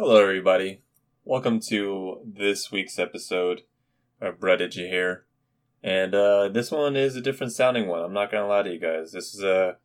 Hello, 0.00 0.22
everybody. 0.22 0.82
Welcome 1.24 1.58
to 1.70 2.20
this 2.24 2.70
week's 2.70 3.00
episode 3.00 3.62
of 4.20 4.36
You 4.40 4.86
Hear? 4.86 5.24
And 5.82 6.14
uh, 6.14 6.50
this 6.50 6.70
one 6.70 6.94
is 6.94 7.16
a 7.16 7.20
different 7.20 7.52
sounding 7.52 7.88
one. 7.88 8.04
I'm 8.04 8.12
not 8.12 8.30
gonna 8.30 8.46
lie 8.46 8.62
to 8.62 8.72
you 8.72 8.78
guys. 8.78 9.10
This 9.10 9.34
is 9.34 9.42
a 9.42 9.78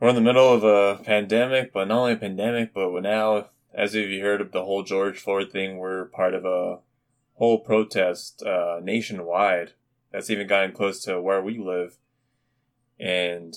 we're 0.00 0.08
in 0.08 0.16
the 0.16 0.20
middle 0.20 0.52
of 0.52 0.64
a 0.64 1.00
pandemic, 1.04 1.72
but 1.72 1.86
not 1.86 1.98
only 1.98 2.14
a 2.14 2.16
pandemic, 2.16 2.74
but 2.74 2.90
now, 3.00 3.50
as 3.72 3.94
if 3.94 4.08
you 4.08 4.20
heard 4.24 4.40
of 4.40 4.50
the 4.50 4.64
whole 4.64 4.82
George 4.82 5.20
Floyd 5.20 5.52
thing, 5.52 5.78
we're 5.78 6.06
part 6.06 6.34
of 6.34 6.44
a 6.44 6.80
whole 7.34 7.60
protest 7.60 8.42
uh, 8.42 8.80
nationwide 8.82 9.74
that's 10.10 10.28
even 10.28 10.48
gotten 10.48 10.72
close 10.72 11.04
to 11.04 11.20
where 11.20 11.40
we 11.40 11.56
live. 11.56 11.98
And 12.98 13.54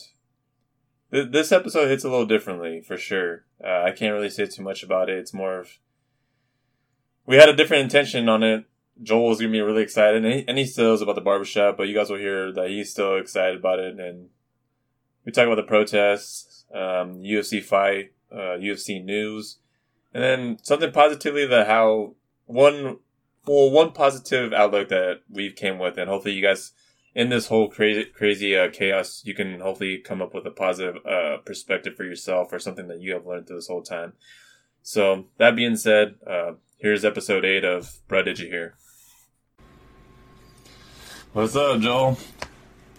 this 1.11 1.51
episode 1.51 1.87
hits 1.87 2.03
a 2.03 2.09
little 2.09 2.25
differently, 2.25 2.81
for 2.81 2.97
sure. 2.97 3.45
Uh, 3.63 3.83
I 3.83 3.91
can't 3.91 4.13
really 4.13 4.29
say 4.29 4.45
too 4.45 4.61
much 4.61 4.83
about 4.83 5.09
it. 5.09 5.17
It's 5.17 5.33
more 5.33 5.59
of 5.59 5.79
we 7.25 7.35
had 7.35 7.49
a 7.49 7.55
different 7.55 7.83
intention 7.83 8.29
on 8.29 8.43
it. 8.43 8.65
Joel 9.01 9.29
was 9.29 9.39
gonna 9.39 9.51
be 9.51 9.61
really 9.61 9.83
excited, 9.83 10.25
and 10.25 10.33
he, 10.33 10.45
and 10.47 10.57
he 10.57 10.65
still 10.65 10.93
is 10.93 11.01
about 11.01 11.15
the 11.15 11.21
barbershop. 11.21 11.77
But 11.77 11.87
you 11.87 11.95
guys 11.95 12.09
will 12.09 12.17
hear 12.17 12.51
that 12.51 12.69
he's 12.69 12.91
still 12.91 13.17
excited 13.17 13.59
about 13.59 13.79
it, 13.79 13.99
and 13.99 14.29
we 15.25 15.31
talk 15.31 15.45
about 15.45 15.55
the 15.55 15.63
protests, 15.63 16.65
um, 16.73 17.21
UFC 17.21 17.63
fight, 17.63 18.13
uh, 18.31 18.57
UFC 18.57 19.03
news, 19.03 19.59
and 20.13 20.23
then 20.23 20.57
something 20.63 20.91
positively 20.91 21.45
that 21.45 21.67
how 21.67 22.15
one 22.45 22.97
well 23.45 23.71
one 23.71 23.91
positive 23.93 24.53
outlook 24.53 24.89
that 24.89 25.21
we've 25.29 25.55
came 25.55 25.79
with, 25.79 25.97
and 25.97 26.09
hopefully 26.09 26.33
you 26.33 26.41
guys 26.41 26.73
in 27.15 27.29
this 27.29 27.47
whole 27.47 27.69
crazy 27.69 28.05
crazy 28.05 28.57
uh, 28.57 28.69
chaos, 28.69 29.21
you 29.25 29.33
can 29.33 29.59
hopefully 29.59 29.97
come 29.97 30.21
up 30.21 30.33
with 30.33 30.45
a 30.45 30.51
positive 30.51 31.05
uh, 31.05 31.37
perspective 31.45 31.95
for 31.95 32.03
yourself 32.03 32.53
or 32.53 32.59
something 32.59 32.87
that 32.87 33.01
you 33.01 33.13
have 33.13 33.25
learned 33.25 33.47
through 33.47 33.57
this 33.57 33.67
whole 33.67 33.83
time. 33.83 34.13
So 34.81 35.25
that 35.37 35.55
being 35.55 35.75
said, 35.75 36.15
uh, 36.25 36.53
here's 36.77 37.03
episode 37.03 37.45
eight 37.45 37.65
of 37.65 37.99
Bread 38.07 38.25
Did 38.25 38.39
You 38.39 38.47
Hear? 38.47 38.75
What's 41.33 41.55
up, 41.55 41.79
Joel? 41.81 42.17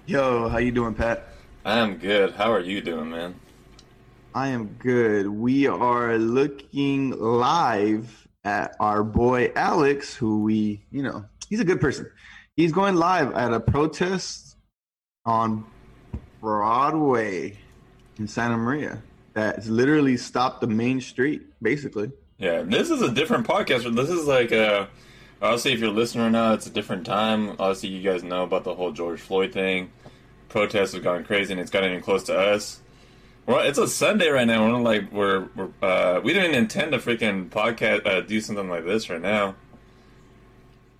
Yo, 0.06 0.48
how 0.48 0.58
you 0.58 0.72
doing, 0.72 0.94
Pat? 0.94 1.26
I'm 1.64 1.96
good. 1.96 2.32
How 2.34 2.52
are 2.52 2.60
you 2.60 2.80
doing, 2.80 3.10
man? 3.10 3.34
I 4.34 4.48
am 4.48 4.76
good. 4.78 5.26
We 5.26 5.66
are 5.66 6.16
looking 6.16 7.10
live 7.18 8.28
at 8.44 8.76
our 8.78 9.02
boy 9.02 9.52
Alex, 9.56 10.14
who 10.14 10.42
we, 10.42 10.84
you 10.90 11.02
know, 11.02 11.24
he's 11.48 11.60
a 11.60 11.64
good 11.64 11.80
person. 11.80 12.10
He's 12.56 12.72
going 12.72 12.96
live 12.96 13.32
at 13.32 13.52
a 13.52 13.60
protest 13.60 14.56
on 15.24 15.64
Broadway 16.40 17.56
in 18.18 18.26
Santa 18.26 18.56
Maria 18.56 19.02
that's 19.34 19.68
literally 19.68 20.16
stopped 20.16 20.60
the 20.60 20.66
main 20.66 21.00
street, 21.00 21.42
basically. 21.62 22.10
Yeah, 22.38 22.62
this 22.62 22.90
is 22.90 23.02
a 23.02 23.10
different 23.10 23.46
podcast. 23.46 23.94
This 23.94 24.10
is 24.10 24.26
like 24.26 24.52
a. 24.52 24.88
Obviously, 25.42 25.72
if 25.72 25.80
you're 25.80 25.90
listening 25.90 26.24
right 26.24 26.32
now, 26.32 26.52
it's 26.52 26.66
a 26.66 26.70
different 26.70 27.06
time. 27.06 27.50
Obviously, 27.50 27.88
you 27.90 28.02
guys 28.02 28.22
know 28.22 28.42
about 28.42 28.64
the 28.64 28.74
whole 28.74 28.92
George 28.92 29.20
Floyd 29.20 29.52
thing. 29.52 29.90
Protests 30.48 30.92
have 30.92 31.02
gone 31.02 31.24
crazy, 31.24 31.52
and 31.52 31.60
it's 31.60 31.70
gotten 31.70 31.90
even 31.90 32.02
close 32.02 32.24
to 32.24 32.38
us. 32.38 32.80
Well, 33.46 33.60
it's 33.60 33.78
a 33.78 33.88
Sunday 33.88 34.28
right 34.28 34.46
now. 34.46 34.66
We're 34.66 34.80
like 34.80 35.10
we're, 35.12 35.48
we're 35.56 35.70
uh, 35.82 36.20
we 36.22 36.32
didn't 36.34 36.54
intend 36.54 36.92
to 36.92 36.98
freaking 36.98 37.48
podcast 37.48 38.06
uh, 38.06 38.20
do 38.20 38.40
something 38.40 38.68
like 38.68 38.84
this 38.84 39.08
right 39.08 39.20
now. 39.20 39.54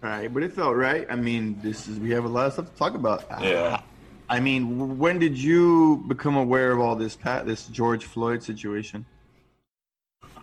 Right, 0.03 0.33
but 0.33 0.43
it 0.43 0.53
felt 0.53 0.77
right. 0.77 1.06
I 1.11 1.17
mean, 1.17 1.61
this 1.62 1.87
is 1.87 1.98
we 1.98 2.11
have 2.11 2.25
a 2.25 2.29
lot 2.29 2.47
of 2.47 2.53
stuff 2.55 2.73
to 2.73 2.77
talk 2.79 2.95
about. 2.95 3.25
Yeah. 3.43 3.83
I 4.31 4.41
mean, 4.41 4.98
when 4.98 5.19
did 5.19 5.37
you 5.37 6.05
become 6.09 6.37
aware 6.37 6.73
of 6.73 6.81
all 6.81 6.97
this, 6.97 7.17
Pat? 7.17 7.47
This 7.47 7.67
George 7.67 8.05
Floyd 8.05 8.42
situation? 8.42 9.05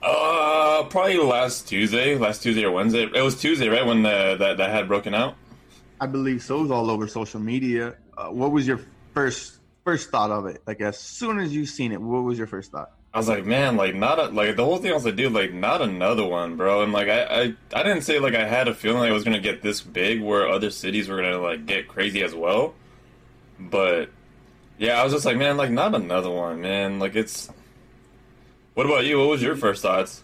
Uh, 0.03 0.83
probably 0.89 1.17
last 1.17 1.67
Tuesday, 1.67 2.15
last 2.17 2.43
Tuesday 2.43 2.65
or 2.65 2.71
Wednesday. 2.71 3.09
It 3.13 3.21
was 3.21 3.39
Tuesday, 3.39 3.67
right, 3.67 3.85
when 3.85 4.03
the, 4.03 4.35
that 4.37 4.57
that 4.57 4.69
had 4.69 4.87
broken 4.87 5.15
out. 5.15 5.35
I 5.99 6.05
believe 6.05 6.43
so. 6.43 6.59
It 6.59 6.63
was 6.63 6.71
all 6.71 6.91
over 6.91 7.07
social 7.07 7.39
media. 7.39 7.95
Uh, 8.15 8.27
what 8.27 8.51
was 8.51 8.67
your 8.67 8.79
first 9.13 9.57
first 9.83 10.11
thought 10.11 10.29
of 10.29 10.45
it? 10.45 10.61
Like 10.67 10.81
as 10.81 10.99
soon 10.99 11.39
as 11.39 11.55
you 11.55 11.65
seen 11.65 11.91
it, 11.91 11.99
what 11.99 12.23
was 12.23 12.37
your 12.37 12.47
first 12.47 12.71
thought? 12.71 12.91
I 13.13 13.17
was 13.17 13.27
like, 13.27 13.45
man, 13.45 13.77
like 13.77 13.95
not 13.95 14.19
a, 14.19 14.25
like 14.25 14.55
the 14.55 14.65
whole 14.65 14.77
thing. 14.77 14.91
I 14.91 14.93
was 14.93 15.05
like, 15.05 15.15
dude, 15.15 15.33
like 15.33 15.53
not 15.53 15.81
another 15.81 16.25
one, 16.25 16.55
bro. 16.55 16.83
And 16.83 16.93
like 16.93 17.07
I, 17.07 17.23
I, 17.23 17.41
I 17.73 17.83
didn't 17.83 18.01
say 18.01 18.19
like 18.19 18.35
I 18.35 18.45
had 18.45 18.67
a 18.67 18.73
feeling 18.73 18.99
like 18.99 19.09
it 19.09 19.13
was 19.13 19.23
gonna 19.23 19.39
get 19.39 19.61
this 19.61 19.81
big, 19.81 20.21
where 20.21 20.47
other 20.47 20.69
cities 20.69 21.07
were 21.07 21.17
gonna 21.17 21.39
like 21.39 21.65
get 21.65 21.87
crazy 21.87 22.23
as 22.23 22.35
well. 22.35 22.73
But 23.59 24.09
yeah, 24.77 25.01
I 25.01 25.03
was 25.03 25.13
just 25.13 25.25
like, 25.25 25.37
man, 25.37 25.57
like 25.57 25.71
not 25.71 25.95
another 25.95 26.29
one, 26.29 26.61
man. 26.61 26.99
Like 26.99 27.15
it's. 27.15 27.49
What 28.73 28.85
about 28.85 29.05
you? 29.05 29.17
What 29.19 29.29
was 29.29 29.41
your 29.41 29.55
first 29.55 29.81
thoughts? 29.81 30.23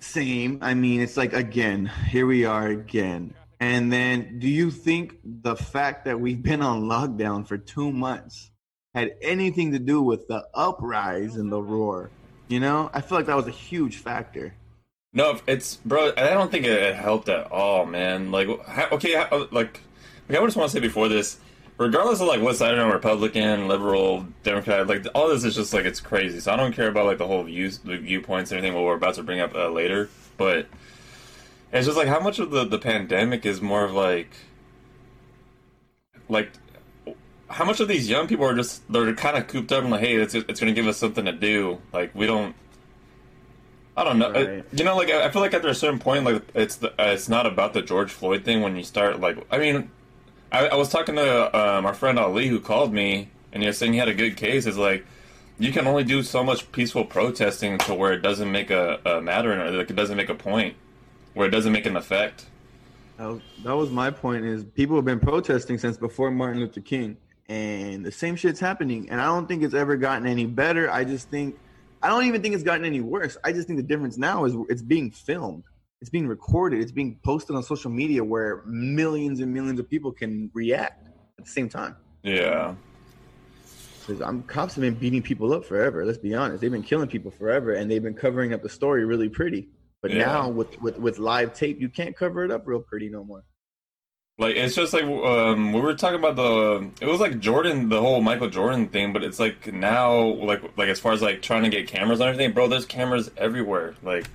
Same. 0.00 0.58
I 0.60 0.74
mean, 0.74 1.00
it's 1.00 1.16
like 1.16 1.32
again, 1.32 1.86
here 2.08 2.26
we 2.26 2.44
are 2.44 2.66
again. 2.66 3.34
And 3.60 3.92
then, 3.92 4.40
do 4.40 4.48
you 4.48 4.72
think 4.72 5.18
the 5.22 5.54
fact 5.54 6.06
that 6.06 6.18
we've 6.18 6.42
been 6.42 6.62
on 6.62 6.88
lockdown 6.88 7.46
for 7.46 7.56
two 7.56 7.92
months 7.92 8.50
had 8.94 9.14
anything 9.22 9.72
to 9.72 9.78
do 9.78 10.02
with 10.02 10.28
the 10.28 10.46
uprise 10.54 11.36
and 11.36 11.50
the 11.50 11.60
roar? 11.60 12.10
You 12.48 12.60
know, 12.60 12.90
I 12.92 13.00
feel 13.00 13.18
like 13.18 13.26
that 13.26 13.36
was 13.36 13.46
a 13.46 13.52
huge 13.52 13.96
factor. 13.96 14.54
No, 15.14 15.38
it's 15.46 15.76
bro. 15.76 16.12
I 16.16 16.30
don't 16.30 16.50
think 16.50 16.64
it 16.64 16.94
helped 16.94 17.28
at 17.28 17.50
all, 17.52 17.84
man. 17.84 18.30
Like, 18.30 18.48
okay, 18.92 19.16
like, 19.50 19.80
okay, 20.30 20.38
I 20.38 20.44
just 20.44 20.56
want 20.56 20.70
to 20.70 20.76
say 20.76 20.80
before 20.80 21.08
this, 21.08 21.38
regardless 21.76 22.20
of 22.20 22.28
like 22.28 22.40
what 22.40 22.56
side 22.56 22.78
I'm 22.78 22.90
Republican, 22.90 23.68
liberal, 23.68 24.26
Democrat, 24.42 24.86
like 24.86 25.06
all 25.14 25.28
this 25.28 25.44
is 25.44 25.54
just 25.54 25.74
like 25.74 25.84
it's 25.84 26.00
crazy. 26.00 26.40
So 26.40 26.52
I 26.52 26.56
don't 26.56 26.72
care 26.72 26.88
about 26.88 27.06
like 27.06 27.18
the 27.18 27.26
whole 27.26 27.42
views, 27.42 27.78
the 27.78 27.98
viewpoints, 27.98 28.50
and 28.50 28.58
everything. 28.58 28.74
What 28.74 28.84
we're 28.84 28.96
about 28.96 29.14
to 29.14 29.22
bring 29.22 29.40
up 29.40 29.54
uh, 29.54 29.68
later, 29.68 30.08
but 30.36 30.66
it's 31.72 31.86
just 31.86 31.98
like 31.98 32.08
how 32.08 32.20
much 32.20 32.38
of 32.38 32.50
the 32.50 32.64
the 32.64 32.78
pandemic 32.78 33.44
is 33.44 33.60
more 33.60 33.84
of 33.84 33.92
like, 33.92 34.30
like, 36.28 36.52
how 37.52 37.64
much 37.64 37.80
of 37.80 37.88
these 37.88 38.08
young 38.08 38.26
people 38.26 38.44
are 38.46 38.54
just 38.54 38.90
they're 38.90 39.14
kind 39.14 39.36
of 39.36 39.46
cooped 39.46 39.70
up 39.72 39.82
and 39.82 39.90
like, 39.90 40.00
hey, 40.00 40.14
it's 40.14 40.34
it's 40.34 40.58
going 40.58 40.74
to 40.74 40.80
give 40.80 40.86
us 40.88 40.96
something 40.96 41.24
to 41.26 41.32
do. 41.32 41.80
Like 41.92 42.14
we 42.14 42.26
don't. 42.26 42.54
I 43.94 44.04
don't 44.04 44.18
know. 44.18 44.28
Uh, 44.28 44.32
right. 44.32 44.64
You 44.72 44.84
know, 44.84 44.96
like 44.96 45.10
I 45.10 45.30
feel 45.30 45.42
like 45.42 45.52
after 45.52 45.68
a 45.68 45.74
certain 45.74 45.98
point, 45.98 46.24
like 46.24 46.42
it's 46.54 46.76
the, 46.76 46.90
uh, 46.92 47.12
it's 47.12 47.28
not 47.28 47.46
about 47.46 47.74
the 47.74 47.82
George 47.82 48.10
Floyd 48.10 48.42
thing. 48.42 48.62
When 48.62 48.74
you 48.74 48.84
start, 48.84 49.20
like, 49.20 49.36
I 49.50 49.58
mean, 49.58 49.90
I, 50.50 50.68
I 50.68 50.74
was 50.76 50.88
talking 50.88 51.16
to 51.16 51.56
um, 51.58 51.84
our 51.84 51.92
friend 51.92 52.18
Ali 52.18 52.48
who 52.48 52.58
called 52.58 52.92
me, 52.92 53.28
and 53.52 53.62
he 53.62 53.66
was 53.66 53.76
saying 53.76 53.92
he 53.92 53.98
had 53.98 54.08
a 54.08 54.14
good 54.14 54.36
case. 54.38 54.64
Is 54.64 54.78
like 54.78 55.04
you 55.58 55.72
can 55.72 55.86
only 55.86 56.04
do 56.04 56.22
so 56.22 56.42
much 56.42 56.72
peaceful 56.72 57.04
protesting 57.04 57.76
to 57.78 57.94
where 57.94 58.12
it 58.12 58.22
doesn't 58.22 58.50
make 58.50 58.70
a, 58.70 58.98
a 59.04 59.20
matter, 59.20 59.52
or 59.52 59.70
like 59.70 59.90
it 59.90 59.96
doesn't 59.96 60.16
make 60.16 60.30
a 60.30 60.34
point, 60.34 60.74
where 61.34 61.46
it 61.46 61.50
doesn't 61.50 61.72
make 61.72 61.84
an 61.84 61.96
effect. 61.96 62.46
That 63.18 63.26
was, 63.26 63.40
that 63.62 63.76
was 63.76 63.90
my 63.90 64.10
point. 64.10 64.46
Is 64.46 64.64
people 64.64 64.96
have 64.96 65.04
been 65.04 65.20
protesting 65.20 65.76
since 65.76 65.98
before 65.98 66.30
Martin 66.30 66.60
Luther 66.60 66.80
King, 66.80 67.18
and 67.48 68.04
the 68.04 68.12
same 68.12 68.36
shit's 68.36 68.60
happening. 68.60 69.10
And 69.10 69.20
I 69.20 69.26
don't 69.26 69.46
think 69.46 69.62
it's 69.62 69.74
ever 69.74 69.96
gotten 69.96 70.26
any 70.26 70.46
better. 70.46 70.90
I 70.90 71.04
just 71.04 71.28
think 71.28 71.58
I 72.02 72.08
don't 72.08 72.24
even 72.24 72.42
think 72.42 72.54
it's 72.54 72.64
gotten 72.64 72.84
any 72.84 73.00
worse. 73.00 73.36
I 73.44 73.52
just 73.52 73.68
think 73.68 73.76
the 73.76 73.84
difference 73.84 74.18
now 74.18 74.44
is 74.44 74.54
it's 74.68 74.82
being 74.82 75.10
filmed, 75.10 75.64
it's 76.00 76.10
being 76.10 76.26
recorded, 76.26 76.80
it's 76.80 76.92
being 76.92 77.18
posted 77.24 77.54
on 77.54 77.62
social 77.62 77.90
media 77.90 78.24
where 78.24 78.62
millions 78.66 79.40
and 79.40 79.52
millions 79.52 79.78
of 79.78 79.88
people 79.88 80.10
can 80.10 80.50
react 80.52 81.06
at 81.38 81.44
the 81.44 81.50
same 81.50 81.68
time. 81.68 81.96
Yeah. 82.22 82.74
Because 84.00 84.20
I'm 84.20 84.42
cops 84.42 84.74
have 84.74 84.82
been 84.82 84.94
beating 84.94 85.22
people 85.22 85.52
up 85.52 85.64
forever. 85.64 86.04
Let's 86.04 86.18
be 86.18 86.34
honest, 86.34 86.60
they've 86.60 86.72
been 86.72 86.82
killing 86.82 87.08
people 87.08 87.30
forever, 87.30 87.74
and 87.74 87.88
they've 87.88 88.02
been 88.02 88.14
covering 88.14 88.52
up 88.52 88.62
the 88.62 88.68
story 88.68 89.04
really 89.04 89.28
pretty. 89.28 89.68
But 90.00 90.10
yeah. 90.10 90.24
now 90.24 90.48
with, 90.48 90.80
with 90.82 90.98
with 90.98 91.18
live 91.20 91.54
tape, 91.54 91.80
you 91.80 91.88
can't 91.88 92.16
cover 92.16 92.44
it 92.44 92.50
up 92.50 92.66
real 92.66 92.80
pretty 92.80 93.08
no 93.08 93.22
more. 93.22 93.44
Like 94.42 94.56
it's 94.56 94.74
just 94.74 94.92
like 94.92 95.04
um, 95.04 95.72
we 95.72 95.80
were 95.80 95.94
talking 95.94 96.18
about 96.18 96.34
the 96.34 96.90
it 97.00 97.06
was 97.06 97.20
like 97.20 97.38
Jordan 97.38 97.88
the 97.88 98.00
whole 98.00 98.20
Michael 98.20 98.50
Jordan 98.50 98.88
thing, 98.88 99.12
but 99.12 99.22
it's 99.22 99.38
like 99.38 99.72
now 99.72 100.20
like 100.20 100.76
like 100.76 100.88
as 100.88 100.98
far 100.98 101.12
as 101.12 101.22
like 101.22 101.42
trying 101.42 101.62
to 101.62 101.68
get 101.68 101.86
cameras 101.86 102.18
and 102.18 102.28
everything, 102.28 102.52
bro. 102.52 102.66
There's 102.66 102.84
cameras 102.84 103.30
everywhere. 103.36 103.94
Like 104.02 104.26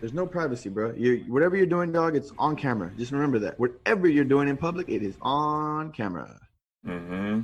there's 0.00 0.12
no 0.12 0.24
privacy, 0.24 0.68
bro. 0.68 0.92
You 0.96 1.24
whatever 1.26 1.56
you're 1.56 1.66
doing, 1.66 1.90
dog, 1.90 2.14
it's 2.14 2.32
on 2.38 2.54
camera. 2.54 2.92
Just 2.96 3.10
remember 3.10 3.40
that 3.40 3.58
whatever 3.58 4.06
you're 4.06 4.24
doing 4.24 4.46
in 4.46 4.56
public, 4.56 4.88
it 4.88 5.02
is 5.02 5.16
on 5.20 5.90
camera. 5.90 6.38
Mm-hmm. 6.86 7.40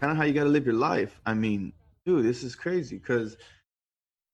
Kind 0.00 0.12
of 0.12 0.16
how 0.18 0.24
you 0.24 0.34
got 0.34 0.44
to 0.44 0.50
live 0.50 0.66
your 0.66 0.74
life. 0.74 1.18
I 1.24 1.32
mean, 1.32 1.72
dude, 2.04 2.26
this 2.26 2.42
is 2.42 2.54
crazy 2.54 2.98
because 2.98 3.38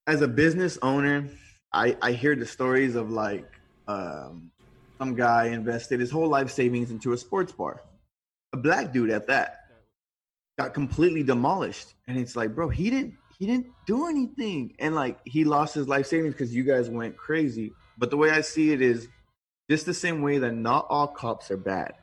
as 0.08 0.22
a 0.22 0.28
business 0.28 0.76
owner, 0.82 1.28
I 1.72 1.96
I 2.02 2.12
hear 2.12 2.34
the 2.34 2.46
stories 2.46 2.96
of 2.96 3.10
like. 3.10 3.48
Um, 3.86 4.50
some 4.98 5.14
guy 5.14 5.46
invested 5.46 6.00
his 6.00 6.10
whole 6.10 6.28
life 6.28 6.50
savings 6.50 6.90
into 6.90 7.12
a 7.12 7.18
sports 7.18 7.52
bar. 7.52 7.82
A 8.52 8.56
black 8.56 8.92
dude 8.92 9.10
at 9.10 9.26
that 9.26 9.64
got 10.58 10.74
completely 10.74 11.22
demolished. 11.22 11.94
And 12.06 12.18
it's 12.18 12.36
like, 12.36 12.54
bro, 12.54 12.68
he 12.68 12.90
didn't 12.90 13.14
he 13.38 13.46
didn't 13.46 13.66
do 13.86 14.06
anything. 14.06 14.74
And 14.78 14.94
like 14.94 15.18
he 15.24 15.44
lost 15.44 15.74
his 15.74 15.88
life 15.88 16.06
savings 16.06 16.34
because 16.34 16.54
you 16.54 16.62
guys 16.62 16.88
went 16.88 17.16
crazy. 17.16 17.72
But 17.98 18.10
the 18.10 18.16
way 18.16 18.30
I 18.30 18.40
see 18.40 18.72
it 18.72 18.80
is 18.80 19.08
just 19.70 19.86
the 19.86 19.94
same 19.94 20.22
way 20.22 20.38
that 20.38 20.52
not 20.52 20.86
all 20.88 21.08
cops 21.08 21.50
are 21.50 21.56
bad. 21.56 21.94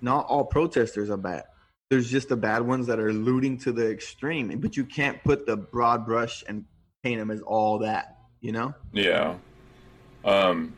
Not 0.00 0.26
all 0.26 0.44
protesters 0.44 1.10
are 1.10 1.16
bad. 1.16 1.44
There's 1.88 2.10
just 2.10 2.28
the 2.28 2.36
bad 2.36 2.62
ones 2.62 2.86
that 2.88 2.98
are 2.98 3.12
looting 3.12 3.58
to 3.58 3.72
the 3.72 3.90
extreme. 3.90 4.58
But 4.60 4.76
you 4.76 4.84
can't 4.84 5.22
put 5.22 5.46
the 5.46 5.56
broad 5.56 6.04
brush 6.04 6.44
and 6.48 6.64
paint 7.02 7.20
them 7.20 7.30
as 7.30 7.40
all 7.40 7.78
that. 7.78 8.18
You 8.40 8.52
know? 8.52 8.74
Yeah. 8.92 9.36
Um. 10.24 10.74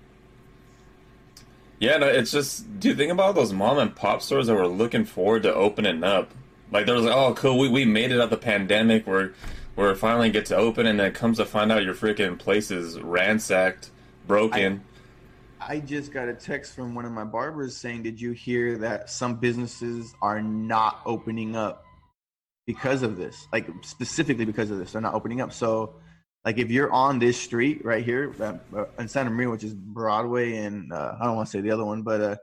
Yeah, 1.81 1.97
no, 1.99 2.07
it's 2.07 2.33
just. 2.33 2.81
Do 2.81 2.89
you 2.89 2.95
think 2.95 3.13
about 3.13 3.35
those 3.35 3.53
mom 3.53 3.79
and 3.79 3.95
pop 3.95 4.23
stores 4.23 4.49
that 4.49 4.55
were 4.55 4.67
looking 4.67 5.05
forward 5.05 5.45
to 5.45 5.55
opening 5.55 6.03
up? 6.03 6.33
Like, 6.71 6.87
there 6.87 6.95
was 6.95 7.05
like, 7.05 7.15
oh, 7.15 7.35
cool, 7.35 7.59
we, 7.59 7.69
we 7.69 7.85
made 7.85 8.11
it 8.11 8.21
out 8.21 8.31
the 8.31 8.37
pandemic. 8.37 9.07
We're 9.07 9.33
we're 9.77 9.95
finally 9.95 10.29
get 10.31 10.47
to 10.47 10.57
open, 10.57 10.87
and 10.87 10.99
then 10.99 11.07
it 11.07 11.15
comes 11.15 11.37
to 11.37 11.45
find 11.45 11.71
out 11.71 11.85
your 11.85 11.95
freaking 11.95 12.37
place 12.37 12.73
is 12.73 13.01
ransacked, 13.01 13.91
broken. 14.27 14.83
I 15.61 15.79
just 15.79 16.13
got 16.13 16.29
a 16.29 16.35
text 16.35 16.75
from 16.75 16.97
one 16.97 17.05
of 17.05 17.13
my 17.13 17.23
barbers 17.23 17.77
saying, 17.77 18.03
"Did 18.03 18.21
you 18.21 18.33
hear 18.33 18.77
that 18.79 19.09
some 19.09 19.37
businesses 19.37 20.15
are 20.21 20.43
not 20.43 21.01
opening 21.07 21.55
up 21.55 21.85
because 22.67 23.03
of 23.03 23.17
this? 23.17 23.47
Like 23.53 23.69
specifically 23.83 24.45
because 24.45 24.73
of 24.73 24.79
this, 24.79 24.93
they're 24.93 25.01
not 25.01 25.15
opening 25.15 25.41
up." 25.41 25.53
So, 25.53 25.95
like 26.45 26.59
if 26.59 26.71
you're 26.71 26.91
on 26.91 27.19
this 27.19 27.41
street 27.41 27.85
right 27.85 28.05
here 28.05 28.33
uh, 28.41 28.85
in 28.99 29.09
Santa 29.09 29.31
Maria, 29.31 29.51
which 29.51 29.65
is 29.65 29.75
Broadway, 29.75 30.57
and 30.57 30.93
uh, 30.93 31.15
I 31.21 31.25
don't 31.25 31.37
want 31.37 31.49
to 31.49 31.51
say 31.51 31.61
the 31.61 31.71
other 31.71 31.85
one, 31.85 32.03
but 32.03 32.21
uh, 32.21 32.37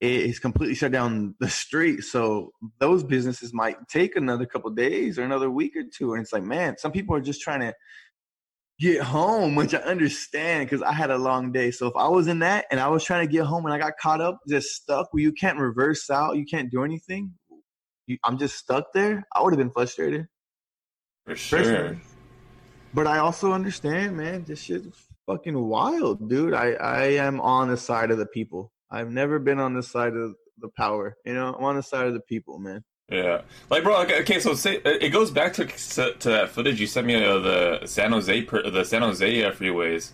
it's 0.00 0.38
completely 0.38 0.74
shut 0.74 0.92
down 0.92 1.34
the 1.40 1.48
street. 1.48 2.02
So 2.02 2.52
those 2.78 3.02
businesses 3.02 3.54
might 3.54 3.76
take 3.88 4.16
another 4.16 4.46
couple 4.46 4.70
days 4.70 5.18
or 5.18 5.24
another 5.24 5.50
week 5.50 5.74
or 5.76 5.82
two, 5.84 6.12
and 6.14 6.22
it's 6.22 6.32
like, 6.32 6.42
man, 6.42 6.76
some 6.78 6.92
people 6.92 7.16
are 7.16 7.20
just 7.20 7.40
trying 7.40 7.60
to 7.60 7.74
get 8.78 9.02
home, 9.02 9.54
which 9.54 9.74
I 9.74 9.78
understand 9.78 10.68
because 10.68 10.82
I 10.82 10.92
had 10.92 11.10
a 11.10 11.16
long 11.16 11.50
day. 11.50 11.70
So 11.70 11.86
if 11.86 11.94
I 11.96 12.08
was 12.08 12.28
in 12.28 12.40
that 12.40 12.66
and 12.70 12.78
I 12.78 12.88
was 12.88 13.02
trying 13.04 13.26
to 13.26 13.32
get 13.32 13.44
home 13.44 13.64
and 13.64 13.74
I 13.74 13.78
got 13.78 13.94
caught 14.00 14.20
up, 14.20 14.40
just 14.46 14.68
stuck 14.68 15.12
where 15.12 15.22
you 15.22 15.32
can't 15.32 15.58
reverse 15.58 16.10
out, 16.10 16.36
you 16.36 16.44
can't 16.44 16.70
do 16.70 16.84
anything, 16.84 17.32
you, 18.06 18.18
I'm 18.22 18.38
just 18.38 18.56
stuck 18.56 18.92
there, 18.92 19.26
I 19.34 19.42
would 19.42 19.52
have 19.52 19.58
been 19.58 19.70
frustrated. 19.70 20.26
For 21.24 21.34
sure. 21.34 21.58
Personally. 21.58 21.98
But 22.96 23.06
I 23.06 23.18
also 23.18 23.52
understand, 23.52 24.16
man, 24.16 24.44
this 24.44 24.62
shit's 24.62 24.96
fucking 25.26 25.54
wild, 25.68 26.30
dude. 26.30 26.54
I, 26.54 26.70
I 26.72 27.02
am 27.26 27.42
on 27.42 27.68
the 27.68 27.76
side 27.76 28.10
of 28.10 28.16
the 28.16 28.24
people. 28.24 28.72
I've 28.90 29.10
never 29.10 29.38
been 29.38 29.58
on 29.58 29.74
the 29.74 29.82
side 29.82 30.14
of 30.14 30.34
the 30.56 30.70
power. 30.78 31.14
You 31.26 31.34
know, 31.34 31.52
I'm 31.52 31.62
on 31.62 31.76
the 31.76 31.82
side 31.82 32.06
of 32.06 32.14
the 32.14 32.20
people, 32.20 32.58
man. 32.58 32.84
Yeah, 33.10 33.42
like 33.68 33.82
bro. 33.82 34.00
Okay, 34.04 34.40
so 34.40 34.54
say 34.54 34.80
it 34.82 35.12
goes 35.12 35.30
back 35.30 35.52
to 35.54 35.66
to 35.66 36.28
that 36.30 36.48
footage 36.48 36.80
you 36.80 36.86
sent 36.86 37.06
me 37.06 37.22
of 37.22 37.42
the 37.42 37.82
San 37.84 38.12
Jose 38.12 38.46
the 38.46 38.84
San 38.84 39.02
Jose 39.02 39.42
freeways. 39.52 40.12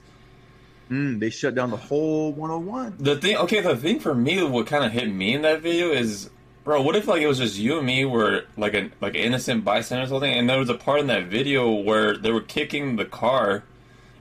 Mm, 0.90 1.20
they 1.20 1.30
shut 1.30 1.54
down 1.54 1.70
the 1.70 1.76
whole 1.76 2.32
101. 2.32 2.96
The 2.98 3.16
thing, 3.16 3.36
okay, 3.36 3.60
the 3.60 3.76
thing 3.76 4.00
for 4.00 4.14
me, 4.14 4.42
what 4.42 4.66
kind 4.66 4.84
of 4.84 4.90
hit 4.90 5.08
me 5.08 5.34
in 5.34 5.42
that 5.42 5.62
video 5.62 5.90
is, 5.90 6.28
bro, 6.64 6.82
what 6.82 6.96
if 6.96 7.06
like 7.06 7.22
it 7.22 7.26
was 7.26 7.38
just 7.38 7.58
you 7.58 7.78
and 7.78 7.86
me 7.86 8.04
were 8.04 8.44
like 8.56 8.74
an 8.74 8.92
like 9.00 9.14
innocent 9.14 9.64
bystanders 9.64 10.10
or 10.10 10.14
something, 10.16 10.32
and 10.32 10.48
there 10.48 10.58
was 10.58 10.68
a 10.68 10.74
part 10.74 11.00
in 11.00 11.06
that 11.08 11.26
video 11.26 11.70
where 11.70 12.16
they 12.16 12.30
were 12.30 12.40
kicking 12.40 12.96
the 12.96 13.04
car, 13.04 13.64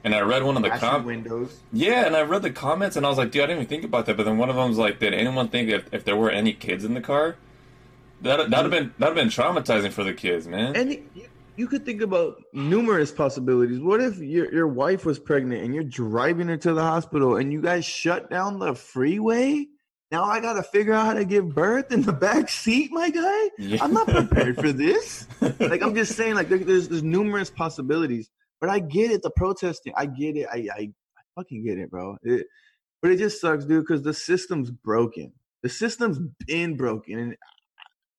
and 0.04 0.16
I 0.16 0.22
read 0.22 0.44
one 0.44 0.58
of 0.58 0.64
the 0.64 0.70
comments. 0.70 1.06
Windows. 1.06 1.60
Yeah, 1.72 2.06
and 2.06 2.16
I 2.16 2.22
read 2.22 2.42
the 2.42 2.52
comments, 2.52 2.96
and 2.96 3.06
I 3.06 3.10
was 3.10 3.18
like, 3.18 3.32
dude, 3.32 3.44
I 3.44 3.48
didn't 3.48 3.64
even 3.64 3.70
think 3.70 3.84
about 3.84 4.06
that. 4.08 4.18
But 4.18 4.24
then 4.24 4.38
one 4.38 4.50
of 4.50 4.56
them 4.56 4.70
was 4.70 4.78
like, 4.78 5.00
did 5.00 5.14
anyone 5.14 5.50
think 5.50 5.70
if 5.70 5.94
if 5.94 6.04
there 6.04 6.16
were 6.16 6.32
any 6.32 6.54
kids 6.54 6.84
in 6.84 6.94
the 6.94 7.02
car? 7.02 7.36
That 8.22 8.50
that'd 8.50 8.52
have 8.52 8.72
been 8.72 8.94
that'd 8.98 9.16
have 9.18 9.24
been 9.24 9.30
traumatizing 9.30 9.92
for 9.92 10.04
the 10.04 10.14
kids, 10.14 10.48
man. 10.48 10.76
And 10.76 10.92
you, 10.92 11.28
you 11.56 11.68
could 11.68 11.86
think 11.86 12.02
about 12.02 12.42
numerous 12.54 13.12
possibilities. 13.12 13.80
What 13.80 14.02
if 14.02 14.18
your 14.18 14.52
your 14.54 14.68
wife 14.68 15.06
was 15.06 15.20
pregnant 15.20 15.64
and 15.64 15.74
you're 15.74 15.84
driving 15.84 16.48
her 16.48 16.58
to 16.58 16.74
the 16.74 16.82
hospital 16.82 17.36
and 17.36 17.52
you 17.52 17.62
guys 17.62 17.86
shut 17.86 18.30
down 18.30 18.60
the 18.60 18.74
freeway? 18.76 19.68
Now 20.12 20.25
I 20.25 20.42
gotta 20.42 20.62
figure 20.62 20.94
out 20.94 21.06
how 21.06 21.13
to 21.13 21.24
give 21.24 21.56
birth 21.56 21.92
in 21.92 22.02
the 22.02 22.12
back 22.12 22.50
seat, 22.50 22.92
my 22.92 23.10
guy. 23.10 23.50
Yeah. 23.58 23.81
I'm 23.81 23.94
not 23.94 24.08
prepared 24.08 24.58
for 24.58 24.74
this. 24.74 25.25
like 25.60 25.81
I'm 25.81 25.96
just 25.96 26.18
saying, 26.18 26.36
like 26.36 26.50
there's 26.50 26.90
there's 26.90 27.04
numerous 27.04 27.50
possibilities. 27.50 28.30
But 28.60 28.69
I 28.69 28.80
get 28.80 29.10
it, 29.10 29.24
the 29.24 29.31
protesting. 29.31 29.94
I 29.96 30.06
get 30.06 30.36
it. 30.36 30.48
I 30.52 30.68
I, 30.75 30.81
I 30.81 30.92
fucking 31.36 31.63
get 31.63 31.78
it, 31.78 31.90
bro. 31.90 32.18
It, 32.24 32.46
but 33.02 33.12
it 33.12 33.18
just 33.18 33.40
sucks, 33.40 33.63
dude, 33.63 33.86
because 33.88 34.04
the 34.04 34.13
system's 34.13 34.69
broken. 34.69 35.31
The 35.63 35.69
system's 35.69 36.19
been 36.46 36.75
broken, 36.75 37.18
and 37.18 37.38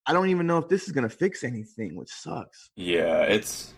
I 0.06 0.15
don't 0.15 0.31
even 0.31 0.47
know 0.47 0.59
if 0.59 0.69
this 0.69 0.85
is 0.85 0.93
gonna 0.93 1.11
fix 1.11 1.45
anything, 1.45 1.95
which 1.95 2.11
sucks. 2.11 2.71
Yeah, 2.75 3.21
it's 3.23 3.75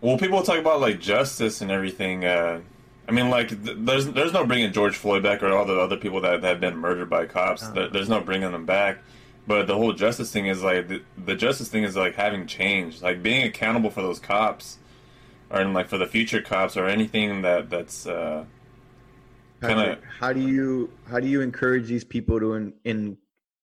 well, 0.00 0.16
people 0.16 0.42
talk 0.42 0.58
about 0.58 0.80
like 0.80 1.00
justice 1.00 1.60
and 1.60 1.72
everything. 1.72 2.24
Uh, 2.24 2.60
I 3.06 3.12
mean, 3.12 3.30
like 3.30 3.48
th- 3.48 3.76
there's 3.80 4.06
there's 4.06 4.32
no 4.32 4.46
bringing 4.46 4.72
George 4.72 4.96
Floyd 4.96 5.22
back 5.22 5.42
or 5.42 5.52
all 5.52 5.64
the 5.64 5.78
other 5.78 5.96
people 5.96 6.20
that, 6.22 6.40
that 6.40 6.48
have 6.48 6.60
been 6.60 6.76
murdered 6.76 7.10
by 7.10 7.26
cops. 7.26 7.62
Uh-huh. 7.62 7.88
There's 7.92 8.08
no 8.08 8.20
bringing 8.20 8.52
them 8.52 8.66
back. 8.66 8.98
But 9.46 9.66
the 9.66 9.76
whole 9.76 9.92
justice 9.92 10.32
thing 10.32 10.46
is 10.46 10.62
like 10.62 10.88
the, 10.88 11.02
the 11.22 11.36
justice 11.36 11.68
thing 11.68 11.84
is 11.84 11.96
like 11.96 12.14
having 12.14 12.46
change, 12.46 13.02
like 13.02 13.22
being 13.22 13.42
accountable 13.42 13.90
for 13.90 14.00
those 14.00 14.18
cops, 14.18 14.78
or 15.50 15.64
like 15.66 15.88
for 15.88 15.98
the 15.98 16.06
future 16.06 16.40
cops 16.40 16.76
or 16.76 16.86
anything 16.86 17.42
that 17.42 17.68
that's. 17.68 18.06
Uh, 18.06 18.46
kind 19.60 19.80
of. 19.80 19.98
How 20.18 20.32
do 20.32 20.40
you 20.40 20.90
how 21.06 21.20
do 21.20 21.28
you 21.28 21.40
encourage 21.42 21.86
these 21.86 22.04
people 22.04 22.40
to 22.40 22.54
in, 22.54 22.72
in 22.84 23.18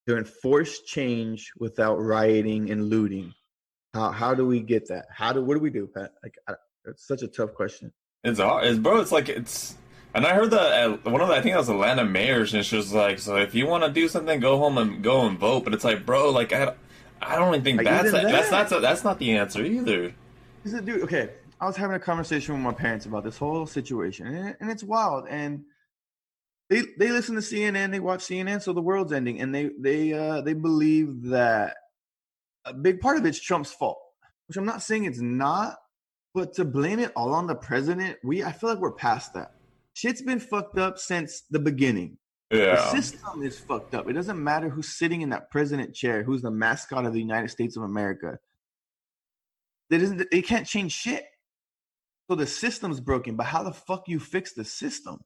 to 0.08 0.18
enforce 0.18 0.82
change 0.82 1.52
without 1.58 1.96
rioting 1.96 2.70
and 2.70 2.90
looting? 2.90 3.34
How 3.94 4.12
how 4.12 4.36
do 4.36 4.46
we 4.46 4.60
get 4.60 4.88
that? 4.90 5.06
How 5.12 5.34
do 5.34 5.44
what 5.44 5.56
do 5.56 5.60
we 5.60 5.72
do, 5.72 5.88
Pat? 5.88 6.12
Like 6.24 6.36
I, 6.48 6.54
it's 6.86 7.08
such 7.08 7.24
a 7.24 7.28
tough 7.28 7.54
question. 7.54 7.92
It's 8.24 8.40
hard, 8.40 8.66
it's, 8.66 8.80
bro. 8.80 9.00
It's 9.02 9.12
like 9.12 9.30
it's. 9.30 9.76
And 10.14 10.26
I 10.26 10.34
heard 10.34 10.52
that 10.52 11.06
one 11.06 11.22
of 11.22 11.30
the, 11.30 11.34
I 11.34 11.42
think 11.42 11.56
it 11.56 11.58
was 11.58 11.70
Atlanta 11.70 12.04
mayors, 12.04 12.54
and 12.54 12.66
she 12.66 12.76
was 12.76 12.94
like, 12.94 13.20
"So 13.20 13.38
if 13.38 13.56
you 13.56 13.66
want 13.66 13.84
to 13.84 13.92
do 13.92 14.08
something, 14.08 14.40
go 14.40 14.58
home 14.58 14.78
and 14.78 15.02
go 15.02 15.26
and 15.26 15.40
vote." 15.40 15.64
But 15.64 15.74
it's 15.74 15.84
like, 15.84 16.06
bro, 16.06 16.30
like 16.30 16.54
I, 16.54 16.74
I 17.22 17.36
don't 17.36 17.50
even 17.50 17.64
think 17.64 17.78
like, 17.78 17.88
that's 17.88 18.10
a, 18.10 18.12
that. 18.12 18.24
that's 18.24 18.52
not 18.52 18.82
that's 18.82 19.04
not 19.04 19.20
the 19.20 19.38
answer 19.38 19.64
either. 19.64 20.14
Is 20.64 20.74
it, 20.74 20.86
dude? 20.86 21.04
Okay, 21.04 21.30
I 21.60 21.66
was 21.66 21.76
having 21.76 21.96
a 21.96 22.00
conversation 22.00 22.54
with 22.54 22.64
my 22.64 22.74
parents 22.74 23.06
about 23.06 23.24
this 23.24 23.38
whole 23.38 23.66
situation, 23.66 24.28
and, 24.28 24.56
and 24.60 24.70
it's 24.70 24.84
wild. 24.84 25.28
And 25.30 25.64
they 26.70 26.84
they 26.98 27.12
listen 27.12 27.36
to 27.36 27.42
CNN, 27.42 27.92
they 27.92 28.00
watch 28.00 28.22
CNN, 28.22 28.62
so 28.62 28.74
the 28.74 28.82
world's 28.82 29.14
ending, 29.14 29.42
and 29.42 29.54
they 29.54 29.72
they 29.80 30.14
uh, 30.14 30.42
they 30.42 30.54
believe 30.54 31.24
that 31.24 31.76
a 32.66 32.74
big 32.74 33.00
part 33.00 33.18
of 33.18 33.26
it's 33.26 33.40
Trump's 33.40 33.72
fault, 33.72 34.00
which 34.48 34.58
I'm 34.58 34.66
not 34.66 34.82
saying 34.82 35.06
it's 35.06 35.22
not, 35.22 35.78
but 36.34 36.54
to 36.54 36.66
blame 36.66 37.00
it 37.00 37.12
all 37.16 37.34
on 37.34 37.48
the 37.48 37.56
president, 37.56 38.18
we 38.24 38.44
I 38.44 38.52
feel 38.52 38.70
like 38.70 38.80
we're 38.80 38.94
past 38.94 39.34
that. 39.34 39.54
Shit's 39.94 40.22
been 40.22 40.40
fucked 40.40 40.78
up 40.78 40.98
since 40.98 41.44
the 41.50 41.60
beginning. 41.60 42.18
Yeah. 42.52 42.76
The 42.76 43.02
system 43.02 43.44
is 43.44 43.60
fucked 43.60 43.96
up. 43.96 44.10
It 44.10 44.14
doesn't 44.14 44.42
matter 44.42 44.70
who's 44.70 44.90
sitting 44.90 45.22
in 45.22 45.30
that 45.30 45.50
president 45.52 45.94
chair, 45.96 46.24
who's 46.24 46.42
the 46.42 46.52
mascot 46.52 47.06
of 47.06 47.14
the 47.14 47.20
United 47.20 47.50
States 47.50 47.78
of 47.78 47.84
America. 47.84 48.40
They 49.90 49.98
doesn't 49.98 50.30
they 50.32 50.42
can't 50.42 50.68
change 50.68 50.92
shit. 50.94 51.26
So 52.30 52.36
the 52.36 52.48
system's 52.48 53.02
broken, 53.02 53.36
but 53.36 53.48
how 53.48 53.64
the 53.64 53.74
fuck 53.74 54.08
you 54.08 54.20
fix 54.20 54.54
the 54.54 54.64
system? 54.64 55.20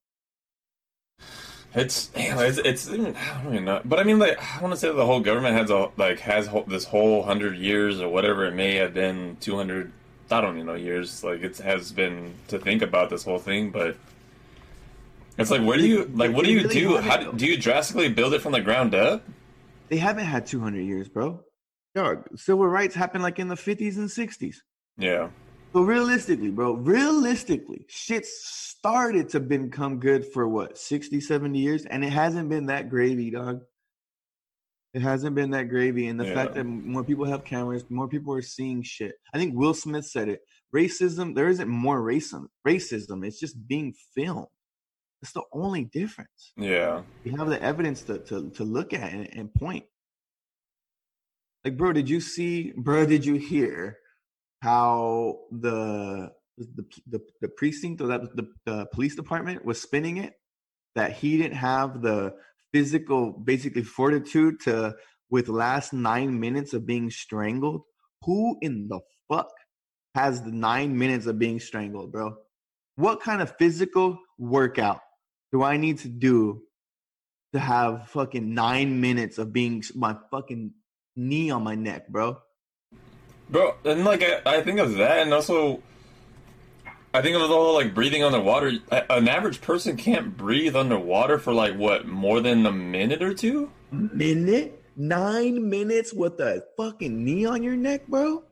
It's 1.76 2.10
it's, 2.16 2.58
it's 2.58 2.90
I 2.90 3.44
don't 3.44 3.54
even 3.54 3.66
know, 3.66 3.82
but 3.84 4.00
I 4.00 4.04
mean, 4.04 4.18
like 4.18 4.40
I 4.40 4.62
want 4.62 4.74
to 4.74 4.80
say 4.80 4.92
the 4.92 5.06
whole 5.06 5.20
government 5.20 5.58
has 5.58 5.70
a 5.70 5.92
like 5.98 6.20
has 6.22 6.50
this 6.68 6.86
whole 6.86 7.24
hundred 7.24 7.58
years 7.58 8.00
or 8.00 8.08
whatever 8.08 8.46
it 8.46 8.54
may 8.54 8.76
have 8.76 8.94
been, 8.94 9.38
two 9.42 9.58
hundred, 9.58 9.92
I 10.32 10.42
don't 10.42 10.56
even 10.56 10.66
know 10.66 10.74
years. 10.76 11.24
Like 11.24 11.42
it 11.42 11.58
has 11.58 11.92
been 11.92 12.34
to 12.48 12.60
think 12.60 12.82
about 12.82 13.10
this 13.10 13.24
whole 13.24 13.40
thing, 13.40 13.72
but 13.72 13.98
it's 15.38 15.52
like 15.52 15.62
where 15.62 15.78
do 15.78 15.88
you 15.88 16.12
like 16.14 16.34
what 16.34 16.46
do 16.46 16.52
you 16.52 16.68
do? 16.68 16.98
How 16.98 17.32
do 17.32 17.46
you 17.46 17.58
drastically 17.58 18.10
build 18.10 18.34
it 18.34 18.42
from 18.42 18.54
the 18.54 18.62
ground 18.62 18.96
up? 18.96 19.24
They 19.90 19.98
haven't 19.98 20.26
had 20.26 20.46
two 20.46 20.60
hundred 20.60 20.82
years, 20.82 21.08
bro. 21.08 21.42
Dog, 21.94 22.28
civil 22.36 22.68
rights 22.68 22.96
happened 22.96 23.24
like 23.24 23.40
in 23.40 23.48
the 23.48 23.56
fifties 23.56 23.98
and 23.98 24.10
sixties. 24.10 24.64
Yeah. 24.98 25.30
But 25.74 25.82
realistically, 25.82 26.52
bro, 26.52 26.74
realistically, 26.74 27.86
shit 27.90 28.26
started 28.26 29.28
to 29.30 29.42
become 29.42 30.00
good 30.00 30.26
for 30.26 30.48
what, 30.48 30.78
60, 30.78 31.20
70 31.20 31.60
years? 31.60 31.86
And 31.86 32.02
it 32.02 32.12
hasn't 32.12 32.48
been 32.48 32.68
that 32.68 32.90
gravy, 32.90 33.30
dog. 33.30 33.62
It 34.96 35.02
hasn't 35.02 35.36
been 35.36 35.52
that 35.52 35.68
gravy. 35.68 36.08
And 36.08 36.18
the 36.18 36.26
yeah. 36.26 36.34
fact 36.34 36.56
that 36.56 36.64
more 36.64 37.04
people 37.04 37.26
have 37.26 37.44
cameras, 37.44 37.84
more 37.90 38.08
people 38.08 38.34
are 38.34 38.42
seeing 38.42 38.82
shit. 38.82 39.16
I 39.34 39.38
think 39.38 39.54
Will 39.54 39.74
Smith 39.74 40.06
said 40.06 40.30
it. 40.30 40.40
Racism, 40.74 41.36
there 41.36 41.50
isn't 41.50 41.68
more 41.68 42.00
racism. 42.00 42.46
Racism, 42.66 43.28
it's 43.28 43.38
just 43.38 43.68
being 43.68 43.94
filmed. 44.16 44.48
It's 45.22 45.34
the 45.34 45.44
only 45.52 45.84
difference. 45.84 46.54
Yeah. 46.56 47.02
You 47.26 47.36
have 47.36 47.50
the 47.50 47.62
evidence 47.62 48.04
to, 48.04 48.20
to, 48.20 48.50
to 48.52 48.64
look 48.64 48.94
at 48.94 49.12
and, 49.12 49.28
and 49.36 49.54
point. 49.54 49.84
Like, 51.66 51.76
bro, 51.76 51.92
did 51.92 52.10
you 52.10 52.22
see, 52.22 52.72
bro, 52.78 53.06
did 53.06 53.26
you 53.26 53.36
hear 53.36 53.98
how 54.62 55.40
the 55.52 56.32
the 56.58 56.86
the, 57.08 57.20
the 57.42 57.50
precinct 57.50 58.00
or 58.00 58.08
that 58.08 58.34
the, 58.34 58.48
the 58.66 58.86
police 58.94 59.16
department 59.16 59.66
was 59.66 59.82
spinning 59.82 60.18
it 60.18 60.36
that 60.96 61.12
he 61.12 61.38
didn't 61.38 61.58
have 61.58 62.02
the 62.02 62.34
physical 62.76 63.32
basically 63.32 63.84
fortitude 63.84 64.60
to 64.60 64.94
with 65.30 65.48
last 65.48 65.94
nine 65.94 66.38
minutes 66.38 66.74
of 66.74 66.86
being 66.86 67.10
strangled 67.10 67.82
who 68.24 68.58
in 68.62 68.90
the 68.90 69.00
fuck 69.30 69.48
has 70.14 70.42
the 70.42 70.52
nine 70.52 70.98
minutes 70.98 71.26
of 71.26 71.40
being 71.40 71.58
strangled 71.58 72.12
bro? 72.12 72.36
What 72.98 73.22
kind 73.22 73.42
of 73.42 73.56
physical 73.58 74.20
workout 74.38 75.00
do 75.54 75.64
i 75.64 75.78
need 75.78 76.00
to 76.00 76.10
do 76.10 76.64
to 77.54 77.60
have 77.60 78.10
fucking 78.10 78.54
nine 78.54 79.00
minutes 79.00 79.38
of 79.38 79.54
being 79.54 79.82
my 79.96 80.14
fucking 80.30 80.74
knee 81.16 81.50
on 81.52 81.64
my 81.64 81.76
neck 81.76 82.10
bro? 82.10 82.38
Bro, 83.50 83.76
and 83.86 84.04
like 84.04 84.22
I, 84.22 84.58
I 84.58 84.62
think 84.62 84.80
of 84.80 84.96
that, 84.96 85.20
and 85.20 85.34
also, 85.34 85.82
I 87.16 87.22
think 87.22 87.34
of 87.38 87.42
the 87.44 87.48
whole 87.48 87.74
like 87.74 87.96
breathing 87.96 88.26
underwater. 88.26 88.74
An 88.92 89.30
average 89.30 89.62
person 89.62 89.96
can't 89.96 90.36
breathe 90.36 90.76
underwater 90.76 91.40
for 91.40 91.54
like 91.54 91.74
what 91.78 92.06
more 92.06 92.42
than 92.42 92.66
a 92.66 92.74
minute 92.74 93.24
or 93.24 93.34
two. 93.34 93.72
Minute? 93.90 94.84
Nine 94.98 95.70
minutes 95.70 96.14
with 96.14 96.40
a 96.42 96.66
fucking 96.76 97.24
knee 97.24 97.46
on 97.46 97.64
your 97.64 97.78
neck, 97.78 98.08
bro? 98.08 98.44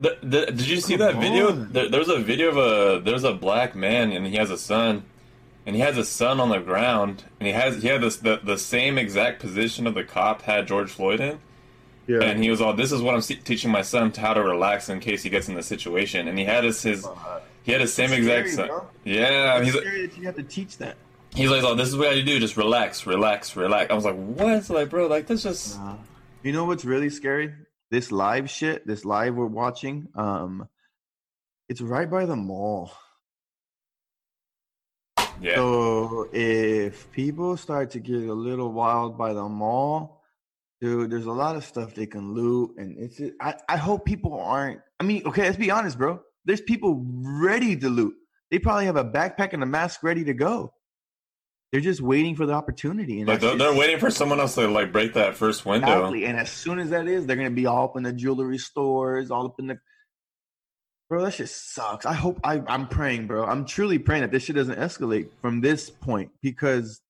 The, 0.00 0.18
the, 0.24 0.46
did 0.46 0.66
you 0.66 0.80
see 0.80 0.96
Come 0.96 1.06
that 1.06 1.20
video? 1.20 1.52
There, 1.52 1.88
there's 1.88 2.08
a 2.08 2.18
video 2.18 2.48
of 2.48 2.56
a 2.56 3.00
there's 3.04 3.22
a 3.22 3.32
black 3.32 3.76
man 3.76 4.10
and 4.10 4.26
he 4.26 4.34
has 4.34 4.50
a 4.50 4.58
son, 4.58 5.04
and 5.66 5.76
he 5.76 5.82
has 5.82 5.96
a 5.96 6.04
son 6.04 6.40
on 6.40 6.48
the 6.48 6.58
ground, 6.58 7.24
and 7.38 7.46
he 7.46 7.52
has 7.52 7.80
he 7.80 7.88
had 7.88 8.00
this 8.00 8.16
the, 8.16 8.40
the 8.42 8.58
same 8.58 8.98
exact 8.98 9.40
position 9.40 9.86
of 9.86 9.94
the 9.94 10.02
cop 10.02 10.42
had 10.42 10.66
George 10.66 10.90
Floyd 10.90 11.20
in, 11.20 11.38
Yeah. 12.06 12.22
and 12.22 12.42
he 12.42 12.50
was 12.50 12.60
all, 12.60 12.74
"This 12.74 12.92
is 12.92 13.00
what 13.00 13.14
I'm 13.14 13.22
teaching 13.22 13.70
my 13.70 13.82
son 13.82 14.12
to 14.12 14.20
how 14.20 14.34
to 14.34 14.42
relax 14.42 14.88
in 14.90 15.00
case 15.00 15.22
he 15.22 15.30
gets 15.30 15.48
in 15.48 15.54
the 15.54 15.62
situation," 15.62 16.28
and 16.28 16.38
he 16.38 16.44
had 16.44 16.64
his 16.64 16.82
his 16.82 17.06
he 17.62 17.72
had 17.72 17.80
his 17.80 17.94
same 17.94 18.10
It's 18.10 18.18
exact 18.18 18.48
scary, 18.50 18.68
son. 18.68 18.80
Yeah, 19.04 19.56
it's 19.58 19.66
he's 19.72 19.80
scary 19.80 20.06
that 20.06 20.18
you 20.18 20.24
have 20.26 20.36
to 20.36 20.42
teach 20.42 20.76
that. 20.78 20.96
he's 21.34 21.50
like, 21.50 21.62
"Oh, 21.64 21.74
this 21.74 21.88
is 21.88 21.96
what 21.96 22.14
you 22.16 22.22
do. 22.22 22.38
Just 22.38 22.56
relax, 22.58 23.06
relax, 23.06 23.56
relax." 23.56 23.90
I 23.90 23.94
was 23.94 24.04
like, 24.04 24.16
"What?" 24.16 24.52
It's 24.58 24.68
like, 24.70 24.90
bro, 24.90 25.06
like 25.06 25.26
this 25.26 25.42
just 25.44 25.78
Uh, 25.78 25.96
you 26.42 26.52
know 26.52 26.64
what's 26.66 26.84
really 26.84 27.08
scary? 27.10 27.54
This 27.90 28.12
live 28.12 28.50
shit, 28.50 28.86
this 28.86 29.04
live 29.04 29.34
we're 29.34 29.46
watching, 29.46 30.08
um, 30.14 30.68
it's 31.68 31.80
right 31.80 32.10
by 32.10 32.26
the 32.26 32.36
mall. 32.36 32.92
yeah. 35.40 35.54
So 35.56 36.28
if 36.32 37.10
people 37.12 37.56
start 37.56 37.90
to 37.92 38.00
get 38.00 38.28
a 38.28 38.32
little 38.34 38.72
wild 38.72 39.16
by 39.16 39.32
the 39.32 39.48
mall, 39.48 40.22
dude, 40.84 41.10
there's 41.10 41.24
a 41.24 41.32
lot 41.32 41.56
of 41.56 41.64
stuff 41.64 41.94
they 41.94 42.06
can 42.06 42.34
loot, 42.34 42.74
and 42.76 42.98
it's. 42.98 43.20
I 43.40 43.54
I 43.68 43.76
hope 43.76 44.04
people 44.04 44.38
aren't. 44.38 44.80
I 45.00 45.04
mean, 45.04 45.22
okay, 45.26 45.42
let's 45.42 45.56
be 45.56 45.70
honest, 45.70 45.96
bro. 45.96 46.20
There's 46.44 46.60
people 46.60 47.02
ready 47.06 47.74
to 47.76 47.88
loot. 47.88 48.14
They 48.50 48.58
probably 48.58 48.84
have 48.84 48.96
a 48.96 49.04
backpack 49.04 49.54
and 49.54 49.62
a 49.62 49.66
mask 49.66 50.02
ready 50.02 50.24
to 50.24 50.34
go. 50.34 50.74
They're 51.72 51.80
just 51.80 52.02
waiting 52.02 52.36
for 52.36 52.46
the 52.46 52.52
opportunity, 52.52 53.20
and 53.20 53.28
Like 53.28 53.40
they're, 53.40 53.56
they're 53.56 53.74
waiting 53.74 53.98
for 53.98 54.10
someone 54.10 54.38
else 54.38 54.54
to 54.56 54.68
like 54.68 54.92
break 54.92 55.14
that 55.14 55.34
first 55.34 55.64
window. 55.64 55.86
Exactly. 55.86 56.26
And 56.26 56.38
as 56.38 56.50
soon 56.50 56.78
as 56.78 56.90
that 56.90 57.08
is, 57.08 57.26
they're 57.26 57.36
gonna 57.36 57.50
be 57.50 57.66
all 57.66 57.86
up 57.86 57.96
in 57.96 58.02
the 58.02 58.12
jewelry 58.12 58.58
stores, 58.58 59.30
all 59.30 59.46
up 59.46 59.54
in 59.58 59.66
the 59.68 59.78
bro. 61.08 61.24
That 61.24 61.32
shit 61.32 61.48
sucks. 61.48 62.04
I 62.04 62.12
hope 62.12 62.38
I, 62.44 62.62
I'm 62.68 62.88
praying, 62.88 63.26
bro. 63.26 63.44
I'm 63.46 63.64
truly 63.64 63.98
praying 63.98 64.20
that 64.22 64.30
this 64.30 64.44
shit 64.44 64.56
doesn't 64.56 64.78
escalate 64.78 65.30
from 65.40 65.62
this 65.62 65.88
point 65.88 66.30
because, 66.42 67.00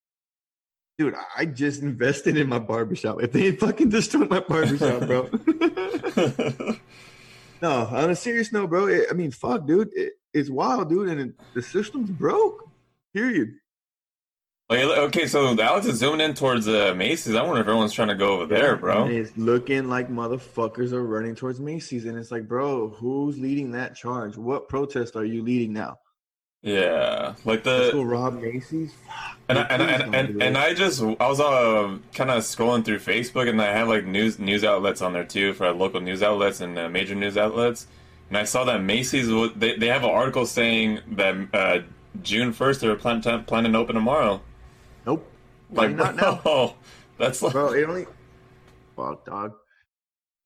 dude, 0.97 1.15
I 1.35 1.45
just 1.45 1.81
invested 1.81 2.37
in 2.37 2.47
my 2.47 2.59
barbershop. 2.59 3.21
If 3.21 3.31
they 3.31 3.51
fucking 3.51 3.89
destroy 3.89 4.25
my 4.25 4.39
barbershop, 4.39 5.07
bro. 5.07 5.23
no, 7.61 7.87
on 7.87 8.09
a 8.09 8.15
serious 8.15 8.51
note, 8.51 8.69
bro. 8.69 8.87
It, 8.87 9.07
I 9.09 9.13
mean, 9.13 9.31
fuck, 9.31 9.65
dude. 9.65 9.89
It, 9.93 10.13
it's 10.33 10.49
wild, 10.49 10.89
dude, 10.89 11.09
and 11.09 11.21
it, 11.21 11.33
the 11.53 11.61
system's 11.61 12.11
broke. 12.11 12.69
Period. 13.13 13.53
Okay, 14.71 15.27
so 15.27 15.55
Alex 15.61 15.85
is 15.85 15.99
zooming 15.99 16.21
in 16.21 16.33
towards 16.33 16.67
uh, 16.67 16.95
Macy's. 16.97 17.35
I 17.35 17.43
wonder 17.43 17.61
if 17.61 17.67
everyone's 17.67 17.93
trying 17.93 18.07
to 18.07 18.15
go 18.15 18.33
over 18.33 18.47
there, 18.47 18.75
bro. 18.75 19.07
It's 19.07 19.37
looking 19.37 19.89
like 19.89 20.09
motherfuckers 20.09 20.91
are 20.91 21.03
running 21.03 21.35
towards 21.35 21.59
Macy's, 21.59 22.05
and 22.05 22.17
it's 22.17 22.31
like, 22.31 22.47
bro, 22.47 22.89
who's 22.89 23.37
leading 23.37 23.71
that 23.73 23.95
charge? 23.95 24.37
What 24.37 24.67
protest 24.67 25.15
are 25.15 25.23
you 25.23 25.43
leading 25.43 25.71
now? 25.71 25.99
Yeah, 26.65 27.35
like 27.45 27.63
Let's 27.63 27.91
go 27.91 27.99
the 27.99 28.05
rob 28.05 28.41
Macy's. 28.41 28.91
and 29.47 29.59
I, 29.59 29.61
and 29.65 29.81
and, 29.83 30.15
and, 30.15 30.41
and. 30.41 30.57
I 30.57 30.73
just 30.73 30.99
I 30.99 31.27
was 31.27 31.39
uh, 31.39 31.99
kind 32.15 32.31
of 32.31 32.41
scrolling 32.41 32.83
through 32.83 32.97
Facebook 32.99 33.47
and 33.47 33.61
I 33.61 33.71
had 33.71 33.87
like 33.87 34.05
news 34.05 34.39
news 34.39 34.63
outlets 34.63 34.99
on 35.03 35.13
there 35.13 35.23
too 35.23 35.53
for 35.53 35.71
local 35.71 36.01
news 36.01 36.23
outlets 36.23 36.61
and 36.61 36.75
uh, 36.79 36.89
major 36.89 37.13
news 37.13 37.37
outlets, 37.37 37.85
and 38.29 38.37
I 38.39 38.45
saw 38.45 38.63
that 38.63 38.81
Macy's 38.81 39.27
they 39.55 39.77
they 39.77 39.87
have 39.89 40.03
an 40.03 40.09
article 40.09 40.47
saying 40.47 41.01
that 41.11 41.35
uh, 41.53 41.79
June 42.23 42.51
first 42.51 42.81
they 42.81 42.87
were 42.87 42.95
plan- 42.95 43.21
planning 43.45 43.73
to 43.73 43.77
open 43.77 43.93
tomorrow. 43.93 44.41
Nope. 45.05 45.23
Why 45.69 45.85
Like, 45.85 45.95
not 45.95 46.15
now, 46.15 46.75
that's 47.19 47.43
like 47.43 47.53
bro? 47.53 47.73
It 47.73 47.87
only. 47.87 48.07
Fuck, 48.95 49.23
dog. 49.23 49.53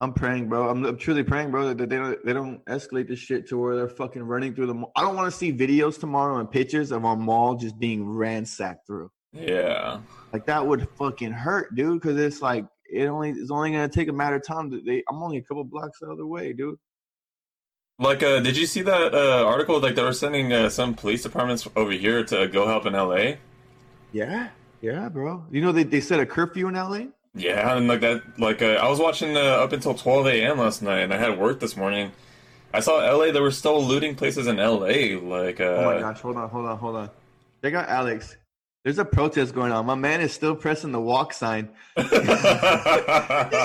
I'm 0.02 0.14
praying, 0.14 0.48
bro. 0.48 0.70
I'm, 0.70 0.84
I'm 0.86 0.96
truly 0.96 1.22
praying, 1.22 1.50
bro, 1.50 1.74
that 1.74 1.88
they 1.88 1.96
don't 1.96 2.24
they 2.24 2.32
don't 2.32 2.64
escalate 2.64 3.08
this 3.08 3.18
shit 3.18 3.46
to 3.48 3.58
where 3.58 3.76
they're 3.76 3.88
fucking 3.88 4.22
running 4.22 4.54
through 4.54 4.66
the 4.66 4.74
mall. 4.74 4.92
I 4.96 5.02
don't 5.02 5.14
want 5.14 5.30
to 5.30 5.36
see 5.36 5.52
videos 5.52 6.00
tomorrow 6.00 6.38
and 6.38 6.50
pictures 6.50 6.90
of 6.90 7.04
our 7.04 7.16
mall 7.16 7.56
just 7.56 7.78
being 7.78 8.08
ransacked 8.08 8.86
through. 8.86 9.10
yeah. 9.32 10.00
Like 10.32 10.46
that 10.46 10.66
would 10.66 10.88
fucking 10.96 11.32
hurt, 11.32 11.74
dude. 11.74 12.00
Because 12.00 12.18
it's 12.18 12.40
like 12.40 12.64
it 12.90 13.06
only 13.06 13.30
it's 13.30 13.50
only 13.50 13.72
gonna 13.72 13.88
take 13.88 14.08
a 14.08 14.12
matter 14.12 14.36
of 14.36 14.46
time. 14.46 14.70
They 14.70 15.02
I'm 15.08 15.22
only 15.22 15.36
a 15.36 15.42
couple 15.42 15.64
blocks 15.64 15.98
the 16.00 16.10
other 16.10 16.26
way, 16.26 16.54
dude. 16.54 16.78
Like, 17.98 18.22
uh, 18.22 18.40
did 18.40 18.56
you 18.56 18.64
see 18.64 18.80
that 18.80 19.14
uh, 19.14 19.44
article? 19.44 19.78
Like, 19.78 19.94
they 19.94 20.02
were 20.02 20.14
sending 20.14 20.50
uh, 20.54 20.70
some 20.70 20.94
police 20.94 21.22
departments 21.22 21.68
over 21.76 21.90
here 21.90 22.24
to 22.24 22.48
go 22.48 22.66
help 22.66 22.86
in 22.86 22.94
LA. 22.94 23.34
Yeah, 24.12 24.48
yeah, 24.80 25.10
bro. 25.10 25.44
You 25.50 25.60
know 25.60 25.72
they 25.72 25.82
they 25.82 26.00
set 26.00 26.18
a 26.18 26.24
curfew 26.24 26.68
in 26.68 26.74
LA. 26.74 27.08
Yeah, 27.34 27.76
and 27.76 27.86
like 27.86 28.00
that, 28.00 28.22
like 28.38 28.60
uh, 28.60 28.72
I 28.82 28.88
was 28.88 28.98
watching 28.98 29.36
uh, 29.36 29.40
up 29.40 29.72
until 29.72 29.94
12 29.94 30.26
a.m. 30.26 30.58
last 30.58 30.82
night, 30.82 31.00
and 31.00 31.14
I 31.14 31.16
had 31.16 31.38
work 31.38 31.60
this 31.60 31.76
morning. 31.76 32.10
I 32.74 32.80
saw 32.80 32.98
LA. 32.98 33.30
They 33.32 33.40
were 33.40 33.50
still 33.50 33.82
looting 33.82 34.14
places 34.16 34.46
in 34.46 34.56
LA. 34.56 35.18
Like, 35.20 35.60
uh, 35.60 35.64
Oh 35.64 35.84
my 35.94 36.00
gosh, 36.00 36.20
hold 36.20 36.36
on, 36.36 36.48
hold 36.48 36.66
on, 36.66 36.78
hold 36.78 36.96
on. 36.96 37.10
Check 37.62 37.74
out 37.74 37.88
Alex. 37.88 38.36
There's 38.82 38.98
a 38.98 39.04
protest 39.04 39.54
going 39.54 39.72
on. 39.72 39.84
My 39.84 39.94
man 39.94 40.22
is 40.22 40.32
still 40.32 40.54
pressing 40.56 40.90
the 40.90 41.00
walk 41.00 41.34
sign. 41.34 41.68
He 42.00 42.06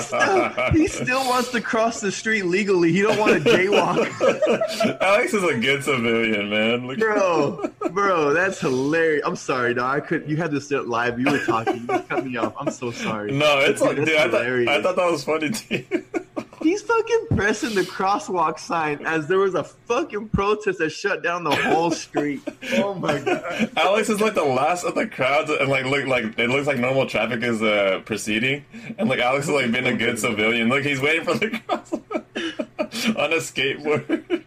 still, 0.02 0.50
he 0.72 0.86
still 0.88 1.26
wants 1.26 1.50
to 1.52 1.60
cross 1.62 2.00
the 2.00 2.12
street 2.12 2.42
legally. 2.44 2.92
He 2.92 3.00
don't 3.00 3.18
want 3.18 3.42
to 3.42 3.50
jaywalk. 3.50 5.00
Alex 5.00 5.32
is 5.32 5.42
a 5.42 5.58
good 5.58 5.82
civilian, 5.82 6.50
man. 6.50 6.86
Look- 6.86 6.98
bro, 6.98 7.72
bro, 7.92 8.34
that's 8.34 8.60
hilarious. 8.60 9.22
I'm 9.24 9.36
sorry, 9.36 9.72
dog. 9.74 9.96
I 9.96 10.00
could. 10.00 10.28
You 10.28 10.36
had 10.36 10.50
to 10.50 10.60
sit 10.60 10.86
live. 10.86 11.18
You 11.18 11.30
were 11.30 11.38
talking. 11.44 11.86
You 11.88 11.98
cut 12.00 12.26
me 12.26 12.36
off. 12.36 12.52
I'm 12.60 12.70
so 12.70 12.90
sorry. 12.90 13.32
No, 13.32 13.60
it's 13.60 13.80
Dude, 13.80 13.88
like, 13.88 13.96
that's 13.98 14.08
dude, 14.10 14.18
I 14.18 14.28
thought. 14.28 14.68
I 14.68 14.82
thought 14.82 14.96
that 14.96 15.10
was 15.10 15.24
funny 15.24 15.50
too. 15.50 15.84
He's 16.62 16.82
fucking 16.82 17.26
pressing 17.34 17.74
the 17.74 17.82
crosswalk 17.82 18.58
sign 18.58 19.04
as 19.04 19.26
there 19.28 19.38
was 19.38 19.54
a 19.54 19.64
fucking 19.64 20.30
protest 20.30 20.78
that 20.78 20.90
shut 20.90 21.22
down 21.22 21.44
the 21.44 21.54
whole 21.54 21.90
street. 21.90 22.40
Oh 22.78 22.94
my 22.94 23.18
god. 23.20 23.70
Alex 23.76 24.08
is 24.08 24.20
like 24.20 24.34
the 24.34 24.44
last 24.44 24.84
of 24.84 24.94
the 24.94 25.06
crowds, 25.06 25.50
and 25.50 25.68
like 25.68 25.84
look 25.86 26.06
like 26.06 26.38
it 26.38 26.50
looks 26.50 26.66
like 26.66 26.78
normal 26.78 27.06
traffic 27.06 27.42
is 27.42 27.62
uh, 27.62 28.00
proceeding, 28.04 28.64
and 28.98 29.08
like 29.08 29.20
Alex 29.20 29.46
is 29.46 29.52
like 29.52 29.70
being 29.70 29.86
a 29.86 29.94
good 29.96 30.18
civilian. 30.26 30.68
Look, 30.68 30.84
he's 30.84 31.00
waiting 31.00 31.24
for 31.24 31.34
the 31.34 31.48
crosswalk 31.48 33.16
on 33.16 33.32
a 33.32 33.36
skateboard. 33.36 34.44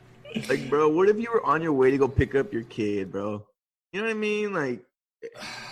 Like, 0.48 0.70
bro, 0.70 0.90
what 0.90 1.10
if 1.10 1.18
you 1.18 1.32
were 1.34 1.44
on 1.46 1.62
your 1.62 1.74
way 1.74 1.92
to 1.92 1.98
go 1.98 2.08
pick 2.08 2.36
up 2.36 2.52
your 2.54 2.64
kid, 2.64 3.12
bro? 3.12 3.46
You 3.94 4.02
know 4.02 4.08
what 4.08 4.12
I 4.12 4.16
mean? 4.16 4.54
Like, 4.54 4.84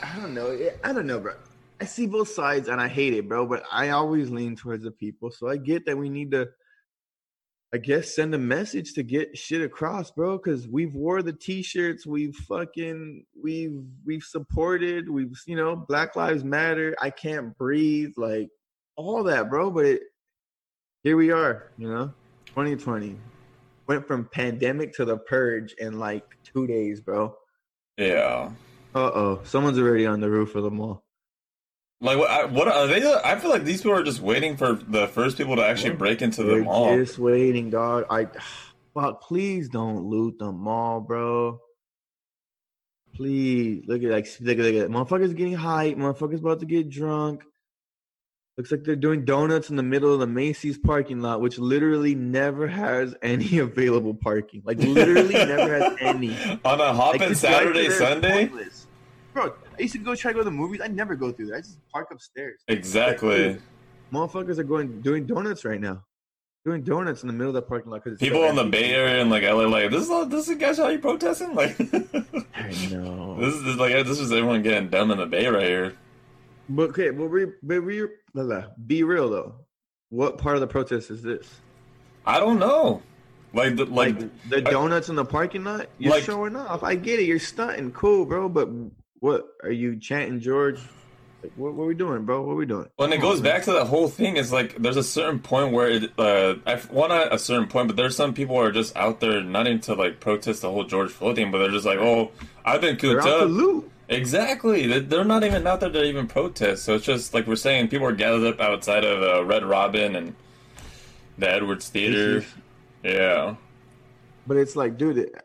I 0.01 0.15
don't 0.19 0.33
know. 0.33 0.57
I 0.83 0.93
don't 0.93 1.05
know, 1.05 1.19
bro. 1.19 1.33
I 1.79 1.85
see 1.85 2.07
both 2.07 2.29
sides 2.29 2.67
and 2.67 2.81
I 2.81 2.87
hate 2.87 3.13
it, 3.13 3.27
bro. 3.27 3.45
But 3.45 3.63
I 3.71 3.89
always 3.89 4.29
lean 4.29 4.55
towards 4.55 4.83
the 4.83 4.91
people, 4.91 5.31
so 5.31 5.47
I 5.47 5.57
get 5.57 5.85
that 5.85 5.97
we 5.97 6.09
need 6.09 6.31
to. 6.31 6.49
I 7.73 7.79
guess 7.79 8.15
send 8.15 8.33
a 8.33 8.37
message 8.37 8.93
to 8.93 9.03
get 9.03 9.37
shit 9.37 9.61
across, 9.61 10.09
bro. 10.11 10.37
Because 10.37 10.67
we've 10.67 10.95
wore 10.95 11.21
the 11.21 11.33
t-shirts, 11.33 12.07
we've 12.07 12.33
fucking, 12.33 13.25
we've 13.41 13.83
we've 14.05 14.23
supported, 14.23 15.09
we've 15.09 15.37
you 15.45 15.57
know, 15.57 15.75
Black 15.75 16.15
Lives 16.15 16.45
Matter. 16.45 16.95
I 17.01 17.09
can't 17.09 17.57
breathe, 17.57 18.13
like 18.15 18.49
all 18.95 19.23
that, 19.23 19.49
bro. 19.49 19.69
But 19.69 19.85
it, 19.85 20.01
here 21.03 21.17
we 21.17 21.31
are, 21.31 21.71
you 21.77 21.89
know, 21.89 22.13
2020 22.47 23.17
went 23.87 24.05
from 24.05 24.25
pandemic 24.25 24.93
to 24.93 25.05
the 25.05 25.17
purge 25.17 25.73
in 25.79 25.97
like 25.97 26.25
two 26.43 26.67
days, 26.67 27.01
bro. 27.01 27.35
yeah, 27.97 28.51
Uh 28.93 29.11
oh, 29.13 29.41
someone's 29.43 29.79
already 29.79 30.05
on 30.05 30.19
the 30.19 30.29
roof 30.29 30.55
of 30.55 30.63
the 30.63 30.71
mall. 30.71 31.03
Like 32.01 32.17
what? 32.17 32.51
What 32.51 32.67
are 32.67 32.87
they? 32.87 33.13
I 33.23 33.37
feel 33.39 33.49
like 33.49 33.63
these 33.63 33.81
people 33.81 33.97
are 33.97 34.03
just 34.03 34.21
waiting 34.21 34.55
for 34.57 34.73
the 34.73 35.07
first 35.07 35.37
people 35.37 35.55
to 35.55 35.65
actually 35.65 35.95
break 35.95 36.21
into 36.21 36.43
the 36.43 36.53
We're 36.53 36.63
mall. 36.63 36.95
just 36.97 37.17
waiting, 37.17 37.69
dog. 37.69 38.05
I, 38.09 38.27
fuck, 38.93 39.21
please 39.23 39.69
don't 39.69 40.05
loot 40.05 40.37
the 40.39 40.51
mall, 40.51 41.01
bro. 41.01 41.59
Please 43.15 43.83
look 43.87 44.03
at 44.03 44.09
like 44.11 44.27
look 44.41 44.59
at 44.59 44.65
look 44.65 44.75
at 44.75 44.89
motherfuckers 44.89 45.35
getting 45.35 45.53
hype. 45.55 45.97
Motherfuckers 45.97 46.39
about 46.39 46.59
to 46.59 46.65
get 46.67 46.89
drunk. 46.89 47.43
Looks 48.57 48.71
like 48.71 48.83
they're 48.83 48.95
doing 48.95 49.23
donuts 49.25 49.69
in 49.69 49.75
the 49.75 49.83
middle 49.83 50.13
of 50.13 50.19
the 50.19 50.25
Macy's 50.27 50.77
parking 50.79 51.21
lot, 51.21 51.41
which 51.41 51.59
literally 51.59 52.15
never 52.15 52.67
has 52.67 53.15
any 53.21 53.57
available 53.59 54.13
parking. 54.15 54.61
Like 54.65 54.77
literally 54.79 55.33
never 55.33 55.79
has 55.79 55.95
any. 56.01 56.35
on 56.63 56.79
a 56.81 56.93
hop 56.93 57.19
Like, 57.19 57.35
Saturday, 57.35 57.89
Sunday. 57.89 58.47
pointless. 58.47 58.87
Bro, 59.33 59.53
I 59.77 59.81
used 59.83 59.93
to 59.93 59.99
go 59.99 60.15
try 60.15 60.31
to 60.31 60.33
go 60.35 60.39
to 60.41 60.45
the 60.45 60.51
movies. 60.51 60.81
I 60.83 60.87
never 60.87 61.15
go 61.15 61.31
through 61.31 61.47
there. 61.47 61.57
I 61.57 61.61
just 61.61 61.79
park 61.91 62.07
upstairs. 62.11 62.59
Exactly. 62.67 63.57
Motherfuckers 64.11 64.57
are 64.57 64.63
going 64.63 65.01
doing 65.01 65.25
donuts 65.25 65.65
right 65.65 65.79
now. 65.79 66.03
Doing 66.65 66.81
donuts 66.81 67.21
in 67.23 67.27
the 67.27 67.33
middle 67.33 67.49
of 67.49 67.53
the 67.55 67.61
parking 67.61 67.91
lot 67.91 68.03
because 68.03 68.19
People 68.19 68.43
in 68.45 68.55
the 68.55 68.63
Bay 68.65 68.91
Area 68.93 69.21
and 69.21 69.29
like 69.29 69.43
LA, 69.43 69.63
like 69.67 69.91
this 69.91 70.03
is 70.03 70.09
all, 70.09 70.25
this 70.25 70.49
is 70.49 70.57
guys 70.57 70.77
how 70.77 70.87
you 70.89 70.99
protesting? 70.99 71.53
Like 71.55 71.79
I 72.55 72.71
know. 72.91 73.37
this 73.39 73.53
is 73.55 73.75
like 73.77 73.93
this 74.05 74.19
is 74.19 74.31
everyone 74.31 74.63
getting 74.63 74.89
dumb 74.89 75.11
in 75.11 75.17
the 75.17 75.25
Bay 75.25 75.47
right 75.47 75.65
here. 75.65 75.93
But 76.69 76.89
okay, 76.89 77.11
but 77.11 77.27
we, 77.29 77.45
but 77.63 77.83
we, 77.83 78.05
blah, 78.33 78.43
blah. 78.43 78.63
be 78.85 79.03
real 79.03 79.29
though. 79.29 79.55
What 80.09 80.37
part 80.37 80.55
of 80.55 80.61
the 80.61 80.67
protest 80.67 81.09
is 81.11 81.21
this? 81.21 81.47
I 82.25 82.39
don't 82.39 82.59
know. 82.59 83.01
Like, 83.53 83.77
the, 83.77 83.85
like, 83.85 84.19
like 84.19 84.49
the 84.49 84.61
donuts 84.61 85.07
in 85.07 85.15
the 85.15 85.23
parking 85.23 85.63
lot. 85.63 85.87
You're 85.97 86.11
Like- 86.15 86.23
showing 86.23 86.55
off. 86.57 86.83
I 86.83 86.95
get 86.95 87.19
it. 87.21 87.23
You're 87.23 87.39
stunting, 87.39 87.91
cool, 87.91 88.25
bro. 88.25 88.49
But 88.49 88.69
what 89.19 89.45
are 89.63 89.71
you 89.71 89.97
chanting, 89.97 90.39
George? 90.39 90.79
Like, 91.43 91.51
what, 91.55 91.73
what 91.75 91.83
are 91.83 91.87
we 91.87 91.93
doing, 91.95 92.25
bro? 92.25 92.41
What 92.41 92.53
are 92.53 92.55
we 92.55 92.65
doing? 92.65 92.87
And 92.97 93.13
it 93.13 93.21
goes 93.21 93.41
back 93.41 93.63
to 93.65 93.71
that 93.73 93.85
whole 93.85 94.07
thing, 94.07 94.37
is 94.37 94.51
like 94.51 94.75
there's 94.77 94.97
a 94.97 95.03
certain 95.03 95.39
point 95.39 95.71
where 95.71 95.87
it, 95.89 96.11
uh, 96.17 96.55
I 96.65 96.81
well 96.91 97.09
not 97.09 97.31
a 97.33 97.37
certain 97.37 97.67
point, 97.67 97.87
but 97.87 97.95
there's 97.95 98.15
some 98.15 98.33
people 98.33 98.55
who 98.55 98.61
are 98.61 98.71
just 98.71 98.95
out 98.97 99.19
there 99.19 99.41
not 99.43 99.67
into 99.67 99.93
like 99.93 100.19
protest 100.19 100.61
the 100.63 100.71
whole 100.71 100.83
George 100.83 101.11
Floyd 101.11 101.35
thing, 101.35 101.51
but 101.51 101.59
they're 101.59 101.69
just 101.71 101.85
like, 101.85 101.99
oh, 101.99 102.31
I've 102.65 102.81
been 102.81 102.97
they're 102.97 103.15
cooped 103.15 103.27
out 103.27 103.37
to 103.39 103.43
up. 103.45 103.49
loot. 103.49 103.91
Exactly, 104.09 104.87
They- 104.87 104.99
they're 105.01 105.25
not 105.25 105.43
even 105.43 105.67
out 105.67 105.79
there 105.81 105.89
to 105.91 106.03
even 106.03 106.27
protest. 106.27 106.83
So 106.85 106.95
it's 106.95 107.05
just 107.05 107.33
like 107.33 107.45
we're 107.45 107.55
saying, 107.57 107.89
people 107.89 108.07
are 108.07 108.13
gathered 108.13 108.47
up 108.53 108.59
outside 108.61 109.03
of 109.03 109.21
uh, 109.21 109.43
Red 109.45 109.63
Robin 109.65 110.15
and 110.15 110.33
the 111.37 111.49
Edwards 111.51 111.89
Theater. 111.89 112.45
Yeah, 113.03 113.55
But 114.47 114.57
it's 114.57 114.75
like, 114.77 114.97
dude, 114.97 115.17
it, 115.19 115.35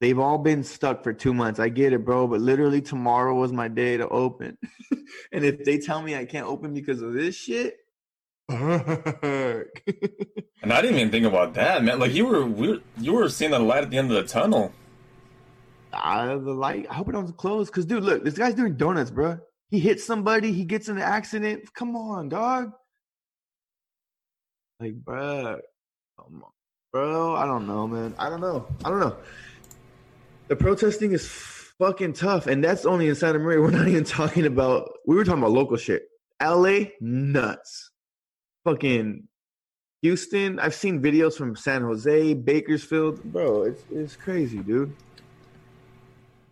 they've 0.00 0.18
all 0.18 0.38
been 0.38 0.62
stuck 0.64 1.02
for 1.02 1.12
two 1.12 1.34
months. 1.34 1.60
I 1.60 1.68
get 1.68 1.92
it, 1.92 2.04
bro. 2.04 2.26
But 2.26 2.40
literally 2.40 2.80
tomorrow 2.80 3.34
was 3.34 3.52
my 3.52 3.68
day 3.68 3.96
to 3.96 4.08
open. 4.08 4.58
and 5.32 5.44
if 5.44 5.64
they 5.64 5.78
tell 5.78 6.02
me 6.02 6.16
I 6.16 6.24
can't 6.24 6.46
open 6.46 6.74
because 6.74 7.02
of 7.02 7.12
this 7.12 7.34
shit, 7.34 7.76
and 8.48 8.62
I 10.72 10.80
didn't 10.80 10.96
even 10.98 11.10
think 11.10 11.26
about 11.26 11.54
that, 11.54 11.82
man. 11.82 11.98
Like 11.98 12.14
you 12.14 12.26
were, 12.26 12.46
we 12.46 12.68
were 12.68 12.78
you 12.98 13.12
were 13.14 13.28
seeing 13.28 13.50
the 13.50 13.58
light 13.58 13.82
at 13.82 13.90
the 13.90 13.98
end 13.98 14.10
of 14.12 14.16
the 14.16 14.22
tunnel. 14.28 14.72
out 15.92 16.28
of 16.28 16.44
the 16.44 16.52
light. 16.54 16.86
I 16.88 16.94
hope 16.94 17.08
it 17.08 17.12
don't 17.12 17.36
close. 17.36 17.68
Cause 17.70 17.84
dude, 17.84 18.04
look, 18.04 18.22
this 18.24 18.38
guy's 18.38 18.54
doing 18.54 18.76
donuts, 18.76 19.10
bro. 19.10 19.38
He 19.68 19.80
hits 19.80 20.04
somebody, 20.04 20.52
he 20.52 20.64
gets 20.64 20.88
in 20.88 20.96
an 20.96 21.02
accident. 21.02 21.72
Come 21.74 21.96
on, 21.96 22.28
dog. 22.28 22.72
Like, 24.78 24.94
bro, 24.94 25.58
bro. 26.92 27.34
I 27.34 27.46
don't 27.46 27.66
know, 27.66 27.88
man. 27.88 28.14
I 28.18 28.28
don't 28.28 28.40
know. 28.40 28.66
I 28.84 28.90
don't 28.90 29.00
know. 29.00 29.16
The 30.48 30.56
protesting 30.56 31.12
is 31.12 31.28
fucking 31.28 32.12
tough, 32.12 32.46
and 32.46 32.62
that's 32.62 32.86
only 32.86 33.08
in 33.08 33.14
Santa 33.14 33.38
Maria. 33.38 33.60
We're 33.62 33.70
not 33.70 33.88
even 33.88 34.04
talking 34.04 34.46
about. 34.46 34.90
We 35.06 35.16
were 35.16 35.24
talking 35.24 35.42
about 35.42 35.52
local 35.52 35.76
shit. 35.76 36.08
L.A. 36.40 36.92
nuts. 37.00 37.90
Fucking 38.64 39.26
Houston. 40.02 40.60
I've 40.60 40.74
seen 40.74 41.02
videos 41.02 41.34
from 41.34 41.56
San 41.56 41.82
Jose, 41.82 42.34
Bakersfield. 42.34 43.22
Bro, 43.24 43.62
it's 43.64 43.82
it's 43.90 44.16
crazy, 44.16 44.58
dude. 44.58 44.94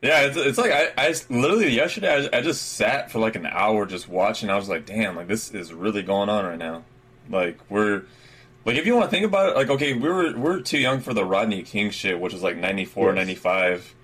Yeah, 0.03 0.23
it's, 0.23 0.37
it's 0.37 0.59
like 0.59 0.71
I, 0.71 0.91
I 0.99 1.15
literally 1.31 1.71
yesterday 1.71 2.29
I, 2.33 2.39
I 2.39 2.41
just 2.43 2.75
sat 2.75 3.11
for 3.11 3.21
like 3.21 3.37
an 3.37 3.47
hour 3.47 3.87
just 3.87 4.09
watching. 4.09 4.51
I 4.51 4.57
was 4.57 4.69
like, 4.69 4.87
damn, 4.87 5.17
like 5.17 5.29
this 5.29 5.53
is 5.53 5.73
really 5.73 6.03
going 6.03 6.29
on 6.29 6.45
right 6.45 6.59
now. 6.59 6.85
Like 7.31 7.59
we're 7.69 8.05
like 8.65 8.77
if 8.77 8.87
you 8.87 8.95
want 8.95 9.07
to 9.07 9.11
think 9.11 9.27
about 9.27 9.51
it, 9.51 9.57
like 9.57 9.69
okay, 9.71 9.93
we 9.95 10.09
were 10.09 10.37
we're 10.37 10.61
too 10.61 10.79
young 10.79 11.01
for 11.01 11.13
the 11.15 11.25
Rodney 11.25 11.63
King 11.63 11.91
shit, 11.91 12.19
which 12.21 12.33
was 12.33 12.43
like 12.43 12.57
94, 12.57 13.09
Yes. 13.11 13.17
95. 13.17 13.95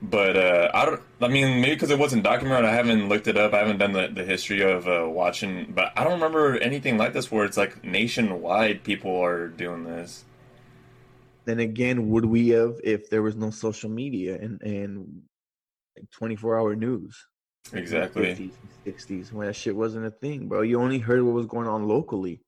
But 0.00 0.36
uh, 0.36 0.70
I 0.72 0.84
don't. 0.84 1.02
I 1.20 1.26
mean, 1.26 1.60
maybe 1.60 1.74
because 1.74 1.90
it 1.90 1.98
wasn't 1.98 2.22
documented, 2.22 2.64
I 2.66 2.72
haven't 2.74 3.08
looked 3.08 3.26
it 3.26 3.36
up. 3.36 3.52
I 3.52 3.58
haven't 3.58 3.78
done 3.78 3.92
the, 3.92 4.06
the 4.06 4.24
history 4.24 4.62
of 4.62 4.86
uh, 4.86 5.08
watching, 5.08 5.72
but 5.74 5.92
I 5.96 6.04
don't 6.04 6.12
remember 6.14 6.56
anything 6.58 6.98
like 6.98 7.12
this 7.14 7.32
where 7.32 7.44
it's 7.44 7.56
like 7.56 7.82
nationwide 7.84 8.84
people 8.84 9.20
are 9.20 9.48
doing 9.48 9.82
this. 9.82 10.24
then 11.46 11.58
again, 11.58 12.10
would 12.10 12.26
we 12.26 12.50
have 12.50 12.76
if 12.84 13.10
there 13.10 13.22
was 13.22 13.34
no 13.34 13.50
social 13.50 13.90
media 13.90 14.38
and 14.40 14.62
and 14.62 15.22
24 16.12 16.60
hour 16.60 16.76
news? 16.76 17.26
Exactly. 17.72 18.26
50s, 18.26 18.52
60s, 18.86 19.32
when 19.32 19.48
that 19.48 19.54
shit 19.56 19.74
wasn't 19.74 20.06
a 20.06 20.10
thing, 20.12 20.46
bro. 20.46 20.62
You 20.62 20.80
only 20.80 21.00
heard 21.00 21.22
what 21.24 21.34
was 21.34 21.46
going 21.46 21.66
on 21.66 21.88
locally. 21.88 22.40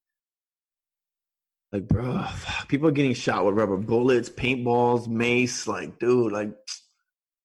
Like, 1.73 1.87
bro, 1.87 2.25
people 2.69 2.89
are 2.89 2.93
getting 2.93 3.15
shot 3.15 3.45
with 3.45 3.55
rubber 3.55 3.77
bullets, 3.77 4.29
paintballs, 4.29 5.07
mace. 5.07 5.69
Like, 5.69 5.99
dude, 6.01 6.33
like, 6.33 6.51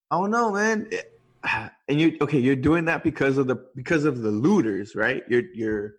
I 0.09 0.17
don't 0.17 0.31
know, 0.31 0.51
man. 0.51 0.89
And 1.87 2.01
you're 2.01 2.13
okay? 2.21 2.39
You're 2.39 2.55
doing 2.55 2.85
that 2.85 3.03
because 3.03 3.37
of 3.37 3.45
the 3.45 3.57
because 3.75 4.05
of 4.05 4.23
the 4.23 4.31
looters, 4.31 4.95
right? 4.95 5.21
You're 5.29 5.43
you're 5.53 5.93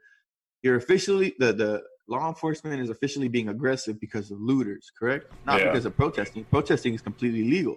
you're 0.63 0.75
officially 0.75 1.37
the 1.39 1.53
the 1.53 1.83
law 2.09 2.27
enforcement 2.27 2.81
is 2.81 2.91
officially 2.91 3.29
being 3.29 3.49
aggressive 3.49 4.01
because 4.01 4.33
of 4.33 4.41
looters, 4.41 4.91
correct? 4.99 5.31
Not 5.47 5.61
Yeah. 5.61 5.67
because 5.67 5.85
of 5.87 5.97
protesting. 5.97 6.43
Protesting 6.47 6.95
is 6.95 7.01
completely 7.03 7.45
legal. 7.49 7.77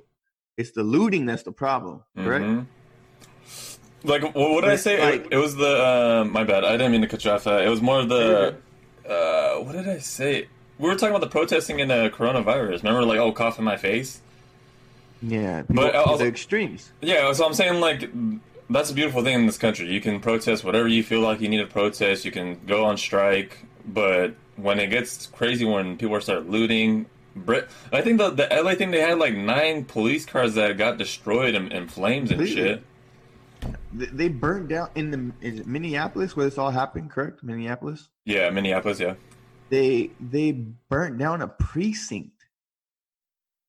It's 0.58 0.72
the 0.72 0.82
looting 0.82 1.28
that's 1.28 1.44
the 1.44 1.52
problem, 1.52 2.04
correct? 2.18 2.46
Mhm. 2.46 2.66
Like, 4.04 4.24
what, 4.34 4.62
did 4.62 4.72
I 4.72 4.76
say? 4.76 5.00
like- 5.00 5.26
it, 5.26 5.34
it 5.34 5.38
was 5.38 5.56
the. 5.56 5.68
Uh, 5.68 6.26
my 6.28 6.44
bad. 6.44 6.64
I 6.64 6.72
didn't 6.72 6.92
mean 6.94 7.02
to 7.02 7.08
cut 7.08 7.24
you 7.24 7.30
off. 7.30 7.46
Uh, 7.46 7.58
it 7.64 7.70
was 7.70 7.82
more 7.84 8.00
of 8.00 8.10
the. 8.10 8.56
Uh, 9.10 9.56
what 9.56 9.74
did 9.74 9.88
I 9.88 9.98
say? 10.00 10.48
We 10.78 10.88
were 10.88 10.96
talking 10.96 11.10
about 11.16 11.22
the 11.22 11.28
protesting 11.32 11.80
in 11.80 11.88
the 11.90 12.10
coronavirus. 12.16 12.84
Remember, 12.84 13.04
like, 13.04 13.20
oh, 13.20 13.32
cough 13.32 13.58
in 13.60 13.66
my 13.66 13.76
face. 13.78 14.22
Yeah, 15.22 15.64
But 15.70 15.96
also- 15.96 16.24
the 16.24 16.30
extremes. 16.30 16.92
Yeah, 17.02 17.32
so 17.34 17.46
I'm 17.46 17.54
saying 17.54 17.82
like 17.82 18.10
that's 18.70 18.92
a 18.92 18.94
beautiful 18.94 19.24
thing 19.24 19.34
in 19.36 19.46
this 19.48 19.58
country. 19.58 19.92
You 19.92 20.00
can 20.00 20.20
protest 20.22 20.64
whatever 20.64 20.88
you 20.88 21.04
feel 21.04 21.20
like 21.22 21.42
you 21.42 21.50
need 21.50 21.58
to 21.58 21.66
protest. 21.66 22.24
You 22.24 22.32
can 22.32 22.60
go 22.68 22.86
on 22.86 22.96
strike, 22.98 23.66
but 23.86 24.36
when 24.56 24.80
it 24.80 24.88
gets 24.88 25.26
crazy, 25.28 25.66
when 25.66 25.98
people 25.98 26.22
start 26.22 26.50
looting, 26.50 27.08
Brit, 27.36 27.68
I 27.92 28.02
think 28.02 28.18
the 28.18 28.30
the 28.30 28.48
LA 28.64 28.76
thing 28.76 28.92
they 28.92 29.02
had 29.02 29.18
like 29.18 29.36
nine 29.36 29.84
police 29.86 30.26
cars 30.26 30.54
that 30.56 30.78
got 30.78 30.98
destroyed 30.98 31.56
in, 31.56 31.72
in 31.72 31.88
flames 31.88 32.32
and 32.32 32.48
shit. 32.48 32.84
They- 33.94 34.28
burned 34.30 34.70
down 34.70 34.90
in 34.96 35.12
the 35.12 35.32
is 35.46 35.60
it 35.62 35.68
Minneapolis 35.68 36.36
where 36.36 36.46
this 36.46 36.58
all 36.58 36.72
happened, 36.72 37.10
correct? 37.12 37.44
Minneapolis. 37.44 38.10
Yeah, 38.26 38.50
Minneapolis. 38.52 39.00
Yeah. 39.00 39.16
They 39.70 40.12
they 40.20 40.52
burnt 40.52 41.18
down 41.18 41.42
a 41.42 41.48
precinct, 41.48 42.34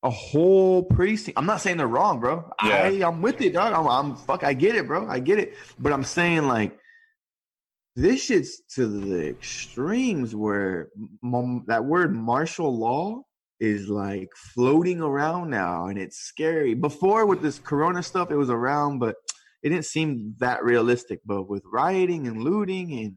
a 0.02 0.10
whole 0.10 0.82
precinct. 0.82 1.38
I'm 1.38 1.46
not 1.46 1.60
saying 1.60 1.76
they're 1.78 1.86
wrong, 1.86 2.20
bro. 2.20 2.50
Yeah. 2.64 2.84
I 2.84 3.06
I'm 3.08 3.22
with 3.22 3.40
it, 3.40 3.52
dog. 3.54 3.72
I'm, 3.72 3.86
I'm 3.86 4.16
fuck. 4.16 4.44
I 4.44 4.52
get 4.52 4.76
it, 4.76 4.86
bro. 4.86 5.06
I 5.08 5.18
get 5.20 5.38
it. 5.38 5.54
But 5.78 5.92
I'm 5.92 6.04
saying 6.04 6.46
like 6.46 6.78
this 7.96 8.24
shit's 8.24 8.60
to 8.74 8.86
the 8.86 9.28
extremes 9.28 10.34
where 10.34 10.88
m- 11.24 11.64
that 11.66 11.84
word 11.84 12.14
martial 12.14 12.76
law 12.76 13.22
is 13.58 13.88
like 13.88 14.30
floating 14.36 15.00
around 15.02 15.50
now 15.50 15.86
and 15.88 15.98
it's 15.98 16.18
scary. 16.18 16.72
Before 16.74 17.26
with 17.26 17.42
this 17.42 17.58
corona 17.58 18.02
stuff, 18.02 18.30
it 18.30 18.36
was 18.36 18.48
around, 18.48 19.00
but 19.00 19.16
it 19.62 19.70
didn't 19.70 19.84
seem 19.84 20.34
that 20.38 20.62
realistic. 20.64 21.20
But 21.24 21.48
with 21.48 21.62
rioting 21.70 22.26
and 22.26 22.42
looting 22.42 22.92
and 22.98 23.16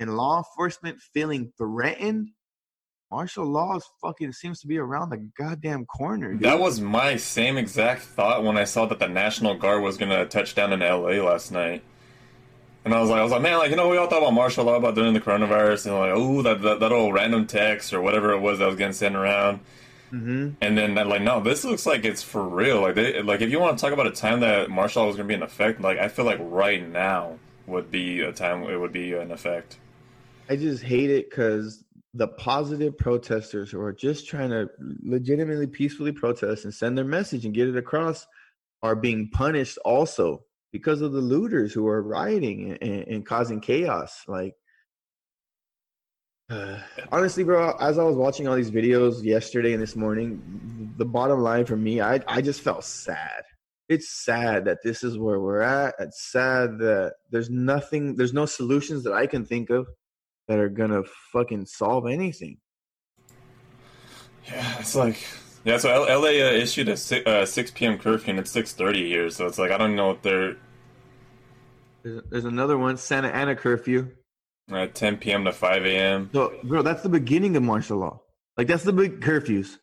and 0.00 0.16
law 0.16 0.38
enforcement 0.38 0.98
feeling 1.12 1.52
threatened, 1.56 2.30
martial 3.10 3.46
law 3.46 3.76
is 3.76 3.84
fucking 4.02 4.32
seems 4.32 4.60
to 4.60 4.66
be 4.66 4.78
around 4.78 5.10
the 5.10 5.28
goddamn 5.38 5.86
corner. 5.86 6.32
Dude. 6.32 6.42
That 6.42 6.58
was 6.58 6.80
my 6.80 7.16
same 7.16 7.56
exact 7.56 8.02
thought 8.02 8.42
when 8.42 8.56
I 8.56 8.64
saw 8.64 8.86
that 8.86 8.98
the 8.98 9.08
National 9.08 9.54
Guard 9.54 9.82
was 9.82 9.96
gonna 9.96 10.26
touch 10.26 10.54
down 10.54 10.72
in 10.72 10.80
LA 10.80 11.22
last 11.22 11.52
night. 11.52 11.82
And 12.84 12.92
I 12.92 13.00
was 13.00 13.08
like, 13.08 13.20
I 13.20 13.22
was 13.22 13.32
like, 13.32 13.40
man, 13.40 13.58
like 13.58 13.70
you 13.70 13.76
know, 13.76 13.88
we 13.88 13.96
all 13.96 14.08
thought 14.08 14.18
about 14.18 14.34
martial 14.34 14.64
law 14.64 14.74
about 14.74 14.94
during 14.94 15.14
the 15.14 15.20
coronavirus, 15.20 15.86
and 15.86 15.98
like, 15.98 16.12
oh, 16.14 16.42
that, 16.42 16.60
that 16.62 16.80
that 16.80 16.92
old 16.92 17.14
random 17.14 17.46
text 17.46 17.94
or 17.94 18.02
whatever 18.02 18.32
it 18.32 18.40
was 18.40 18.58
that 18.58 18.66
was 18.66 18.76
getting 18.76 18.92
sent 18.92 19.16
around. 19.16 19.60
Hmm 20.10 20.50
And 20.60 20.78
then 20.78 20.94
like, 20.94 21.22
no, 21.22 21.40
this 21.40 21.64
looks 21.64 21.86
like 21.86 22.04
it's 22.04 22.22
for 22.22 22.46
real. 22.46 22.80
Like, 22.80 22.94
they, 22.94 23.22
like 23.22 23.40
if 23.40 23.50
you 23.50 23.60
want 23.60 23.78
to 23.78 23.82
talk 23.82 23.92
about 23.92 24.06
a 24.06 24.12
time 24.12 24.40
that 24.40 24.70
martial 24.70 25.02
law 25.02 25.08
was 25.08 25.16
gonna 25.16 25.28
be 25.28 25.34
in 25.34 25.42
effect, 25.42 25.80
like 25.80 25.98
I 25.98 26.08
feel 26.08 26.24
like 26.24 26.38
right 26.40 26.86
now 26.86 27.38
would 27.66 27.90
be 27.90 28.20
a 28.20 28.32
time 28.32 28.64
it 28.64 28.76
would 28.76 28.92
be 28.92 29.14
an 29.14 29.30
effect. 29.30 29.78
I 30.48 30.56
just 30.56 30.82
hate 30.82 31.10
it 31.10 31.30
because 31.30 31.84
the 32.12 32.28
positive 32.28 32.96
protesters 32.96 33.70
who 33.70 33.80
are 33.80 33.92
just 33.92 34.28
trying 34.28 34.50
to 34.50 34.68
legitimately 35.02 35.66
peacefully 35.66 36.12
protest 36.12 36.64
and 36.64 36.72
send 36.72 36.96
their 36.96 37.04
message 37.04 37.44
and 37.44 37.54
get 37.54 37.68
it 37.68 37.76
across 37.76 38.26
are 38.82 38.94
being 38.94 39.28
punished 39.30 39.78
also 39.84 40.44
because 40.70 41.00
of 41.00 41.12
the 41.12 41.20
looters 41.20 41.72
who 41.72 41.86
are 41.88 42.02
rioting 42.02 42.76
and, 42.80 43.08
and 43.08 43.26
causing 43.26 43.60
chaos. 43.60 44.22
Like, 44.28 44.54
uh, 46.50 46.78
honestly, 47.12 47.44
bro, 47.44 47.76
as 47.80 47.98
I 47.98 48.04
was 48.04 48.16
watching 48.16 48.48
all 48.48 48.56
these 48.56 48.70
videos 48.70 49.22
yesterday 49.22 49.72
and 49.72 49.82
this 49.82 49.96
morning, 49.96 50.94
the 50.96 51.04
bottom 51.04 51.40
line 51.40 51.64
for 51.64 51.76
me, 51.76 52.00
I, 52.00 52.20
I 52.26 52.40
just 52.40 52.60
felt 52.60 52.84
sad. 52.84 53.42
It's 53.88 54.24
sad 54.24 54.64
that 54.64 54.78
this 54.82 55.04
is 55.04 55.18
where 55.18 55.40
we're 55.40 55.60
at. 55.60 55.94
It's 55.98 56.30
sad 56.32 56.78
that 56.78 57.14
there's 57.30 57.50
nothing, 57.50 58.16
there's 58.16 58.32
no 58.32 58.46
solutions 58.46 59.04
that 59.04 59.12
I 59.12 59.26
can 59.26 59.44
think 59.44 59.68
of 59.70 59.86
that 60.48 60.58
are 60.58 60.68
gonna 60.70 61.02
fucking 61.32 61.66
solve 61.66 62.06
anything. 62.06 62.58
Yeah, 64.46 64.78
it's 64.78 64.94
like 64.94 65.18
yeah. 65.64 65.78
So 65.78 65.90
L- 65.90 66.20
LA 66.20 66.28
uh, 66.28 66.52
issued 66.52 66.88
a 66.88 66.96
si- 66.96 67.24
uh, 67.24 67.46
six 67.46 67.70
p.m. 67.70 67.98
curfew 67.98 68.30
and 68.30 68.38
it's 68.38 68.50
six 68.50 68.72
thirty 68.72 69.08
here, 69.08 69.30
so 69.30 69.46
it's 69.46 69.58
like 69.58 69.70
I 69.70 69.78
don't 69.78 69.96
know 69.96 70.10
if 70.10 70.22
they're 70.22 70.56
There's, 72.02 72.22
there's 72.30 72.44
another 72.44 72.76
one, 72.76 72.96
Santa 72.96 73.28
Ana 73.28 73.56
curfew. 73.56 74.10
Uh, 74.72 74.86
ten 74.94 75.16
p.m. 75.16 75.44
to 75.44 75.52
five 75.52 75.84
a.m. 75.84 76.30
So, 76.32 76.54
bro, 76.64 76.82
that's 76.82 77.02
the 77.02 77.08
beginning 77.08 77.56
of 77.56 77.62
martial 77.62 77.98
law. 77.98 78.20
Like 78.56 78.66
that's 78.68 78.84
the 78.84 78.92
big 78.92 79.20
curfews. 79.20 79.76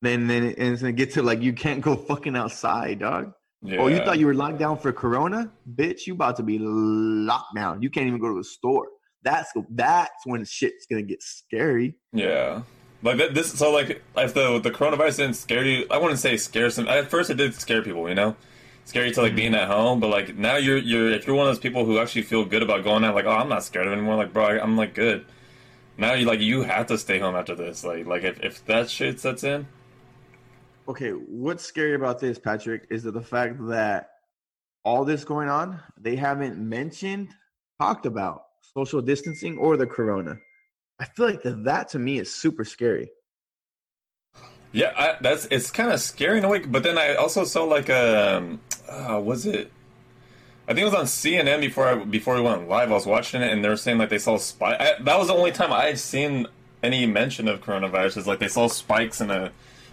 Then, 0.00 0.26
then 0.26 0.44
it- 0.44 0.58
and 0.58 0.72
it's 0.72 0.82
gonna 0.82 0.92
get 0.92 1.12
to 1.12 1.22
like 1.22 1.42
you 1.42 1.52
can't 1.52 1.80
go 1.80 1.96
fucking 2.08 2.36
outside, 2.36 3.00
dog. 3.00 3.32
Yeah. 3.64 3.78
Oh, 3.78 3.86
you 3.86 3.98
thought 3.98 4.18
you 4.18 4.26
were 4.26 4.34
locked 4.34 4.58
down 4.58 4.76
for 4.78 4.92
Corona, 4.92 5.52
bitch? 5.76 6.06
You 6.08 6.14
about 6.14 6.36
to 6.38 6.42
be 6.42 6.58
locked 6.60 7.54
down. 7.54 7.80
You 7.80 7.90
can't 7.90 8.08
even 8.08 8.18
go 8.20 8.28
to 8.28 8.38
the 8.38 8.44
store. 8.44 8.88
That's 9.22 9.52
that's 9.70 10.10
when 10.24 10.44
shit's 10.44 10.86
gonna 10.90 11.02
get 11.02 11.22
scary. 11.22 11.94
Yeah. 12.12 12.62
Like 13.04 13.18
that, 13.18 13.34
this, 13.34 13.52
so 13.52 13.72
like 13.72 14.02
if 14.16 14.34
the 14.34 14.58
the 14.60 14.70
coronavirus 14.70 15.18
didn't 15.18 15.34
scare 15.36 15.64
you, 15.64 15.86
I 15.90 15.98
wouldn't 15.98 16.18
say 16.20 16.36
scare 16.36 16.70
some. 16.70 16.88
At 16.88 17.08
first, 17.10 17.30
it 17.30 17.34
did 17.34 17.54
scare 17.54 17.82
people, 17.82 18.08
you 18.08 18.14
know, 18.16 18.34
scary 18.84 19.10
to 19.12 19.22
like 19.22 19.34
being 19.34 19.54
at 19.54 19.68
home. 19.68 20.00
But 20.00 20.08
like 20.08 20.36
now, 20.36 20.56
you're 20.56 20.78
you're 20.78 21.10
if 21.10 21.26
you're 21.26 21.36
one 21.36 21.46
of 21.46 21.54
those 21.54 21.60
people 21.60 21.84
who 21.84 21.98
actually 21.98 22.22
feel 22.22 22.44
good 22.44 22.62
about 22.62 22.84
going 22.84 23.04
out, 23.04 23.14
like 23.14 23.26
oh, 23.26 23.30
I'm 23.30 23.48
not 23.48 23.64
scared 23.64 23.86
of 23.86 23.92
anymore. 23.92 24.16
Like 24.16 24.32
bro, 24.32 24.44
I, 24.44 24.62
I'm 24.62 24.76
like 24.76 24.94
good. 24.94 25.24
Now 25.96 26.14
you 26.14 26.26
like 26.26 26.40
you 26.40 26.62
have 26.62 26.86
to 26.86 26.98
stay 26.98 27.18
home 27.18 27.34
after 27.34 27.54
this. 27.54 27.84
Like 27.84 28.06
like 28.06 28.22
if 28.22 28.40
if 28.40 28.64
that 28.66 28.90
shit 28.90 29.20
sets 29.20 29.44
in, 29.44 29.66
Okay, 30.88 31.10
what's 31.10 31.64
scary 31.64 31.94
about 31.94 32.18
this, 32.18 32.40
Patrick, 32.40 32.88
is 32.90 33.04
that 33.04 33.12
the 33.12 33.22
fact 33.22 33.56
that 33.68 34.10
all 34.84 35.04
this 35.04 35.22
going 35.22 35.48
on, 35.48 35.80
they 35.96 36.16
haven't 36.16 36.58
mentioned, 36.58 37.28
talked 37.80 38.04
about 38.04 38.42
social 38.74 39.00
distancing 39.00 39.56
or 39.58 39.76
the 39.76 39.86
corona. 39.86 40.36
I 40.98 41.04
feel 41.04 41.26
like 41.26 41.42
that, 41.42 41.64
that 41.64 41.88
to 41.90 42.00
me 42.00 42.18
is 42.18 42.34
super 42.34 42.64
scary. 42.64 43.10
Yeah, 44.72 44.92
I, 44.96 45.16
that's 45.20 45.46
it's 45.50 45.70
kind 45.70 45.92
of 45.92 46.00
scary 46.00 46.38
in 46.38 46.44
a 46.44 46.48
way. 46.48 46.60
But 46.60 46.82
then 46.82 46.98
I 46.98 47.14
also 47.14 47.44
saw 47.44 47.64
like 47.64 47.88
um, 47.88 48.60
uh, 48.92 49.20
was 49.20 49.46
it? 49.46 49.72
I 50.68 50.74
think 50.74 50.82
it 50.82 50.84
was 50.84 50.94
on 50.94 51.06
CNN 51.06 51.60
before 51.60 51.88
I 51.88 51.94
before 52.04 52.36
we 52.36 52.40
went 52.40 52.68
live. 52.68 52.90
I 52.90 52.94
was 52.94 53.06
watching 53.06 53.42
it 53.42 53.52
and 53.52 53.64
they 53.64 53.68
were 53.68 53.76
saying 53.76 53.98
like 53.98 54.10
they 54.10 54.18
saw 54.18 54.36
spike. 54.36 54.78
That 54.78 55.18
was 55.18 55.28
the 55.28 55.34
only 55.34 55.50
time 55.50 55.72
I 55.72 55.86
had 55.86 55.98
seen 55.98 56.46
any 56.82 57.06
mention 57.06 57.48
of 57.48 57.60
coronavirus. 57.60 58.18
Is 58.18 58.26
like 58.26 58.38
they 58.38 58.48
saw 58.48 58.68
spikes 58.68 59.20
in 59.20 59.30
a. 59.30 59.50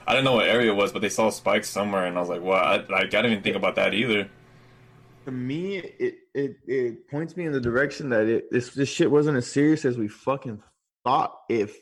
I 0.08 0.14
don't 0.14 0.24
know 0.24 0.34
what 0.34 0.48
area 0.48 0.72
it 0.72 0.76
was, 0.76 0.92
but 0.92 1.02
they 1.02 1.10
saw 1.10 1.30
spikes 1.30 1.70
somewhere, 1.70 2.06
and 2.06 2.18
I 2.18 2.20
was 2.20 2.30
like, 2.30 2.42
"Well, 2.42 2.54
I, 2.54 2.84
I 2.94 3.06
didn't 3.06 3.32
even 3.32 3.44
think 3.44 3.56
about 3.56 3.76
that 3.76 3.94
either." 3.94 4.30
To 5.26 5.32
me, 5.32 5.78
it 5.78 6.16
it 6.34 6.58
it 6.68 7.10
points 7.10 7.36
me 7.36 7.46
in 7.46 7.52
the 7.52 7.62
direction 7.62 8.10
that 8.10 8.28
it 8.28 8.52
this 8.52 8.70
this 8.70 8.90
shit 8.90 9.10
wasn't 9.10 9.38
as 9.38 9.48
serious 9.52 9.86
as 9.86 9.98
we 9.98 10.08
fucking 10.08 10.62
thought. 11.04 11.34
If 11.50 11.76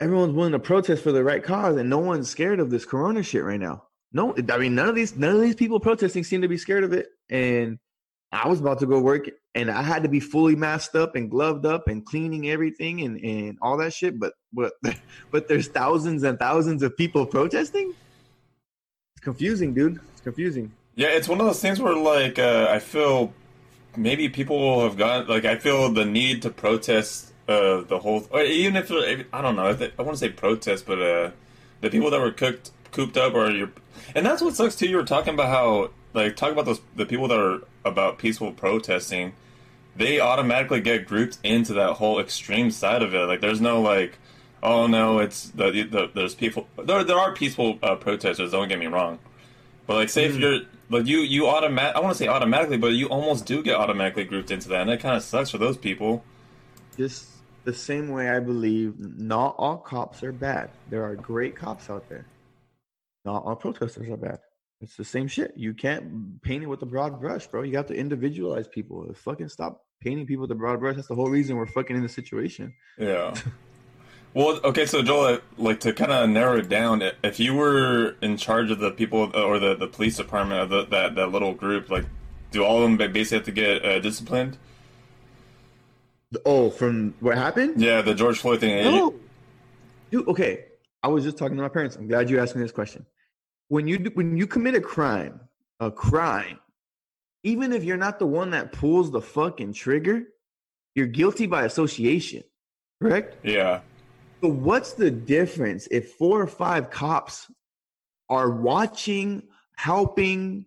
everyone's 0.00 0.34
willing 0.34 0.52
to 0.52 0.58
protest 0.58 1.02
for 1.02 1.12
the 1.12 1.24
right 1.24 1.42
cause 1.42 1.76
and 1.76 1.88
no 1.88 1.98
one's 1.98 2.28
scared 2.28 2.60
of 2.60 2.70
this 2.70 2.84
corona 2.84 3.22
shit 3.22 3.44
right 3.44 3.60
now. 3.60 3.85
No, 4.16 4.34
I 4.50 4.56
mean 4.56 4.74
none 4.74 4.88
of 4.88 4.94
these 4.94 5.14
none 5.14 5.36
of 5.36 5.42
these 5.42 5.54
people 5.54 5.78
protesting 5.78 6.24
seem 6.24 6.40
to 6.40 6.48
be 6.48 6.56
scared 6.56 6.84
of 6.84 6.94
it. 6.94 7.08
And 7.28 7.78
I 8.32 8.48
was 8.48 8.60
about 8.60 8.78
to 8.78 8.86
go 8.86 8.98
work 8.98 9.28
and 9.54 9.70
I 9.70 9.82
had 9.82 10.04
to 10.04 10.08
be 10.08 10.20
fully 10.20 10.56
masked 10.56 10.94
up 10.94 11.16
and 11.16 11.30
gloved 11.30 11.66
up 11.66 11.86
and 11.86 12.02
cleaning 12.02 12.48
everything 12.48 13.02
and, 13.02 13.20
and 13.22 13.58
all 13.60 13.76
that 13.76 13.92
shit. 13.92 14.18
But 14.18 14.32
but 14.54 14.72
but 15.30 15.48
there's 15.48 15.68
thousands 15.68 16.22
and 16.22 16.38
thousands 16.38 16.82
of 16.82 16.96
people 16.96 17.26
protesting. 17.26 17.92
It's 19.16 19.22
confusing, 19.22 19.74
dude. 19.74 20.00
It's 20.12 20.22
confusing. 20.22 20.72
Yeah, 20.94 21.08
it's 21.08 21.28
one 21.28 21.38
of 21.38 21.46
those 21.46 21.60
things 21.60 21.78
where 21.78 21.94
like 21.94 22.38
uh, 22.38 22.68
I 22.70 22.78
feel 22.78 23.34
maybe 23.98 24.30
people 24.30 24.80
have 24.80 24.96
got 24.96 25.28
like 25.28 25.44
I 25.44 25.58
feel 25.58 25.92
the 25.92 26.06
need 26.06 26.40
to 26.40 26.48
protest 26.48 27.34
uh, 27.48 27.82
the 27.82 27.98
whole, 27.98 28.26
or 28.30 28.40
even 28.40 28.76
if 28.76 28.90
I 29.30 29.42
don't 29.42 29.56
know, 29.56 29.66
I 29.66 30.02
want 30.02 30.14
to 30.14 30.16
say 30.16 30.30
protest, 30.30 30.86
but 30.86 31.02
uh, 31.02 31.30
the 31.82 31.90
people 31.90 32.10
that 32.10 32.18
were 32.18 32.32
cooked, 32.32 32.70
cooped 32.92 33.18
up, 33.18 33.34
or 33.34 33.50
your, 33.50 33.70
and 34.14 34.24
that's 34.24 34.42
what 34.42 34.54
sucks 34.54 34.76
too. 34.76 34.88
You 34.88 34.96
were 34.96 35.04
talking 35.04 35.34
about 35.34 35.48
how, 35.48 35.90
like, 36.14 36.36
talk 36.36 36.52
about 36.52 36.64
those 36.64 36.80
the 36.94 37.06
people 37.06 37.28
that 37.28 37.38
are 37.38 37.60
about 37.84 38.18
peaceful 38.18 38.52
protesting, 38.52 39.32
they 39.96 40.20
automatically 40.20 40.80
get 40.80 41.06
grouped 41.06 41.38
into 41.42 41.74
that 41.74 41.94
whole 41.94 42.20
extreme 42.20 42.70
side 42.70 43.02
of 43.02 43.14
it. 43.14 43.26
Like, 43.26 43.40
there's 43.40 43.60
no 43.60 43.80
like, 43.80 44.18
oh 44.62 44.86
no, 44.86 45.18
it's 45.18 45.50
the, 45.50 45.70
the 45.70 46.10
there's 46.14 46.34
people 46.34 46.68
there 46.82 47.04
there 47.04 47.18
are 47.18 47.32
peaceful 47.34 47.78
uh, 47.82 47.96
protesters. 47.96 48.52
Don't 48.52 48.68
get 48.68 48.78
me 48.78 48.86
wrong, 48.86 49.18
but 49.86 49.94
like, 49.94 50.08
say 50.08 50.26
mm. 50.26 50.30
if 50.30 50.36
you're 50.36 50.60
like 50.90 51.06
you 51.06 51.18
you 51.18 51.48
automatic, 51.48 51.96
I 51.96 52.00
want 52.00 52.16
to 52.16 52.18
say 52.18 52.28
automatically, 52.28 52.76
but 52.76 52.92
you 52.92 53.08
almost 53.08 53.46
do 53.46 53.62
get 53.62 53.76
automatically 53.76 54.24
grouped 54.24 54.50
into 54.50 54.68
that, 54.68 54.82
and 54.82 54.90
it 54.90 55.00
kind 55.00 55.16
of 55.16 55.22
sucks 55.22 55.50
for 55.50 55.58
those 55.58 55.76
people. 55.76 56.24
Just 56.96 57.26
the 57.64 57.74
same 57.74 58.10
way 58.10 58.30
I 58.30 58.38
believe 58.38 58.94
not 58.98 59.56
all 59.58 59.76
cops 59.76 60.22
are 60.22 60.32
bad. 60.32 60.70
There 60.88 61.04
are 61.04 61.16
great 61.16 61.56
cops 61.56 61.90
out 61.90 62.08
there. 62.08 62.24
Not 63.26 63.44
all 63.44 63.56
protesters 63.56 64.08
are 64.08 64.16
bad. 64.16 64.38
It's 64.80 64.96
the 64.96 65.04
same 65.04 65.26
shit. 65.26 65.52
You 65.56 65.74
can't 65.74 66.40
paint 66.42 66.62
it 66.62 66.66
with 66.66 66.80
a 66.82 66.86
broad 66.86 67.20
brush, 67.20 67.48
bro. 67.48 67.62
You 67.62 67.76
have 67.76 67.86
to 67.86 67.94
individualize 67.94 68.68
people. 68.68 69.12
Fucking 69.14 69.48
stop 69.48 69.84
painting 70.00 70.26
people 70.26 70.42
with 70.42 70.52
a 70.52 70.54
broad 70.54 70.78
brush. 70.78 70.94
That's 70.94 71.08
the 71.08 71.16
whole 71.16 71.28
reason 71.28 71.56
we're 71.56 71.66
fucking 71.66 71.96
in 71.96 72.02
the 72.02 72.08
situation. 72.08 72.72
Yeah. 72.98 73.34
well, 74.34 74.60
okay, 74.62 74.86
so 74.86 75.02
Joel, 75.02 75.40
like 75.58 75.80
to 75.80 75.92
kind 75.92 76.12
of 76.12 76.30
narrow 76.30 76.58
it 76.58 76.68
down, 76.68 77.02
if 77.24 77.40
you 77.40 77.54
were 77.54 78.14
in 78.22 78.36
charge 78.36 78.70
of 78.70 78.78
the 78.78 78.92
people 78.92 79.34
or 79.34 79.58
the, 79.58 79.74
the 79.74 79.88
police 79.88 80.16
department 80.18 80.60
of 80.60 80.68
the, 80.68 80.86
that 80.86 81.16
that 81.16 81.32
little 81.32 81.52
group, 81.52 81.90
like, 81.90 82.04
do 82.52 82.62
all 82.62 82.76
of 82.76 82.82
them 82.82 83.12
basically 83.12 83.38
have 83.38 83.46
to 83.46 83.52
get 83.52 83.84
uh, 83.84 83.98
disciplined? 83.98 84.56
Oh, 86.44 86.70
from 86.70 87.14
what 87.18 87.36
happened? 87.36 87.80
Yeah, 87.80 88.02
the 88.02 88.14
George 88.14 88.38
Floyd 88.38 88.60
thing. 88.60 88.84
No. 88.84 89.14
Dude, 90.12 90.28
okay. 90.28 90.66
I 91.02 91.08
was 91.08 91.24
just 91.24 91.38
talking 91.38 91.56
to 91.56 91.62
my 91.62 91.68
parents. 91.68 91.96
I'm 91.96 92.06
glad 92.06 92.30
you 92.30 92.38
asked 92.40 92.54
me 92.54 92.62
this 92.62 92.72
question. 92.72 93.04
When 93.68 93.88
you 93.88 93.98
when 94.14 94.36
you 94.36 94.46
commit 94.46 94.74
a 94.74 94.80
crime, 94.80 95.40
a 95.80 95.90
crime, 95.90 96.58
even 97.42 97.72
if 97.72 97.84
you're 97.84 97.96
not 97.96 98.18
the 98.18 98.26
one 98.26 98.50
that 98.50 98.72
pulls 98.72 99.10
the 99.10 99.20
fucking 99.20 99.72
trigger, 99.72 100.24
you're 100.94 101.06
guilty 101.06 101.46
by 101.46 101.64
association. 101.64 102.42
Correct? 103.02 103.36
Yeah. 103.44 103.80
But 104.40 104.50
what's 104.50 104.92
the 104.92 105.10
difference 105.10 105.88
if 105.90 106.12
four 106.12 106.40
or 106.40 106.46
five 106.46 106.90
cops 106.90 107.50
are 108.28 108.50
watching, 108.50 109.42
helping, 109.76 110.66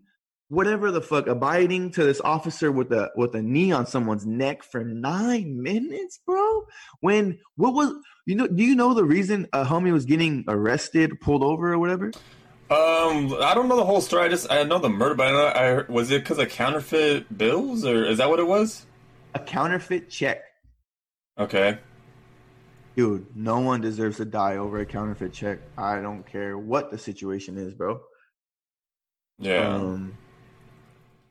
whatever 0.50 0.92
the 0.92 1.02
fuck 1.02 1.28
abiding 1.28 1.92
to 1.92 2.04
this 2.04 2.20
officer 2.22 2.72
with 2.72 2.92
a 2.92 3.12
with 3.16 3.36
a 3.36 3.42
knee 3.42 3.72
on 3.72 3.86
someone's 3.86 4.26
neck 4.26 4.64
for 4.64 4.84
nine 4.84 5.62
minutes 5.62 6.20
bro 6.26 6.66
when 7.02 7.38
what 7.56 7.74
was 7.74 7.94
you 8.26 8.36
know 8.36 8.48
do 8.48 8.64
you 8.64 8.76
know 8.76 8.94
the 8.94 9.04
reason 9.04 9.48
a 9.54 9.64
homie 9.64 9.94
was 9.94 10.06
getting 10.06 10.44
arrested 10.48 11.20
pulled 11.22 11.44
over 11.44 11.74
or 11.74 11.80
whatever 11.80 12.12
um 12.72 13.34
i 13.42 13.54
don't 13.54 13.68
know 13.68 13.78
the 13.78 13.86
whole 13.86 14.02
story. 14.02 14.26
I 14.26 14.30
just 14.30 14.52
i 14.52 14.64
know 14.64 14.80
the 14.80 14.90
murder 14.90 15.16
but 15.16 15.28
i, 15.28 15.32
know, 15.32 15.48
I 15.48 15.66
heard, 15.76 15.90
was 15.90 16.12
it 16.12 16.24
because 16.24 16.38
of 16.38 16.50
counterfeit 16.50 17.36
bills 17.36 17.86
or 17.86 18.06
is 18.06 18.18
that 18.20 18.30
what 18.30 18.40
it 18.40 18.48
was? 18.48 18.86
A 19.36 19.40
counterfeit 19.40 20.10
check. 20.10 20.42
Okay. 21.38 21.80
Dude 22.96 23.28
no 23.36 23.60
one 23.60 23.82
deserves 23.82 24.18
to 24.18 24.26
die 24.26 24.58
over 24.58 24.80
a 24.80 24.86
counterfeit 24.86 25.34
check. 25.34 25.60
I 25.78 26.02
don't 26.02 26.26
care 26.26 26.58
what 26.58 26.92
the 26.92 26.98
situation 26.98 27.58
is 27.58 27.74
bro. 27.74 28.02
Yeah. 29.40 29.76
Um, 29.76 30.18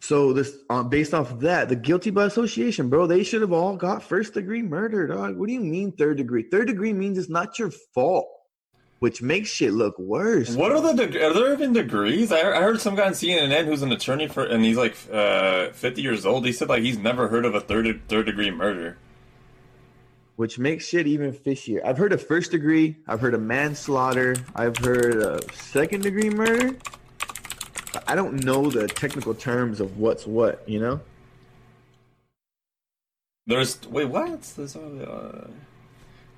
so 0.00 0.32
this, 0.32 0.56
uh, 0.70 0.82
based 0.82 1.12
off 1.12 1.32
of 1.32 1.40
that, 1.40 1.68
the 1.68 1.76
guilty 1.76 2.10
by 2.10 2.24
association, 2.26 2.88
bro, 2.88 3.06
they 3.06 3.24
should 3.24 3.42
have 3.42 3.52
all 3.52 3.76
got 3.76 4.02
first 4.02 4.34
degree 4.34 4.62
murder, 4.62 5.06
dog. 5.06 5.36
What 5.36 5.48
do 5.48 5.52
you 5.52 5.60
mean 5.60 5.92
third 5.92 6.16
degree? 6.16 6.44
Third 6.50 6.68
degree 6.68 6.92
means 6.92 7.18
it's 7.18 7.28
not 7.28 7.58
your 7.58 7.70
fault, 7.94 8.28
which 8.98 9.22
makes 9.22 9.48
shit 9.48 9.72
look 9.72 9.98
worse. 9.98 10.54
What 10.54 10.72
are 10.72 10.80
the 10.80 11.06
de- 11.06 11.24
are 11.24 11.32
there 11.32 11.52
even 11.52 11.72
degrees? 11.72 12.32
I, 12.32 12.40
I 12.40 12.62
heard 12.62 12.80
some 12.80 12.96
guy 12.96 13.06
on 13.06 13.12
CNN 13.12 13.64
who's 13.66 13.82
an 13.82 13.92
attorney 13.92 14.28
for, 14.28 14.44
and 14.44 14.64
he's 14.64 14.76
like 14.76 14.96
uh, 15.12 15.70
fifty 15.70 16.02
years 16.02 16.26
old. 16.26 16.44
He 16.44 16.52
said 16.52 16.68
like 16.68 16.82
he's 16.82 16.98
never 16.98 17.28
heard 17.28 17.44
of 17.44 17.54
a 17.54 17.60
third 17.60 18.00
third 18.08 18.26
degree 18.26 18.50
murder, 18.50 18.98
which 20.36 20.58
makes 20.58 20.86
shit 20.86 21.06
even 21.06 21.32
fishier. 21.32 21.84
I've 21.84 21.98
heard 21.98 22.12
of 22.12 22.26
first 22.26 22.50
degree. 22.50 22.96
I've 23.06 23.20
heard 23.20 23.34
of 23.34 23.42
manslaughter. 23.42 24.36
I've 24.54 24.76
heard 24.76 25.22
of 25.22 25.54
second 25.54 26.02
degree 26.02 26.30
murder. 26.30 26.76
I 28.06 28.14
don't 28.14 28.44
know 28.44 28.70
the 28.70 28.86
technical 28.88 29.34
terms 29.34 29.80
of 29.80 29.98
what's 29.98 30.26
what, 30.26 30.68
you 30.68 30.80
know. 30.80 31.00
There's 33.46 33.80
wait, 33.88 34.06
what? 34.06 34.42
There's, 34.56 34.76
uh, 34.76 35.48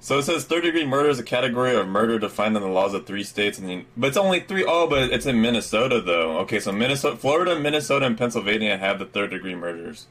so 0.01 0.19
it 0.19 0.23
says 0.25 0.45
third 0.45 0.63
degree 0.63 0.87
murder 0.87 1.09
is 1.09 1.19
a 1.19 1.23
category 1.23 1.75
of 1.77 1.87
murder 1.87 2.19
defined 2.19 2.57
in 2.57 2.63
the 2.63 2.69
laws 2.69 2.95
of 2.95 3.07
three 3.07 3.23
states, 3.25 3.59
and 3.59 3.69
the, 3.69 3.85
but 3.97 4.09
it's 4.09 4.17
only 4.17 4.41
three. 4.41 4.65
Oh, 4.67 4.87
but 4.89 5.13
it's 5.13 5.27
in 5.27 5.41
Minnesota 5.41 6.01
though. 6.01 6.39
Okay, 6.39 6.61
so 6.61 6.73
Minnesota, 6.73 7.17
Florida, 7.17 7.59
Minnesota, 7.59 8.07
and 8.07 8.19
Pennsylvania 8.19 8.77
have 8.77 8.99
the 8.99 9.07
third 9.07 9.31
degree 9.31 9.55
murders. 9.55 10.07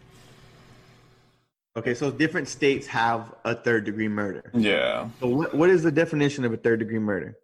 Okay, 1.75 1.93
so 1.93 2.11
different 2.11 2.47
states 2.47 2.87
have 2.87 3.33
a 3.45 3.55
third 3.55 3.85
degree 3.85 4.07
murder. 4.07 4.51
Yeah. 4.53 5.09
So 5.19 5.27
what 5.27 5.53
what 5.53 5.69
is 5.69 5.83
the 5.83 5.91
definition 5.91 6.45
of 6.45 6.53
a 6.53 6.57
third 6.57 6.79
degree 6.79 6.99
murder? 6.99 7.37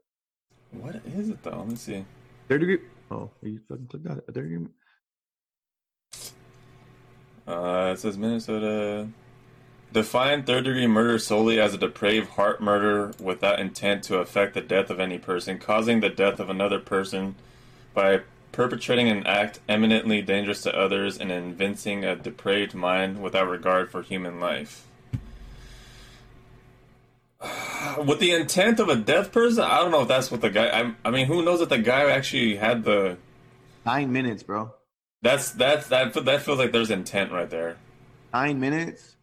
What 0.71 0.95
is 1.05 1.29
it 1.29 1.41
though? 1.43 1.57
Let 1.57 1.67
me 1.67 1.75
see. 1.75 2.05
Third 2.47 2.59
degree 2.59 2.79
Oh, 3.11 3.29
you 3.41 3.59
fucking 3.69 3.87
clicked 3.87 4.07
on 4.07 4.17
it. 4.17 4.33
There 4.33 4.45
you. 4.45 4.69
Uh, 7.47 7.91
it 7.93 7.99
says 7.99 8.17
Minnesota. 8.17 9.07
Define 9.95 10.43
third 10.43 10.65
degree 10.65 10.87
murder 10.87 11.17
solely 11.17 11.57
as 11.57 11.73
a 11.73 11.77
depraved 11.77 12.31
heart 12.31 12.59
murder 12.59 13.13
without 13.17 13.61
intent 13.61 14.03
to 14.03 14.17
affect 14.17 14.53
the 14.53 14.59
death 14.59 14.89
of 14.89 14.99
any 14.99 15.17
person, 15.17 15.57
causing 15.57 16.01
the 16.01 16.09
death 16.09 16.41
of 16.41 16.49
another 16.49 16.79
person 16.79 17.35
by 17.93 18.19
perpetrating 18.51 19.07
an 19.07 19.25
act 19.25 19.61
eminently 19.69 20.21
dangerous 20.21 20.61
to 20.63 20.77
others 20.77 21.17
and 21.17 21.31
evincing 21.31 22.03
a 22.03 22.13
depraved 22.13 22.73
mind 22.75 23.21
without 23.21 23.47
regard 23.47 23.89
for 23.89 24.01
human 24.01 24.41
life. 24.41 24.85
with 27.97 28.19
the 28.19 28.33
intent 28.33 28.81
of 28.81 28.89
a 28.89 28.97
deaf 28.97 29.31
person, 29.31 29.63
I 29.63 29.77
don't 29.77 29.91
know 29.91 30.01
if 30.01 30.09
that's 30.09 30.29
what 30.29 30.41
the 30.41 30.49
guy. 30.49 30.67
I, 30.77 30.93
I 31.05 31.09
mean, 31.09 31.27
who 31.27 31.41
knows 31.41 31.61
if 31.61 31.69
the 31.69 31.77
guy 31.77 32.11
actually 32.11 32.57
had 32.57 32.83
the 32.83 33.15
nine 33.85 34.11
minutes, 34.11 34.43
bro. 34.43 34.73
That's 35.21 35.51
that's 35.51 35.87
that 35.87 36.13
that 36.25 36.41
feels 36.41 36.59
like 36.59 36.73
there's 36.73 36.91
intent 36.91 37.31
right 37.31 37.49
there. 37.49 37.77
Nine 38.33 38.59
minutes, 38.59 39.15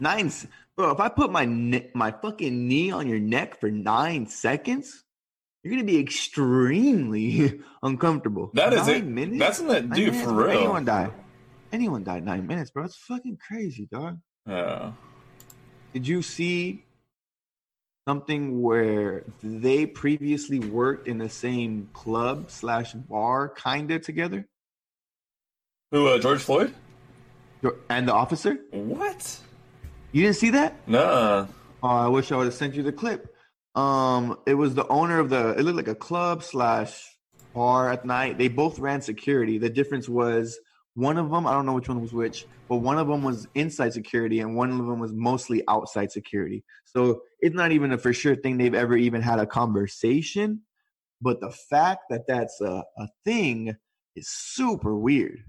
nine, 0.00 0.30
Bro, 0.76 0.90
if 0.90 1.00
I 1.00 1.08
put 1.08 1.30
my 1.30 1.44
ne- 1.44 1.90
my 1.94 2.10
fucking 2.10 2.66
knee 2.68 2.90
on 2.90 3.06
your 3.08 3.20
neck 3.20 3.60
for 3.60 3.70
nine 3.70 4.26
seconds, 4.26 5.04
you're 5.62 5.72
gonna 5.72 5.84
be 5.84 5.98
extremely 6.00 7.60
uncomfortable. 7.82 8.50
That 8.54 8.72
is 8.72 8.86
nine 8.86 8.96
it. 8.96 9.06
Minutes? 9.06 9.38
That's 9.38 9.60
not, 9.60 9.90
dude 9.90 10.12
minutes, 10.12 10.22
for 10.24 10.32
bro. 10.32 10.46
real. 10.46 10.58
Anyone 10.58 10.84
die? 10.84 11.10
Anyone 11.72 12.04
died 12.04 12.24
nine 12.24 12.46
minutes, 12.46 12.70
bro. 12.70 12.84
It's 12.84 12.96
fucking 12.96 13.38
crazy, 13.46 13.88
dog. 13.90 14.18
Yeah. 14.46 14.92
Did 15.92 16.06
you 16.08 16.22
see 16.22 16.84
something 18.06 18.60
where 18.60 19.24
they 19.42 19.86
previously 19.86 20.58
worked 20.58 21.08
in 21.08 21.18
the 21.18 21.28
same 21.28 21.88
club 21.92 22.50
slash 22.50 22.92
bar, 22.92 23.48
kinda 23.48 23.98
together, 24.00 24.46
Who? 25.92 26.08
Uh, 26.08 26.18
George 26.18 26.40
Floyd? 26.40 26.74
and 27.88 28.06
the 28.06 28.12
officer? 28.12 28.58
What? 28.72 29.40
You 30.14 30.22
didn't 30.22 30.36
see 30.36 30.50
that? 30.50 30.76
Nah. 30.86 31.48
Oh, 31.82 31.88
I 31.88 32.06
wish 32.06 32.30
I 32.30 32.36
would 32.36 32.44
have 32.44 32.54
sent 32.54 32.76
you 32.76 32.84
the 32.84 32.92
clip. 32.92 33.34
Um, 33.74 34.38
it 34.46 34.54
was 34.54 34.76
the 34.76 34.86
owner 34.86 35.18
of 35.18 35.28
the. 35.28 35.58
It 35.58 35.62
looked 35.62 35.76
like 35.76 35.88
a 35.88 35.94
club 35.96 36.44
slash 36.44 37.02
bar 37.52 37.90
at 37.90 38.04
night. 38.04 38.38
They 38.38 38.46
both 38.46 38.78
ran 38.78 39.02
security. 39.02 39.58
The 39.58 39.70
difference 39.70 40.08
was 40.08 40.56
one 40.94 41.18
of 41.18 41.32
them. 41.32 41.48
I 41.48 41.52
don't 41.52 41.66
know 41.66 41.72
which 41.72 41.88
one 41.88 42.00
was 42.00 42.12
which, 42.12 42.46
but 42.68 42.76
one 42.76 42.96
of 42.96 43.08
them 43.08 43.24
was 43.24 43.48
inside 43.56 43.92
security, 43.92 44.38
and 44.38 44.54
one 44.54 44.70
of 44.70 44.86
them 44.86 45.00
was 45.00 45.12
mostly 45.12 45.64
outside 45.66 46.12
security. 46.12 46.62
So 46.84 47.22
it's 47.40 47.56
not 47.56 47.72
even 47.72 47.90
a 47.90 47.98
for 47.98 48.12
sure 48.12 48.36
thing 48.36 48.56
they've 48.56 48.72
ever 48.72 48.96
even 48.96 49.20
had 49.20 49.40
a 49.40 49.46
conversation. 49.46 50.60
But 51.20 51.40
the 51.40 51.50
fact 51.50 52.02
that 52.10 52.28
that's 52.28 52.60
a, 52.60 52.84
a 52.96 53.08
thing 53.24 53.74
is 54.14 54.28
super 54.28 54.96
weird. 54.96 55.42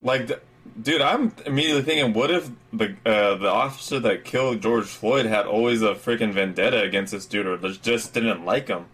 Like, 0.00 0.28
th- 0.28 0.40
dude, 0.80 1.00
I'm 1.00 1.32
immediately 1.46 1.82
thinking, 1.82 2.12
what 2.12 2.30
if 2.30 2.50
the 2.72 2.96
uh, 3.04 3.36
the 3.36 3.48
officer 3.48 4.00
that 4.00 4.24
killed 4.24 4.60
George 4.60 4.86
Floyd 4.86 5.26
had 5.26 5.46
always 5.46 5.82
a 5.82 5.94
freaking 5.94 6.32
vendetta 6.32 6.82
against 6.82 7.12
this 7.12 7.26
dude, 7.26 7.46
or 7.46 7.56
just 7.72 8.14
didn't 8.14 8.44
like 8.44 8.68
him? 8.68 8.86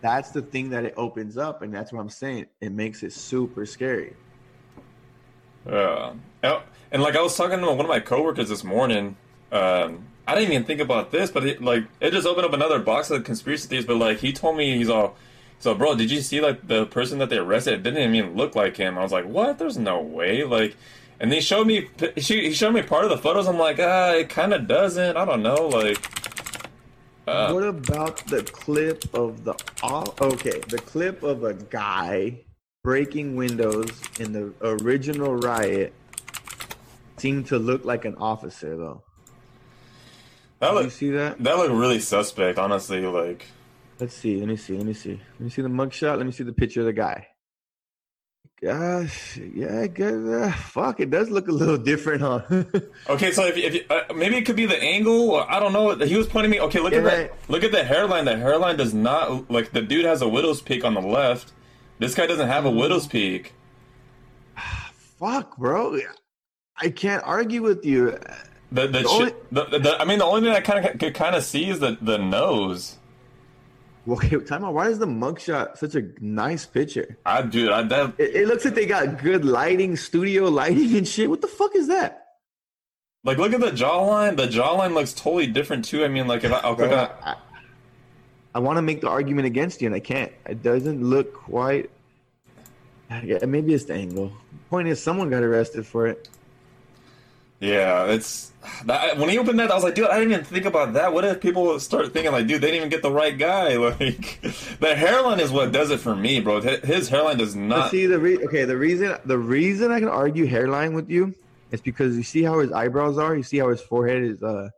That's 0.00 0.30
the 0.30 0.42
thing 0.42 0.70
that 0.70 0.84
it 0.84 0.94
opens 0.96 1.36
up, 1.36 1.62
and 1.62 1.72
that's 1.74 1.92
what 1.92 2.00
I'm 2.00 2.08
saying. 2.08 2.46
It 2.60 2.72
makes 2.72 3.02
it 3.02 3.12
super 3.12 3.66
scary. 3.66 4.14
Yeah. 5.66 6.14
Oh, 6.42 6.62
and 6.90 7.02
like 7.02 7.16
I 7.16 7.22
was 7.22 7.36
talking 7.36 7.60
to 7.60 7.66
one 7.66 7.80
of 7.80 7.88
my 7.88 8.00
coworkers 8.00 8.48
this 8.48 8.64
morning. 8.64 9.16
Um, 9.52 10.06
I 10.26 10.34
didn't 10.34 10.52
even 10.52 10.64
think 10.64 10.80
about 10.80 11.10
this, 11.10 11.30
but 11.30 11.44
it, 11.44 11.62
like 11.62 11.84
it 12.00 12.12
just 12.12 12.26
opened 12.26 12.46
up 12.46 12.52
another 12.52 12.78
box 12.78 13.10
of 13.10 13.24
conspiracy 13.24 13.68
theories. 13.68 13.86
But 13.86 13.96
like 13.96 14.18
he 14.18 14.32
told 14.32 14.56
me, 14.56 14.76
he's 14.78 14.88
all, 14.88 15.16
so 15.60 15.74
bro, 15.74 15.94
did 15.94 16.10
you 16.10 16.22
see 16.22 16.40
like 16.40 16.66
the 16.66 16.86
person 16.86 17.18
that 17.18 17.28
they 17.28 17.36
arrested? 17.36 17.74
It 17.74 17.82
didn't 17.82 18.14
even 18.14 18.34
look 18.34 18.56
like 18.56 18.78
him. 18.78 18.98
I 18.98 19.02
was 19.02 19.12
like, 19.12 19.26
what? 19.26 19.58
There's 19.58 19.76
no 19.76 20.00
way. 20.00 20.42
Like, 20.42 20.74
and 21.20 21.30
they 21.30 21.40
showed 21.40 21.66
me. 21.66 21.88
She 22.16 22.48
he 22.48 22.52
showed 22.52 22.72
me 22.72 22.80
part 22.82 23.04
of 23.04 23.10
the 23.10 23.18
photos. 23.18 23.46
I'm 23.46 23.58
like, 23.58 23.78
ah, 23.78 24.12
it 24.14 24.30
kind 24.30 24.54
of 24.54 24.66
doesn't. 24.66 25.18
I 25.18 25.24
don't 25.26 25.42
know. 25.42 25.68
Like, 25.68 25.98
uh, 27.28 27.52
what 27.52 27.64
about 27.64 28.26
the 28.28 28.42
clip 28.42 29.04
of 29.14 29.44
the 29.44 29.54
okay, 29.84 30.60
the 30.68 30.78
clip 30.78 31.22
of 31.22 31.44
a 31.44 31.52
guy 31.52 32.40
breaking 32.82 33.36
windows 33.36 33.90
in 34.18 34.32
the 34.32 34.54
original 34.62 35.36
riot 35.36 35.92
seemed 37.18 37.46
to 37.48 37.58
look 37.58 37.84
like 37.84 38.06
an 38.06 38.14
officer 38.16 38.78
though. 38.78 39.02
that 40.60 40.70
Did 40.70 40.76
you 40.78 40.82
look 40.84 40.90
see 40.90 41.10
that? 41.10 41.38
that 41.44 41.56
looked 41.58 41.74
really 41.74 42.00
suspect. 42.00 42.58
Honestly, 42.58 43.02
like. 43.02 43.44
Let's 44.00 44.14
see. 44.14 44.38
Let 44.38 44.48
me 44.48 44.56
see. 44.56 44.76
Let 44.76 44.86
me 44.86 44.94
see. 44.94 45.20
Let 45.32 45.40
me 45.40 45.50
see 45.50 45.62
the 45.62 45.68
mugshot. 45.68 46.16
Let 46.16 46.26
me 46.26 46.32
see 46.32 46.44
the 46.44 46.52
picture 46.52 46.80
of 46.80 46.86
the 46.86 46.92
guy. 46.92 47.26
Gosh, 48.62 49.38
yeah, 49.38 49.86
good. 49.86 50.42
Uh, 50.42 50.52
fuck, 50.52 51.00
it 51.00 51.10
does 51.10 51.30
look 51.30 51.48
a 51.48 51.50
little 51.50 51.78
different, 51.78 52.20
huh? 52.20 52.42
Okay, 53.08 53.32
so 53.32 53.46
if, 53.46 53.56
if 53.56 53.74
you, 53.74 53.84
uh, 53.88 54.12
maybe 54.14 54.36
it 54.36 54.44
could 54.44 54.54
be 54.56 54.66
the 54.66 54.76
angle. 54.76 55.30
Or, 55.30 55.50
I 55.50 55.58
don't 55.58 55.72
know. 55.72 55.94
He 56.04 56.14
was 56.16 56.26
pointing 56.26 56.50
me. 56.50 56.60
Okay, 56.60 56.78
look 56.78 56.92
at 56.92 57.02
Yeah. 57.02 57.08
that. 57.10 57.32
Look 57.48 57.64
at 57.64 57.72
the 57.72 57.82
hairline. 57.84 58.26
The 58.26 58.36
hairline 58.36 58.76
does 58.76 58.92
not 58.92 59.50
like 59.50 59.72
the 59.72 59.80
dude 59.80 60.04
has 60.04 60.20
a 60.20 60.28
widow's 60.28 60.60
peak 60.60 60.84
on 60.84 60.92
the 60.92 61.00
left. 61.00 61.52
This 61.98 62.14
guy 62.14 62.26
doesn't 62.26 62.48
have 62.48 62.66
a 62.66 62.70
widow's 62.70 63.06
peak. 63.06 63.54
fuck, 65.18 65.56
bro. 65.56 65.98
I 66.76 66.90
can't 66.90 67.22
argue 67.24 67.62
with 67.62 67.84
you. 67.86 68.18
The 68.72 68.86
the, 68.86 69.00
The 69.00 69.08
only- 69.08 69.32
the, 69.50 69.64
the 69.78 69.96
I 70.00 70.04
mean 70.04 70.18
the 70.18 70.24
only 70.26 70.42
thing 70.42 70.52
I 70.52 70.60
kind 70.60 70.84
of 70.84 70.98
could 70.98 71.14
kind 71.14 71.34
of 71.34 71.44
see 71.44 71.70
is 71.70 71.80
the 71.80 71.96
the 72.00 72.18
nose. 72.18 72.96
Okay, 74.08 74.38
time 74.46 74.64
out. 74.64 74.74
Why 74.74 74.88
is 74.88 74.98
the 74.98 75.06
mugshot 75.06 75.76
such 75.78 75.94
a 75.94 76.08
nice 76.20 76.66
picture? 76.66 77.18
I 77.26 77.42
do. 77.42 77.72
I 77.72 77.82
that 77.82 78.14
It, 78.18 78.36
it 78.36 78.48
looks 78.48 78.64
like 78.64 78.74
they 78.74 78.86
got 78.86 79.22
good 79.22 79.44
lighting, 79.44 79.96
studio 79.96 80.44
lighting 80.48 80.96
and 80.96 81.06
shit. 81.06 81.28
What 81.28 81.40
the 81.40 81.48
fuck 81.48 81.74
is 81.74 81.88
that? 81.88 82.26
like 83.22 83.38
look 83.38 83.52
at 83.52 83.60
the 83.60 83.70
jawline. 83.70 84.36
The 84.36 84.46
jawline 84.46 84.94
looks 84.94 85.12
totally 85.12 85.46
different 85.46 85.84
too. 85.84 86.04
I 86.04 86.08
mean, 86.08 86.26
like 86.26 86.44
if 86.44 86.52
I, 86.52 86.58
I'll 86.58 86.74
click 86.74 86.90
on. 86.90 87.10
I, 87.22 87.36
I 88.54 88.58
want 88.58 88.78
to 88.78 88.82
make 88.82 89.00
the 89.00 89.08
argument 89.08 89.46
against 89.46 89.80
you, 89.80 89.86
and 89.86 89.94
I 89.94 90.00
can't. 90.00 90.32
It 90.46 90.62
doesn't 90.62 91.02
look 91.02 91.34
quite. 91.34 91.90
Yeah, 93.10 93.44
maybe 93.44 93.74
it's 93.74 93.84
the 93.84 93.94
angle. 93.94 94.32
Point 94.70 94.88
is, 94.88 95.02
someone 95.02 95.30
got 95.30 95.42
arrested 95.42 95.86
for 95.86 96.06
it. 96.06 96.28
Yeah, 97.60 98.06
it's 98.06 98.50
that, 98.86 99.18
when 99.18 99.28
he 99.28 99.38
opened 99.38 99.58
that, 99.60 99.70
I 99.70 99.74
was 99.74 99.84
like, 99.84 99.94
dude, 99.94 100.06
I 100.08 100.18
didn't 100.18 100.32
even 100.32 100.44
think 100.46 100.64
about 100.64 100.94
that. 100.94 101.12
What 101.12 101.24
if 101.26 101.40
people 101.40 101.78
start 101.78 102.10
thinking 102.12 102.32
like, 102.32 102.46
dude, 102.46 102.62
they 102.62 102.68
didn't 102.68 102.76
even 102.78 102.88
get 102.88 103.02
the 103.02 103.10
right 103.12 103.36
guy? 103.36 103.76
Like, 104.00 104.40
the 104.80 104.94
hairline 104.96 105.40
is 105.40 105.50
what 105.50 105.70
does 105.72 105.90
it 105.90 106.00
for 106.00 106.16
me, 106.16 106.40
bro. 106.40 106.60
His 106.62 107.08
hairline 107.10 107.36
does 107.36 107.54
But 107.54 107.60
not. 107.60 107.90
see 107.90 108.06
the 108.06 108.18
re- 108.18 108.38
okay 108.46 108.64
the 108.64 108.76
reason 108.78 109.14
the 109.26 109.36
reason 109.38 109.90
I 109.92 109.98
can 110.00 110.08
argue 110.08 110.46
hairline 110.46 110.94
with 110.94 111.10
you 111.10 111.34
is 111.70 111.80
because 111.82 112.16
you 112.16 112.22
see 112.22 112.42
how 112.42 112.60
his 112.60 112.72
eyebrows 112.72 113.18
are. 113.18 113.36
You 113.36 113.42
see 113.42 113.58
how 113.58 113.68
his 113.68 113.80
forehead 113.82 114.22
is 114.22 114.42
uh 114.42 114.70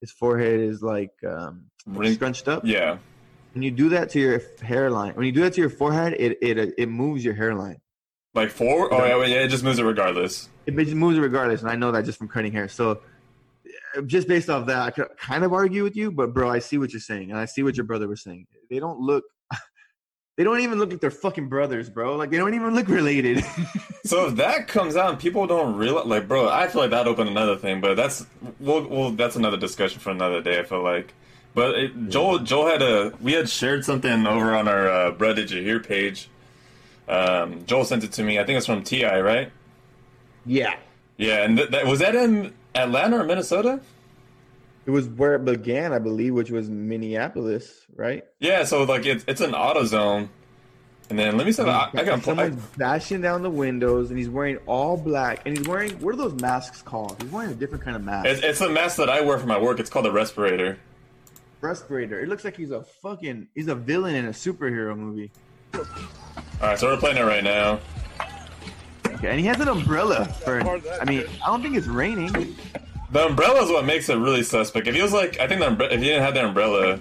his 0.00 0.10
forehead 0.10 0.58
is 0.60 0.82
like 0.82 1.12
um 1.26 1.66
Ring- 1.86 2.14
scrunched 2.14 2.48
up. 2.48 2.64
Yeah, 2.64 2.98
When 3.54 3.62
you 3.62 3.70
do 3.70 3.90
that 3.90 4.10
to 4.10 4.18
your 4.20 4.42
hairline, 4.62 5.14
when 5.14 5.26
you 5.26 5.32
do 5.32 5.42
that 5.42 5.52
to 5.54 5.60
your 5.60 5.70
forehead, 5.70 6.14
it 6.18 6.38
it 6.42 6.74
it 6.76 6.88
moves 6.88 7.24
your 7.24 7.34
hairline. 7.34 7.80
Like 8.36 8.50
four. 8.50 8.92
Oh 8.92 9.04
yeah, 9.04 9.24
yeah, 9.24 9.42
it 9.42 9.48
just 9.48 9.64
moves 9.64 9.78
it 9.78 9.84
regardless. 9.84 10.48
It 10.66 10.76
just 10.76 10.94
moves 10.94 11.16
it 11.16 11.20
regardless, 11.20 11.62
and 11.62 11.70
I 11.70 11.76
know 11.76 11.90
that 11.92 12.04
just 12.04 12.18
from 12.18 12.28
cutting 12.28 12.52
hair. 12.52 12.68
So, 12.68 13.00
uh, 13.96 14.02
just 14.02 14.28
based 14.28 14.50
off 14.50 14.66
that, 14.66 14.78
I 14.78 14.90
could 14.90 15.08
kind 15.18 15.44
of 15.44 15.52
argue 15.52 15.82
with 15.82 15.96
you. 15.96 16.12
But 16.12 16.34
bro, 16.34 16.50
I 16.50 16.58
see 16.58 16.78
what 16.78 16.92
you're 16.92 17.00
saying, 17.00 17.30
and 17.30 17.38
I 17.40 17.46
see 17.46 17.62
what 17.62 17.76
your 17.76 17.84
brother 17.86 18.06
was 18.06 18.22
saying. 18.22 18.46
They 18.70 18.78
don't 18.78 19.00
look. 19.00 19.24
They 20.36 20.44
don't 20.44 20.60
even 20.60 20.78
look 20.78 20.90
like 20.90 21.00
they're 21.00 21.10
fucking 21.10 21.48
brothers, 21.48 21.88
bro. 21.88 22.14
Like 22.16 22.30
they 22.30 22.36
don't 22.36 22.52
even 22.52 22.74
look 22.74 22.88
related. 22.88 23.42
So 24.06 24.28
if 24.28 24.36
that 24.36 24.68
comes 24.68 24.94
out 24.94 25.10
and 25.10 25.18
people 25.18 25.48
don't 25.48 25.74
realize, 25.74 26.06
like, 26.06 26.28
bro, 26.28 26.48
I 26.48 26.68
feel 26.68 26.80
like 26.80 26.90
that 26.90 27.08
opened 27.08 27.28
another 27.28 27.56
thing, 27.56 27.80
but 27.80 27.96
that's 27.96 28.24
well, 28.60 28.86
well, 28.86 29.10
that's 29.10 29.34
another 29.34 29.56
discussion 29.56 29.98
for 29.98 30.10
another 30.10 30.40
day. 30.40 30.60
I 30.60 30.62
feel 30.62 30.82
like, 30.82 31.12
but 31.54 31.74
it, 31.74 32.08
Joel, 32.08 32.38
Joel 32.38 32.68
had 32.68 32.82
a 32.82 33.12
we 33.20 33.32
had 33.32 33.48
shared 33.48 33.84
something 33.84 34.24
over 34.24 34.54
on 34.54 34.68
our 34.68 34.88
uh, 34.88 35.10
Brad 35.10 35.34
Did 35.34 35.50
You 35.50 35.60
Hear 35.60 35.80
page. 35.80 36.28
Um, 37.08 37.64
Joel 37.66 37.84
sent 37.84 38.04
it 38.04 38.12
to 38.12 38.22
me. 38.22 38.38
I 38.38 38.44
think 38.44 38.56
it's 38.56 38.66
from 38.66 38.82
Ti, 38.82 39.04
right? 39.04 39.50
yeah, 40.44 40.76
Yeah, 41.16 41.42
and 41.44 41.56
th- 41.58 41.70
that 41.70 41.86
was 41.86 41.98
that 42.00 42.14
in 42.14 42.52
Atlanta 42.74 43.18
or 43.20 43.24
Minnesota? 43.24 43.80
it 44.86 44.90
was 44.90 45.08
where 45.08 45.34
it 45.34 45.44
began, 45.44 45.92
I 45.92 45.98
believe, 45.98 46.32
which 46.34 46.50
was 46.52 46.68
Minneapolis, 46.70 47.86
right? 47.96 48.24
Yeah, 48.38 48.62
so 48.64 48.84
like 48.84 49.04
it's 49.06 49.24
it's 49.26 49.40
an 49.40 49.50
AutoZone, 49.52 50.28
and 51.10 51.18
then 51.18 51.36
let 51.36 51.46
me 51.46 51.52
see. 51.52 51.62
I, 51.64 51.90
I 51.94 52.04
got 52.04 52.22
Someone's 52.22 52.64
bashing 52.76 53.20
down 53.20 53.42
the 53.42 53.50
windows, 53.50 54.10
and 54.10 54.18
he's 54.18 54.28
wearing 54.28 54.58
all 54.66 54.96
black, 54.96 55.42
and 55.46 55.56
he's 55.58 55.66
wearing 55.66 55.92
what 56.00 56.14
are 56.14 56.18
those 56.18 56.40
masks 56.40 56.82
called? 56.82 57.20
He's 57.22 57.30
wearing 57.32 57.50
a 57.50 57.54
different 57.54 57.82
kind 57.84 57.96
of 57.96 58.04
mask. 58.04 58.28
It's, 58.28 58.42
it's 58.44 58.58
the 58.60 58.68
mask 58.68 58.96
that 58.98 59.10
I 59.10 59.20
wear 59.22 59.38
for 59.38 59.46
my 59.46 59.58
work. 59.58 59.80
It's 59.80 59.90
called 59.90 60.06
a 60.06 60.12
respirator. 60.12 60.78
respirator. 61.60 62.20
It 62.20 62.28
looks 62.28 62.44
like 62.44 62.56
he's 62.56 62.70
a 62.70 62.82
fucking 62.82 63.48
he's 63.56 63.66
a 63.68 63.74
villain 63.74 64.14
in 64.14 64.26
a 64.26 64.30
superhero 64.30 64.96
movie. 64.96 65.32
All 66.60 66.68
right, 66.68 66.78
so 66.78 66.88
we're 66.88 66.96
playing 66.96 67.18
it 67.18 67.22
right 67.22 67.44
now. 67.44 67.80
Okay, 69.06 69.28
and 69.30 69.38
he 69.40 69.46
has 69.46 69.60
an 69.60 69.68
umbrella 69.68 70.26
for. 70.26 70.60
I 70.60 71.04
mean, 71.04 71.24
I 71.44 71.46
don't 71.46 71.62
think 71.62 71.76
it's 71.76 71.86
raining. 71.86 72.56
The 73.12 73.26
umbrella 73.26 73.62
is 73.62 73.70
what 73.70 73.84
makes 73.84 74.08
it 74.08 74.16
really 74.16 74.42
suspect. 74.42 74.86
If 74.88 74.94
he 74.94 75.02
was 75.02 75.12
like, 75.12 75.38
I 75.40 75.46
think 75.46 75.60
the 75.60 75.66
umbre- 75.66 75.92
if 75.92 76.00
he 76.00 76.06
didn't 76.06 76.22
have 76.22 76.34
the 76.34 76.44
umbrella, 76.44 76.98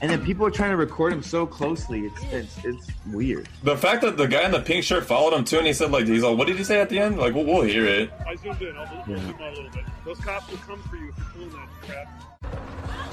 And 0.00 0.10
then 0.10 0.24
people 0.24 0.46
are 0.46 0.50
trying 0.50 0.70
to 0.70 0.76
record 0.76 1.12
him 1.12 1.22
so 1.22 1.46
closely. 1.46 2.06
It's 2.06 2.22
it's 2.32 2.64
it's 2.64 2.86
weird. 3.08 3.48
the 3.62 3.76
fact 3.76 4.02
that 4.02 4.16
the 4.16 4.26
guy 4.26 4.44
in 4.44 4.52
the 4.52 4.60
pink 4.60 4.84
shirt 4.84 5.04
followed 5.06 5.34
him 5.34 5.44
too, 5.44 5.58
and 5.58 5.66
he 5.66 5.72
said 5.72 5.90
like, 5.90 6.06
he's 6.06 6.22
like, 6.22 6.36
what 6.38 6.46
did 6.46 6.56
he 6.56 6.64
say 6.64 6.80
at 6.80 6.88
the 6.88 6.98
end? 6.98 7.18
Like, 7.18 7.34
we'll, 7.34 7.44
we'll 7.44 7.62
hear 7.62 7.84
it. 7.86 8.10
I 8.26 8.34
zoomed 8.36 8.62
in. 8.62 8.76
I'll, 8.76 8.86
I'll 8.86 9.04
zoom 9.06 9.34
out 9.34 9.40
a 9.40 9.56
little 9.56 9.70
bit. 9.70 9.84
Those 10.04 10.18
cops 10.18 10.50
will 10.50 10.58
come 10.58 10.82
for 10.84 10.96
you 10.96 11.08
if 11.10 11.16
you're 11.18 11.26
pulling 11.48 11.50
that 11.50 11.68
crap. 11.82 13.11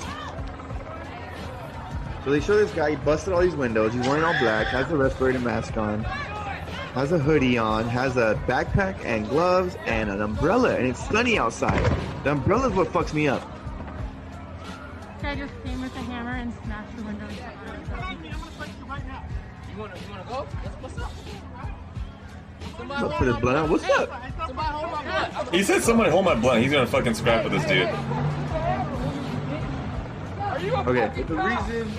So 2.24 2.32
they 2.32 2.40
show 2.42 2.58
this 2.58 2.72
guy. 2.72 2.92
He 2.92 2.96
busted 2.98 3.34
all 3.34 3.42
these 3.42 3.56
windows. 3.56 3.94
He's 3.94 4.06
wearing 4.08 4.24
all 4.24 4.38
black. 4.40 4.68
Has 4.68 4.92
a 4.92 4.98
respirator 4.98 5.40
mask 5.40 5.78
on. 5.78 6.04
Has 6.04 7.12
a 7.12 7.18
hoodie 7.18 7.58
on. 7.58 7.86
Has 7.86 8.18
a 8.18 8.40
backpack 8.46 9.04
and 9.06 9.28
gloves 9.30 9.78
and 9.86 10.10
an 10.10 10.22
umbrella. 10.22 10.76
And 10.76 10.86
it's 10.88 11.08
sunny 11.08 11.38
outside. 11.38 11.82
The 12.24 12.32
umbrella 12.32 12.70
is 12.70 12.76
what 12.76 12.90
fucks 12.90 13.14
me 13.14 13.30
up. 13.30 13.42
Guy 15.22 15.36
just 15.36 15.54
came 15.64 15.82
with 15.82 15.96
a 15.96 16.00
hammer 16.00 16.32
and 16.32 16.54
smashed 16.66 16.98
the 16.98 17.04
windows. 17.04 17.32
You 19.72 19.78
wanna, 19.78 19.96
you 19.96 20.10
wanna 20.10 20.26
go? 20.28 20.44
What's, 20.44 20.76
what's 20.82 20.98
up? 20.98 21.12
What's 22.88 23.02
up 23.02 23.18
for 23.18 23.26
this 23.26 23.38
blunt? 23.38 23.70
What's 23.70 23.90
up? 23.90 25.54
He 25.54 25.64
said 25.64 25.84
somebody 25.84 26.12
hold 26.12 26.26
my 26.26 26.36
blunt. 26.36 26.64
He's 26.64 26.72
gonna 26.72 26.88
fucking 26.88 27.14
scrap 27.14 27.44
with 27.44 27.54
this 27.54 27.66
dude. 27.66 27.90
Okay, 30.60 31.24
the 31.24 31.36
reason 31.36 31.92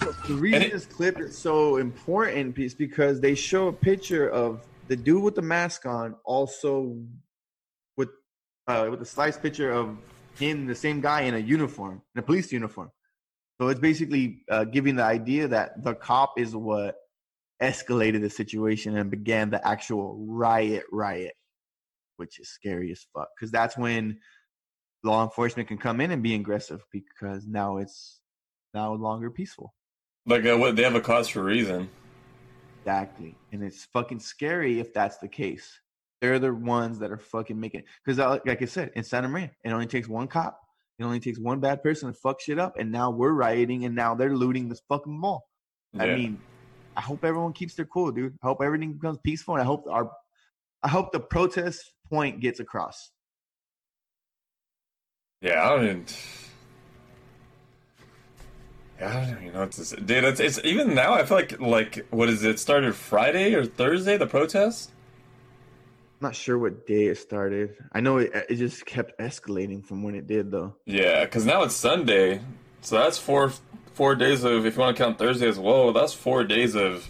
the 0.00 0.34
reason 0.34 0.62
it- 0.62 0.72
this 0.72 0.86
clip 0.86 1.20
is 1.20 1.36
so 1.36 1.76
important 1.76 2.58
is 2.58 2.74
because 2.74 3.20
they 3.20 3.34
show 3.34 3.68
a 3.68 3.72
picture 3.72 4.28
of 4.28 4.66
the 4.88 4.96
dude 4.96 5.22
with 5.22 5.34
the 5.34 5.42
mask 5.42 5.86
on, 5.86 6.14
also 6.24 6.98
with 7.96 8.10
uh 8.66 8.88
with 8.90 9.00
a 9.00 9.06
slice 9.06 9.38
picture 9.38 9.70
of 9.70 9.96
him, 10.38 10.66
the 10.66 10.74
same 10.74 11.00
guy 11.00 11.22
in 11.22 11.34
a 11.34 11.38
uniform, 11.38 12.02
in 12.14 12.18
a 12.18 12.22
police 12.22 12.52
uniform. 12.52 12.90
So 13.60 13.68
it's 13.68 13.80
basically 13.80 14.42
uh, 14.50 14.64
giving 14.64 14.96
the 14.96 15.04
idea 15.04 15.46
that 15.48 15.84
the 15.84 15.94
cop 15.94 16.38
is 16.38 16.56
what 16.56 16.96
escalated 17.62 18.20
the 18.20 18.30
situation 18.30 18.96
and 18.96 19.10
began 19.10 19.48
the 19.50 19.64
actual 19.66 20.16
riot, 20.28 20.82
riot, 20.90 21.34
which 22.16 22.40
is 22.40 22.48
scary 22.48 22.90
as 22.90 23.06
fuck. 23.14 23.28
Because 23.36 23.52
that's 23.52 23.78
when 23.78 24.18
law 25.04 25.22
enforcement 25.22 25.68
can 25.68 25.78
come 25.78 26.00
in 26.00 26.10
and 26.10 26.20
be 26.22 26.34
aggressive 26.34 26.82
because 26.90 27.46
now 27.46 27.76
it's 27.76 28.20
no 28.74 28.94
longer 28.94 29.30
peaceful. 29.30 29.72
Like, 30.26 30.46
uh, 30.46 30.56
what? 30.56 30.76
They 30.76 30.82
have 30.82 30.94
a 30.94 31.00
cause 31.00 31.28
for 31.28 31.40
a 31.40 31.44
reason. 31.44 31.88
Exactly. 32.80 33.34
And 33.52 33.62
it's 33.62 33.84
fucking 33.86 34.20
scary 34.20 34.80
if 34.80 34.92
that's 34.92 35.18
the 35.18 35.28
case. 35.28 35.80
They're 36.20 36.38
the 36.38 36.54
ones 36.54 36.98
that 37.00 37.10
are 37.10 37.18
fucking 37.18 37.58
making 37.58 37.82
because 38.04 38.18
like 38.46 38.62
I 38.62 38.64
said, 38.64 38.92
in 38.94 39.04
Santa 39.04 39.28
Maria, 39.28 39.50
it 39.62 39.70
only 39.70 39.86
takes 39.86 40.08
one 40.08 40.26
cop. 40.26 40.58
It 40.98 41.04
only 41.04 41.20
takes 41.20 41.38
one 41.38 41.60
bad 41.60 41.82
person 41.82 42.12
to 42.12 42.18
fuck 42.18 42.40
shit 42.40 42.58
up, 42.58 42.78
and 42.78 42.92
now 42.92 43.10
we're 43.10 43.32
rioting, 43.32 43.84
and 43.84 43.94
now 43.94 44.14
they're 44.14 44.36
looting 44.36 44.68
this 44.68 44.80
fucking 44.88 45.12
mall. 45.18 45.48
I 45.98 46.06
mean, 46.06 46.40
I 46.96 47.00
hope 47.00 47.24
everyone 47.24 47.52
keeps 47.52 47.74
their 47.74 47.84
cool, 47.84 48.12
dude. 48.12 48.34
I 48.42 48.46
hope 48.46 48.58
everything 48.62 48.92
becomes 48.92 49.18
peaceful, 49.24 49.54
and 49.54 49.62
I 49.62 49.64
hope 49.64 49.86
our, 49.90 50.10
I 50.82 50.88
hope 50.88 51.12
the 51.12 51.20
protest 51.20 51.92
point 52.08 52.40
gets 52.40 52.60
across. 52.60 53.10
Yeah, 55.40 55.64
I 55.64 55.76
don't 55.76 55.84
even. 55.84 56.06
I 59.04 59.12
don't 59.12 59.42
even 59.42 59.52
know 59.52 59.60
what 59.60 59.72
to 59.72 59.84
say, 59.84 59.96
dude. 59.96 60.24
It's, 60.24 60.40
it's 60.40 60.60
even 60.64 60.94
now. 60.94 61.14
I 61.14 61.24
feel 61.24 61.36
like 61.36 61.60
like 61.60 62.06
what 62.10 62.28
is 62.28 62.42
it? 62.42 62.58
Started 62.58 62.94
Friday 62.94 63.54
or 63.54 63.64
Thursday? 63.64 64.16
The 64.16 64.26
protest. 64.26 64.90
I'm 66.20 66.28
not 66.28 66.34
sure 66.36 66.58
what 66.58 66.86
day 66.86 67.06
it 67.06 67.18
started. 67.18 67.76
I 67.92 68.00
know 68.00 68.18
it, 68.18 68.32
it 68.48 68.56
just 68.56 68.86
kept 68.86 69.18
escalating 69.18 69.84
from 69.84 70.02
when 70.02 70.14
it 70.14 70.26
did, 70.26 70.50
though. 70.50 70.74
Yeah, 70.86 71.24
because 71.24 71.44
now 71.44 71.64
it's 71.64 71.74
Sunday, 71.74 72.40
so 72.80 72.96
that's 72.96 73.18
four 73.18 73.52
four 73.92 74.14
days 74.14 74.44
of. 74.44 74.64
If 74.64 74.74
you 74.74 74.80
want 74.80 74.96
to 74.96 75.02
count 75.02 75.18
Thursday 75.18 75.48
as 75.48 75.58
well, 75.58 75.92
that's 75.92 76.14
four 76.14 76.44
days 76.44 76.74
of 76.74 77.08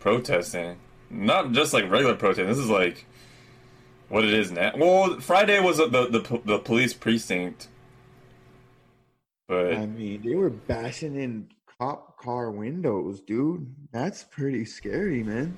protesting. 0.00 0.78
Not 1.10 1.52
just 1.52 1.72
like 1.74 1.90
regular 1.90 2.14
protesting. 2.14 2.46
This 2.46 2.58
is 2.58 2.70
like 2.70 3.06
what 4.08 4.24
it 4.24 4.32
is 4.32 4.50
now. 4.50 4.72
Well, 4.76 5.20
Friday 5.20 5.60
was 5.60 5.76
the 5.78 5.88
the, 5.88 6.40
the 6.44 6.58
police 6.58 6.94
precinct, 6.94 7.68
but 9.48 9.74
I 9.74 9.86
mean, 9.86 10.22
they 10.22 10.34
were 10.34 10.50
bashing 10.50 11.16
in 11.16 11.48
cop 11.78 12.16
car 12.18 12.50
windows, 12.50 13.20
dude. 13.20 13.74
That's 13.92 14.24
pretty 14.24 14.64
scary, 14.64 15.22
man. 15.22 15.56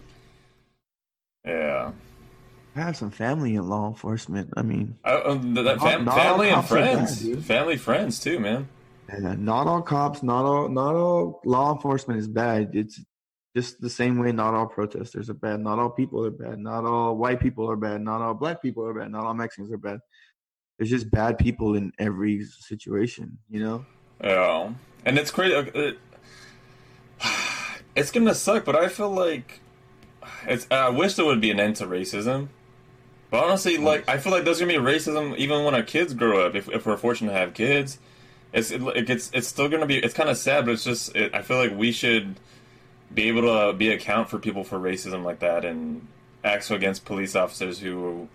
yeah. 1.44 1.92
I 2.74 2.80
have 2.80 2.96
some 2.96 3.10
family 3.10 3.54
in 3.54 3.66
law 3.66 3.88
enforcement. 3.88 4.52
I 4.54 4.60
mean, 4.62 4.98
Uh, 5.02 5.38
th- 5.38 5.64
that 5.64 5.80
fam- 5.80 6.04
not 6.04 6.14
family 6.14 6.48
and 6.48 6.56
are 6.56 6.62
bad, 6.62 6.68
friends, 6.68 7.46
family 7.46 7.76
friends 7.78 8.20
too, 8.20 8.38
man. 8.38 8.68
uh, 9.10 9.34
not 9.34 9.66
all 9.66 9.80
cops, 9.80 10.22
not 10.22 10.44
all, 10.44 10.68
not 10.68 10.94
all 10.94 11.40
law 11.46 11.72
enforcement 11.74 12.20
is 12.20 12.28
bad. 12.28 12.74
It's 12.74 13.00
just 13.56 13.80
the 13.80 13.88
same 13.88 14.18
way. 14.18 14.30
Not 14.32 14.52
all 14.52 14.66
protesters 14.66 15.30
are 15.30 15.34
bad. 15.34 15.60
Not 15.60 15.78
all 15.78 15.88
people 15.88 16.22
are 16.26 16.30
bad. 16.30 16.58
Not 16.58 16.84
all 16.84 17.16
white 17.16 17.40
people 17.40 17.70
are 17.70 17.76
bad. 17.76 18.02
Not 18.02 18.20
all 18.20 18.34
black 18.34 18.60
people 18.60 18.84
are 18.86 18.92
bad. 18.92 19.10
Not 19.10 19.24
all 19.24 19.32
Mexicans 19.32 19.72
are 19.72 19.78
bad. 19.78 20.00
There's 20.76 20.90
just 20.90 21.10
bad 21.10 21.38
people 21.38 21.74
in 21.74 21.92
every 21.98 22.44
situation, 22.44 23.38
you 23.48 23.60
know. 23.60 23.86
Yeah, 24.22 24.70
and 25.04 25.18
it's 25.18 25.30
crazy. 25.30 25.54
It, 25.54 25.98
it's 27.96 28.10
gonna 28.10 28.34
suck, 28.34 28.64
but 28.64 28.76
I 28.76 28.88
feel 28.88 29.10
like 29.10 29.60
it's. 30.46 30.66
I 30.70 30.88
wish 30.90 31.14
there 31.14 31.24
would 31.24 31.40
be 31.40 31.50
an 31.50 31.60
end 31.60 31.76
to 31.76 31.86
racism. 31.86 32.48
But 33.30 33.44
honestly, 33.44 33.78
like 33.78 34.08
I 34.08 34.18
feel 34.18 34.32
like 34.32 34.44
there's 34.44 34.60
gonna 34.60 34.72
be 34.72 34.78
racism 34.78 35.36
even 35.36 35.64
when 35.64 35.74
our 35.74 35.82
kids 35.82 36.14
grow 36.14 36.46
up. 36.46 36.54
If, 36.54 36.68
if 36.68 36.86
we're 36.86 36.96
fortunate 36.96 37.32
to 37.32 37.38
have 37.38 37.54
kids, 37.54 37.98
it's 38.52 38.70
it, 38.70 38.82
it 38.82 39.06
gets 39.06 39.30
it's 39.32 39.48
still 39.48 39.68
gonna 39.68 39.86
be. 39.86 39.98
It's 39.98 40.14
kind 40.14 40.28
of 40.28 40.36
sad, 40.36 40.66
but 40.66 40.72
it's 40.72 40.84
just. 40.84 41.14
It, 41.16 41.34
I 41.34 41.42
feel 41.42 41.56
like 41.56 41.76
we 41.76 41.90
should 41.90 42.38
be 43.12 43.28
able 43.28 43.42
to 43.42 43.72
be 43.76 43.90
account 43.90 44.28
for 44.28 44.38
people 44.38 44.64
for 44.64 44.78
racism 44.78 45.24
like 45.24 45.38
that 45.38 45.64
and 45.64 46.06
act 46.44 46.64
so 46.64 46.74
against 46.74 47.04
police 47.04 47.34
officers 47.34 47.78
who 47.78 48.28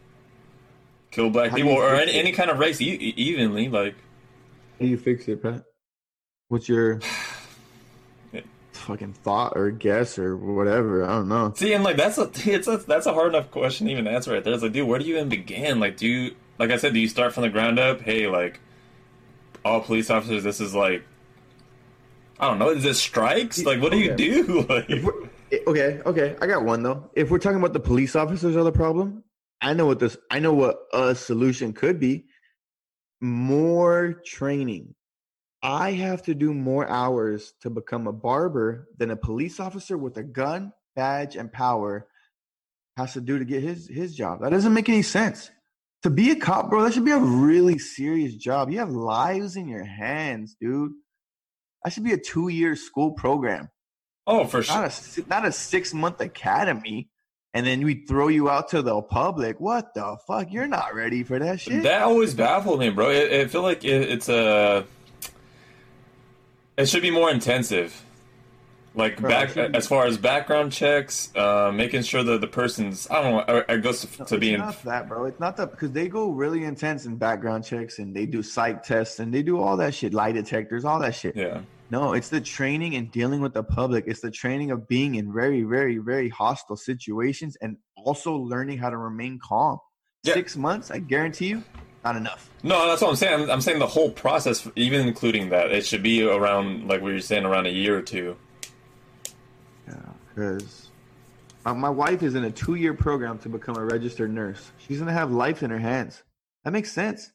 kill 1.12 1.30
black 1.30 1.52
How 1.52 1.58
people 1.58 1.74
or 1.74 1.96
any, 1.96 2.14
any 2.14 2.32
kind 2.32 2.50
of 2.50 2.58
race 2.60 2.82
e- 2.82 3.14
evenly. 3.18 3.70
Like 3.70 3.94
How 3.94 4.86
do 4.86 4.88
you 4.88 4.98
fix 4.98 5.28
it, 5.28 5.44
Pat? 5.44 5.64
What's 6.48 6.68
your 6.68 7.00
Yeah. 8.34 8.42
fucking 8.74 9.14
thought 9.14 9.54
or 9.56 9.70
guess 9.72 10.18
or 10.18 10.36
whatever? 10.36 11.04
I 11.06 11.10
don't 11.10 11.30
know. 11.30 11.54
See, 11.56 11.74
and 11.74 11.84
like 11.84 11.98
that's 11.98 12.18
a 12.18 12.30
it's 12.46 12.68
a, 12.68 12.78
that's 12.78 13.06
a 13.06 13.14
hard 13.14 13.30
enough 13.36 13.52
question 13.52 13.88
to 13.88 13.92
even 13.94 14.08
answer 14.08 14.32
right 14.34 14.44
there. 14.44 14.54
It's 14.54 14.64
like, 14.64 14.72
dude, 14.74 14.88
where 14.88 15.00
do 15.00 15.06
you 15.06 15.16
even 15.16 15.30
begin? 15.30 15.80
Like, 15.80 15.98
do 15.98 16.08
you 16.08 16.36
like 16.60 16.72
I 16.72 16.78
said, 16.78 16.94
do 16.94 17.00
you 17.00 17.08
start 17.08 17.34
from 17.34 17.44
the 17.44 17.50
ground 17.50 17.80
up? 17.80 18.02
Hey, 18.02 18.28
like 18.28 18.60
all 19.64 19.82
police 19.82 20.10
officers, 20.10 20.44
this 20.44 20.60
is 20.60 20.74
like 20.74 21.04
I 22.40 22.48
don't 22.48 22.58
know, 22.58 22.70
is 22.70 22.84
this 22.84 23.00
strikes? 23.00 23.64
Like, 23.64 23.82
what 23.82 23.92
do 23.92 24.00
you 24.00 24.16
do? 24.16 24.66
Like, 24.70 24.90
eh, 24.90 25.58
okay, 25.68 26.02
okay, 26.06 26.36
I 26.42 26.48
got 26.48 26.64
one 26.64 26.82
though. 26.82 27.10
If 27.14 27.30
we're 27.30 27.38
talking 27.40 27.60
about 27.60 27.74
the 27.74 27.80
police 27.80 28.16
officers 28.16 28.56
are 28.56 28.64
the 28.64 28.72
problem, 28.72 29.24
I 29.62 29.74
know 29.74 29.86
what 29.86 30.00
this. 30.00 30.18
I 30.30 30.40
know 30.40 30.54
what 30.54 30.80
a 30.94 31.16
solution 31.16 31.74
could 31.74 32.00
be. 32.00 32.26
More 33.22 34.22
training. 34.26 34.96
I 35.64 35.92
have 35.92 36.24
to 36.24 36.34
do 36.34 36.54
more 36.54 36.90
hours 36.90 37.54
to 37.62 37.70
become 37.70 38.08
a 38.08 38.12
barber 38.12 38.88
than 38.98 39.12
a 39.12 39.16
police 39.16 39.60
officer 39.60 39.96
with 39.98 40.18
a 40.18 40.24
gun, 40.24 40.74
badge, 40.96 41.36
and 41.36 41.54
power 41.54 42.08
has 42.98 43.14
to 43.14 43.22
do 43.22 43.38
to 43.38 43.46
get 43.46 43.62
his 43.62 43.88
his 43.88 44.16
job. 44.16 44.42
That 44.42 44.50
doesn't 44.50 44.74
make 44.74 44.90
any 44.90 45.04
sense. 45.04 45.52
To 46.04 46.10
be 46.10 46.32
a 46.32 46.36
cop, 46.36 46.72
bro, 46.72 46.84
that 46.84 46.94
should 46.94 47.06
be 47.06 47.12
a 47.12 47.20
really 47.20 47.78
serious 47.78 48.34
job. 48.34 48.72
You 48.72 48.80
have 48.80 48.90
lives 48.90 49.56
in 49.56 49.68
your 49.68 49.84
hands, 49.84 50.56
dude. 50.60 50.94
That 51.84 51.94
should 51.94 52.04
be 52.04 52.14
a 52.14 52.18
two 52.18 52.48
year 52.48 52.76
school 52.76 53.12
program 53.12 53.70
oh, 54.26 54.46
for 54.46 54.58
not 54.58 54.92
sure. 54.92 55.24
a 55.24 55.30
not 55.30 55.46
a 55.46 55.52
six 55.52 55.94
month 55.94 56.20
academy, 56.20 57.11
and 57.54 57.66
then 57.66 57.84
we 57.84 57.96
throw 57.96 58.30
you 58.30 58.50
out 58.50 58.70
to 58.70 58.82
the 58.82 59.02
public. 59.02 59.60
What 59.60 59.94
the 59.94 60.18
fuck? 60.26 60.52
You're 60.52 60.68
not 60.68 60.96
ready 60.96 61.24
for 61.24 61.38
that 61.40 61.60
shit. 61.60 61.84
That 61.84 62.04
always 62.04 62.34
baffled 62.34 62.80
me, 62.80 62.90
bro. 62.90 63.10
I, 63.10 63.42
I 63.42 63.48
feel 63.48 63.62
like 63.62 63.84
it, 63.84 64.10
it's 64.10 64.30
a. 64.30 64.86
It 66.78 66.88
should 66.88 67.02
be 67.02 67.12
more 67.12 67.30
intensive. 67.30 68.06
Like 68.94 69.22
Bro, 69.22 69.30
back 69.30 69.56
as 69.56 69.88
far 69.88 70.06
as 70.06 70.18
background 70.18 70.74
checks, 70.74 71.34
uh, 71.34 71.72
making 71.74 72.02
sure 72.02 72.24
that 72.24 72.42
the 72.42 72.48
person's 72.48 73.10
I 73.10 73.22
don't 73.22 73.48
know. 73.48 73.64
It 73.70 73.82
goes 73.82 74.02
to, 74.02 74.08
to 74.08 74.24
it's 74.24 74.32
being 74.34 74.58
not 74.60 74.84
that, 74.84 75.08
bro. 75.08 75.26
It's 75.26 75.40
not 75.40 75.56
that 75.58 75.72
because 75.72 75.92
they 75.92 76.10
go 76.10 76.30
really 76.30 76.66
intense 76.66 77.06
in 77.06 77.16
background 77.16 77.64
checks 77.64 78.00
and 78.00 78.14
they 78.14 78.26
do 78.26 78.44
psych 78.44 78.84
tests 78.84 79.20
and 79.20 79.34
they 79.34 79.44
do 79.44 79.62
all 79.62 79.78
that 79.78 79.94
shit, 79.94 80.14
lie 80.14 80.34
detectors, 80.34 80.84
all 80.84 81.00
that 81.00 81.16
shit. 81.16 81.38
yeah. 81.38 81.62
No, 81.92 82.14
it's 82.14 82.30
the 82.30 82.40
training 82.40 82.96
and 82.96 83.12
dealing 83.12 83.42
with 83.42 83.54
the 83.54 83.64
public. 83.64 84.06
It's 84.08 84.22
the 84.22 84.32
training 84.32 84.72
of 84.72 84.88
being 84.88 85.16
in 85.16 85.34
very, 85.34 85.64
very, 85.64 85.98
very 85.98 86.30
hostile 86.30 86.78
situations 86.78 87.58
and 87.62 87.76
also 87.98 88.34
learning 88.34 88.78
how 88.78 88.90
to 88.90 88.96
remain 88.96 89.40
calm. 89.44 89.78
Yeah. 90.24 90.36
Six 90.36 90.56
months, 90.56 90.90
I 90.90 91.00
guarantee 91.00 91.48
you, 91.48 91.64
not 92.06 92.16
enough. 92.16 92.50
No, 92.64 92.88
that's 92.88 93.02
what 93.02 93.10
I'm 93.10 93.18
saying. 93.18 93.42
I'm, 93.42 93.52
I'm 93.52 93.62
saying 93.62 93.80
the 93.80 93.88
whole 93.88 94.10
process, 94.10 94.66
even 94.78 95.06
including 95.06 95.50
that, 95.50 95.72
it 95.72 95.86
should 95.86 96.02
be 96.02 96.24
around, 96.24 96.88
like 96.88 97.02
we 97.02 97.12
were 97.12 97.20
saying, 97.20 97.44
around 97.44 97.66
a 97.66 97.72
year 97.72 97.98
or 97.98 98.02
two. 98.02 98.38
Yeah, 99.86 99.96
because 100.30 100.92
my, 101.66 101.74
my 101.74 101.90
wife 101.90 102.24
is 102.24 102.36
in 102.36 102.46
a 102.46 102.52
two 102.52 102.76
year 102.76 102.94
program 102.94 103.38
to 103.40 103.50
become 103.50 103.76
a 103.76 103.84
registered 103.84 104.32
nurse. 104.32 104.72
She's 104.78 105.00
gonna 105.00 105.12
have 105.12 105.32
life 105.32 105.62
in 105.62 105.70
her 105.70 105.80
hands. 105.80 106.24
That 106.64 106.72
makes 106.72 106.94
sense. 106.94 107.34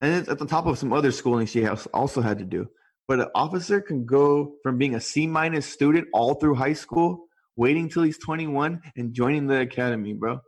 And 0.00 0.12
it's 0.12 0.28
at 0.28 0.40
the 0.40 0.46
top 0.46 0.66
of 0.66 0.76
some 0.76 0.92
other 0.92 1.12
schooling 1.12 1.46
she 1.46 1.62
has 1.62 1.86
also 1.94 2.20
had 2.20 2.38
to 2.38 2.44
do. 2.44 2.68
But 3.08 3.20
an 3.20 3.28
officer 3.34 3.80
can 3.80 4.04
go 4.04 4.54
from 4.62 4.78
being 4.78 4.94
a 4.96 5.00
C 5.00 5.26
minus 5.26 5.66
student 5.66 6.08
all 6.12 6.34
through 6.34 6.56
high 6.56 6.72
school, 6.72 7.26
waiting 7.54 7.88
till 7.88 8.02
he's 8.02 8.18
21, 8.18 8.82
and 8.96 9.14
joining 9.14 9.46
the 9.46 9.60
academy, 9.60 10.12
bro. 10.12 10.40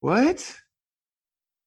What? 0.00 0.56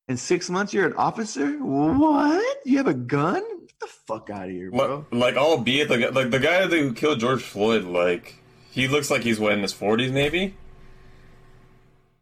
In 0.07 0.17
six 0.17 0.49
months, 0.49 0.73
you're 0.73 0.85
an 0.85 0.93
officer? 0.93 1.57
What? 1.63 2.57
You 2.65 2.77
have 2.77 2.87
a 2.87 2.93
gun? 2.93 3.41
Get 3.67 3.79
the 3.79 3.87
fuck 3.87 4.29
out 4.29 4.45
of 4.45 4.51
here, 4.51 4.69
bro. 4.69 5.05
Like, 5.11 5.35
albeit 5.35 5.87
the 5.87 5.97
guy- 5.97 6.09
like 6.09 6.29
the 6.29 6.39
guy 6.39 6.67
who 6.67 6.93
killed 6.93 7.19
George 7.21 7.41
Floyd, 7.41 7.85
like 7.85 8.35
he 8.71 8.87
looks 8.87 9.09
like 9.09 9.21
he's 9.21 9.39
what 9.39 9.53
in 9.53 9.61
his 9.61 9.73
40s, 9.73 10.11
maybe. 10.11 10.55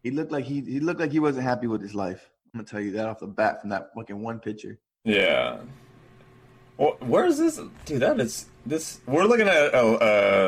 He 0.04 0.10
looked 0.10 0.30
like 0.30 0.44
he 0.44 0.60
he 0.60 0.80
looked 0.80 1.00
like 1.00 1.10
he 1.12 1.18
wasn't 1.18 1.44
happy 1.44 1.66
with 1.66 1.82
his 1.82 1.94
life. 1.94 2.30
I'm 2.54 2.60
gonna 2.60 2.68
tell 2.68 2.80
you 2.80 2.92
that 2.92 3.06
off 3.06 3.18
the 3.18 3.26
bat 3.26 3.60
from 3.60 3.70
that 3.70 3.88
fucking 3.96 4.22
one 4.22 4.38
picture. 4.38 4.78
Yeah. 5.04 5.58
Where 6.76 7.26
is 7.26 7.38
this, 7.38 7.60
dude? 7.84 8.00
That 8.02 8.18
is 8.20 8.46
this. 8.66 9.00
We're 9.06 9.24
looking 9.24 9.46
at 9.48 9.74
a, 9.74 9.78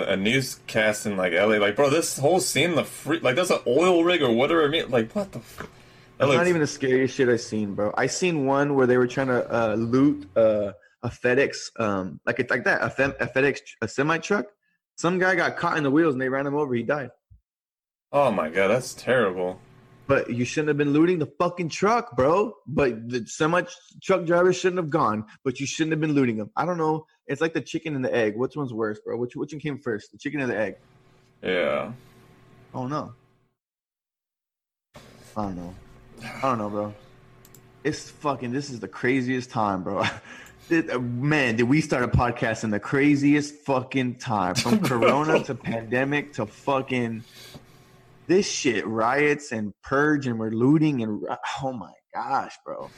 a, 0.09 0.13
a 0.13 0.17
newscast 0.17 1.07
in 1.07 1.17
like 1.17 1.33
LA. 1.33 1.57
Like, 1.59 1.77
bro, 1.77 1.89
this 1.91 2.19
whole 2.19 2.41
scene, 2.41 2.75
the 2.75 2.85
free, 2.85 3.21
like 3.21 3.37
that's 3.37 3.51
an 3.51 3.61
oil 3.67 4.03
rig 4.03 4.23
or 4.23 4.33
whatever. 4.33 4.65
I 4.65 4.69
mean, 4.69 4.91
like, 4.91 5.13
what 5.13 5.31
the. 5.33 5.39
F- 5.39 5.69
That's 6.19 6.29
looks- 6.29 6.39
not 6.39 6.47
even 6.49 6.61
the 6.61 6.67
scariest 6.67 7.15
shit 7.15 7.29
I've 7.29 7.41
seen, 7.41 7.75
bro. 7.75 7.93
I 7.97 8.07
seen 8.07 8.45
one 8.47 8.75
where 8.75 8.87
they 8.87 8.97
were 8.99 9.07
trying 9.07 9.29
to 9.29 9.47
uh, 9.55 9.75
loot 9.75 10.29
uh, 10.37 10.73
a 11.03 11.09
FedEx, 11.09 11.79
um, 11.79 12.19
like 12.27 12.41
it's 12.41 12.51
like 12.51 12.65
that, 12.65 12.83
a, 12.83 12.91
Fem- 12.91 13.15
a 13.21 13.27
FedEx, 13.27 13.59
a 13.83 13.87
semi 13.89 14.19
truck. 14.19 14.47
Some 14.97 15.19
guy 15.19 15.35
got 15.37 15.57
caught 15.57 15.77
in 15.77 15.85
the 15.85 15.91
wheels 15.91 16.15
and 16.15 16.21
they 16.21 16.29
ran 16.29 16.47
him 16.47 16.57
over. 16.57 16.75
He 16.75 16.83
died. 16.83 17.11
Oh 18.13 18.31
my 18.33 18.49
god, 18.49 18.69
that's 18.69 18.95
terrible. 18.95 19.61
But 20.09 20.31
you 20.31 20.45
shouldn't 20.45 20.69
have 20.69 20.77
been 20.77 20.93
looting 20.93 21.19
the 21.19 21.27
fucking 21.27 21.69
truck, 21.71 22.17
bro. 22.17 22.55
But 22.67 23.09
the 23.09 23.27
semi 23.27 23.63
truck 24.03 24.25
driver 24.25 24.53
shouldn't 24.53 24.79
have 24.79 24.91
gone. 24.91 25.25
But 25.45 25.59
you 25.59 25.67
shouldn't 25.67 25.93
have 25.93 26.01
been 26.01 26.13
looting 26.13 26.37
them. 26.37 26.51
I 26.57 26.65
don't 26.65 26.79
know. 26.79 27.07
It's 27.27 27.41
like 27.41 27.55
the 27.55 27.61
chicken 27.61 27.97
and 27.97 28.05
the 28.05 28.15
egg. 28.15 28.37
Which 28.37 28.55
one's 28.57 28.73
worse, 28.73 29.01
bro? 29.01 29.17
Which 29.17 29.35
which 29.35 29.53
one 29.53 29.61
came 29.61 29.79
first, 29.79 30.13
the 30.13 30.19
chicken 30.19 30.41
or 30.41 30.47
the 30.47 30.57
egg? 30.59 30.77
Yeah. 31.43 31.93
Oh 32.75 32.87
no. 32.87 33.13
I 35.37 35.43
don't 35.43 35.57
know. 35.57 35.75
I 36.23 36.41
don't 36.43 36.59
know, 36.59 36.71
bro. 36.71 36.95
It's 37.85 38.11
fucking. 38.11 38.53
This 38.53 38.71
is 38.71 38.81
the 38.81 38.89
craziest 38.89 39.51
time, 39.51 39.83
bro. 39.83 40.05
It- 40.69 40.91
uh, 40.91 40.99
man, 40.99 41.55
did 41.55 41.65
we 41.69 41.81
start 41.81 42.03
a 42.03 42.09
podcast 42.09 42.65
in 42.65 42.71
the 42.71 42.81
craziest 42.81 43.55
fucking 43.55 44.17
time? 44.17 44.57
From 44.57 44.81
Corona 44.83 45.45
to 45.45 45.55
pandemic 45.55 46.33
to 46.35 46.47
fucking 46.47 47.23
this 48.27 48.51
shit, 48.51 48.87
riots 48.87 49.53
and 49.53 49.73
purge, 49.83 50.27
and 50.27 50.39
we're 50.39 50.51
looting 50.51 51.03
and 51.03 51.23
oh 51.63 51.73
my 51.73 51.93
gosh, 52.15 52.57
bro. 52.65 52.91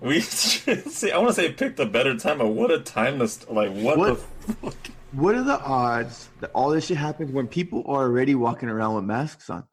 We 0.00 0.20
see. 0.22 1.10
I 1.10 1.16
want 1.18 1.30
to 1.30 1.34
say 1.34 1.52
picked 1.52 1.80
a 1.80 1.86
better 1.86 2.16
time, 2.16 2.38
but 2.38 2.48
what 2.48 2.70
a 2.70 2.80
time 2.80 3.18
to 3.20 3.28
st- 3.28 3.52
like 3.52 3.72
what, 3.72 3.98
What? 3.98 4.08
the 4.46 4.52
fuck? 4.52 4.74
What 5.12 5.34
are 5.34 5.42
the 5.42 5.58
odds 5.60 6.28
that 6.40 6.50
all 6.54 6.70
this 6.70 6.86
shit 6.86 6.98
happens 6.98 7.32
when 7.32 7.46
people 7.48 7.82
are 7.86 8.02
already 8.02 8.34
walking 8.34 8.68
around 8.68 8.96
with 8.96 9.04
masks 9.04 9.48
on? 9.48 9.64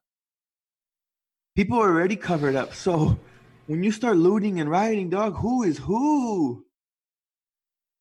People 1.55 1.79
are 1.79 1.89
already 1.89 2.15
covered 2.15 2.55
up. 2.55 2.73
So 2.73 3.19
when 3.67 3.83
you 3.83 3.91
start 3.91 4.15
looting 4.17 4.59
and 4.59 4.69
rioting, 4.69 5.09
dog, 5.09 5.35
who 5.35 5.63
is 5.63 5.77
who? 5.79 6.65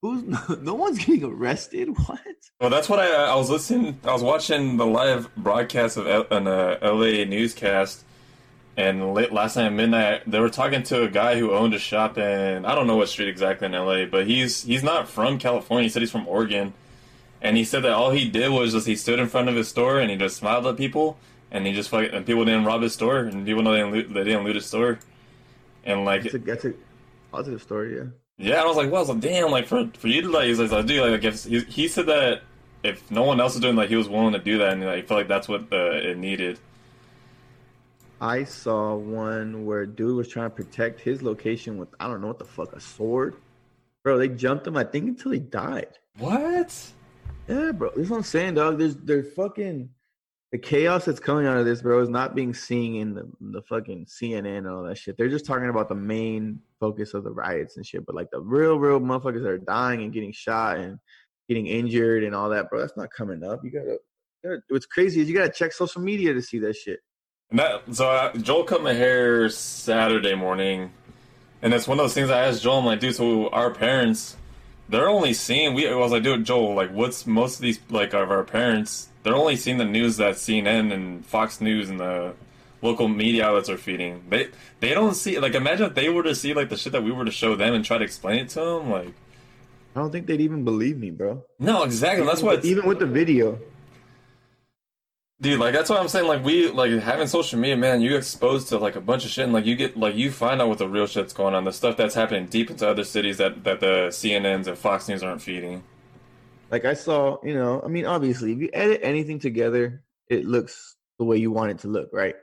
Who's 0.02 0.24
no, 0.60 0.74
one's 0.74 0.98
getting 0.98 1.24
arrested? 1.24 1.88
What? 2.06 2.20
Well, 2.60 2.70
that's 2.70 2.88
what 2.88 2.98
I 2.98 3.10
I 3.12 3.34
was 3.36 3.48
listening. 3.48 3.98
I 4.04 4.12
was 4.12 4.22
watching 4.22 4.76
the 4.76 4.86
live 4.86 5.34
broadcast 5.36 5.96
of 5.96 6.06
L- 6.06 6.26
an 6.30 6.46
uh, 6.46 6.78
LA 6.82 7.24
newscast, 7.24 8.04
and 8.76 9.14
late 9.14 9.32
last 9.32 9.56
night 9.56 9.66
at 9.66 9.72
midnight, 9.72 10.30
they 10.30 10.40
were 10.40 10.50
talking 10.50 10.82
to 10.84 11.02
a 11.04 11.08
guy 11.08 11.38
who 11.38 11.52
owned 11.52 11.72
a 11.74 11.78
shop 11.78 12.18
in 12.18 12.64
I 12.64 12.74
don't 12.74 12.86
know 12.86 12.96
what 12.96 13.08
street 13.08 13.28
exactly 13.28 13.66
in 13.66 13.72
LA, 13.72 14.04
but 14.06 14.26
he's 14.26 14.64
he's 14.64 14.82
not 14.82 15.08
from 15.08 15.38
California. 15.38 15.84
He 15.84 15.88
said 15.88 16.02
he's 16.02 16.10
from 16.10 16.26
Oregon, 16.26 16.74
and 17.40 17.56
he 17.56 17.64
said 17.64 17.82
that 17.84 17.92
all 17.92 18.10
he 18.10 18.28
did 18.28 18.50
was 18.50 18.72
just 18.72 18.86
he 18.88 18.96
stood 18.96 19.20
in 19.20 19.28
front 19.28 19.48
of 19.48 19.54
his 19.54 19.68
store 19.68 20.00
and 20.00 20.10
he 20.10 20.16
just 20.16 20.36
smiled 20.36 20.66
at 20.66 20.76
people, 20.76 21.18
and 21.50 21.64
he 21.66 21.72
just 21.72 21.92
and 21.92 22.26
people 22.26 22.44
didn't 22.44 22.64
rob 22.64 22.82
his 22.82 22.92
store, 22.92 23.18
and 23.18 23.46
people 23.46 23.62
know 23.62 23.72
they 23.72 23.78
didn't 23.78 23.92
loot, 23.92 24.14
they 24.14 24.24
didn't 24.24 24.44
loot 24.44 24.56
his 24.56 24.66
store, 24.66 24.98
and 25.84 26.04
like 26.04 26.24
That's 26.24 26.34
a, 26.34 26.38
that's 26.38 26.64
a 26.64 26.74
positive 27.30 27.62
story, 27.62 27.96
yeah. 27.96 28.04
Yeah, 28.38 28.62
I 28.62 28.64
was 28.64 28.76
like, 28.76 28.86
well, 28.86 28.96
I 28.96 29.00
was 29.00 29.08
like, 29.08 29.20
damn, 29.20 29.50
like 29.50 29.66
for 29.66 29.88
for 29.98 30.08
you 30.08 30.22
to 30.22 30.30
like, 30.30 30.46
he's 30.46 30.58
like, 30.58 30.86
dude, 30.86 31.10
like, 31.10 31.24
if 31.24 31.44
he, 31.44 31.60
he 31.60 31.88
said 31.88 32.06
that 32.06 32.42
if 32.82 33.08
no 33.10 33.22
one 33.22 33.40
else 33.40 33.54
is 33.54 33.60
doing, 33.60 33.76
like, 33.76 33.88
he 33.88 33.96
was 33.96 34.08
willing 34.08 34.32
to 34.32 34.38
do 34.38 34.58
that, 34.58 34.72
and 34.72 34.84
like, 34.84 35.04
I 35.04 35.06
felt 35.06 35.20
like 35.20 35.28
that's 35.28 35.48
what 35.48 35.72
uh, 35.72 35.92
it 35.92 36.18
needed. 36.18 36.58
I 38.20 38.44
saw 38.44 38.94
one 38.94 39.66
where 39.66 39.80
a 39.80 39.86
dude 39.86 40.16
was 40.16 40.28
trying 40.28 40.48
to 40.48 40.54
protect 40.54 41.00
his 41.00 41.22
location 41.22 41.76
with 41.76 41.88
I 41.98 42.06
don't 42.06 42.20
know 42.20 42.28
what 42.28 42.38
the 42.38 42.44
fuck, 42.44 42.72
a 42.72 42.80
sword. 42.80 43.36
Bro, 44.04 44.18
they 44.18 44.28
jumped 44.28 44.66
him, 44.66 44.76
I 44.76 44.84
think, 44.84 45.08
until 45.08 45.32
he 45.32 45.38
died. 45.38 45.98
What? 46.18 46.92
Yeah, 47.48 47.72
bro. 47.72 47.90
This 47.90 48.04
is 48.04 48.10
what 48.10 48.18
I'm 48.18 48.22
saying, 48.22 48.54
dog. 48.54 48.78
There's 48.78 48.96
there's 48.96 49.32
fucking 49.34 49.88
the 50.52 50.58
chaos 50.58 51.06
that's 51.06 51.18
coming 51.18 51.46
out 51.46 51.56
of 51.56 51.64
this, 51.64 51.80
bro, 51.80 52.00
is 52.02 52.10
not 52.10 52.34
being 52.34 52.52
seen 52.52 52.96
in 52.96 53.14
the 53.14 53.26
the 53.40 53.62
fucking 53.62 54.04
CNN 54.04 54.58
and 54.58 54.68
all 54.68 54.82
that 54.82 54.98
shit. 54.98 55.16
They're 55.16 55.30
just 55.30 55.46
talking 55.46 55.70
about 55.70 55.88
the 55.88 55.94
main 55.94 56.60
focus 56.78 57.14
of 57.14 57.24
the 57.24 57.30
riots 57.30 57.78
and 57.78 57.86
shit. 57.86 58.04
But 58.04 58.14
like 58.14 58.30
the 58.30 58.40
real, 58.40 58.78
real 58.78 59.00
motherfuckers 59.00 59.42
that 59.42 59.48
are 59.48 59.58
dying 59.58 60.02
and 60.02 60.12
getting 60.12 60.32
shot 60.32 60.76
and 60.76 60.98
getting 61.48 61.66
injured 61.66 62.22
and 62.22 62.34
all 62.34 62.50
that, 62.50 62.68
bro, 62.68 62.80
that's 62.80 62.96
not 62.98 63.10
coming 63.10 63.42
up. 63.42 63.64
You 63.64 63.70
gotta, 63.70 63.98
you 64.44 64.50
gotta 64.50 64.62
what's 64.68 64.84
crazy 64.84 65.22
is 65.22 65.28
you 65.28 65.34
gotta 65.34 65.50
check 65.50 65.72
social 65.72 66.02
media 66.02 66.34
to 66.34 66.42
see 66.42 66.58
that 66.58 66.76
shit. 66.76 67.00
And 67.48 67.58
that 67.58 67.82
so 67.92 68.10
uh, 68.10 68.36
Joel 68.36 68.64
cut 68.64 68.82
my 68.82 68.92
hair 68.92 69.48
Saturday 69.48 70.34
morning, 70.34 70.92
and 71.62 71.72
it's 71.72 71.88
one 71.88 71.98
of 71.98 72.04
those 72.04 72.14
things 72.14 72.28
I 72.28 72.44
asked 72.44 72.62
Joel. 72.62 72.80
I'm 72.80 72.84
like, 72.84 73.00
dude, 73.00 73.14
so 73.14 73.48
our 73.48 73.70
parents, 73.70 74.36
they're 74.90 75.08
only 75.08 75.32
seeing. 75.32 75.72
We 75.72 75.88
I 75.88 75.94
was 75.94 76.12
like, 76.12 76.24
dude, 76.24 76.44
Joel, 76.44 76.74
like, 76.74 76.92
what's 76.92 77.26
most 77.26 77.56
of 77.56 77.62
these 77.62 77.80
like 77.88 78.12
of 78.12 78.30
our 78.30 78.44
parents? 78.44 79.08
They're 79.22 79.36
only 79.36 79.56
seeing 79.56 79.78
the 79.78 79.84
news 79.84 80.16
that 80.16 80.34
CNN 80.34 80.92
and 80.92 81.24
Fox 81.24 81.60
News 81.60 81.88
and 81.90 82.00
the 82.00 82.34
local 82.82 83.08
media 83.08 83.46
outlets 83.46 83.70
are 83.70 83.78
feeding. 83.78 84.24
They 84.28 84.48
they 84.80 84.94
don't 84.94 85.14
see 85.14 85.38
like 85.38 85.54
imagine 85.54 85.86
if 85.86 85.94
they 85.94 86.08
were 86.08 86.24
to 86.24 86.34
see 86.34 86.54
like 86.54 86.68
the 86.68 86.76
shit 86.76 86.92
that 86.92 87.02
we 87.02 87.12
were 87.12 87.24
to 87.24 87.30
show 87.30 87.54
them 87.54 87.74
and 87.74 87.84
try 87.84 87.98
to 87.98 88.04
explain 88.04 88.40
it 88.40 88.48
to 88.50 88.60
them. 88.60 88.90
Like, 88.90 89.14
I 89.94 90.00
don't 90.00 90.10
think 90.10 90.26
they'd 90.26 90.40
even 90.40 90.64
believe 90.64 90.98
me, 90.98 91.10
bro. 91.10 91.44
no, 91.58 91.84
exactly. 91.84 92.26
That's 92.26 92.42
what 92.42 92.64
even 92.64 92.86
with 92.86 92.98
the 92.98 93.06
video. 93.06 93.58
Dude, 95.40 95.58
like 95.58 95.74
that's 95.74 95.90
what 95.90 95.98
I'm 95.98 96.06
saying. 96.06 96.28
Like 96.28 96.44
we 96.44 96.70
like 96.70 96.92
having 97.00 97.26
social 97.26 97.58
media, 97.58 97.76
man. 97.76 98.00
You 98.00 98.16
exposed 98.16 98.68
to 98.68 98.78
like 98.78 98.94
a 98.94 99.00
bunch 99.00 99.24
of 99.24 99.30
shit, 99.30 99.44
and 99.44 99.52
like 99.52 99.66
you 99.66 99.74
get 99.74 99.96
like 99.96 100.14
you 100.14 100.30
find 100.30 100.60
out 100.62 100.68
what 100.68 100.78
the 100.78 100.88
real 100.88 101.06
shit's 101.06 101.32
going 101.32 101.54
on, 101.54 101.64
the 101.64 101.72
stuff 101.72 101.96
that's 101.96 102.14
happening 102.14 102.46
deep 102.46 102.70
into 102.70 102.88
other 102.88 103.02
cities 103.02 103.38
that 103.38 103.64
that 103.64 103.80
the 103.80 104.08
CNNs 104.10 104.68
and 104.68 104.78
Fox 104.78 105.08
News 105.08 105.22
aren't 105.22 105.42
feeding. 105.42 105.82
Like 106.72 106.86
I 106.86 106.94
saw, 106.94 107.36
you 107.44 107.52
know, 107.52 107.82
I 107.84 107.88
mean, 107.88 108.06
obviously, 108.06 108.52
if 108.52 108.58
you 108.58 108.70
edit 108.72 109.00
anything 109.02 109.38
together, 109.38 110.02
it 110.28 110.46
looks 110.46 110.96
the 111.18 111.24
way 111.26 111.36
you 111.36 111.50
want 111.50 111.70
it 111.70 111.78
to 111.80 111.88
look, 111.88 112.08
right? 112.14 112.34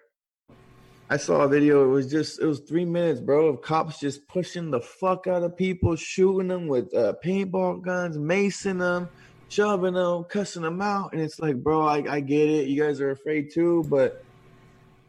I 1.10 1.18
saw 1.18 1.42
a 1.42 1.48
video. 1.48 1.84
It 1.84 1.88
was 1.88 2.12
just, 2.12 2.40
it 2.40 2.46
was 2.46 2.60
three 2.60 2.86
minutes, 2.86 3.20
bro, 3.20 3.48
of 3.48 3.64
cops 3.64 4.00
just 4.00 4.28
pushing 4.28 4.70
the 4.70 4.82
fuck 4.82 5.26
out 5.26 5.42
of 5.42 5.58
people, 5.58 5.96
shooting 5.96 6.50
them 6.50 6.68
with 6.68 6.94
uh, 6.94 7.16
paintball 7.26 7.82
guns, 7.82 8.20
macing 8.20 8.78
them, 8.78 9.10
shoving 9.48 9.96
them, 9.96 10.26
cussing 10.26 10.62
them 10.62 10.80
out, 10.80 11.12
and 11.12 11.22
it's 11.24 11.40
like, 11.40 11.56
bro, 11.56 11.88
I, 11.88 12.04
I 12.08 12.20
get 12.20 12.48
it. 12.48 12.68
You 12.68 12.84
guys 12.84 13.02
are 13.02 13.10
afraid 13.10 13.52
too, 13.52 13.84
but 13.90 14.24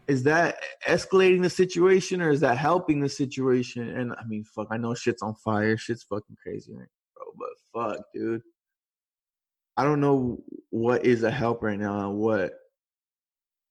is 0.09 0.23
that 0.23 0.57
escalating 0.89 1.43
the 1.43 1.51
situation 1.51 2.23
or 2.23 2.31
is 2.31 2.41
that 2.41 2.57
helping 2.57 3.01
the 3.01 3.09
situation? 3.11 3.87
And 3.91 4.13
I 4.13 4.25
mean, 4.27 4.45
fuck, 4.45 4.69
I 4.71 4.79
know 4.79 4.95
shit's 4.95 5.21
on 5.21 5.35
fire. 5.35 5.77
Shit's 5.77 6.05
fucking 6.05 6.39
crazy, 6.43 6.73
right, 6.73 6.89
bro? 7.15 7.25
But 7.37 7.97
fuck, 7.99 8.07
dude. 8.15 8.43
I 9.81 9.85
don't 9.85 10.03
know 10.03 10.43
what 10.69 11.07
is 11.07 11.23
a 11.23 11.31
help 11.31 11.63
right 11.63 11.79
now 11.79 12.07
and 12.07 12.19
what 12.19 12.53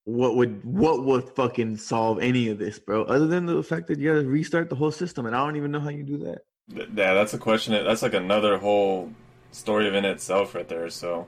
what 0.06 0.36
would 0.36 0.66
what 0.66 1.06
would 1.06 1.30
fucking 1.36 1.78
solve 1.78 2.18
any 2.20 2.50
of 2.50 2.58
this, 2.58 2.80
bro. 2.80 3.04
Other 3.04 3.28
than 3.28 3.46
the 3.46 3.62
fact 3.62 3.86
that 3.90 4.00
you 4.00 4.12
gotta 4.12 4.26
restart 4.28 4.72
the 4.72 4.76
whole 4.76 4.90
system, 4.90 5.28
and 5.28 5.36
I 5.36 5.46
don't 5.46 5.56
even 5.56 5.70
know 5.70 5.80
how 5.80 5.90
you 5.90 6.04
do 6.04 6.18
that. 6.18 6.40
Yeah, 6.68 7.14
that's 7.14 7.36
a 7.36 7.38
question. 7.38 7.74
That's 7.74 8.02
like 8.02 8.16
another 8.16 8.58
whole 8.58 9.14
story 9.52 9.96
in 9.96 10.04
itself, 10.04 10.56
right 10.56 10.68
there. 10.68 10.90
So, 10.90 11.28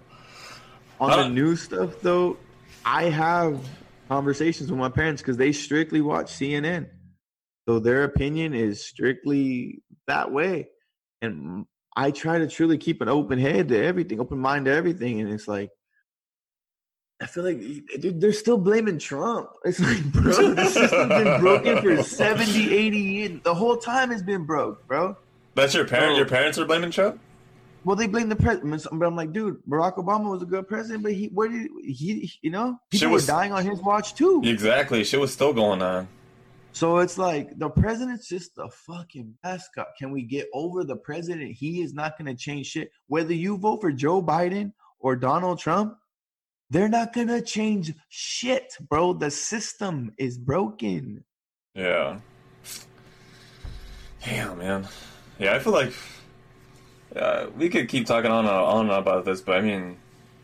On 1.00 1.12
Uh, 1.12 1.24
the 1.24 1.30
new 1.30 1.56
stuff, 1.56 2.02
though, 2.02 2.38
I 2.84 3.04
have 3.04 3.64
conversations 4.10 4.72
with 4.72 4.80
my 4.80 4.90
parents 4.90 5.22
because 5.22 5.38
they 5.38 5.52
strictly 5.52 6.02
watch 6.02 6.32
CNN, 6.32 6.90
so 7.70 7.78
their 7.78 8.04
opinion 8.04 8.56
is 8.56 8.84
strictly 8.84 9.84
that 10.08 10.32
way, 10.32 10.70
and 11.22 11.68
I 11.96 12.12
try 12.12 12.38
to 12.38 12.48
truly 12.48 12.78
keep 12.78 13.02
an 13.02 13.10
open 13.10 13.38
head 13.40 13.68
to 13.70 13.84
everything, 13.84 14.20
open 14.20 14.40
mind 14.40 14.66
to 14.66 14.72
everything, 14.72 15.20
and 15.22 15.30
it's 15.32 15.48
like. 15.48 15.70
I 17.22 17.28
feel 17.28 17.44
like 17.44 17.58
eh, 17.62 17.98
dude, 18.00 18.20
they're 18.20 18.34
still 18.34 18.58
blaming 18.58 18.98
Trump. 18.98 19.50
It's 19.66 19.80
like, 19.80 20.04
bro, 20.12 20.56
the 20.56 20.66
system's 20.66 21.10
been 21.10 21.40
broken 21.40 21.78
for 21.82 22.02
70, 22.22 22.76
80 22.76 22.98
years. 22.98 23.40
The 23.44 23.54
whole 23.54 23.78
time 23.78 24.12
it's 24.12 24.24
been 24.24 24.44
broke, 24.46 24.88
bro. 24.88 25.16
that's 25.54 25.74
your 25.76 25.86
parent. 25.86 26.14
Oh. 26.14 26.18
Your 26.18 26.26
parents 26.26 26.58
are 26.58 26.66
blaming 26.66 26.90
Trump. 26.92 27.20
Well, 27.84 27.96
they 27.96 28.08
blame 28.08 28.30
the 28.30 28.36
president, 28.36 28.86
but 28.92 29.06
I'm 29.06 29.16
like, 29.16 29.34
dude, 29.34 29.58
Barack 29.68 29.96
Obama 29.98 30.32
was 30.32 30.42
a 30.44 30.46
good 30.46 30.68
president, 30.68 31.02
but 31.04 31.14
he, 31.14 31.28
where 31.28 31.48
did 31.48 31.68
he, 31.84 32.32
you 32.42 32.52
know, 32.52 32.78
Shit 32.92 33.02
people 33.02 33.14
was- 33.14 33.28
were 33.28 33.34
dying 33.34 33.52
on 33.52 33.66
his 33.66 33.80
watch 33.82 34.16
too. 34.16 34.42
Exactly. 34.44 35.04
Shit 35.04 35.20
was 35.20 35.32
still 35.34 35.54
going 35.54 35.82
on. 35.84 36.08
So 36.74 36.98
it's 37.00 37.18
like 37.18 37.58
the 37.58 37.70
president's 37.70 38.28
just 38.28 38.56
the 38.56 38.70
fucking 38.70 39.36
mascot. 39.44 39.88
Can 39.98 40.12
we 40.12 40.24
get 40.24 40.48
over 40.54 40.84
the 40.84 40.96
president? 40.96 41.52
He 41.52 41.82
is 41.82 41.94
not 41.94 42.18
going 42.18 42.28
to 42.28 42.36
change 42.36 42.68
shit. 42.68 42.92
Whether 43.08 43.34
you 43.34 43.58
vote 43.58 43.82
for 43.82 43.92
Joe 43.92 44.22
Biden 44.22 44.74
or 45.00 45.16
Donald 45.16 45.60
Trump, 45.60 45.98
they're 46.70 46.90
not 46.90 47.12
going 47.14 47.28
to 47.28 47.42
change 47.42 47.94
shit, 48.08 48.74
bro. 48.90 49.14
The 49.14 49.30
system 49.30 50.14
is 50.18 50.38
broken. 50.38 51.26
Yeah. 51.76 52.20
Damn, 54.24 54.58
man. 54.58 54.88
Yeah, 55.38 55.56
I 55.56 55.60
feel 55.60 55.74
like 55.74 55.94
uh, 57.16 57.48
we 57.58 57.70
could 57.70 57.90
keep 57.90 58.06
talking 58.06 58.32
on 58.32 58.46
and 58.46 58.54
on 58.54 58.90
about 58.90 59.26
this, 59.26 59.42
but 59.42 59.58
I 59.58 59.62
mean, 59.62 59.98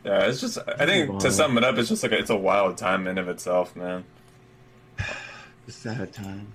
yeah, 0.03 0.25
it's 0.25 0.41
just. 0.41 0.57
I 0.57 0.86
think 0.86 1.19
to 1.19 1.32
sum 1.32 1.57
it 1.57 1.63
up, 1.63 1.78
it's 1.78 1.89
just 1.89 2.03
like 2.03 2.11
a, 2.11 2.17
it's 2.17 2.30
a 2.30 2.36
wild 2.36 2.78
time 2.78 3.07
in 3.07 3.17
of 3.17 3.30
itself, 3.30 3.75
man. 3.75 4.03
It's 5.68 5.76
sad 5.76 6.13
time. 6.13 6.47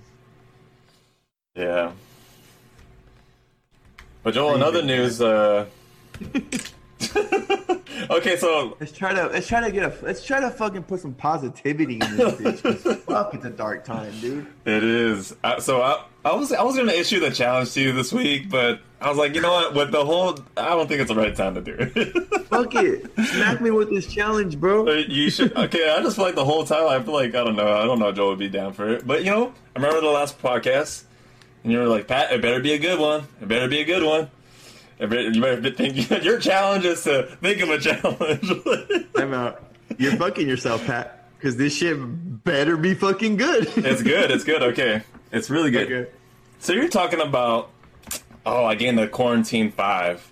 Yeah. 1.55 1.91
But 4.23 4.33
Joel, 4.33 4.49
How 4.49 4.55
in 4.55 4.63
other 4.63 4.81
news, 4.81 5.21
uh, 5.21 5.67
okay, 8.09 8.37
so 8.37 8.75
Let's 8.79 8.91
try 8.91 9.13
to 9.13 9.27
let's 9.27 9.47
try 9.47 9.61
to 9.61 9.71
get 9.71 9.83
a 9.83 10.05
let's 10.05 10.23
try 10.23 10.39
to 10.39 10.49
fucking 10.49 10.83
put 10.83 10.99
some 10.99 11.13
positivity 11.13 11.95
in 11.95 12.17
this 12.17 12.33
bitch. 12.61 12.97
Fuck, 13.05 13.33
it's 13.33 13.45
a 13.45 13.49
dark 13.49 13.83
time, 13.85 14.11
dude. 14.19 14.47
it 14.65 14.83
is. 14.83 15.35
Uh, 15.43 15.59
so 15.59 15.81
I, 15.81 16.05
I 16.25 16.33
was, 16.35 16.51
I 16.51 16.63
was 16.63 16.75
gonna 16.77 16.91
issue 16.93 17.19
the 17.19 17.31
challenge 17.31 17.73
to 17.73 17.81
you 17.81 17.91
this 17.91 18.13
week, 18.13 18.49
but 18.49 18.79
I 19.01 19.09
was 19.09 19.17
like, 19.17 19.35
you 19.35 19.41
know 19.41 19.51
what? 19.51 19.73
With 19.73 19.91
the 19.91 20.03
whole, 20.05 20.37
I 20.55 20.69
don't 20.69 20.87
think 20.87 21.01
it's 21.01 21.09
the 21.09 21.15
right 21.15 21.35
time 21.35 21.55
to 21.55 21.61
do 21.61 21.75
it. 21.77 22.43
Fuck 22.47 22.75
it, 22.75 23.11
smack 23.27 23.61
me 23.61 23.71
with 23.71 23.89
this 23.89 24.07
challenge, 24.11 24.59
bro. 24.59 24.89
you 24.91 25.29
should. 25.29 25.55
Okay, 25.55 25.89
I 25.89 26.01
just 26.01 26.15
feel 26.15 26.25
like 26.25 26.35
the 26.35 26.45
whole 26.45 26.65
time 26.65 26.87
I 26.87 27.03
feel 27.03 27.13
like 27.13 27.35
I 27.35 27.43
don't 27.43 27.55
know. 27.55 27.73
I 27.73 27.85
don't 27.85 27.99
know. 27.99 28.09
if 28.09 28.15
Joel 28.15 28.29
would 28.29 28.39
be 28.39 28.49
down 28.49 28.73
for 28.73 28.89
it, 28.89 29.05
but 29.05 29.23
you 29.23 29.31
know, 29.31 29.53
I 29.75 29.79
remember 29.79 30.01
the 30.01 30.07
last 30.07 30.39
podcast, 30.41 31.03
and 31.63 31.71
you 31.71 31.79
were 31.79 31.85
like, 31.87 32.07
Pat, 32.07 32.31
it 32.31 32.41
better 32.41 32.59
be 32.59 32.73
a 32.73 32.79
good 32.79 32.99
one. 32.99 33.23
It 33.41 33.47
better 33.47 33.67
be 33.67 33.79
a 33.81 33.85
good 33.85 34.03
one. 34.03 34.29
It 34.99 35.09
better, 35.09 35.29
you 35.29 35.41
better 35.41 35.71
think 35.71 36.09
your 36.23 36.39
challenge 36.39 36.85
is 36.85 37.03
to 37.03 37.23
think 37.41 37.61
of 37.61 37.69
a 37.69 37.79
challenge. 37.79 39.07
I'm 39.15 39.33
out. 39.33 39.63
You're 39.97 40.15
fucking 40.15 40.47
yourself, 40.47 40.85
Pat. 40.85 41.29
Because 41.37 41.57
this 41.57 41.75
shit 41.75 41.97
better 42.43 42.77
be 42.77 42.93
fucking 42.93 43.37
good. 43.37 43.67
it's 43.75 44.01
good. 44.01 44.31
It's 44.31 44.43
good. 44.43 44.63
Okay, 44.63 45.03
it's 45.31 45.49
really 45.49 45.71
good. 45.71 45.91
Okay. 45.91 46.11
So 46.59 46.73
you're 46.73 46.87
talking 46.87 47.19
about? 47.19 47.69
Oh, 48.45 48.65
I 48.65 48.75
gained 48.75 48.97
the 48.97 49.07
quarantine 49.07 49.71
five. 49.71 50.31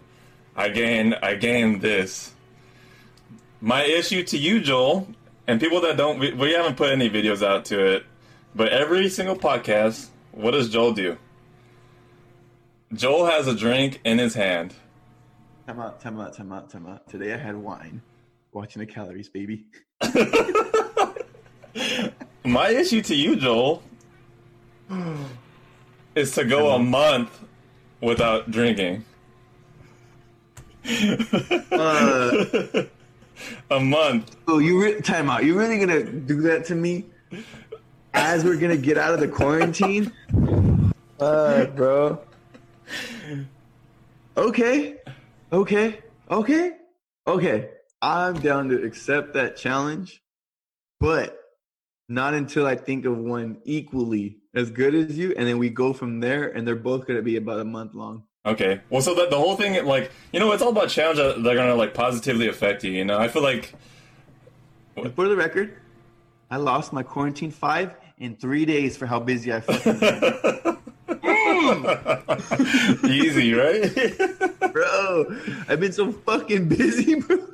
I 0.55 0.69
gained. 0.69 1.15
I 1.21 1.35
gained 1.35 1.81
this. 1.81 2.33
My 3.59 3.83
issue 3.83 4.23
to 4.23 4.37
you, 4.37 4.61
Joel, 4.61 5.07
and 5.47 5.59
people 5.59 5.81
that 5.81 5.97
don't. 5.97 6.19
We, 6.19 6.33
we 6.33 6.53
haven't 6.53 6.77
put 6.77 6.91
any 6.91 7.09
videos 7.09 7.45
out 7.45 7.65
to 7.65 7.85
it, 7.85 8.05
but 8.55 8.69
every 8.69 9.09
single 9.09 9.35
podcast, 9.35 10.07
what 10.31 10.51
does 10.51 10.69
Joel 10.69 10.93
do? 10.93 11.17
Joel 12.93 13.25
has 13.27 13.47
a 13.47 13.55
drink 13.55 14.01
in 14.03 14.17
his 14.17 14.33
hand. 14.33 14.73
Time 15.65 15.79
out, 15.79 16.01
time 16.01 16.19
out, 16.19 16.33
time 16.35 16.51
out, 16.51 16.69
time 16.69 16.85
out. 16.87 17.07
Today 17.07 17.33
I 17.33 17.37
had 17.37 17.55
wine. 17.55 18.01
Watching 18.51 18.81
the 18.81 18.85
calories, 18.85 19.29
baby. 19.29 19.65
My 22.43 22.69
issue 22.69 23.01
to 23.03 23.15
you, 23.15 23.37
Joel, 23.37 23.81
is 26.15 26.33
to 26.35 26.43
go 26.43 26.71
a 26.71 26.79
month 26.79 27.45
without 28.01 28.51
drinking. 28.51 29.05
Uh, 31.71 32.45
a 33.71 33.79
month. 33.79 34.35
oh, 34.49 34.59
you 34.59 34.81
re- 34.83 34.99
time 34.99 35.29
out. 35.29 35.45
You 35.45 35.57
really 35.57 35.79
gonna 35.79 36.03
do 36.03 36.41
that 36.41 36.65
to 36.65 36.75
me? 36.75 37.05
As 38.13 38.43
we're 38.43 38.57
gonna 38.57 38.75
get 38.75 38.97
out 38.97 39.13
of 39.13 39.21
the 39.21 39.27
quarantine? 39.29 40.11
Uh, 41.19 41.65
bro. 41.67 42.19
Okay, 44.37 44.95
okay, 45.51 45.99
okay, 46.29 46.71
okay. 47.27 47.69
I'm 48.01 48.39
down 48.39 48.69
to 48.69 48.83
accept 48.83 49.33
that 49.33 49.57
challenge, 49.57 50.21
but 50.99 51.37
not 52.07 52.33
until 52.33 52.65
I 52.65 52.75
think 52.75 53.05
of 53.05 53.17
one 53.17 53.59
equally 53.65 54.37
as 54.55 54.71
good 54.71 54.95
as 54.95 55.17
you, 55.17 55.33
and 55.37 55.47
then 55.47 55.57
we 55.57 55.69
go 55.69 55.93
from 55.93 56.19
there. 56.19 56.49
And 56.49 56.67
they're 56.67 56.75
both 56.75 57.05
gonna 57.05 57.21
be 57.21 57.35
about 57.35 57.59
a 57.59 57.65
month 57.65 57.93
long. 57.93 58.23
Okay. 58.45 58.81
Well, 58.89 59.01
so 59.01 59.13
that 59.15 59.29
the 59.29 59.37
whole 59.37 59.55
thing, 59.55 59.85
like, 59.85 60.11
you 60.33 60.39
know, 60.39 60.51
it's 60.51 60.63
all 60.63 60.69
about 60.69 60.89
challenges 60.89 61.43
that 61.43 61.51
are 61.51 61.55
gonna 61.55 61.75
like 61.75 61.93
positively 61.93 62.47
affect 62.47 62.83
you. 62.83 62.91
You 62.91 63.05
know, 63.05 63.17
I 63.19 63.27
feel 63.27 63.43
like. 63.43 63.73
For 65.15 65.27
the 65.27 65.35
record, 65.35 65.77
I 66.49 66.57
lost 66.57 66.91
my 66.91 67.03
quarantine 67.03 67.51
five 67.51 67.95
in 68.17 68.35
three 68.35 68.65
days 68.65 68.97
for 68.97 69.05
how 69.05 69.19
busy 69.19 69.53
I 69.53 69.61
fucking 69.61 70.63
Easy, 73.05 73.53
right? 73.53 73.91
bro. 74.73 75.25
I've 75.67 75.79
been 75.79 75.91
so 75.93 76.11
fucking 76.11 76.67
busy, 76.69 77.15
bro. 77.15 77.47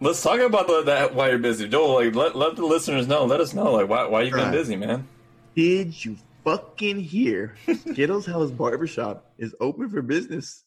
Let's 0.00 0.22
talk 0.22 0.40
about 0.40 0.66
the, 0.66 0.82
that 0.82 1.14
why 1.14 1.28
you're 1.30 1.38
busy, 1.38 1.68
Joel. 1.68 2.04
Like, 2.04 2.14
let, 2.14 2.36
let 2.36 2.56
the 2.56 2.64
listeners 2.66 3.06
know. 3.06 3.24
Let 3.24 3.40
us 3.40 3.54
know, 3.54 3.72
like, 3.72 3.88
why 3.88 4.06
why 4.06 4.22
you 4.22 4.30
been 4.32 4.40
Right. 4.40 4.52
busy, 4.52 4.74
man. 4.76 5.06
Did 5.54 6.04
you 6.04 6.16
fucking 6.44 6.98
hear? 6.98 7.54
Skittles 7.92 8.26
House 8.26 8.50
Barbershop 8.50 9.32
is 9.38 9.54
open 9.60 9.88
for 9.88 10.02
business 10.02 10.64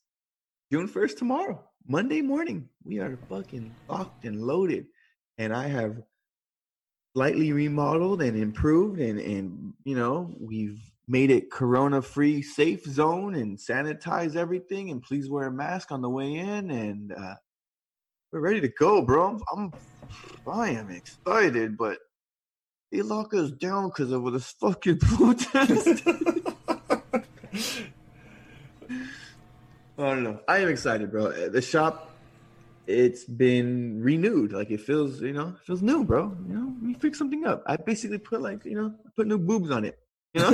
June 0.71 0.87
1st 0.87 1.17
tomorrow, 1.17 1.61
Monday 1.87 2.21
morning. 2.21 2.69
We 2.85 2.99
are 2.99 3.17
fucking 3.29 3.73
locked 3.89 4.23
and 4.25 4.41
loaded. 4.41 4.85
And 5.37 5.53
I 5.53 5.67
have 5.67 6.01
slightly 7.13 7.51
remodeled 7.51 8.21
and 8.21 8.37
improved 8.37 8.99
and, 9.01 9.19
and 9.19 9.73
you 9.83 9.95
know, 9.97 10.33
we've 10.39 10.79
made 11.07 11.29
it 11.31 11.51
corona 11.51 12.01
free 12.01 12.41
safe 12.41 12.83
zone 12.85 13.35
and 13.35 13.57
sanitize 13.57 14.35
everything 14.35 14.89
and 14.89 15.03
please 15.03 15.29
wear 15.29 15.47
a 15.47 15.51
mask 15.51 15.91
on 15.91 16.01
the 16.01 16.09
way 16.09 16.35
in 16.35 16.71
and 16.71 17.11
uh 17.13 17.35
we're 18.31 18.41
ready 18.41 18.59
to 18.61 18.67
go, 18.67 19.01
bro. 19.01 19.27
I'm, 19.29 19.41
I'm 19.55 19.73
I 20.45 20.69
am 20.71 20.91
excited, 20.91 21.77
but 21.77 21.99
they 22.91 23.01
lock 23.01 23.33
us 23.33 23.51
down 23.51 23.89
because 23.89 24.11
of 24.11 24.31
this 24.33 24.51
fucking 24.51 24.99
protest. 24.99 26.01
I 29.97 30.09
don't 30.09 30.23
know. 30.23 30.39
I 30.47 30.57
am 30.57 30.67
excited, 30.67 31.11
bro. 31.11 31.27
Uh, 31.27 31.49
The 31.49 31.61
shop, 31.61 32.11
it's 32.87 33.23
been 33.23 34.01
renewed. 34.01 34.51
Like 34.51 34.69
it 34.69 34.81
feels, 34.81 35.21
you 35.21 35.31
know, 35.33 35.55
feels 35.65 35.81
new, 35.81 36.03
bro. 36.03 36.35
You 36.47 36.53
know, 36.53 36.75
we 36.83 36.93
fix 36.95 37.17
something 37.17 37.45
up. 37.45 37.63
I 37.65 37.77
basically 37.77 38.17
put 38.17 38.41
like, 38.41 38.65
you 38.65 38.75
know, 38.75 38.93
put 39.15 39.27
new 39.27 39.37
boobs 39.37 39.71
on 39.71 39.85
it. 39.85 39.97
You 40.35 40.41
know? 40.41 40.49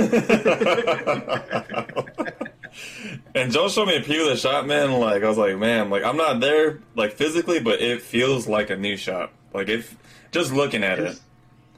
and 3.34 3.50
Joe 3.50 3.68
showed 3.68 3.88
me 3.88 3.96
a 3.96 4.00
preview 4.00 4.22
of 4.22 4.28
the 4.28 4.36
shop, 4.36 4.64
man. 4.64 4.92
Like, 4.92 5.24
I 5.24 5.28
was 5.28 5.36
like, 5.36 5.58
man, 5.58 5.90
like, 5.90 6.04
I'm 6.04 6.16
not 6.16 6.38
there, 6.40 6.78
like, 6.94 7.14
physically, 7.14 7.58
but 7.58 7.80
it 7.80 8.00
feels 8.00 8.46
like 8.46 8.70
a 8.70 8.76
new 8.76 8.96
shop. 8.96 9.32
Like, 9.52 9.68
if 9.68 9.96
just 10.30 10.52
looking 10.52 10.84
at 10.84 11.00
it. 11.00 11.08
just, 11.08 11.22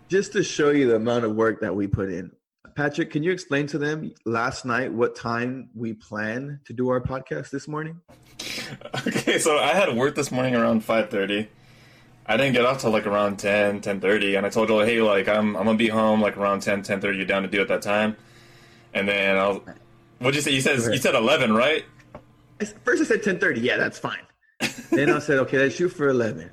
just 0.08 0.32
to 0.34 0.42
show 0.42 0.68
you 0.68 0.86
the 0.86 0.96
amount 0.96 1.24
of 1.24 1.34
work 1.34 1.62
that 1.62 1.74
we 1.74 1.86
put 1.86 2.10
in. 2.10 2.30
Patrick, 2.76 3.10
can 3.10 3.22
you 3.22 3.32
explain 3.32 3.66
to 3.68 3.78
them 3.78 4.12
last 4.26 4.66
night 4.66 4.92
what 4.92 5.16
time 5.16 5.70
we 5.74 5.94
plan 5.94 6.60
to 6.66 6.74
do 6.74 6.90
our 6.90 7.00
podcast 7.00 7.48
this 7.50 7.66
morning? 7.66 8.02
Okay, 9.06 9.38
so 9.38 9.58
I 9.58 9.74
had 9.74 9.94
work 9.94 10.14
this 10.14 10.32
morning 10.32 10.54
around 10.54 10.82
5.30. 10.82 11.46
I 12.26 12.36
didn't 12.36 12.54
get 12.54 12.64
off 12.64 12.80
till 12.80 12.90
like 12.90 13.06
around 13.06 13.38
10, 13.38 13.80
10.30, 13.82 14.38
and 14.38 14.46
I 14.46 14.48
told 14.48 14.68
Joel, 14.68 14.84
hey, 14.84 15.00
like, 15.02 15.28
I'm, 15.28 15.56
I'm 15.56 15.64
gonna 15.64 15.76
be 15.76 15.88
home 15.88 16.20
like 16.22 16.36
around 16.36 16.60
10, 16.60 16.82
10.30, 16.82 17.18
you 17.18 17.24
down 17.24 17.42
to 17.42 17.48
do 17.48 17.60
it 17.60 17.68
that 17.68 17.82
time? 17.82 18.16
And 18.94 19.08
then 19.08 19.36
I 19.36 19.48
was, 19.48 19.60
what'd 20.18 20.34
you 20.36 20.40
say? 20.40 20.52
You 20.52 20.60
said, 20.60 20.78
you 20.92 20.98
said 20.98 21.14
11, 21.14 21.54
right? 21.54 21.84
First 22.84 23.02
I 23.02 23.04
said 23.04 23.22
10:30. 23.22 23.60
Yeah, 23.62 23.76
that's 23.76 23.98
fine. 23.98 24.22
then 24.90 25.10
I 25.10 25.18
said, 25.18 25.38
okay, 25.40 25.58
let's 25.58 25.74
shoot 25.74 25.88
for 25.88 26.08
11. 26.08 26.50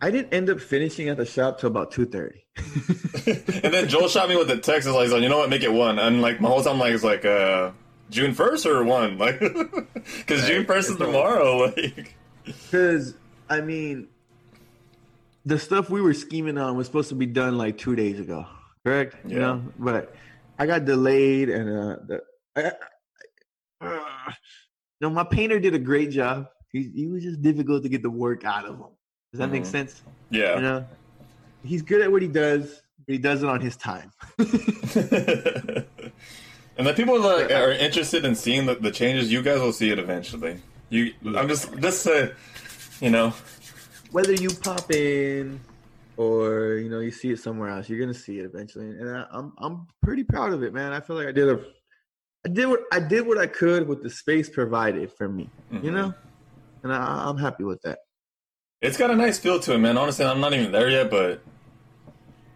I 0.00 0.10
didn't 0.10 0.32
end 0.32 0.48
up 0.48 0.60
finishing 0.60 1.08
at 1.10 1.18
the 1.18 1.26
shop 1.26 1.60
till 1.60 1.68
about 1.68 1.92
2:30. 1.92 2.40
and 3.62 3.72
then 3.72 3.88
Joel 3.88 4.08
shot 4.08 4.28
me 4.28 4.36
with 4.36 4.48
the 4.48 4.56
text. 4.56 4.88
I 4.88 4.92
was 4.92 5.12
like, 5.12 5.22
you 5.22 5.28
know 5.28 5.38
what, 5.38 5.50
make 5.50 5.62
it 5.62 5.72
one. 5.72 5.98
And 5.98 6.22
like 6.22 6.40
my 6.40 6.48
whole 6.48 6.62
time, 6.62 6.78
like, 6.78 6.94
it's 6.94 7.04
like, 7.04 7.24
uh, 7.24 7.70
June 8.10 8.34
1st 8.34 8.66
or 8.66 8.84
one? 8.84 9.18
Like, 9.18 9.38
because 10.18 10.46
June 10.46 10.64
1st 10.64 10.90
is 10.90 10.96
tomorrow. 10.96 11.72
Like, 11.76 12.16
Because 12.44 13.14
I 13.48 13.60
mean, 13.60 14.08
the 15.44 15.58
stuff 15.58 15.90
we 15.90 16.00
were 16.00 16.14
scheming 16.14 16.58
on 16.58 16.76
was 16.76 16.86
supposed 16.86 17.08
to 17.10 17.14
be 17.14 17.26
done 17.26 17.56
like 17.58 17.78
two 17.78 17.96
days 17.96 18.20
ago, 18.20 18.46
correct? 18.84 19.16
You 19.26 19.36
Yeah. 19.36 19.40
know, 19.40 19.62
but 19.78 20.14
I 20.58 20.66
got 20.66 20.84
delayed, 20.84 21.48
and 21.48 21.68
uh, 21.68 21.96
the 22.06 22.22
I, 22.56 22.72
uh, 23.86 24.32
no, 25.00 25.10
my 25.10 25.24
painter 25.24 25.58
did 25.58 25.74
a 25.74 25.78
great 25.78 26.10
job. 26.10 26.46
He 26.72 26.90
he 26.94 27.06
was 27.06 27.22
just 27.22 27.40
difficult 27.42 27.82
to 27.84 27.88
get 27.88 28.02
the 28.02 28.10
work 28.10 28.44
out 28.44 28.64
of 28.66 28.76
him. 28.76 28.86
Does 29.32 29.38
that 29.38 29.50
make 29.50 29.62
Mhm. 29.62 29.66
sense? 29.66 30.02
yeah. 30.30 30.56
You 30.56 30.62
know, 30.62 30.86
he's 31.64 31.82
good 31.82 32.02
at 32.02 32.10
what 32.12 32.22
he 32.22 32.28
does, 32.28 32.82
but 33.06 33.12
he 33.12 33.18
does 33.18 33.42
it 33.42 33.48
on 33.48 33.60
his 33.60 33.76
time. 33.76 34.10
and 36.76 36.86
the 36.86 36.92
people 36.94 37.18
like 37.20 37.50
are 37.50 37.72
interested 37.72 38.24
in 38.24 38.34
seeing 38.34 38.66
the, 38.66 38.74
the 38.74 38.90
changes. 38.90 39.30
You 39.32 39.42
guys 39.42 39.60
will 39.60 39.72
see 39.72 39.90
it 39.90 39.98
eventually. 39.98 40.60
You, 40.90 41.12
I'm 41.36 41.48
just 41.48 41.72
just 41.78 42.06
uh, 42.06 42.28
you 43.00 43.10
know, 43.10 43.32
Whether 44.12 44.32
you 44.34 44.50
pop 44.50 44.90
in 44.92 45.60
or 46.16 46.74
you 46.74 46.88
know 46.90 47.00
you 47.00 47.10
see 47.10 47.30
it 47.30 47.38
somewhere 47.38 47.68
else, 47.70 47.88
you're 47.88 48.00
gonna 48.00 48.12
see 48.14 48.38
it 48.40 48.44
eventually. 48.44 48.86
And 48.86 49.08
I, 49.10 49.26
I'm 49.30 49.52
I'm 49.58 49.86
pretty 50.02 50.24
proud 50.24 50.52
of 50.52 50.62
it, 50.62 50.72
man. 50.74 50.92
I 50.92 51.00
feel 51.00 51.16
like 51.16 51.28
I 51.28 51.32
did 51.32 51.48
a 51.48 51.60
I 52.44 52.48
did 52.48 52.66
what 52.66 52.80
I 52.92 52.98
did 53.00 53.26
what 53.26 53.38
I 53.38 53.46
could 53.46 53.86
with 53.86 54.02
the 54.02 54.10
space 54.10 54.48
provided 54.48 55.12
for 55.12 55.28
me, 55.28 55.48
you 55.70 55.90
Mhm. 55.90 55.94
know, 55.94 56.14
and 56.82 56.92
I, 56.92 57.28
I'm 57.28 57.36
happy 57.38 57.64
with 57.64 57.80
that. 57.82 57.98
it's 58.82 58.96
got 58.96 59.10
a 59.10 59.14
nice 59.16 59.38
feel 59.38 59.60
to 59.60 59.74
it, 59.74 59.78
man. 59.78 59.98
Honestly, 59.98 60.24
I'm 60.24 60.40
not 60.40 60.54
even 60.54 60.72
there 60.72 60.88
yet, 60.88 61.10
but 61.10 61.42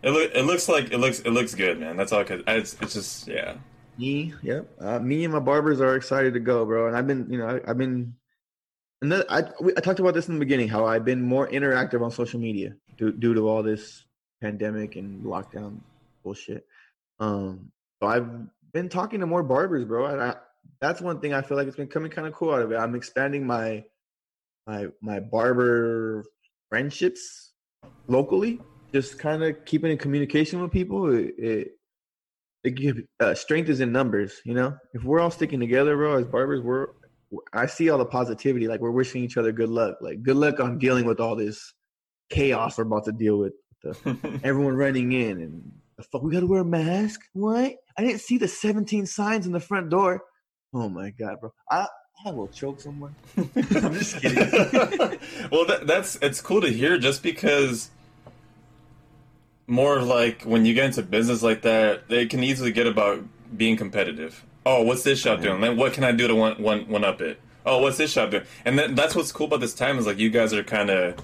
it 0.02 0.10
look 0.10 0.30
it 0.34 0.42
looks 0.44 0.68
like 0.68 0.90
it 0.92 0.98
looks 0.98 1.20
it 1.20 1.30
looks 1.30 1.54
good, 1.54 1.78
man. 1.78 1.96
That's 1.96 2.12
all. 2.12 2.24
Could, 2.24 2.42
it's 2.48 2.74
it's 2.80 2.94
just 2.94 3.28
yeah. 3.28 3.56
Me, 3.96 4.34
yep. 4.42 4.68
Uh, 4.80 4.98
me 4.98 5.22
and 5.22 5.32
my 5.32 5.38
barbers 5.38 5.80
are 5.80 5.94
excited 5.94 6.34
to 6.34 6.40
go, 6.40 6.64
bro. 6.66 6.88
And 6.88 6.96
I've 6.96 7.06
been, 7.06 7.28
you 7.30 7.38
know, 7.38 7.46
I, 7.46 7.70
I've 7.70 7.78
been, 7.78 8.14
and 9.04 9.12
then 9.12 9.22
I 9.28 9.44
I 9.76 9.80
talked 9.82 10.00
about 10.00 10.14
this 10.14 10.28
in 10.28 10.34
the 10.34 10.40
beginning 10.40 10.66
how 10.66 10.86
I've 10.86 11.04
been 11.04 11.20
more 11.20 11.46
interactive 11.48 12.02
on 12.02 12.10
social 12.10 12.40
media 12.40 12.74
due, 12.96 13.12
due 13.12 13.34
to 13.34 13.46
all 13.46 13.62
this 13.62 14.02
pandemic 14.40 14.96
and 14.96 15.22
lockdown 15.22 15.80
bullshit. 16.22 16.66
Um, 17.20 17.70
so 18.00 18.08
I've 18.08 18.26
been 18.72 18.88
talking 18.88 19.20
to 19.20 19.26
more 19.26 19.42
barbers, 19.42 19.84
bro. 19.84 20.06
And 20.06 20.22
I, 20.22 20.36
that's 20.80 21.02
one 21.02 21.20
thing 21.20 21.34
I 21.34 21.42
feel 21.42 21.58
like 21.58 21.66
it's 21.66 21.76
been 21.76 21.86
coming 21.86 22.10
kind 22.10 22.26
of 22.26 22.32
cool 22.32 22.54
out 22.54 22.62
of 22.62 22.72
it. 22.72 22.76
I'm 22.76 22.94
expanding 22.94 23.46
my 23.46 23.84
my 24.66 24.86
my 25.02 25.20
barber 25.20 26.24
friendships 26.70 27.52
locally, 28.08 28.58
just 28.94 29.18
kind 29.18 29.44
of 29.44 29.66
keeping 29.66 29.90
in 29.90 29.98
communication 29.98 30.62
with 30.62 30.72
people. 30.72 31.14
It, 31.14 31.34
it, 31.36 31.68
it 32.64 32.70
give, 32.70 33.02
uh, 33.20 33.34
strength 33.34 33.68
is 33.68 33.80
in 33.80 33.92
numbers, 33.92 34.40
you 34.46 34.54
know. 34.54 34.78
If 34.94 35.04
we're 35.04 35.20
all 35.20 35.30
sticking 35.30 35.60
together, 35.60 35.94
bro, 35.94 36.16
as 36.16 36.24
barbers, 36.24 36.62
we're 36.62 36.86
I 37.52 37.66
see 37.66 37.90
all 37.90 37.98
the 37.98 38.06
positivity. 38.06 38.68
Like 38.68 38.80
we're 38.80 38.90
wishing 38.90 39.22
each 39.22 39.36
other 39.36 39.52
good 39.52 39.68
luck. 39.68 39.96
Like 40.00 40.22
good 40.22 40.36
luck 40.36 40.60
on 40.60 40.78
dealing 40.78 41.04
with 41.04 41.20
all 41.20 41.36
this 41.36 41.72
chaos 42.30 42.78
we're 42.78 42.84
about 42.84 43.04
to 43.04 43.12
deal 43.12 43.38
with. 43.38 43.52
The, 43.82 44.40
everyone 44.44 44.76
running 44.76 45.12
in 45.12 45.40
and 45.40 45.72
the 45.96 46.02
fuck, 46.02 46.22
we 46.22 46.32
gotta 46.32 46.46
wear 46.46 46.62
a 46.62 46.64
mask. 46.64 47.20
What? 47.32 47.76
I 47.96 48.02
didn't 48.02 48.20
see 48.20 48.38
the 48.38 48.48
17 48.48 49.06
signs 49.06 49.46
in 49.46 49.52
the 49.52 49.60
front 49.60 49.90
door. 49.90 50.22
Oh 50.72 50.88
my 50.88 51.10
god, 51.10 51.40
bro. 51.40 51.52
I 51.70 51.86
I 52.24 52.30
will 52.30 52.48
choke 52.48 52.80
someone. 52.80 53.14
I'm 53.36 53.94
just 53.94 54.20
kidding. 54.20 54.38
well, 55.50 55.66
that, 55.66 55.84
that's 55.86 56.16
it's 56.16 56.40
cool 56.40 56.60
to 56.60 56.70
hear 56.70 56.98
just 56.98 57.22
because 57.22 57.90
more 59.66 60.00
like 60.00 60.42
when 60.42 60.64
you 60.64 60.74
get 60.74 60.86
into 60.86 61.02
business 61.02 61.42
like 61.42 61.62
that, 61.62 62.08
they 62.08 62.26
can 62.26 62.42
easily 62.42 62.72
get 62.72 62.86
about 62.86 63.24
being 63.56 63.76
competitive. 63.76 64.44
Oh, 64.66 64.82
what's 64.82 65.02
this 65.02 65.20
shop 65.20 65.40
doing? 65.40 65.60
Then 65.60 65.76
what 65.76 65.92
can 65.92 66.04
I 66.04 66.12
do 66.12 66.26
to 66.28 66.34
one 66.34 66.62
one 66.62 66.88
one 66.88 67.04
up 67.04 67.20
it? 67.20 67.40
Oh, 67.66 67.78
what's 67.78 67.98
this 67.98 68.12
shop 68.12 68.30
doing? 68.30 68.44
And 68.64 68.78
then, 68.78 68.94
that's 68.94 69.14
what's 69.14 69.32
cool 69.32 69.46
about 69.46 69.60
this 69.60 69.74
time 69.74 69.98
is 69.98 70.06
like 70.06 70.18
you 70.18 70.30
guys 70.30 70.52
are 70.52 70.62
kind 70.64 70.90
of 70.90 71.16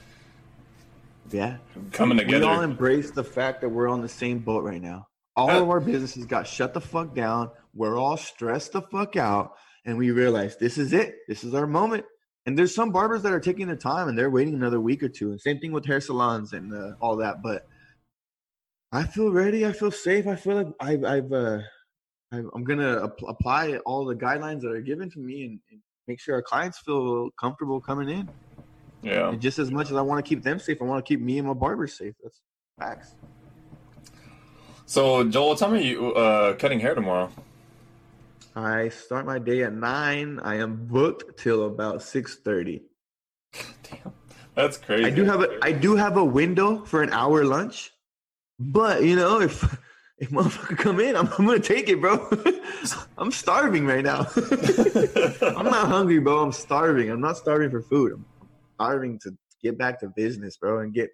yeah 1.30 1.58
coming 1.92 2.18
together. 2.18 2.46
We 2.46 2.52
all 2.52 2.62
embrace 2.62 3.10
the 3.10 3.24
fact 3.24 3.60
that 3.60 3.68
we're 3.68 3.88
on 3.88 4.00
the 4.02 4.08
same 4.08 4.40
boat 4.40 4.64
right 4.64 4.80
now. 4.80 5.06
All 5.36 5.50
of 5.50 5.70
our 5.70 5.80
businesses 5.80 6.26
got 6.26 6.46
shut 6.46 6.74
the 6.74 6.80
fuck 6.80 7.14
down. 7.14 7.50
We're 7.74 7.98
all 7.98 8.16
stressed 8.16 8.72
the 8.72 8.82
fuck 8.82 9.16
out, 9.16 9.52
and 9.84 9.96
we 9.96 10.10
realize 10.10 10.56
this 10.56 10.76
is 10.76 10.92
it. 10.92 11.14
This 11.28 11.44
is 11.44 11.54
our 11.54 11.66
moment. 11.66 12.04
And 12.46 12.58
there's 12.58 12.74
some 12.74 12.90
barbers 12.90 13.22
that 13.22 13.32
are 13.32 13.40
taking 13.40 13.66
their 13.66 13.76
time 13.76 14.08
and 14.08 14.18
they're 14.18 14.30
waiting 14.30 14.54
another 14.54 14.80
week 14.80 15.02
or 15.02 15.08
two. 15.08 15.30
And 15.30 15.40
same 15.40 15.58
thing 15.58 15.72
with 15.72 15.84
hair 15.86 16.00
salons 16.00 16.52
and 16.52 16.72
uh, 16.72 16.92
all 17.00 17.16
that. 17.16 17.42
But 17.42 17.66
I 18.92 19.04
feel 19.04 19.30
ready. 19.30 19.66
I 19.66 19.72
feel 19.72 19.90
safe. 19.90 20.26
I 20.26 20.36
feel 20.36 20.56
like 20.56 20.68
I've, 20.80 21.04
I've 21.04 21.32
uh, 21.32 21.58
I'm 22.32 22.64
gonna 22.64 23.04
ap- 23.04 23.22
apply 23.26 23.78
all 23.78 24.04
the 24.04 24.14
guidelines 24.14 24.60
that 24.60 24.70
are 24.70 24.80
given 24.80 25.10
to 25.10 25.18
me 25.18 25.44
and, 25.44 25.60
and, 25.70 25.80
make 26.08 26.18
sure 26.18 26.34
our 26.34 26.42
clients 26.42 26.78
feel 26.78 27.30
comfortable 27.38 27.80
coming 27.80 28.08
in. 28.08 28.28
Yeah. 29.00 29.28
And 29.28 29.40
just 29.40 29.60
as 29.60 29.70
much 29.70 29.90
as 29.90 29.96
I 29.96 30.00
want 30.00 30.24
to 30.24 30.28
keep 30.28 30.42
them 30.42 30.58
safe, 30.58 30.78
I 30.80 30.84
want 30.84 31.04
to 31.04 31.08
keep 31.08 31.20
me 31.20 31.38
and 31.38 31.46
my 31.46 31.54
barbers 31.54 31.96
safe. 31.96 32.14
That's 32.20 32.40
facts. 32.76 33.14
So 34.86 35.22
Joel, 35.22 35.54
tell 35.54 35.70
me 35.70 35.88
you 35.88 36.12
uh, 36.14 36.54
cutting 36.54 36.80
hair 36.80 36.96
tomorrow. 36.96 37.30
I 38.56 38.88
start 38.88 39.24
my 39.24 39.38
day 39.38 39.62
at 39.62 39.72
nine. 39.72 40.40
I 40.42 40.56
am 40.56 40.86
booked 40.86 41.38
till 41.38 41.66
about 41.66 42.02
six 42.02 42.38
thirty. 42.38 42.82
Damn, 43.52 44.12
that's 44.56 44.76
crazy. 44.78 45.04
I 45.04 45.10
do 45.10 45.24
have 45.24 45.42
a 45.42 45.58
I 45.62 45.70
do 45.70 45.94
have 45.94 46.16
a 46.16 46.24
window 46.24 46.84
for 46.84 47.02
an 47.02 47.10
hour 47.10 47.44
lunch, 47.44 47.92
but 48.58 49.04
you 49.04 49.14
know 49.14 49.40
if 49.40 49.78
if 50.20 50.30
motherfucker 50.30 50.76
come 50.76 51.00
in, 51.00 51.16
I'm, 51.16 51.28
I'm 51.38 51.46
gonna 51.46 51.58
take 51.58 51.88
it, 51.88 52.00
bro. 52.00 52.28
I'm 53.18 53.32
starving 53.32 53.86
right 53.86 54.04
now. 54.04 54.26
I'm 55.42 55.64
not 55.64 55.88
hungry, 55.88 56.18
bro. 56.18 56.42
I'm 56.42 56.52
starving. 56.52 57.10
I'm 57.10 57.22
not 57.22 57.38
starving 57.38 57.70
for 57.70 57.80
food. 57.80 58.12
I'm 58.12 58.26
starving 58.74 59.18
to 59.20 59.36
get 59.62 59.78
back 59.78 59.98
to 60.00 60.08
business, 60.08 60.58
bro, 60.58 60.80
and 60.80 60.92
get 60.92 61.10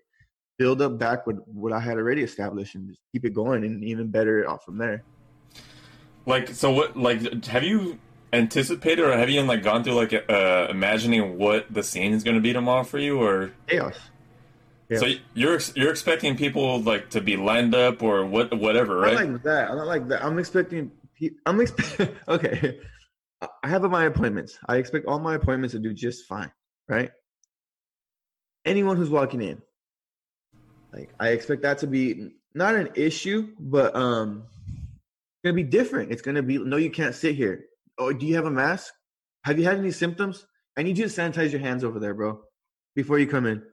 build 0.59 0.83
up 0.83 0.99
back 0.99 1.27
with 1.27 1.39
what 1.47 1.73
I 1.73 1.79
had 1.79 1.99
already 1.99 2.23
established 2.23 2.75
and 2.75 2.89
just 2.89 3.01
keep 3.13 3.25
it 3.25 3.33
going 3.35 3.65
and 3.65 3.85
even 3.85 4.09
better 4.09 4.49
off 4.49 4.65
from 4.65 4.79
there. 4.79 5.05
Like 6.27 6.49
so, 6.49 6.73
what 6.73 6.97
like 6.97 7.45
have 7.45 7.63
you 7.63 8.01
anticipated 8.33 9.05
or 9.05 9.17
have 9.17 9.31
you 9.31 9.41
like 9.43 9.63
gone 9.63 9.85
through 9.85 9.95
like 9.95 10.13
uh, 10.29 10.67
imagining 10.69 11.39
what 11.39 11.73
the 11.73 11.85
scene 11.85 12.13
is 12.13 12.25
going 12.25 12.35
to 12.35 12.41
be 12.41 12.53
tomorrow 12.53 12.83
for 12.83 12.99
you 12.99 13.23
or 13.23 13.53
chaos? 13.69 13.97
Yeah. 14.89 14.99
So 14.99 15.07
you're 15.35 15.59
you're 15.75 15.91
expecting 15.91 16.37
people 16.37 16.81
like 16.81 17.11
to 17.11 17.21
be 17.21 17.37
lined 17.37 17.75
up 17.75 18.03
or 18.03 18.25
what 18.25 18.57
whatever, 18.57 18.99
right? 18.99 19.17
I'm 19.17 19.33
not 19.33 19.35
like 19.35 19.43
that. 19.43 19.71
I'm 19.71 19.77
not 19.77 19.87
like 19.87 20.09
that. 20.09 20.25
I'm 20.25 20.39
expecting. 20.39 20.93
I'm 21.45 21.61
expecting. 21.61 22.17
okay, 22.29 22.79
I 23.41 23.69
have 23.69 23.83
my 23.83 24.05
appointments. 24.05 24.59
I 24.69 24.77
expect 24.77 25.07
all 25.07 25.19
my 25.19 25.35
appointments 25.35 25.73
to 25.73 25.81
do 25.81 25.93
just 25.93 26.27
fine, 26.27 26.53
right? 26.89 27.11
Anyone 28.65 28.97
who's 28.97 29.11
walking 29.11 29.43
in, 29.43 29.61
like 30.93 31.11
I 31.19 31.31
expect 31.31 31.63
that 31.63 31.79
to 31.79 31.89
be 31.89 32.35
not 32.55 32.77
an 32.77 32.91
issue, 32.95 33.55
but 33.59 33.97
um, 33.97 34.45
it's 34.69 35.43
gonna 35.45 35.55
be 35.55 35.65
different. 35.65 36.13
It's 36.13 36.23
gonna 36.23 36.45
be 36.45 36.59
no, 36.59 36.77
you 36.77 36.91
can't 36.91 37.15
sit 37.15 37.35
here. 37.35 37.65
Oh, 37.99 38.13
do 38.13 38.25
you 38.25 38.37
have 38.37 38.47
a 38.47 38.51
mask? 38.53 38.95
Have 39.45 39.59
you 39.59 39.65
had 39.65 39.79
any 39.79 39.91
symptoms? 39.91 40.47
I 40.77 40.85
need 40.85 40.97
you 40.97 41.09
to 41.09 41.11
sanitize 41.11 41.51
your 41.51 41.61
hands 41.61 41.83
over 41.83 41.99
there, 41.99 42.15
bro, 42.15 42.41
before 42.95 43.19
you 43.19 43.27
come 43.27 43.47
in 43.47 43.65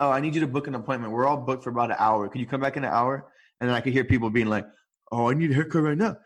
oh, 0.00 0.10
I 0.10 0.20
need 0.20 0.34
you 0.34 0.40
to 0.40 0.46
book 0.46 0.66
an 0.66 0.74
appointment. 0.74 1.12
We're 1.12 1.26
all 1.26 1.36
booked 1.36 1.62
for 1.62 1.70
about 1.70 1.90
an 1.90 1.96
hour. 1.98 2.28
Could 2.28 2.40
you 2.40 2.46
come 2.46 2.60
back 2.60 2.76
in 2.76 2.84
an 2.84 2.90
hour? 2.90 3.30
And 3.60 3.68
then 3.68 3.76
I 3.76 3.80
could 3.80 3.92
hear 3.92 4.04
people 4.04 4.30
being 4.30 4.46
like, 4.46 4.66
oh, 5.12 5.30
I 5.30 5.34
need 5.34 5.50
a 5.50 5.54
haircut 5.54 5.82
right 5.82 5.96
now. 5.96 6.16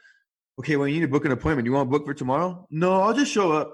Okay, 0.61 0.77
well, 0.77 0.87
you 0.87 0.95
need 0.95 1.07
to 1.07 1.09
book 1.09 1.25
an 1.25 1.33
appointment. 1.33 1.67
You 1.67 1.73
want 1.73 1.91
to 1.91 1.99
book 1.99 2.07
for 2.07 2.15
tomorrow? 2.15 2.67
No, 2.71 3.03
I'll 3.03 3.13
just 3.15 3.33
show 3.33 3.53
up. 3.53 3.73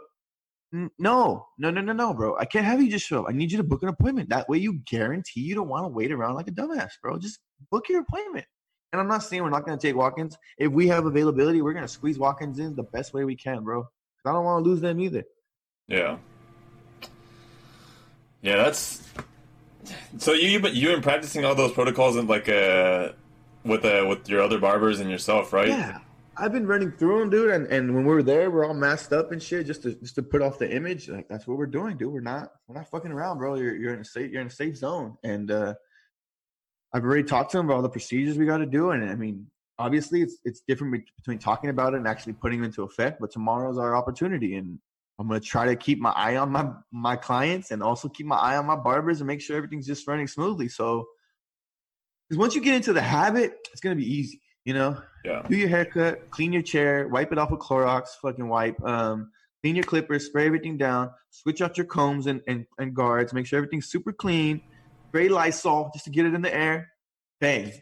No, 0.73 1.47
no, 1.59 1.71
no, 1.71 1.81
no, 1.81 1.93
no, 1.93 2.15
bro. 2.15 2.37
I 2.39 2.45
can't 2.45 2.65
have 2.65 2.81
you 2.81 2.91
just 2.91 3.07
show 3.07 3.21
up. 3.21 3.27
I 3.29 3.33
need 3.33 3.53
you 3.53 3.59
to 3.59 3.65
book 3.65 3.83
an 3.83 3.89
appointment. 3.89 4.31
That 4.31 4.49
way 4.49 4.59
you 4.59 4.81
guarantee 4.89 5.41
you 5.41 5.55
don't 5.55 5.69
want 5.69 5.85
to 5.85 5.89
wait 5.89 6.13
around 6.13 6.37
like 6.37 6.49
a 6.49 6.53
dumbass, 6.53 6.93
bro. 7.03 7.19
Just 7.19 7.41
book 7.71 7.89
your 7.89 8.01
appointment. 8.01 8.47
And 8.93 9.01
I'm 9.01 9.09
not 9.09 9.23
saying 9.23 9.43
we're 9.43 9.51
not 9.51 9.67
going 9.67 9.79
to 9.79 9.87
take 9.87 9.97
walk 9.97 10.19
ins. 10.19 10.39
If 10.59 10.73
we 10.73 10.89
have 10.89 11.07
availability, 11.07 11.61
we're 11.61 11.73
going 11.73 11.85
to 11.85 11.89
squeeze 11.89 12.19
walk 12.19 12.41
ins 12.41 12.59
in 12.59 12.75
the 12.77 12.85
best 12.85 13.13
way 13.13 13.25
we 13.25 13.37
can, 13.37 13.63
bro. 13.63 13.87
I 14.25 14.33
don't 14.33 14.45
want 14.45 14.65
to 14.65 14.71
lose 14.71 14.81
them 14.81 15.01
either. 15.01 15.25
Yeah. 15.87 16.19
Yeah, 18.43 18.57
that's 18.57 19.07
so 20.19 20.33
you 20.33 20.49
you 20.49 20.69
you 20.69 20.89
been 20.89 21.03
practicing 21.03 21.45
all 21.45 21.55
those 21.55 21.73
protocols 21.73 22.17
and 22.17 22.29
like 22.29 22.49
uh 22.49 23.13
with 23.65 23.85
uh 23.85 24.05
with 24.09 24.29
your 24.29 24.43
other 24.43 24.59
barbers 24.59 25.01
and 25.01 25.11
yourself, 25.11 25.53
right? 25.53 25.69
Yeah. 25.69 25.99
I've 26.37 26.53
been 26.53 26.67
running 26.67 26.91
through 26.93 27.19
them, 27.19 27.29
dude, 27.29 27.51
and, 27.51 27.67
and 27.67 27.95
when 27.95 28.07
we 28.07 28.15
were 28.15 28.23
there, 28.23 28.51
we're 28.51 28.65
all 28.65 28.73
masked 28.73 29.13
up 29.13 29.31
and 29.31 29.43
shit, 29.43 29.67
just 29.67 29.83
to 29.83 29.95
just 29.95 30.15
to 30.15 30.23
put 30.23 30.41
off 30.41 30.59
the 30.59 30.75
image. 30.75 31.09
Like 31.09 31.29
that's 31.29 31.47
what 31.47 31.59
we're 31.59 31.67
doing, 31.67 31.99
dude. 31.99 32.13
We're 32.13 32.21
not 32.21 32.53
we're 32.67 32.77
not 32.77 32.91
fucking 32.91 33.13
around, 33.13 33.39
bro. 33.39 33.57
You're 33.57 33.77
you're 33.77 33.93
in 33.93 34.01
a 34.01 34.05
safe 34.05 34.31
you're 34.31 34.41
in 34.41 34.47
a 34.47 34.51
safe 34.51 34.77
zone, 34.77 35.19
and 35.23 35.51
uh, 35.51 35.75
I've 36.95 37.05
already 37.05 37.25
talked 37.25 37.51
to 37.51 37.59
them 37.59 37.67
about 37.67 37.77
all 37.77 37.83
the 37.83 37.91
procedures 37.91 38.39
we 38.39 38.47
got 38.47 38.59
to 38.59 38.67
do, 38.67 38.91
and 38.91 39.09
I 39.11 39.17
mean, 39.17 39.47
obviously, 39.79 40.23
it's 40.23 40.39
it's 40.45 40.61
different 40.61 41.05
between 41.17 41.39
talking 41.39 41.69
about 41.69 41.93
it 41.93 41.99
and 41.99 42.09
actually 42.09 42.33
putting 42.35 42.63
it 42.63 42.67
into 42.67 42.85
effect. 42.85 43.21
But 43.21 43.31
tomorrow's 43.31 43.77
our 43.77 43.95
opportunity, 43.95 44.57
and 44.57 44.79
I'm 45.21 45.29
gonna 45.29 45.39
try 45.39 45.67
to 45.67 45.77
keep 45.77 45.99
my 45.99 46.11
eye 46.11 46.37
on 46.37 46.51
my 46.51 46.71
my 46.91 47.15
clients 47.15 47.71
and 47.71 47.83
also 47.83 48.09
keep 48.09 48.25
my 48.25 48.37
eye 48.37 48.57
on 48.57 48.65
my 48.65 48.77
barbers 48.77 49.21
and 49.21 49.29
make 49.29 49.43
sure 49.43 49.55
everything's 49.55 49.87
just 49.87 50.09
running 50.09 50.27
smoothly. 50.27 50.69
So, 50.69 51.09
because 52.27 52.39
once 52.39 52.55
you 52.55 52.63
get 52.63 52.75
into 52.75 52.95
the 52.95 53.03
habit, 53.03 53.53
it's 53.71 53.83
gonna 53.83 53.97
be 53.97 54.11
easy. 54.11 54.41
You 54.65 54.73
know, 54.73 55.03
yeah. 55.23 55.43
Do 55.47 55.57
your 55.57 55.69
haircut, 55.69 56.31
clean 56.31 56.55
your 56.55 56.63
chair, 56.63 57.07
wipe 57.07 57.33
it 57.33 57.39
off 57.39 57.51
with 57.51 57.61
Clorox, 57.61 58.09
fucking 58.23 58.49
wipe. 58.49 58.83
Um, 58.83 59.31
clean 59.63 59.77
your 59.77 59.85
clippers, 59.85 60.25
spray 60.25 60.47
everything 60.47 60.79
down, 60.79 61.11
switch 61.29 61.61
out 61.61 61.77
your 61.77 61.87
combs 61.87 62.27
and, 62.27 62.41
and, 62.47 62.67
and 62.79 62.95
guards, 62.95 63.35
make 63.35 63.47
sure 63.47 63.59
everything's 63.59 63.87
super 63.87 64.13
clean. 64.13 64.63
Spray 65.09 65.29
Lysol 65.29 65.91
just 65.93 66.07
to 66.07 66.11
get 66.11 66.25
it 66.25 66.33
in 66.33 66.41
the 66.41 66.55
air. 66.55 66.93
Bang. 67.41 67.73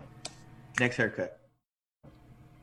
Next 0.81 0.97
haircut. 0.97 1.39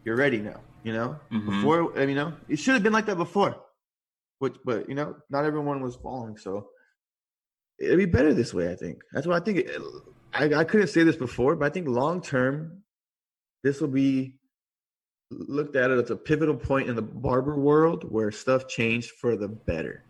You're 0.04 0.18
ready 0.18 0.40
now. 0.40 0.60
You 0.84 0.94
know, 0.94 1.20
mm-hmm. 1.32 1.50
before 1.50 2.00
you 2.00 2.14
know, 2.14 2.34
it 2.48 2.60
should 2.60 2.76
have 2.76 2.84
been 2.84 2.94
like 2.94 3.08
that 3.08 3.18
before. 3.18 3.56
But 4.46 4.64
but 4.64 4.90
you 4.90 4.94
know, 4.94 5.16
not 5.32 5.44
everyone 5.44 5.82
was 5.82 5.96
following, 5.96 6.38
so 6.38 6.68
it'd 7.80 7.98
be 7.98 8.06
better 8.06 8.32
this 8.32 8.54
way. 8.54 8.72
I 8.72 8.76
think 8.76 9.02
that's 9.12 9.26
what 9.26 9.42
I 9.42 9.44
think. 9.44 9.58
It, 9.58 9.82
I 10.36 10.54
I 10.54 10.64
couldn't 10.64 10.90
say 10.90 11.02
this 11.02 11.16
before, 11.16 11.56
but 11.56 11.66
I 11.66 11.70
think 11.70 11.88
long 11.88 12.22
term, 12.22 12.84
this 13.64 13.82
will 13.82 13.88
be 13.88 14.38
looked 15.32 15.76
at 15.76 15.90
as 15.90 16.12
a 16.12 16.16
pivotal 16.16 16.56
point 16.56 16.90
in 16.90 16.96
the 16.96 17.02
barber 17.02 17.58
world 17.58 18.04
where 18.12 18.32
stuff 18.32 18.68
changed 18.68 19.14
for 19.20 19.36
the 19.36 19.48
better. 19.48 20.04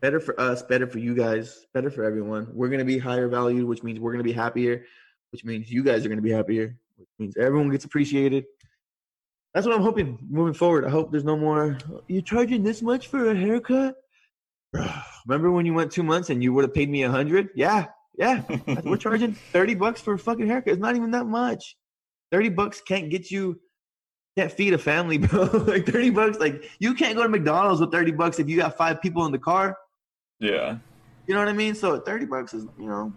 Better 0.00 0.20
for 0.20 0.40
us, 0.40 0.62
better 0.62 0.86
for 0.86 0.98
you 0.98 1.14
guys, 1.14 1.66
better 1.74 1.90
for 1.90 2.04
everyone. 2.04 2.48
We're 2.54 2.70
gonna 2.70 2.86
be 2.86 2.96
higher 2.96 3.28
valued, 3.28 3.66
which 3.66 3.82
means 3.82 4.00
we're 4.00 4.12
gonna 4.12 4.24
be 4.24 4.32
happier, 4.32 4.86
which 5.32 5.44
means 5.44 5.70
you 5.70 5.84
guys 5.84 6.06
are 6.06 6.08
gonna 6.08 6.22
be 6.22 6.32
happier, 6.32 6.78
which 6.96 7.08
means 7.18 7.36
everyone 7.36 7.68
gets 7.68 7.84
appreciated, 7.84 8.46
that's 9.58 9.66
what 9.66 9.74
I'm 9.74 9.82
hoping 9.82 10.16
moving 10.30 10.54
forward. 10.54 10.84
I 10.84 10.88
hope 10.88 11.10
there's 11.10 11.24
no 11.24 11.36
more. 11.36 11.78
You're 12.06 12.22
charging 12.22 12.62
this 12.62 12.80
much 12.80 13.08
for 13.08 13.32
a 13.32 13.34
haircut? 13.34 13.96
Remember 15.26 15.50
when 15.50 15.66
you 15.66 15.74
went 15.74 15.90
two 15.90 16.04
months 16.04 16.30
and 16.30 16.40
you 16.40 16.52
would 16.52 16.62
have 16.62 16.72
paid 16.72 16.88
me 16.88 17.02
a 17.02 17.10
hundred? 17.10 17.48
Yeah, 17.56 17.86
yeah. 18.16 18.44
We're 18.84 18.96
charging 18.98 19.32
thirty 19.52 19.74
bucks 19.74 20.00
for 20.00 20.14
a 20.14 20.18
fucking 20.18 20.46
haircut. 20.46 20.74
It's 20.74 20.80
not 20.80 20.94
even 20.94 21.10
that 21.10 21.24
much. 21.24 21.76
Thirty 22.30 22.50
bucks 22.50 22.80
can't 22.80 23.10
get 23.10 23.32
you. 23.32 23.58
Can't 24.36 24.52
feed 24.52 24.74
a 24.74 24.78
family, 24.78 25.18
bro. 25.26 25.42
like 25.42 25.86
thirty 25.86 26.10
bucks, 26.10 26.38
like 26.38 26.70
you 26.78 26.94
can't 26.94 27.16
go 27.16 27.24
to 27.24 27.28
McDonald's 27.28 27.80
with 27.80 27.90
thirty 27.90 28.12
bucks 28.12 28.38
if 28.38 28.48
you 28.48 28.58
got 28.58 28.76
five 28.76 29.02
people 29.02 29.26
in 29.26 29.32
the 29.32 29.40
car. 29.40 29.76
Yeah. 30.38 30.76
You 31.26 31.34
know 31.34 31.40
what 31.40 31.48
I 31.48 31.52
mean? 31.52 31.74
So 31.74 31.98
thirty 31.98 32.26
bucks 32.26 32.54
is, 32.54 32.64
you 32.78 32.86
know, 32.86 33.12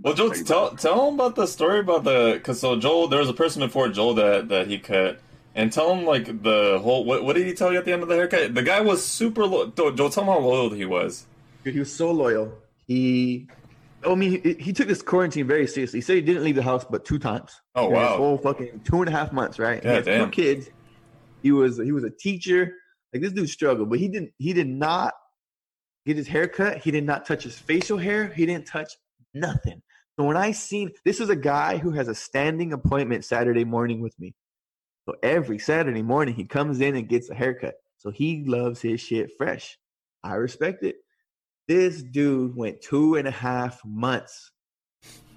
well, 0.00 0.14
Joel, 0.14 0.30
tell 0.30 0.70
tell 0.70 1.06
him 1.06 1.14
about 1.14 1.36
the 1.36 1.46
story 1.46 1.78
about 1.78 2.02
the 2.02 2.32
because 2.34 2.58
so 2.58 2.76
Joel, 2.76 3.06
there 3.06 3.20
was 3.20 3.28
a 3.28 3.34
person 3.34 3.60
before 3.60 3.88
Joel 3.90 4.14
that 4.14 4.48
that 4.48 4.66
he 4.66 4.78
cut, 4.78 5.20
and 5.54 5.72
tell 5.72 5.94
him 5.94 6.04
like 6.04 6.42
the 6.42 6.78
whole. 6.82 7.04
What, 7.04 7.24
what 7.24 7.36
did 7.36 7.46
he 7.46 7.54
tell 7.54 7.72
you 7.72 7.78
at 7.78 7.84
the 7.84 7.92
end 7.92 8.02
of 8.02 8.08
the 8.08 8.14
haircut? 8.14 8.54
The 8.54 8.62
guy 8.62 8.80
was 8.80 9.04
super. 9.04 9.44
Lo- 9.46 9.70
Joel, 9.70 10.10
tell 10.10 10.22
him 10.24 10.28
how 10.28 10.38
loyal 10.38 10.70
he 10.70 10.84
was. 10.84 11.26
Dude, 11.64 11.74
he 11.74 11.80
was 11.80 11.94
so 11.94 12.10
loyal. 12.10 12.52
He, 12.86 13.48
I 14.06 14.14
mean, 14.14 14.42
he, 14.42 14.54
he 14.54 14.72
took 14.72 14.88
this 14.88 15.02
quarantine 15.02 15.46
very 15.46 15.66
seriously. 15.66 15.98
He 15.98 16.02
said 16.02 16.16
he 16.16 16.22
didn't 16.22 16.42
leave 16.44 16.56
the 16.56 16.62
house 16.62 16.84
but 16.88 17.04
two 17.04 17.18
times. 17.18 17.60
Oh, 17.74 17.86
In 17.86 17.90
his 17.94 17.98
wow. 17.98 18.16
whole 18.16 18.38
fucking 18.38 18.80
two 18.84 19.00
and 19.00 19.08
a 19.08 19.12
half 19.12 19.32
months, 19.32 19.58
right? 19.58 19.82
had 19.82 20.04
damn. 20.04 20.26
two 20.26 20.30
kids. 20.30 20.70
He 21.42 21.52
was 21.52 21.78
he 21.78 21.92
was 21.92 22.04
a 22.04 22.10
teacher. 22.10 22.74
Like 23.12 23.22
this 23.22 23.32
dude 23.32 23.48
struggled, 23.50 23.90
but 23.90 23.98
he 23.98 24.08
didn't. 24.08 24.32
He 24.38 24.52
did 24.52 24.68
not 24.68 25.12
get 26.06 26.16
his 26.16 26.26
hair 26.26 26.48
cut. 26.48 26.78
He 26.78 26.90
did 26.90 27.04
not 27.04 27.26
touch 27.26 27.44
his 27.44 27.58
facial 27.58 27.98
hair. 27.98 28.28
He 28.28 28.46
didn't 28.46 28.66
touch 28.66 28.92
nothing. 29.34 29.82
So 30.18 30.24
when 30.24 30.36
I 30.36 30.52
seen 30.52 30.90
this 31.04 31.20
is 31.20 31.30
a 31.30 31.36
guy 31.36 31.78
who 31.78 31.90
has 31.92 32.08
a 32.08 32.14
standing 32.14 32.72
appointment 32.72 33.24
Saturday 33.24 33.64
morning 33.64 34.00
with 34.00 34.18
me. 34.18 34.34
So 35.04 35.14
every 35.22 35.58
Saturday 35.58 36.02
morning 36.02 36.34
he 36.34 36.44
comes 36.44 36.80
in 36.80 36.96
and 36.96 37.08
gets 37.08 37.30
a 37.30 37.34
haircut. 37.34 37.74
So 37.98 38.10
he 38.10 38.44
loves 38.44 38.80
his 38.80 39.00
shit 39.00 39.30
fresh. 39.36 39.78
I 40.22 40.34
respect 40.34 40.84
it. 40.84 40.96
This 41.68 42.02
dude 42.02 42.56
went 42.56 42.80
two 42.80 43.16
and 43.16 43.26
a 43.26 43.32
half 43.32 43.80
months 43.84 44.50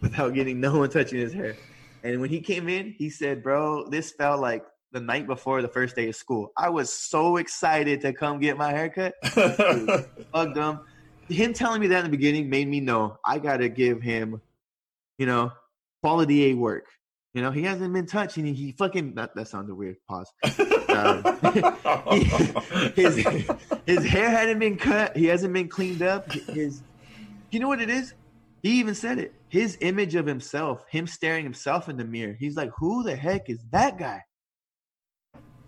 without 0.01 0.33
getting 0.33 0.59
no 0.59 0.77
one 0.77 0.89
touching 0.89 1.19
his 1.19 1.33
hair. 1.33 1.55
And 2.03 2.21
when 2.21 2.29
he 2.29 2.41
came 2.41 2.69
in, 2.69 2.93
he 2.97 3.09
said, 3.09 3.41
Bro, 3.41 3.89
this 3.89 4.11
felt 4.11 4.39
like 4.39 4.63
the 4.91 4.99
night 4.99 5.27
before 5.27 5.61
the 5.61 5.67
first 5.67 5.95
day 5.95 6.07
of 6.07 6.15
school. 6.15 6.51
I 6.57 6.69
was 6.69 6.91
so 6.91 7.37
excited 7.37 8.01
to 8.01 8.13
come 8.13 8.39
get 8.39 8.57
my 8.57 8.71
haircut. 8.71 9.13
Bugged 10.31 10.57
him. 10.57 10.79
Him 11.27 11.53
telling 11.53 11.81
me 11.81 11.87
that 11.87 12.05
in 12.05 12.11
the 12.11 12.17
beginning 12.17 12.49
made 12.49 12.67
me 12.67 12.79
know 12.79 13.17
I 13.25 13.39
gotta 13.39 13.67
give 13.67 14.01
him, 14.01 14.41
you 15.17 15.25
know, 15.25 15.51
quality 16.01 16.51
A 16.51 16.53
work. 16.53 16.85
You 17.35 17.41
know, 17.41 17.51
he 17.51 17.63
hasn't 17.63 17.93
been 17.93 18.05
touched 18.05 18.37
and 18.37 18.47
he 18.47 18.71
fucking 18.71 19.15
that, 19.15 19.35
that 19.35 19.49
sounded 19.49 19.75
weird. 19.75 19.97
Pause. 20.09 20.31
Um, 20.95 21.23
his 22.95 23.17
his 23.85 24.05
hair 24.05 24.29
hadn't 24.29 24.59
been 24.59 24.77
cut. 24.77 25.17
He 25.17 25.25
hasn't 25.25 25.51
been 25.51 25.67
cleaned 25.67 26.01
up. 26.01 26.31
His, 26.31 26.81
you 27.51 27.59
know 27.59 27.67
what 27.67 27.81
it 27.81 27.89
is? 27.89 28.13
He 28.63 28.79
even 28.79 28.95
said 28.95 29.19
it. 29.19 29.33
His 29.49 29.77
image 29.81 30.15
of 30.15 30.25
himself, 30.25 30.85
him 30.89 31.05
staring 31.05 31.43
himself 31.43 31.89
in 31.89 31.97
the 31.97 32.05
mirror. 32.05 32.37
He's 32.39 32.55
like, 32.55 32.71
"Who 32.77 33.03
the 33.03 33.13
heck 33.13 33.49
is 33.49 33.59
that 33.73 33.97
guy?" 33.97 34.21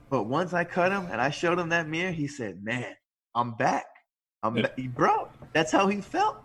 But 0.10 0.28
once 0.28 0.54
I 0.54 0.64
cut 0.64 0.94
him 0.94 1.10
and 1.12 1.20
I 1.20 1.30
showed 1.30 1.60
him 1.60 1.68
that 1.70 1.90
mirror, 1.90 2.12
he 2.12 2.30
said, 2.30 2.64
"Man, 2.64 2.96
I'm 3.36 3.52
back. 3.56 3.88
I'm 4.44 4.54
ba- 4.54 4.72
bro." 4.96 5.28
That's 5.52 5.74
how 5.74 5.88
he 5.88 6.00
felt. 6.00 6.38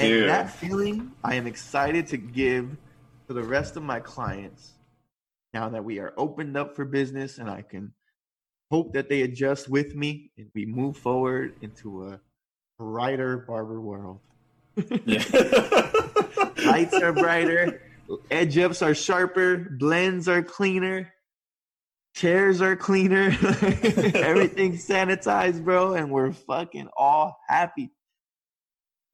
And 0.00 0.28
that 0.28 0.50
feeling, 0.50 1.12
I 1.22 1.36
am 1.36 1.46
excited 1.46 2.08
to 2.08 2.16
give 2.16 2.76
to 3.26 3.32
the 3.32 3.42
rest 3.42 3.76
of 3.76 3.82
my 3.82 4.00
clients 4.00 4.72
now 5.52 5.68
that 5.68 5.84
we 5.84 5.98
are 5.98 6.12
opened 6.16 6.56
up 6.56 6.76
for 6.76 6.84
business 6.84 7.38
and 7.38 7.50
I 7.50 7.62
can 7.62 7.92
hope 8.70 8.92
that 8.94 9.08
they 9.08 9.22
adjust 9.22 9.68
with 9.68 9.94
me 9.94 10.30
and 10.36 10.50
we 10.54 10.66
move 10.66 10.96
forward 10.96 11.54
into 11.60 12.08
a 12.08 12.20
brighter 12.78 13.38
barber 13.38 13.80
world. 13.80 14.20
yeah. 15.04 15.22
Lights 16.64 16.94
are 16.94 17.12
brighter, 17.12 17.80
edge 18.30 18.58
ups 18.58 18.82
are 18.82 18.94
sharper, 18.94 19.56
blends 19.56 20.28
are 20.28 20.42
cleaner, 20.42 21.12
chairs 22.14 22.60
are 22.60 22.76
cleaner, 22.76 23.26
everything's 24.14 24.86
sanitized, 24.86 25.64
bro, 25.64 25.94
and 25.94 26.10
we're 26.10 26.32
fucking 26.32 26.88
all 26.96 27.38
happy. 27.48 27.90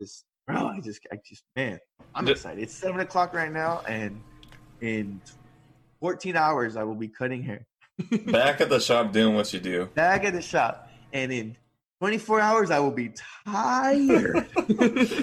Just, 0.00 0.24
bro, 0.46 0.68
I 0.68 0.80
just, 0.80 1.00
I 1.12 1.16
just, 1.26 1.44
man, 1.56 1.78
I'm 2.14 2.28
excited. 2.28 2.62
It's 2.62 2.74
seven 2.74 3.00
o'clock 3.00 3.34
right 3.34 3.52
now, 3.52 3.82
and 3.88 4.20
in 4.80 5.20
14 6.00 6.36
hours, 6.36 6.76
I 6.76 6.84
will 6.84 6.94
be 6.94 7.08
cutting 7.08 7.42
hair. 7.42 7.66
Back 8.26 8.60
at 8.60 8.68
the 8.68 8.80
shop 8.80 9.12
doing 9.12 9.34
what 9.34 9.52
you 9.52 9.60
do. 9.60 9.86
Back 9.94 10.24
at 10.24 10.32
the 10.32 10.42
shop, 10.42 10.88
and 11.12 11.32
in 11.32 11.56
24 12.00 12.40
hours, 12.40 12.70
I 12.70 12.80
will 12.80 12.90
be 12.90 13.12
tired. 13.46 14.36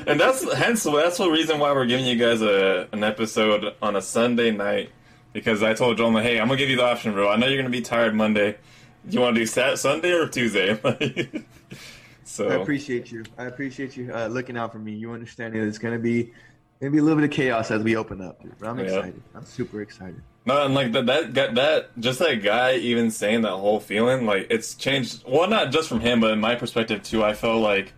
and 0.08 0.20
that's 0.20 0.54
hence 0.54 0.84
that's 0.84 1.18
the 1.18 1.30
reason 1.30 1.60
why 1.60 1.74
we're 1.74 1.86
giving 1.86 2.06
you 2.06 2.16
guys 2.16 2.42
a 2.42 2.88
an 2.94 3.04
episode 3.04 3.76
on 3.82 3.96
a 3.96 4.02
Sunday 4.02 4.52
night 4.52 4.90
because 5.34 5.62
I 5.62 5.74
told 5.74 5.98
Joel, 5.98 6.18
hey, 6.20 6.40
I'm 6.40 6.48
gonna 6.48 6.58
give 6.58 6.70
you 6.70 6.78
the 6.78 6.86
option, 6.86 7.14
bro. 7.14 7.30
I 7.30 7.36
know 7.36 7.48
you're 7.48 7.62
gonna 7.62 7.70
be 7.70 7.82
tired 7.82 8.16
Monday. 8.16 8.58
You 9.08 9.22
want 9.22 9.36
to 9.36 9.42
do 9.42 9.46
Sat 9.46 9.80
Sunday 9.80 10.12
or 10.12 10.28
Tuesday? 10.28 10.80
I 12.40 12.54
appreciate 12.56 13.12
you. 13.12 13.24
I 13.38 13.46
appreciate 13.46 13.98
you 13.98 14.12
uh, 14.14 14.28
looking 14.28 14.58
out 14.58 14.72
for 14.72 14.80
me. 14.80 14.94
You 14.94 15.12
understand 15.14 15.54
that 15.56 15.64
it's 15.68 15.78
gonna 15.78 16.00
be 16.00 16.32
maybe 16.82 16.98
a 17.00 17.02
little 17.04 17.18
bit 17.20 17.26
of 17.30 17.32
chaos 17.36 17.72
as 17.72 17.82
we 17.84 17.96
open 17.96 18.22
up, 18.22 18.42
dude. 18.42 18.54
But 18.60 18.70
I'm 18.70 18.80
Yeah. 18.80 18.86
excited. 18.86 19.22
I'm 19.36 19.46
super 19.46 19.82
excited. 19.82 20.22
no, 20.46 20.66
and 20.66 20.74
like 20.74 20.92
that 20.94 21.06
that 21.08 21.34
that, 21.34 21.56
that 21.56 22.00
just 22.00 22.20
that 22.20 22.36
guy 22.44 22.76
even 22.76 23.12
saying 23.12 23.42
that 23.42 23.52
whole 23.52 23.80
feeling, 23.80 24.26
like 24.26 24.48
it's 24.50 24.76
changed. 24.76 25.24
Well, 25.28 25.50
not 25.50 25.72
just 25.72 25.90
from 25.90 26.00
him, 26.00 26.20
but 26.22 26.32
in 26.32 26.40
my 26.40 26.56
perspective 26.56 27.04
too. 27.04 27.24
I 27.24 27.34
felt 27.34 27.62
like 27.62 27.94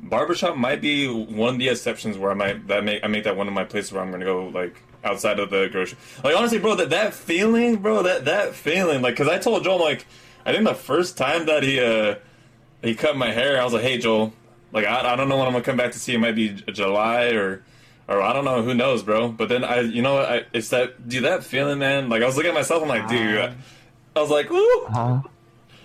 barbershop 0.00 0.56
might 0.56 0.80
be 0.80 1.06
one 1.08 1.54
of 1.54 1.58
the 1.58 1.68
exceptions 1.68 2.16
where 2.16 2.30
I 2.30 2.34
might 2.34 2.66
that 2.68 2.84
make 2.84 3.04
I 3.04 3.06
make 3.06 3.24
that 3.24 3.36
one 3.36 3.48
of 3.48 3.54
my 3.54 3.64
places 3.64 3.92
where 3.92 4.02
I'm 4.02 4.10
gonna 4.10 4.24
go 4.24 4.48
like 4.48 4.82
outside 5.04 5.38
of 5.38 5.50
the 5.50 5.68
grocery. 5.70 5.98
Like 6.24 6.36
honestly, 6.36 6.58
bro, 6.58 6.74
that 6.76 6.90
that 6.90 7.14
feeling, 7.14 7.76
bro, 7.76 8.02
that 8.02 8.24
that 8.26 8.54
feeling, 8.54 9.00
like, 9.02 9.16
cause 9.16 9.28
I 9.28 9.38
told 9.38 9.64
Joel 9.64 9.78
like 9.80 10.06
I 10.44 10.52
think 10.52 10.64
the 10.64 10.74
first 10.74 11.16
time 11.16 11.46
that 11.46 11.62
he 11.62 11.80
uh 11.80 12.16
he 12.82 12.94
cut 12.94 13.16
my 13.16 13.30
hair, 13.30 13.60
I 13.60 13.64
was 13.64 13.72
like, 13.72 13.82
hey 13.82 13.98
Joel, 13.98 14.32
like 14.72 14.86
I, 14.86 15.12
I 15.12 15.16
don't 15.16 15.28
know 15.28 15.36
when 15.36 15.46
I'm 15.46 15.52
gonna 15.52 15.64
come 15.64 15.76
back 15.76 15.92
to 15.92 15.98
see. 15.98 16.14
It 16.14 16.18
might 16.18 16.34
be 16.34 16.50
July 16.50 17.30
or. 17.30 17.62
Or 18.08 18.20
I 18.20 18.32
don't 18.32 18.44
know, 18.44 18.60
who 18.60 18.74
knows, 18.74 19.04
bro. 19.04 19.28
But 19.28 19.48
then 19.48 19.62
I, 19.62 19.82
you 19.82 20.02
know, 20.02 20.18
I, 20.18 20.42
it's 20.52 20.70
that, 20.70 21.08
dude, 21.08 21.22
that 21.22 21.44
feeling, 21.44 21.78
man. 21.78 22.08
Like 22.08 22.24
I 22.24 22.26
was 22.26 22.34
looking 22.34 22.48
at 22.48 22.54
myself, 22.54 22.82
I'm 22.82 22.88
like, 22.88 23.06
dude, 23.06 23.38
I, 23.38 23.54
I 24.16 24.20
was 24.20 24.30
like, 24.30 24.50
ooh. 24.50 24.86
Huh? 24.90 25.22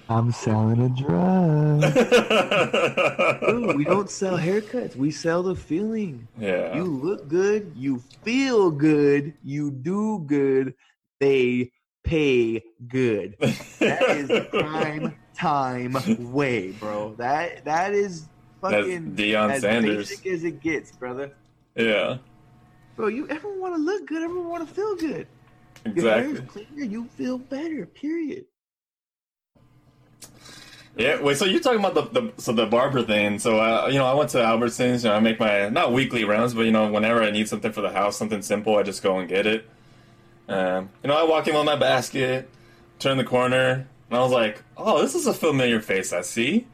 I'm 0.09 0.31
selling 0.31 0.81
a 0.81 0.89
drug. 0.89 1.81
Dude, 3.41 3.75
we 3.75 3.83
don't 3.83 4.09
sell 4.09 4.37
haircuts. 4.37 4.95
We 4.95 5.09
sell 5.09 5.41
the 5.41 5.55
feeling. 5.55 6.27
yeah. 6.39 6.75
You 6.75 6.83
look 6.83 7.27
good. 7.27 7.73
You 7.75 8.03
feel 8.23 8.69
good. 8.69 9.33
You 9.43 9.71
do 9.71 10.23
good. 10.27 10.75
They 11.19 11.71
pay 12.03 12.63
good. 12.87 13.35
That 13.39 14.01
is 14.09 14.27
the 14.27 14.41
prime 14.51 15.15
time 15.35 15.97
way, 16.31 16.71
bro. 16.71 17.15
That 17.17 17.65
that 17.65 17.93
is 17.93 18.27
fucking 18.61 19.15
Deion 19.15 19.51
as 19.51 19.61
Sanders. 19.61 20.09
basic 20.09 20.25
as 20.27 20.43
it 20.43 20.61
gets, 20.61 20.91
brother. 20.91 21.31
yeah. 21.75 22.17
Bro, 22.95 23.07
you 23.07 23.27
everyone 23.27 23.59
want 23.59 23.75
to 23.75 23.81
look 23.81 24.07
good. 24.07 24.23
Everyone 24.23 24.47
want 24.47 24.67
to 24.67 24.73
feel 24.73 24.95
good. 24.95 25.27
Your 25.85 25.93
Exactly. 25.93 26.41
cleaner. 26.41 26.83
You 26.85 27.05
feel 27.17 27.37
better. 27.37 27.85
Period. 27.85 28.45
Yeah. 30.97 31.21
Wait. 31.21 31.37
So 31.37 31.45
you're 31.45 31.59
talking 31.59 31.79
about 31.83 31.93
the, 32.13 32.21
the 32.21 32.41
so 32.41 32.53
the 32.53 32.65
barber 32.65 33.03
thing? 33.03 33.37
So 33.39 33.59
uh, 33.59 33.87
you 33.91 33.99
know, 33.99 34.05
I 34.05 34.13
went 34.13 34.29
to 34.31 34.37
Albertsons. 34.37 35.03
You 35.03 35.09
know, 35.09 35.15
I 35.15 35.19
make 35.19 35.39
my 35.39 35.69
not 35.69 35.91
weekly 35.91 36.23
rounds, 36.23 36.53
but 36.53 36.61
you 36.61 36.71
know, 36.71 36.89
whenever 36.89 37.21
I 37.21 37.31
need 37.31 37.49
something 37.49 37.71
for 37.71 37.81
the 37.81 37.91
house, 37.91 38.17
something 38.17 38.41
simple, 38.41 38.77
I 38.77 38.83
just 38.83 39.03
go 39.03 39.19
and 39.19 39.27
get 39.27 39.45
it. 39.45 39.69
Um, 40.47 40.89
you 41.03 41.09
know, 41.09 41.17
I 41.17 41.23
walk 41.23 41.47
in 41.47 41.55
with 41.55 41.65
my 41.65 41.75
basket, 41.75 42.49
turn 42.99 43.17
the 43.17 43.23
corner, 43.23 43.87
and 44.09 44.17
I 44.17 44.21
was 44.21 44.31
like, 44.31 44.63
"Oh, 44.77 45.01
this 45.01 45.15
is 45.15 45.27
a 45.27 45.33
familiar 45.33 45.79
face 45.79 46.13
I 46.13 46.21
see." 46.21 46.67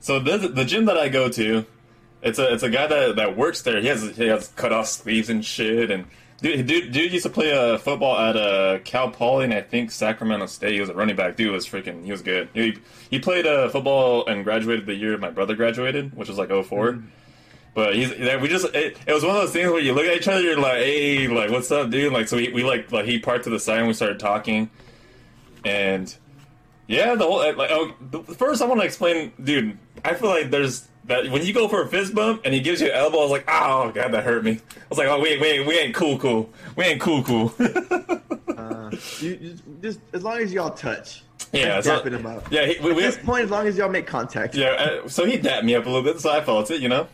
So 0.00 0.20
the 0.20 0.38
the 0.38 0.64
gym 0.64 0.84
that 0.86 0.96
I 0.96 1.08
go 1.08 1.28
to, 1.30 1.66
it's 2.22 2.38
a 2.38 2.52
it's 2.52 2.62
a 2.62 2.70
guy 2.70 2.86
that, 2.86 3.16
that 3.16 3.36
works 3.36 3.62
there. 3.62 3.80
He 3.80 3.88
has 3.88 4.16
he 4.16 4.26
has 4.26 4.48
cut 4.48 4.72
off 4.72 4.86
sleeves 4.86 5.28
and 5.30 5.44
shit. 5.44 5.90
And 5.90 6.06
dude, 6.40 6.66
dude, 6.66 6.92
dude 6.92 7.12
used 7.12 7.24
to 7.24 7.30
play 7.30 7.52
uh, 7.52 7.78
football 7.78 8.18
at 8.18 8.36
uh, 8.36 8.78
Cal 8.84 9.10
Poly 9.10 9.44
and 9.44 9.54
I 9.54 9.62
think 9.62 9.90
Sacramento 9.90 10.46
State. 10.46 10.74
He 10.74 10.80
was 10.80 10.90
a 10.90 10.94
running 10.94 11.16
back. 11.16 11.36
Dude 11.36 11.52
was 11.52 11.66
freaking. 11.66 12.04
He 12.04 12.10
was 12.10 12.22
good. 12.22 12.48
He 12.54 12.78
he 13.10 13.18
played 13.18 13.46
uh, 13.46 13.68
football 13.68 14.26
and 14.26 14.44
graduated 14.44 14.86
the 14.86 14.94
year 14.94 15.16
my 15.18 15.30
brother 15.30 15.56
graduated, 15.56 16.16
which 16.16 16.28
was 16.28 16.38
like 16.38 16.50
4 16.50 17.02
But 17.74 17.96
he's 17.96 18.10
we 18.10 18.48
just 18.48 18.66
it, 18.74 18.96
it 19.06 19.12
was 19.12 19.24
one 19.24 19.34
of 19.34 19.42
those 19.42 19.52
things 19.52 19.70
where 19.70 19.80
you 19.80 19.92
look 19.92 20.06
at 20.06 20.16
each 20.16 20.28
other, 20.28 20.40
you're 20.40 20.58
like, 20.58 20.78
hey, 20.78 21.28
like 21.28 21.50
what's 21.50 21.70
up, 21.70 21.90
dude? 21.90 22.12
Like 22.12 22.28
so 22.28 22.36
we, 22.36 22.52
we 22.52 22.64
like 22.64 22.92
like 22.92 23.06
he 23.06 23.18
parked 23.18 23.44
to 23.44 23.50
the 23.50 23.58
side 23.60 23.78
and 23.78 23.88
we 23.88 23.94
started 23.94 24.20
talking, 24.20 24.70
and 25.64 26.14
yeah, 26.88 27.14
the 27.14 27.24
whole 27.24 27.38
like 27.56 27.70
oh, 27.70 27.92
the- 28.10 28.22
first 28.22 28.62
I 28.62 28.66
want 28.66 28.80
to 28.80 28.86
explain, 28.86 29.32
dude. 29.42 29.78
I 30.04 30.14
feel 30.14 30.28
like 30.30 30.50
there's 30.50 30.86
that 31.04 31.30
when 31.30 31.44
you 31.44 31.52
go 31.52 31.68
for 31.68 31.82
a 31.82 31.88
fist 31.88 32.14
bump 32.14 32.42
and 32.44 32.52
he 32.52 32.60
gives 32.60 32.80
you 32.80 32.88
an 32.88 32.94
elbow, 32.94 33.18
I 33.18 33.22
was 33.22 33.30
like, 33.30 33.44
oh 33.48 33.90
god, 33.92 34.12
that 34.12 34.24
hurt 34.24 34.44
me. 34.44 34.52
I 34.52 34.88
was 34.88 34.98
like, 34.98 35.08
oh 35.08 35.20
wait, 35.20 35.40
wait, 35.40 35.66
we 35.66 35.78
ain't 35.78 35.94
cool, 35.94 36.18
cool. 36.18 36.50
We 36.76 36.84
ain't 36.84 37.00
cool, 37.00 37.22
cool. 37.22 37.54
Uh, 38.56 38.90
you, 39.20 39.38
you 39.40 39.58
just 39.82 40.00
as 40.14 40.22
long 40.22 40.38
as 40.38 40.52
y'all 40.52 40.70
touch. 40.70 41.22
yeah, 41.52 41.78
so, 41.80 42.00
dapping 42.00 42.12
him 42.12 42.24
up. 42.24 42.50
yeah, 42.50 42.64
he, 42.64 42.78
we, 42.82 42.90
At 42.90 42.96
we, 42.96 43.02
this 43.02 43.18
point, 43.18 43.44
as 43.44 43.50
long 43.50 43.66
as 43.66 43.76
y'all 43.76 43.90
make 43.90 44.06
contact. 44.06 44.54
yeah. 44.54 44.68
Uh, 45.04 45.08
so 45.08 45.26
he 45.26 45.36
dapped 45.36 45.64
me 45.64 45.74
up 45.74 45.84
a 45.84 45.88
little 45.88 46.02
bit, 46.02 46.18
so 46.20 46.30
I 46.30 46.40
felt 46.40 46.70
it, 46.70 46.80
you 46.80 46.88
know. 46.88 47.06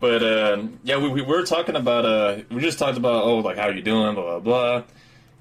But 0.00 0.22
uh, 0.22 0.62
yeah, 0.84 0.96
we, 0.96 1.08
we 1.10 1.22
were 1.22 1.42
talking 1.44 1.76
about 1.76 2.04
uh, 2.06 2.38
we 2.50 2.60
just 2.60 2.78
talked 2.78 2.96
about 2.96 3.24
oh 3.24 3.38
like 3.38 3.56
how 3.56 3.68
you 3.68 3.82
doing, 3.82 4.14
blah 4.14 4.38
blah 4.38 4.40
blah. 4.40 4.82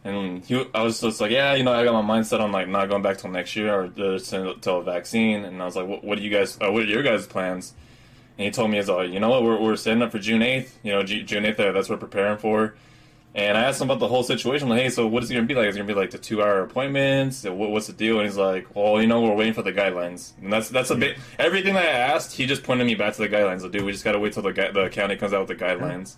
And 0.06 0.46
he, 0.46 0.64
I 0.74 0.84
was 0.84 1.02
just 1.02 1.20
like, 1.20 1.32
yeah, 1.32 1.56
you 1.56 1.64
know, 1.64 1.74
I 1.74 1.84
got 1.84 2.06
my 2.06 2.18
mindset 2.18 2.40
on 2.40 2.52
like 2.52 2.68
not 2.68 2.90
going 2.90 3.02
back 3.02 3.18
till 3.18 3.32
next 3.32 3.56
year 3.56 3.74
or 3.74 3.90
till 3.90 4.78
a 4.78 4.84
vaccine. 4.84 5.44
And 5.44 5.60
I 5.62 5.66
was 5.66 5.76
like, 5.76 5.88
what, 5.88 6.04
what 6.04 6.18
do 6.20 6.24
you 6.24 6.30
guys? 6.30 6.58
Uh, 6.62 6.72
what 6.72 6.84
are 6.84 6.86
your 6.86 7.02
guys' 7.02 7.26
plans? 7.26 7.74
And 8.38 8.46
he 8.46 8.52
told 8.52 8.70
me, 8.70 8.78
he's 8.78 8.88
like, 8.88 9.10
you 9.10 9.20
know 9.20 9.30
what, 9.30 9.44
we're, 9.44 9.60
we're 9.60 9.76
setting 9.76 10.04
up 10.04 10.12
for 10.12 10.20
June 10.20 10.44
eighth. 10.44 10.78
You 10.84 10.92
know, 10.92 11.02
Ju- 11.02 11.24
June 11.24 11.44
eighth. 11.44 11.58
That's 11.58 11.90
what 11.90 12.00
we're 12.00 12.08
preparing 12.08 12.38
for. 12.38 12.76
And 13.34 13.58
I 13.58 13.64
asked 13.64 13.82
him 13.82 13.90
about 13.90 14.00
the 14.00 14.08
whole 14.08 14.24
situation. 14.24 14.70
Like, 14.70 14.82
hey, 14.84 14.90
so 14.90 15.08
what 15.08 15.24
is 15.24 15.32
it 15.32 15.34
to 15.34 15.42
be 15.42 15.56
like? 15.56 15.68
Is 15.68 15.76
it 15.76 15.80
to 15.80 15.86
be 15.86 15.94
like 15.94 16.12
the 16.12 16.18
two-hour 16.18 16.62
appointments? 16.62 17.44
What, 17.44 17.72
what's 17.72 17.88
the 17.88 17.94
deal? 17.94 18.18
And 18.20 18.28
he's 18.28 18.38
like, 18.38 18.74
well, 18.76 19.02
you 19.02 19.08
know, 19.08 19.22
we're 19.22 19.36
waiting 19.36 19.54
for 19.54 19.64
the 19.64 19.74
guidelines. 19.74 20.32
And 20.42 20.54
that's 20.54 20.70
that's 20.70 20.92
a 20.92 20.96
bit 20.96 21.18
everything 21.40 21.74
that 21.74 21.84
I 21.84 22.14
asked. 22.14 22.38
He 22.38 22.46
just 22.46 22.64
pointed 22.64 22.86
me 22.86 22.96
back 22.96 23.16
to 23.16 23.22
the 23.22 23.28
guidelines. 23.28 23.64
Like, 23.64 23.72
dude, 23.72 23.84
we 23.84 23.92
just 23.92 24.06
got 24.06 24.12
to 24.12 24.20
wait 24.20 24.34
till 24.34 24.44
the 24.44 24.54
the 24.54 24.90
county 24.92 25.18
comes 25.18 25.34
out 25.34 25.48
with 25.48 25.58
the 25.58 25.66
guidelines. 25.66 26.16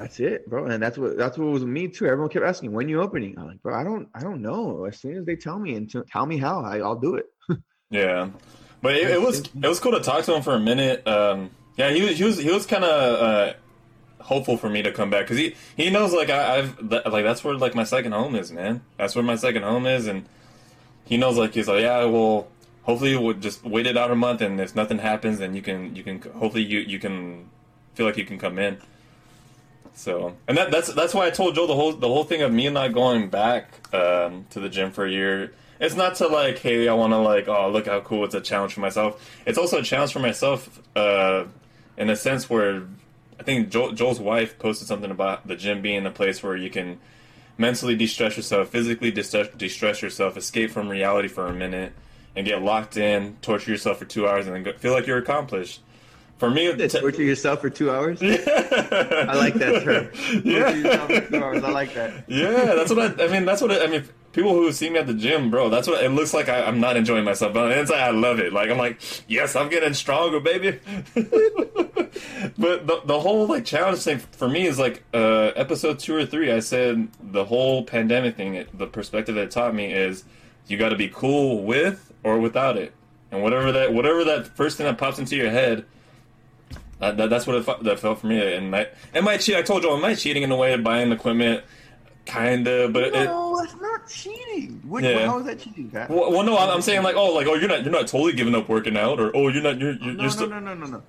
That's 0.00 0.18
it, 0.18 0.48
bro. 0.48 0.64
And 0.64 0.82
that's 0.82 0.96
what 0.96 1.18
that's 1.18 1.36
what 1.36 1.48
was 1.48 1.62
me 1.62 1.86
too. 1.86 2.06
Everyone 2.06 2.30
kept 2.30 2.46
asking, 2.46 2.72
when 2.72 2.88
you 2.88 3.02
opening? 3.02 3.38
I'm 3.38 3.48
like, 3.48 3.62
bro, 3.62 3.78
I 3.78 3.84
don't 3.84 4.08
I 4.14 4.20
don't 4.20 4.40
know. 4.40 4.86
As 4.86 4.98
soon 4.98 5.18
as 5.18 5.26
they 5.26 5.36
tell 5.36 5.58
me 5.58 5.74
and 5.74 5.90
t- 5.90 6.00
tell 6.10 6.24
me 6.24 6.38
how, 6.38 6.62
I, 6.62 6.78
I'll 6.78 6.98
do 6.98 7.16
it. 7.16 7.26
Yeah, 7.92 8.30
but 8.82 8.94
it, 8.94 9.10
it 9.10 9.20
was 9.20 9.40
it 9.40 9.66
was 9.66 9.80
cool 9.80 9.90
to 9.90 10.00
talk 10.00 10.24
to 10.26 10.34
him 10.36 10.42
for 10.42 10.54
a 10.54 10.60
minute. 10.60 11.04
Um, 11.08 11.50
yeah, 11.76 11.90
he 11.90 12.02
was 12.02 12.18
he 12.18 12.22
was 12.22 12.38
he 12.38 12.48
was 12.48 12.66
kind 12.66 12.84
of 12.84 13.20
uh, 13.20 13.54
hopeful 14.22 14.56
for 14.56 14.70
me 14.70 14.80
to 14.82 14.92
come 14.92 15.10
back 15.10 15.24
because 15.24 15.38
he 15.38 15.56
he 15.76 15.90
knows 15.90 16.12
like 16.12 16.30
I, 16.30 16.58
I've 16.58 16.88
that, 16.90 17.10
like 17.10 17.24
that's 17.24 17.42
where 17.42 17.54
like 17.54 17.74
my 17.74 17.82
second 17.82 18.12
home 18.12 18.36
is, 18.36 18.52
man. 18.52 18.82
That's 18.96 19.16
where 19.16 19.24
my 19.24 19.34
second 19.34 19.64
home 19.64 19.86
is, 19.86 20.06
and 20.06 20.24
he 21.04 21.16
knows 21.16 21.36
like 21.36 21.52
he's 21.52 21.66
like 21.66 21.82
yeah, 21.82 22.04
well, 22.04 22.46
hopefully 22.84 23.16
we'll 23.16 23.34
just 23.34 23.64
wait 23.64 23.88
it 23.88 23.96
out 23.96 24.12
a 24.12 24.14
month, 24.14 24.40
and 24.40 24.60
if 24.60 24.76
nothing 24.76 24.98
happens, 24.98 25.40
then 25.40 25.56
you 25.56 25.62
can 25.62 25.96
you 25.96 26.04
can 26.04 26.22
hopefully 26.22 26.62
you 26.62 26.78
you 26.78 27.00
can 27.00 27.50
feel 27.94 28.06
like 28.06 28.16
you 28.16 28.24
can 28.24 28.38
come 28.38 28.56
in. 28.60 28.78
So, 30.00 30.34
and 30.48 30.56
that, 30.56 30.70
that's 30.70 30.90
that's 30.94 31.12
why 31.12 31.26
I 31.26 31.30
told 31.30 31.56
Joe 31.56 31.66
the 31.66 31.74
whole 31.74 31.92
the 31.92 32.08
whole 32.08 32.24
thing 32.24 32.40
of 32.40 32.50
me 32.50 32.70
not 32.70 32.94
going 32.94 33.28
back 33.28 33.94
um, 33.94 34.46
to 34.48 34.58
the 34.58 34.70
gym 34.70 34.92
for 34.92 35.04
a 35.04 35.10
year. 35.10 35.52
It's 35.78 35.94
not 35.94 36.14
to 36.16 36.26
like, 36.26 36.58
hey, 36.58 36.88
I 36.88 36.94
want 36.94 37.12
to 37.12 37.18
like, 37.18 37.48
oh, 37.48 37.70
look 37.70 37.86
how 37.86 38.00
cool! 38.00 38.24
It's 38.24 38.34
a 38.34 38.40
challenge 38.40 38.72
for 38.72 38.80
myself. 38.80 39.22
It's 39.44 39.58
also 39.58 39.80
a 39.80 39.82
challenge 39.82 40.14
for 40.14 40.20
myself, 40.20 40.80
uh, 40.96 41.44
in 41.98 42.08
a 42.08 42.16
sense 42.16 42.48
where 42.48 42.84
I 43.38 43.42
think 43.42 43.68
Joel, 43.68 43.92
Joel's 43.92 44.20
wife 44.20 44.58
posted 44.58 44.88
something 44.88 45.10
about 45.10 45.46
the 45.46 45.54
gym 45.54 45.82
being 45.82 46.06
a 46.06 46.10
place 46.10 46.42
where 46.42 46.56
you 46.56 46.70
can 46.70 46.98
mentally 47.58 47.94
de-stress 47.94 48.38
yourself, 48.38 48.70
physically 48.70 49.10
de-stress 49.10 50.00
yourself, 50.00 50.34
escape 50.38 50.70
from 50.70 50.88
reality 50.88 51.28
for 51.28 51.46
a 51.46 51.52
minute, 51.52 51.92
and 52.34 52.46
get 52.46 52.62
locked 52.62 52.96
in, 52.96 53.36
torture 53.42 53.70
yourself 53.70 53.98
for 53.98 54.06
two 54.06 54.26
hours, 54.26 54.46
and 54.46 54.56
then 54.56 54.62
go, 54.62 54.72
feel 54.72 54.94
like 54.94 55.06
you're 55.06 55.18
accomplished. 55.18 55.80
For 56.40 56.50
me, 56.50 56.74
t- 56.74 56.88
torture 56.88 57.22
yourself 57.22 57.60
for 57.60 57.70
two 57.70 57.90
hours. 57.90 58.20
I 58.22 58.26
I 59.28 59.34
like 59.36 59.54
that 59.54 59.82
term. 59.84 60.06
Torture 60.12 60.40
Yeah. 60.48 60.70
yourself 60.74 61.12
for 61.12 61.20
two 61.20 61.44
hours. 61.44 61.62
I 61.62 61.70
like 61.70 61.94
that. 61.94 62.24
Yeah, 62.28 62.74
that's 62.74 62.90
what 62.90 63.20
I, 63.20 63.24
I 63.24 63.28
mean. 63.28 63.44
That's 63.44 63.60
what 63.62 63.70
I, 63.70 63.84
I 63.84 63.86
mean. 63.86 64.04
People 64.32 64.54
who 64.54 64.70
see 64.72 64.88
me 64.88 64.98
at 65.00 65.06
the 65.08 65.14
gym, 65.14 65.50
bro, 65.50 65.68
that's 65.70 65.88
what 65.88 66.04
it 66.04 66.08
looks 66.10 66.32
like. 66.32 66.48
I, 66.48 66.62
I'm 66.62 66.78
not 66.80 66.96
enjoying 66.96 67.24
myself, 67.24 67.52
but 67.52 67.64
on 67.64 67.70
the 67.70 67.80
inside, 67.80 67.98
I 68.00 68.10
love 68.10 68.38
it. 68.38 68.52
Like 68.52 68.70
I'm 68.70 68.78
like, 68.78 69.00
yes, 69.28 69.54
I'm 69.56 69.68
getting 69.68 69.92
stronger, 69.92 70.38
baby. 70.40 70.78
but 71.14 72.86
the 72.86 73.00
the 73.04 73.20
whole 73.20 73.46
like 73.46 73.64
challenge 73.64 73.98
thing 74.00 74.18
for 74.18 74.48
me 74.48 74.66
is 74.66 74.78
like 74.78 75.02
uh, 75.12 75.50
episode 75.56 75.98
two 75.98 76.14
or 76.14 76.26
three. 76.26 76.50
I 76.52 76.60
said 76.60 77.08
the 77.20 77.44
whole 77.44 77.84
pandemic 77.84 78.36
thing. 78.36 78.66
The 78.72 78.86
perspective 78.86 79.34
that 79.34 79.42
it 79.42 79.50
taught 79.50 79.74
me 79.74 79.92
is 79.92 80.24
you 80.68 80.78
got 80.78 80.90
to 80.90 80.96
be 80.96 81.08
cool 81.08 81.64
with 81.64 82.12
or 82.22 82.38
without 82.38 82.76
it, 82.76 82.92
and 83.30 83.42
whatever 83.42 83.72
that 83.72 83.92
whatever 83.92 84.24
that 84.24 84.46
first 84.56 84.76
thing 84.76 84.86
that 84.86 84.96
pops 84.98 85.18
into 85.18 85.36
your 85.36 85.50
head. 85.50 85.84
That, 87.00 87.16
that, 87.16 87.30
that's 87.30 87.46
what 87.46 87.56
it, 87.56 87.84
that 87.84 87.98
felt 87.98 88.20
for 88.20 88.26
me. 88.26 88.54
And 88.54 88.74
I, 88.76 88.86
am 89.14 89.26
I 89.26 89.38
cheat? 89.38 89.56
I 89.56 89.62
told 89.62 89.82
you, 89.82 89.90
am 89.90 90.04
I 90.04 90.14
cheating 90.14 90.42
in 90.42 90.50
a 90.52 90.56
way 90.56 90.74
of 90.74 90.84
buying 90.84 91.10
equipment? 91.12 91.64
Kinda, 92.26 92.88
but 92.90 93.04
it, 93.04 93.12
No, 93.24 93.56
that's 93.58 93.74
not 93.80 94.06
cheating. 94.08 94.80
What, 94.86 95.02
Yeah. 95.02 95.26
How 95.26 95.38
is 95.38 95.46
that 95.46 95.58
cheating, 95.58 95.90
well, 95.92 96.30
well, 96.30 96.42
no, 96.42 96.58
I'm, 96.58 96.68
I'm 96.68 96.82
saying 96.82 97.02
like, 97.02 97.16
oh, 97.16 97.32
like, 97.32 97.46
oh, 97.46 97.54
you're 97.54 97.68
not, 97.68 97.82
you're 97.82 97.92
not 97.92 98.06
totally 98.06 98.34
giving 98.34 98.54
up 98.54 98.68
working 98.68 98.96
out, 98.96 99.18
or 99.18 99.34
oh, 99.34 99.48
you're 99.48 99.62
not, 99.62 99.78
you're, 99.78 99.92
you're, 99.94 100.12
no, 100.14 100.22
you're 100.22 100.30
still. 100.30 100.48
no, 100.48 100.60
no, 100.60 100.74
no, 100.74 100.86
no, 100.86 100.92
no. 100.92 101.02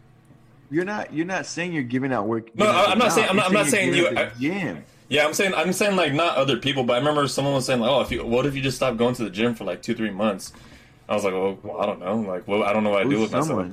You're 0.71 0.85
not. 0.85 1.13
You're 1.13 1.25
not 1.25 1.45
saying 1.45 1.73
you're 1.73 1.83
giving 1.83 2.13
out 2.13 2.27
work. 2.27 2.55
No, 2.55 2.65
I- 2.65 2.85
I'm 2.85 2.97
not 2.97 3.11
saying- 3.11 3.27
I'm 3.29 3.35
not- 3.35 3.47
I'm 3.47 3.53
not 3.53 3.65
saying 3.67 3.93
you're 3.93 4.13
you- 4.13 4.29
gym. 4.39 4.83
Yeah, 5.09 5.25
I'm 5.25 5.33
saying, 5.33 5.53
I'm 5.53 5.73
saying 5.73 5.97
like 5.97 6.13
not 6.13 6.37
other 6.37 6.55
people, 6.55 6.85
but 6.85 6.93
I 6.93 6.97
remember 6.99 7.27
someone 7.27 7.53
was 7.53 7.65
saying 7.65 7.81
like, 7.81 7.91
oh, 7.91 7.99
if 7.99 8.09
you, 8.11 8.25
what 8.25 8.45
if 8.45 8.55
you 8.55 8.61
just 8.61 8.77
stop 8.77 8.95
going 8.95 9.13
to 9.15 9.25
the 9.25 9.29
gym 9.29 9.53
for 9.53 9.65
like 9.65 9.81
two, 9.81 9.93
three 9.93 10.09
months? 10.09 10.53
I 11.09 11.13
was 11.15 11.25
like, 11.25 11.33
well, 11.33 11.59
well 11.61 11.81
I 11.81 11.85
don't 11.85 11.99
know, 11.99 12.15
like, 12.15 12.47
well, 12.47 12.63
I 12.63 12.71
don't 12.71 12.85
know 12.85 12.91
what 12.91 13.01
I 13.05 13.09
do 13.09 13.19
with 13.19 13.33
myself. 13.33 13.67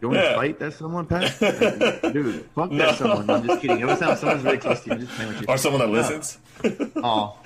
You 0.00 0.08
want 0.08 0.20
Yeah. 0.20 0.28
to 0.30 0.34
fight 0.36 0.58
that 0.60 0.72
someone, 0.74 1.06
Pat? 1.06 1.38
Dude, 2.12 2.44
fuck 2.54 2.70
No. 2.70 2.78
that 2.78 2.98
someone. 2.98 3.28
I'm 3.28 3.46
just 3.46 3.60
kidding. 3.60 3.82
Every 3.82 3.96
time 3.96 4.16
someone's 4.16 4.44
really 4.44 4.58
close 4.58 4.80
to 4.82 4.86
you, 4.86 4.92
I'm 4.94 5.00
just 5.00 5.12
playing 5.14 5.32
with 5.32 5.40
you. 5.40 5.46
Or 5.48 5.56
someone 5.58 5.80
that 5.80 5.90
listens. 5.90 6.38
Oh, 6.96 7.36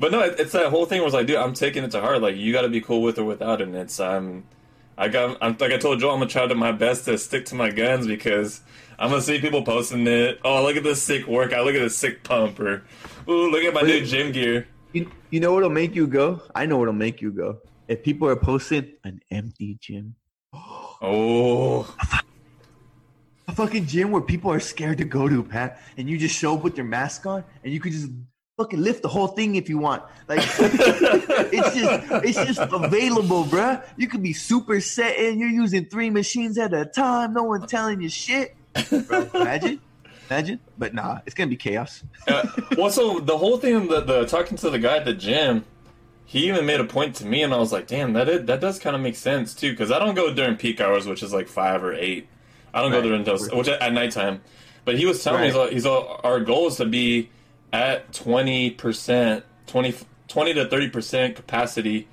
but 0.00 0.10
no, 0.10 0.20
it, 0.20 0.40
it's 0.40 0.50
that 0.52 0.66
whole 0.70 0.84
thing 0.86 0.98
where 0.98 1.06
it's 1.06 1.14
like, 1.14 1.26
dude, 1.28 1.36
I'm 1.36 1.52
taking 1.54 1.84
it 1.84 1.92
to 1.92 2.00
heart. 2.00 2.20
Like, 2.20 2.34
you 2.36 2.52
got 2.52 2.62
to 2.62 2.68
be 2.68 2.80
cool 2.80 3.02
with 3.02 3.18
or 3.20 3.24
without 3.24 3.60
it. 3.60 3.68
And 3.68 3.76
it's 3.76 4.00
um, 4.00 4.42
I 4.98 5.06
got, 5.08 5.38
I'm 5.40 5.56
like 5.60 5.70
I 5.72 5.76
told 5.78 6.00
Joel, 6.00 6.12
I'm 6.14 6.18
gonna 6.18 6.28
try 6.30 6.46
to 6.46 6.54
my 6.56 6.72
best 6.72 7.04
to 7.04 7.16
stick 7.18 7.46
to 7.46 7.54
my 7.54 7.70
guns 7.70 8.06
because 8.08 8.62
I'm 8.98 9.10
gonna 9.10 9.22
see 9.22 9.40
people 9.40 9.62
posting 9.62 10.06
it. 10.08 10.40
Oh, 10.44 10.62
look 10.64 10.76
at 10.76 10.82
this 10.82 11.00
sick 11.02 11.26
workout. 11.28 11.64
Look 11.64 11.74
at 11.76 11.80
this 11.80 11.96
sick 11.96 12.24
pump. 12.24 12.58
Or, 12.58 12.82
ooh, 13.28 13.50
look 13.50 13.62
at 13.62 13.72
my 13.74 13.82
new 13.82 14.04
gym 14.04 14.32
gear. 14.32 14.66
you, 14.92 15.08
you 15.30 15.38
know 15.38 15.52
what'll 15.54 15.70
make 15.70 15.94
you 15.94 16.08
go? 16.08 16.42
I 16.54 16.66
know 16.66 16.78
what'll 16.78 16.92
make 16.92 17.20
you 17.22 17.30
go. 17.30 17.58
If 17.86 18.02
people 18.02 18.26
are 18.28 18.36
posting 18.36 18.90
an 19.04 19.20
empty 19.30 19.78
gym, 19.80 20.16
Oh, 21.00 21.94
a 23.48 23.52
fucking 23.54 23.86
gym 23.86 24.10
where 24.10 24.22
people 24.22 24.52
are 24.52 24.60
scared 24.60 24.98
to 24.98 25.04
go 25.04 25.28
to, 25.28 25.42
Pat, 25.42 25.80
and 25.96 26.08
you 26.08 26.18
just 26.18 26.36
show 26.36 26.56
up 26.56 26.62
with 26.62 26.76
your 26.76 26.86
mask 26.86 27.26
on, 27.26 27.42
and 27.64 27.72
you 27.72 27.80
could 27.80 27.92
just 27.92 28.08
fucking 28.56 28.82
lift 28.82 29.02
the 29.02 29.08
whole 29.08 29.28
thing 29.28 29.56
if 29.56 29.68
you 29.68 29.78
want. 29.78 30.02
Like 30.28 30.40
it's 30.58 31.74
just 31.74 32.24
it's 32.24 32.56
just 32.56 32.72
available, 32.72 33.44
bruh. 33.44 33.82
You 33.96 34.08
could 34.08 34.22
be 34.22 34.34
super 34.34 34.80
set 34.80 35.16
in. 35.16 35.38
You're 35.38 35.48
using 35.48 35.86
three 35.86 36.10
machines 36.10 36.58
at 36.58 36.74
a 36.74 36.84
time. 36.84 37.32
No 37.32 37.44
one 37.44 37.66
telling 37.66 38.02
you 38.02 38.10
shit. 38.10 38.54
Bro, 38.90 39.30
imagine, 39.34 39.80
imagine. 40.28 40.60
But 40.76 40.94
nah, 40.94 41.20
it's 41.24 41.34
gonna 41.34 41.48
be 41.48 41.56
chaos. 41.56 42.04
uh, 42.28 42.46
well, 42.76 42.90
so 42.90 43.20
the 43.20 43.38
whole 43.38 43.56
thing, 43.56 43.88
the, 43.88 44.00
the 44.02 44.26
talking 44.26 44.58
to 44.58 44.68
the 44.68 44.78
guy 44.78 44.98
at 44.98 45.06
the 45.06 45.14
gym, 45.14 45.64
he 46.30 46.46
even 46.46 46.64
made 46.64 46.78
a 46.78 46.84
point 46.84 47.16
to 47.16 47.26
me, 47.26 47.42
and 47.42 47.52
I 47.52 47.56
was 47.58 47.72
like, 47.72 47.88
damn, 47.88 48.12
that 48.12 48.28
is, 48.28 48.44
that 48.46 48.60
does 48.60 48.78
kind 48.78 48.94
of 48.94 49.02
make 49.02 49.16
sense 49.16 49.52
too, 49.52 49.72
because 49.72 49.90
I 49.90 49.98
don't 49.98 50.14
go 50.14 50.32
during 50.32 50.54
peak 50.56 50.80
hours, 50.80 51.04
which 51.08 51.24
is 51.24 51.32
like 51.32 51.48
five 51.48 51.82
or 51.82 51.92
eight. 51.92 52.28
I 52.72 52.80
don't 52.82 52.92
go 52.92 52.98
Right. 52.98 53.04
during 53.08 53.24
those, 53.24 53.50
which 53.50 53.66
at 53.66 53.92
nighttime. 53.92 54.40
But 54.84 54.96
he 54.96 55.06
was 55.06 55.24
telling 55.24 55.40
me, 55.40 55.46
he's 55.48 55.56
Right. 55.56 55.60
all, 55.62 55.68
he's 55.70 55.86
all, 55.86 56.20
our 56.22 56.38
goal 56.38 56.68
is 56.68 56.76
to 56.76 56.84
be 56.84 57.30
at 57.72 58.12
twenty 58.12 58.70
percent, 58.70 59.44
20, 59.66 59.92
20 60.28 60.54
to 60.54 60.66
thirty 60.66 60.88
percent 60.88 61.34
capacity. 61.34 62.06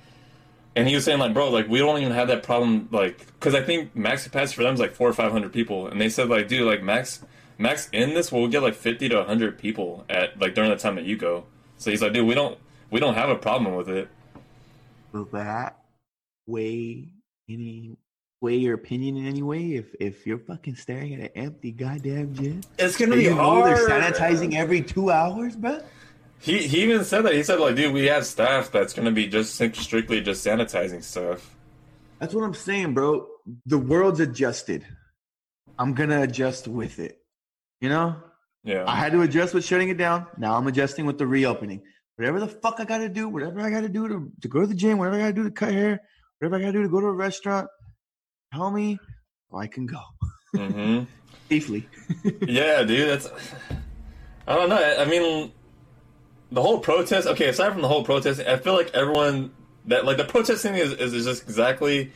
And 0.74 0.88
he 0.88 0.96
was 0.96 1.04
saying 1.04 1.20
like, 1.20 1.32
bro, 1.32 1.48
like 1.50 1.68
we 1.68 1.78
don't 1.78 2.00
even 2.00 2.12
have 2.12 2.26
that 2.26 2.42
problem, 2.42 2.88
like, 2.90 3.18
because 3.38 3.54
I 3.54 3.62
think 3.62 3.94
max 3.94 4.24
capacity 4.24 4.56
for 4.56 4.62
them 4.64 4.74
is 4.74 4.80
like 4.80 4.94
four 4.94 5.08
or 5.08 5.12
five 5.12 5.30
hundred 5.30 5.52
people, 5.52 5.86
and 5.86 6.00
they 6.00 6.08
said 6.08 6.28
like, 6.28 6.48
dude, 6.48 6.66
like 6.66 6.82
max, 6.82 7.24
max 7.56 7.88
in 7.92 8.14
this, 8.14 8.32
we'll 8.32 8.48
get 8.48 8.62
like 8.64 8.74
fifty 8.74 9.08
to 9.10 9.22
hundred 9.22 9.58
people 9.58 10.04
at 10.10 10.40
like 10.40 10.54
during 10.56 10.70
the 10.70 10.76
time 10.76 10.96
that 10.96 11.04
you 11.04 11.16
go. 11.16 11.44
So 11.78 11.90
he's 11.92 12.02
like, 12.02 12.12
dude, 12.12 12.26
we 12.26 12.34
don't, 12.34 12.58
we 12.90 13.00
don't 13.00 13.14
have 13.14 13.28
a 13.30 13.36
problem 13.36 13.74
with 13.74 13.88
it. 13.88 14.08
Will 15.12 15.24
that 15.32 15.78
weigh 16.46 17.08
any 17.48 17.96
weigh 18.40 18.56
your 18.56 18.74
opinion 18.74 19.16
in 19.16 19.26
any 19.26 19.42
way? 19.42 19.74
If 19.74 19.94
if 20.00 20.26
you're 20.26 20.38
fucking 20.38 20.76
staring 20.76 21.14
at 21.14 21.20
an 21.20 21.30
empty 21.34 21.72
goddamn 21.72 22.34
gym, 22.34 22.60
It's 22.78 22.96
gonna 22.96 23.16
be 23.16 23.24
you 23.24 23.34
know 23.34 23.64
they're 23.64 23.88
sanitizing 23.88 24.54
every 24.54 24.82
two 24.82 25.10
hours, 25.10 25.56
bruh. 25.56 25.82
He 26.40 26.66
he 26.68 26.82
even 26.84 27.04
said 27.04 27.22
that. 27.22 27.34
He 27.34 27.42
said 27.42 27.58
like, 27.58 27.74
dude, 27.76 27.92
we 27.92 28.06
have 28.06 28.24
staff 28.24 28.70
that's 28.70 28.92
gonna 28.92 29.12
be 29.12 29.26
just 29.26 29.54
strictly 29.54 30.20
just 30.20 30.46
sanitizing 30.46 31.02
stuff. 31.02 31.54
That's 32.20 32.34
what 32.34 32.44
I'm 32.44 32.54
saying, 32.54 32.94
bro. 32.94 33.26
The 33.66 33.78
world's 33.78 34.20
adjusted. 34.20 34.84
I'm 35.78 35.94
gonna 35.94 36.22
adjust 36.22 36.68
with 36.68 36.98
it. 36.98 37.18
You 37.80 37.88
know, 37.88 38.16
Yeah. 38.64 38.84
I 38.86 38.96
had 38.96 39.12
to 39.12 39.22
adjust 39.22 39.54
with 39.54 39.64
shutting 39.64 39.88
it 39.88 39.96
down. 39.96 40.26
Now 40.36 40.56
I'm 40.56 40.66
adjusting 40.66 41.06
with 41.06 41.18
the 41.18 41.26
reopening. 41.26 41.82
Whatever 42.18 42.40
the 42.40 42.48
fuck 42.48 42.80
I 42.80 42.84
gotta 42.84 43.08
do, 43.08 43.28
whatever 43.28 43.60
I 43.60 43.70
gotta 43.70 43.88
do 43.88 44.08
to, 44.08 44.32
to 44.42 44.48
go 44.48 44.60
to 44.60 44.66
the 44.66 44.74
gym, 44.74 44.98
whatever 44.98 45.14
I 45.14 45.20
gotta 45.20 45.34
do 45.34 45.44
to 45.44 45.52
cut 45.52 45.72
hair, 45.72 46.00
whatever 46.38 46.56
I 46.56 46.58
gotta 46.58 46.72
do 46.72 46.82
to 46.82 46.88
go 46.88 47.00
to 47.00 47.06
a 47.06 47.12
restaurant, 47.12 47.68
tell 48.52 48.72
me 48.72 48.98
I 49.56 49.68
can 49.68 49.86
go 49.86 50.00
mm-hmm. 50.56 51.04
safely. 51.48 51.88
yeah, 52.40 52.82
dude. 52.82 53.08
That's. 53.08 53.28
I 54.48 54.56
don't 54.56 54.68
know. 54.68 54.74
I 54.74 55.02
I 55.02 55.04
mean, 55.04 55.52
the 56.50 56.60
whole 56.60 56.80
protest. 56.80 57.28
Okay, 57.28 57.50
aside 57.50 57.72
from 57.72 57.82
the 57.82 57.88
whole 57.88 58.02
protest, 58.02 58.40
I 58.40 58.56
feel 58.56 58.74
like 58.74 58.92
everyone 58.94 59.52
that 59.84 60.04
like 60.04 60.16
the 60.16 60.24
protesting 60.24 60.74
is 60.74 60.94
is 60.94 61.24
just 61.24 61.44
exactly 61.44 62.10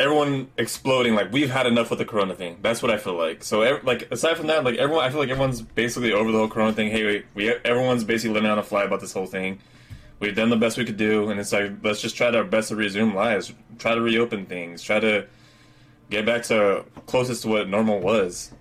everyone 0.00 0.48
exploding. 0.56 1.14
Like 1.14 1.32
we've 1.32 1.50
had 1.50 1.66
enough 1.66 1.90
with 1.90 1.98
the 1.98 2.04
Corona 2.04 2.34
thing. 2.34 2.58
That's 2.62 2.82
what 2.82 2.90
I 2.90 2.98
feel 2.98 3.14
like. 3.14 3.42
So 3.42 3.80
like 3.82 4.10
aside 4.10 4.36
from 4.36 4.46
that, 4.48 4.64
like 4.64 4.76
everyone, 4.76 5.04
I 5.04 5.10
feel 5.10 5.20
like 5.20 5.30
everyone's 5.30 5.62
basically 5.62 6.12
over 6.12 6.30
the 6.30 6.38
whole 6.38 6.48
Corona 6.48 6.72
thing. 6.72 6.90
Hey, 6.90 7.24
we, 7.34 7.50
everyone's 7.64 8.04
basically 8.04 8.34
letting 8.34 8.50
on 8.50 8.58
a 8.58 8.62
fly 8.62 8.84
about 8.84 9.00
this 9.00 9.12
whole 9.12 9.26
thing. 9.26 9.58
We've 10.20 10.34
done 10.34 10.50
the 10.50 10.56
best 10.56 10.76
we 10.76 10.84
could 10.84 10.96
do, 10.96 11.30
and 11.30 11.38
it's 11.38 11.52
like 11.52 11.72
let's 11.82 12.00
just 12.00 12.16
try 12.16 12.34
our 12.34 12.44
best 12.44 12.68
to 12.68 12.76
resume 12.76 13.14
lives, 13.14 13.52
try 13.78 13.94
to 13.94 14.00
reopen 14.00 14.46
things, 14.46 14.82
try 14.82 14.98
to 14.98 15.26
get 16.10 16.26
back 16.26 16.42
to 16.44 16.84
closest 17.06 17.42
to 17.42 17.48
what 17.48 17.68
normal 17.68 18.00
was. 18.00 18.52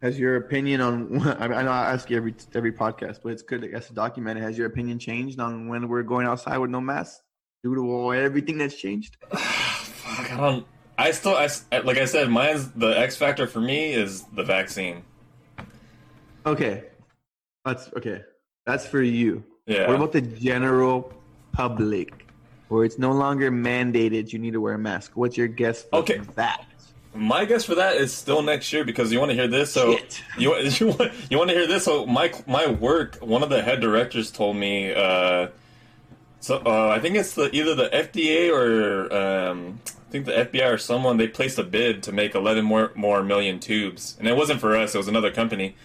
Has 0.00 0.18
your 0.18 0.36
opinion 0.36 0.80
on? 0.80 1.20
I, 1.40 1.62
know 1.62 1.70
I 1.70 1.92
ask 1.92 2.10
you 2.10 2.16
every 2.16 2.34
every 2.54 2.72
podcast, 2.72 3.20
but 3.22 3.32
it's 3.32 3.42
good. 3.42 3.64
I 3.64 3.68
guess 3.68 3.88
to 3.88 3.94
document 3.94 4.38
it. 4.38 4.42
Has 4.42 4.56
your 4.56 4.68
opinion 4.68 5.00
changed 5.00 5.40
on 5.40 5.68
when 5.68 5.88
we're 5.88 6.02
going 6.02 6.26
outside 6.26 6.58
with 6.58 6.70
no 6.70 6.80
masks 6.80 7.22
due 7.62 7.74
to 7.74 7.80
all- 7.82 8.12
everything 8.12 8.58
that's 8.58 8.74
changed? 8.76 9.16
Fuck, 9.30 10.32
I 10.32 10.36
don't. 10.36 10.66
I 10.98 11.10
still, 11.12 11.34
I, 11.36 11.48
like 11.84 11.96
I 11.98 12.04
said, 12.04 12.28
mine's 12.28 12.70
the 12.72 12.88
X 12.98 13.16
factor 13.16 13.46
for 13.46 13.60
me 13.60 13.92
is 13.92 14.22
the 14.34 14.42
vaccine. 14.44 15.02
Okay, 16.44 16.84
that's 17.64 17.88
okay. 17.96 18.22
That's 18.66 18.86
for 18.86 19.00
you. 19.02 19.42
Yeah. 19.66 19.86
What 19.86 19.96
about 19.96 20.12
the 20.12 20.20
general 20.20 21.12
public, 21.52 22.26
where 22.68 22.84
it's 22.84 22.98
no 22.98 23.12
longer 23.12 23.50
mandated 23.50 24.32
you 24.32 24.38
need 24.38 24.52
to 24.52 24.60
wear 24.60 24.74
a 24.74 24.78
mask? 24.78 25.12
What's 25.14 25.36
your 25.36 25.48
guess 25.48 25.82
for 25.84 25.96
Okay. 26.00 26.18
that? 26.34 26.64
My 27.14 27.44
guess 27.44 27.64
for 27.64 27.74
that 27.76 27.96
is 27.96 28.12
still 28.12 28.42
next 28.42 28.72
year 28.72 28.84
because 28.84 29.12
you 29.12 29.18
want 29.18 29.30
to 29.30 29.34
hear 29.34 29.48
this. 29.48 29.72
So 29.72 29.96
Shit. 29.96 30.22
you 30.38 30.54
you 30.58 30.86
want 30.88 31.12
you 31.30 31.38
want 31.38 31.50
to 31.50 31.56
hear 31.56 31.66
this. 31.66 31.84
So 31.84 32.04
my 32.06 32.32
my 32.46 32.66
work, 32.66 33.16
one 33.16 33.42
of 33.42 33.48
the 33.48 33.62
head 33.62 33.80
directors 33.80 34.30
told 34.30 34.56
me. 34.56 34.92
Uh, 34.92 35.48
so 36.42 36.60
uh, 36.66 36.88
I 36.88 36.98
think 36.98 37.14
it's 37.14 37.34
the 37.34 37.54
either 37.54 37.76
the 37.76 37.88
FDA 37.88 38.50
or 38.50 39.12
um, 39.14 39.80
I 39.86 40.10
think 40.10 40.26
the 40.26 40.32
FBI 40.32 40.72
or 40.72 40.76
someone 40.76 41.16
they 41.16 41.28
placed 41.28 41.56
a 41.56 41.62
bid 41.62 42.02
to 42.02 42.10
make 42.10 42.34
11 42.34 42.64
more 42.64 42.90
more 42.96 43.22
million 43.22 43.60
tubes, 43.60 44.16
and 44.18 44.26
it 44.26 44.36
wasn't 44.36 44.60
for 44.60 44.76
us. 44.76 44.92
It 44.92 44.98
was 44.98 45.06
another 45.06 45.30
company. 45.30 45.76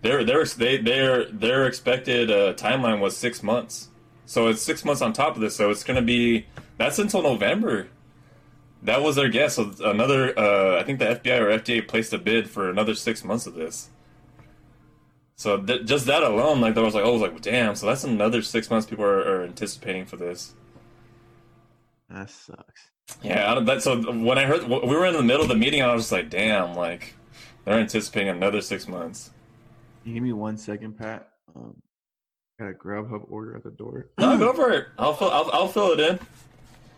Their 0.00 0.24
their 0.24 0.46
they 0.46 0.78
their 0.78 1.26
their 1.26 1.66
expected 1.66 2.30
uh, 2.30 2.54
timeline 2.54 2.98
was 2.98 3.14
six 3.14 3.42
months. 3.42 3.88
So 4.24 4.48
it's 4.48 4.62
six 4.62 4.86
months 4.86 5.02
on 5.02 5.12
top 5.12 5.36
of 5.36 5.42
this. 5.42 5.54
So 5.54 5.68
it's 5.70 5.84
going 5.84 5.96
to 5.96 6.02
be 6.02 6.46
that's 6.78 6.98
until 6.98 7.22
November. 7.22 7.88
That 8.82 9.02
was 9.02 9.16
their 9.16 9.28
guess. 9.28 9.56
So 9.56 9.70
another, 9.84 10.38
uh, 10.38 10.80
I 10.80 10.82
think 10.84 10.98
the 10.98 11.06
FBI 11.06 11.40
or 11.40 11.58
FDA 11.58 11.86
placed 11.86 12.14
a 12.14 12.18
bid 12.18 12.48
for 12.48 12.70
another 12.70 12.94
six 12.94 13.22
months 13.22 13.46
of 13.46 13.54
this. 13.54 13.90
So 15.36 15.58
th- 15.58 15.84
just 15.84 16.06
that 16.06 16.22
alone, 16.22 16.60
like 16.62 16.74
there 16.74 16.82
was 16.84 16.94
like, 16.94 17.04
oh, 17.04 17.10
I 17.10 17.12
was 17.12 17.20
like, 17.22 17.40
damn. 17.42 17.74
So 17.74 17.86
that's 17.86 18.04
another 18.04 18.40
six 18.42 18.70
months 18.70 18.86
people 18.86 19.04
are, 19.04 19.20
are 19.20 19.44
anticipating 19.44 20.06
for 20.06 20.16
this. 20.16 20.54
That 22.08 22.30
sucks. 22.30 22.90
Yeah, 23.22 23.50
I 23.50 23.54
don't- 23.54 23.64
that. 23.66 23.82
So 23.82 24.00
when 24.12 24.38
I 24.38 24.44
heard 24.44 24.64
we 24.66 24.78
were 24.78 25.06
in 25.06 25.14
the 25.14 25.22
middle 25.22 25.42
of 25.42 25.48
the 25.48 25.54
meeting, 25.56 25.82
I 25.82 25.92
was 25.92 26.04
just 26.04 26.12
like, 26.12 26.30
damn, 26.30 26.74
like 26.74 27.14
they're 27.64 27.78
anticipating 27.78 28.28
another 28.30 28.60
six 28.60 28.88
months. 28.88 29.30
Can 30.02 30.10
you 30.12 30.14
give 30.14 30.22
me 30.22 30.32
one 30.32 30.56
second, 30.56 30.96
Pat? 30.96 31.28
Um, 31.54 31.76
got 32.58 32.68
a 32.70 32.72
Grubhub 32.72 33.30
order 33.30 33.56
at 33.56 33.62
the 33.64 33.70
door. 33.70 34.06
No, 34.18 34.38
go 34.38 34.52
for 34.52 34.70
it. 34.72 34.86
I'll 34.98 35.14
fill. 35.14 35.30
I'll, 35.30 35.50
I'll 35.52 35.68
fill 35.68 35.92
it 35.92 36.00
in. 36.00 36.18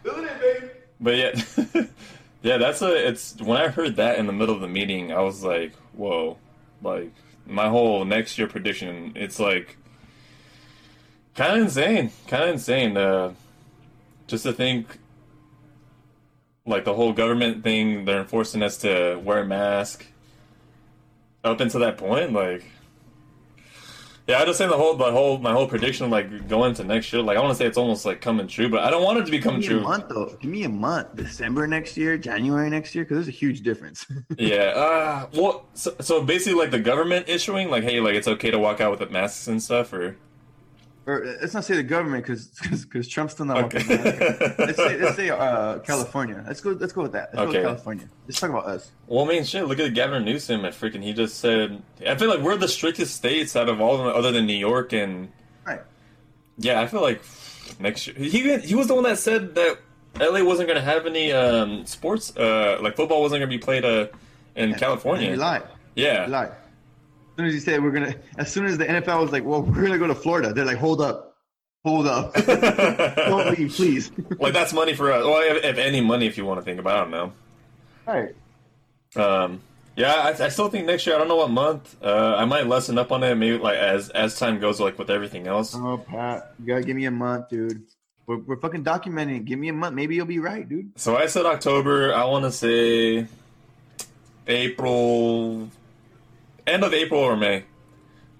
Fill 0.02 0.24
it 0.24 0.30
in, 0.30 0.38
baby. 0.40 0.72
But 1.00 1.16
yeah, 1.16 1.84
yeah, 2.42 2.56
that's 2.58 2.82
a. 2.82 3.08
It's 3.08 3.36
when 3.40 3.56
I 3.60 3.68
heard 3.68 3.96
that 3.96 4.18
in 4.18 4.26
the 4.26 4.32
middle 4.32 4.54
of 4.54 4.60
the 4.60 4.68
meeting, 4.68 5.12
I 5.12 5.20
was 5.20 5.42
like, 5.42 5.72
"Whoa!" 5.94 6.36
Like 6.82 7.12
my 7.48 7.68
whole 7.68 8.04
next 8.04 8.38
year 8.38 8.46
prediction. 8.46 9.12
It's 9.16 9.40
like 9.40 9.76
kind 11.34 11.56
of 11.56 11.66
insane. 11.66 12.12
Kind 12.26 12.44
of 12.44 12.50
insane. 12.50 12.96
Uh, 12.96 13.34
just 14.26 14.42
to 14.44 14.52
think, 14.52 14.98
like 16.66 16.84
the 16.84 16.94
whole 16.94 17.12
government 17.12 17.64
thing, 17.64 18.04
they're 18.04 18.20
enforcing 18.20 18.62
us 18.62 18.76
to 18.78 19.20
wear 19.24 19.40
a 19.40 19.46
mask. 19.46 20.06
Up 21.42 21.60
until 21.60 21.80
that 21.80 21.96
point, 21.98 22.32
like. 22.32 22.64
Yeah, 24.28 24.40
I 24.40 24.44
just 24.44 24.58
say 24.58 24.66
the 24.66 24.76
whole, 24.76 24.94
the 24.94 25.10
whole, 25.10 25.38
my 25.38 25.52
whole 25.52 25.66
prediction, 25.66 26.10
like 26.10 26.48
going 26.48 26.68
into 26.70 26.84
next 26.84 27.10
year, 27.14 27.22
like 27.22 27.38
I 27.38 27.40
want 27.40 27.50
to 27.52 27.56
say 27.56 27.64
it's 27.64 27.78
almost 27.78 28.04
like 28.04 28.20
coming 28.20 28.46
true, 28.46 28.68
but 28.68 28.80
I 28.80 28.90
don't 28.90 29.02
want 29.02 29.18
it 29.18 29.24
to 29.24 29.30
be 29.30 29.38
coming 29.38 29.62
Give 29.62 29.70
me 29.70 29.76
a 29.76 29.80
true. 29.80 29.88
month 29.88 30.08
though. 30.10 30.36
Give 30.38 30.50
me 30.50 30.64
a 30.64 30.68
month. 30.68 31.16
December 31.16 31.66
next 31.66 31.96
year, 31.96 32.18
January 32.18 32.68
next 32.68 32.94
year, 32.94 33.04
because 33.04 33.16
there's 33.16 33.28
a 33.28 33.30
huge 33.30 33.62
difference. 33.62 34.06
Yeah. 34.36 34.72
Uh, 34.76 35.26
well, 35.34 35.66
so, 35.72 35.94
so 36.00 36.22
basically, 36.22 36.58
like 36.58 36.70
the 36.70 36.78
government 36.78 37.28
issuing, 37.28 37.70
like, 37.70 37.82
hey, 37.84 38.00
like 38.00 38.14
it's 38.14 38.28
okay 38.28 38.50
to 38.50 38.58
walk 38.58 38.80
out 38.80 38.90
with 38.90 39.00
the 39.00 39.08
masks 39.08 39.48
and 39.48 39.62
stuff, 39.62 39.92
or 39.92 40.16
or 41.08 41.24
let's 41.40 41.54
not 41.54 41.64
say 41.64 41.74
the 41.74 41.82
government, 41.82 42.22
because 42.24 42.48
because 42.82 43.08
Trump's 43.12 43.32
still 43.32 43.46
not. 43.46 43.64
okay. 43.64 43.78
let's 44.58 44.76
say 44.76 44.98
let's 44.98 45.16
say 45.16 45.30
uh, 45.30 45.78
California. 45.78 46.44
Let's 46.46 46.60
go. 46.60 46.70
Let's 46.72 46.92
go 46.92 47.02
with 47.02 47.12
that. 47.12 47.30
Let's 47.34 47.46
go 47.46 47.52
with 47.58 47.66
California. 47.66 48.08
Let's 48.26 48.38
talk 48.38 48.50
about 48.50 48.66
us. 48.66 48.90
well, 49.06 49.24
I 49.24 49.28
mean, 49.28 49.44
shit. 49.44 49.66
Look 49.66 49.78
at 49.78 49.94
Gavin 49.94 50.24
Newsom. 50.24 50.64
At 50.64 50.74
freaking, 50.74 51.02
he 51.02 51.14
just 51.14 51.38
said. 51.38 51.82
I 52.06 52.14
feel 52.16 52.28
like 52.28 52.40
we're 52.40 52.56
the 52.56 52.68
strictest 52.68 53.16
states 53.16 53.56
out 53.56 53.68
of 53.68 53.80
all 53.80 53.94
of 53.94 54.04
them, 54.04 54.14
other 54.14 54.32
than 54.32 54.46
New 54.46 54.52
York, 54.56 54.92
and 54.92 55.28
Right. 55.66 55.80
yeah, 56.58 56.80
I 56.80 56.86
feel 56.86 57.00
like 57.00 57.22
next 57.80 58.06
year 58.06 58.16
he 58.16 58.58
he 58.58 58.74
was 58.74 58.86
the 58.86 58.94
one 58.94 59.04
that 59.04 59.18
said 59.18 59.54
that 59.54 59.78
LA 60.20 60.42
wasn't 60.44 60.68
going 60.68 60.78
to 60.78 60.84
have 60.84 61.06
any 61.06 61.32
um, 61.32 61.86
sports, 61.86 62.36
uh, 62.36 62.78
like 62.82 62.96
football 62.96 63.22
wasn't 63.22 63.40
going 63.40 63.50
to 63.50 63.56
be 63.56 63.62
played 63.62 63.84
uh, 63.84 64.08
in 64.56 64.74
California. 64.74 65.30
He 65.30 65.36
lied. 65.36 65.62
Yeah. 65.94 66.26
He 66.26 66.30
lied. 66.32 66.52
As 67.38 67.42
soon 67.42 67.46
as 67.46 67.54
he 67.54 67.60
said 67.60 67.84
we're 67.84 67.92
gonna, 67.92 68.16
as 68.36 68.52
soon 68.52 68.66
as 68.66 68.78
the 68.78 68.84
NFL 68.84 69.22
was 69.22 69.30
like, 69.30 69.44
"Well, 69.44 69.62
we're 69.62 69.82
gonna 69.82 69.96
go 69.96 70.08
to 70.08 70.14
Florida," 70.16 70.52
they're 70.52 70.64
like, 70.64 70.78
"Hold 70.78 71.00
up, 71.00 71.36
hold 71.84 72.08
up, 72.08 72.34
don't 72.46 73.56
leave, 73.56 73.72
please." 73.74 74.10
like 74.40 74.52
that's 74.52 74.72
money 74.72 74.92
for 74.92 75.12
us. 75.12 75.24
Well, 75.24 75.40
if, 75.56 75.62
if 75.62 75.78
any 75.78 76.00
money, 76.00 76.26
if 76.26 76.36
you 76.36 76.44
want 76.44 76.58
to 76.58 76.64
think 76.64 76.80
about, 76.80 76.96
it, 76.96 76.98
I 76.98 77.02
don't 77.02 77.10
know. 77.12 77.32
All 78.08 78.20
right. 78.20 78.34
Um, 79.16 79.60
yeah, 79.94 80.14
I, 80.14 80.46
I 80.46 80.48
still 80.48 80.68
think 80.68 80.86
next 80.86 81.06
year. 81.06 81.14
I 81.14 81.18
don't 81.18 81.28
know 81.28 81.36
what 81.36 81.50
month. 81.50 81.96
Uh, 82.02 82.34
I 82.36 82.44
might 82.44 82.66
lessen 82.66 82.98
up 82.98 83.12
on 83.12 83.22
it. 83.22 83.36
Maybe 83.36 83.56
like 83.56 83.78
as 83.78 84.08
as 84.10 84.36
time 84.36 84.58
goes, 84.58 84.80
like 84.80 84.98
with 84.98 85.08
everything 85.08 85.46
else. 85.46 85.76
Oh, 85.76 85.96
Pat, 85.96 86.54
you 86.58 86.66
gotta 86.66 86.82
give 86.82 86.96
me 86.96 87.04
a 87.04 87.12
month, 87.12 87.50
dude. 87.50 87.84
We're, 88.26 88.38
we're 88.38 88.56
fucking 88.60 88.82
documenting. 88.82 89.36
it. 89.36 89.44
Give 89.44 89.60
me 89.60 89.68
a 89.68 89.72
month. 89.72 89.94
Maybe 89.94 90.16
you'll 90.16 90.26
be 90.26 90.40
right, 90.40 90.68
dude. 90.68 90.98
So 90.98 91.16
I 91.16 91.26
said 91.26 91.46
October. 91.46 92.12
I 92.12 92.24
want 92.24 92.46
to 92.46 92.50
say 92.50 93.28
April, 94.48 95.68
end 96.72 96.84
of 96.84 96.92
April 96.94 97.20
or 97.20 97.36
May, 97.36 97.64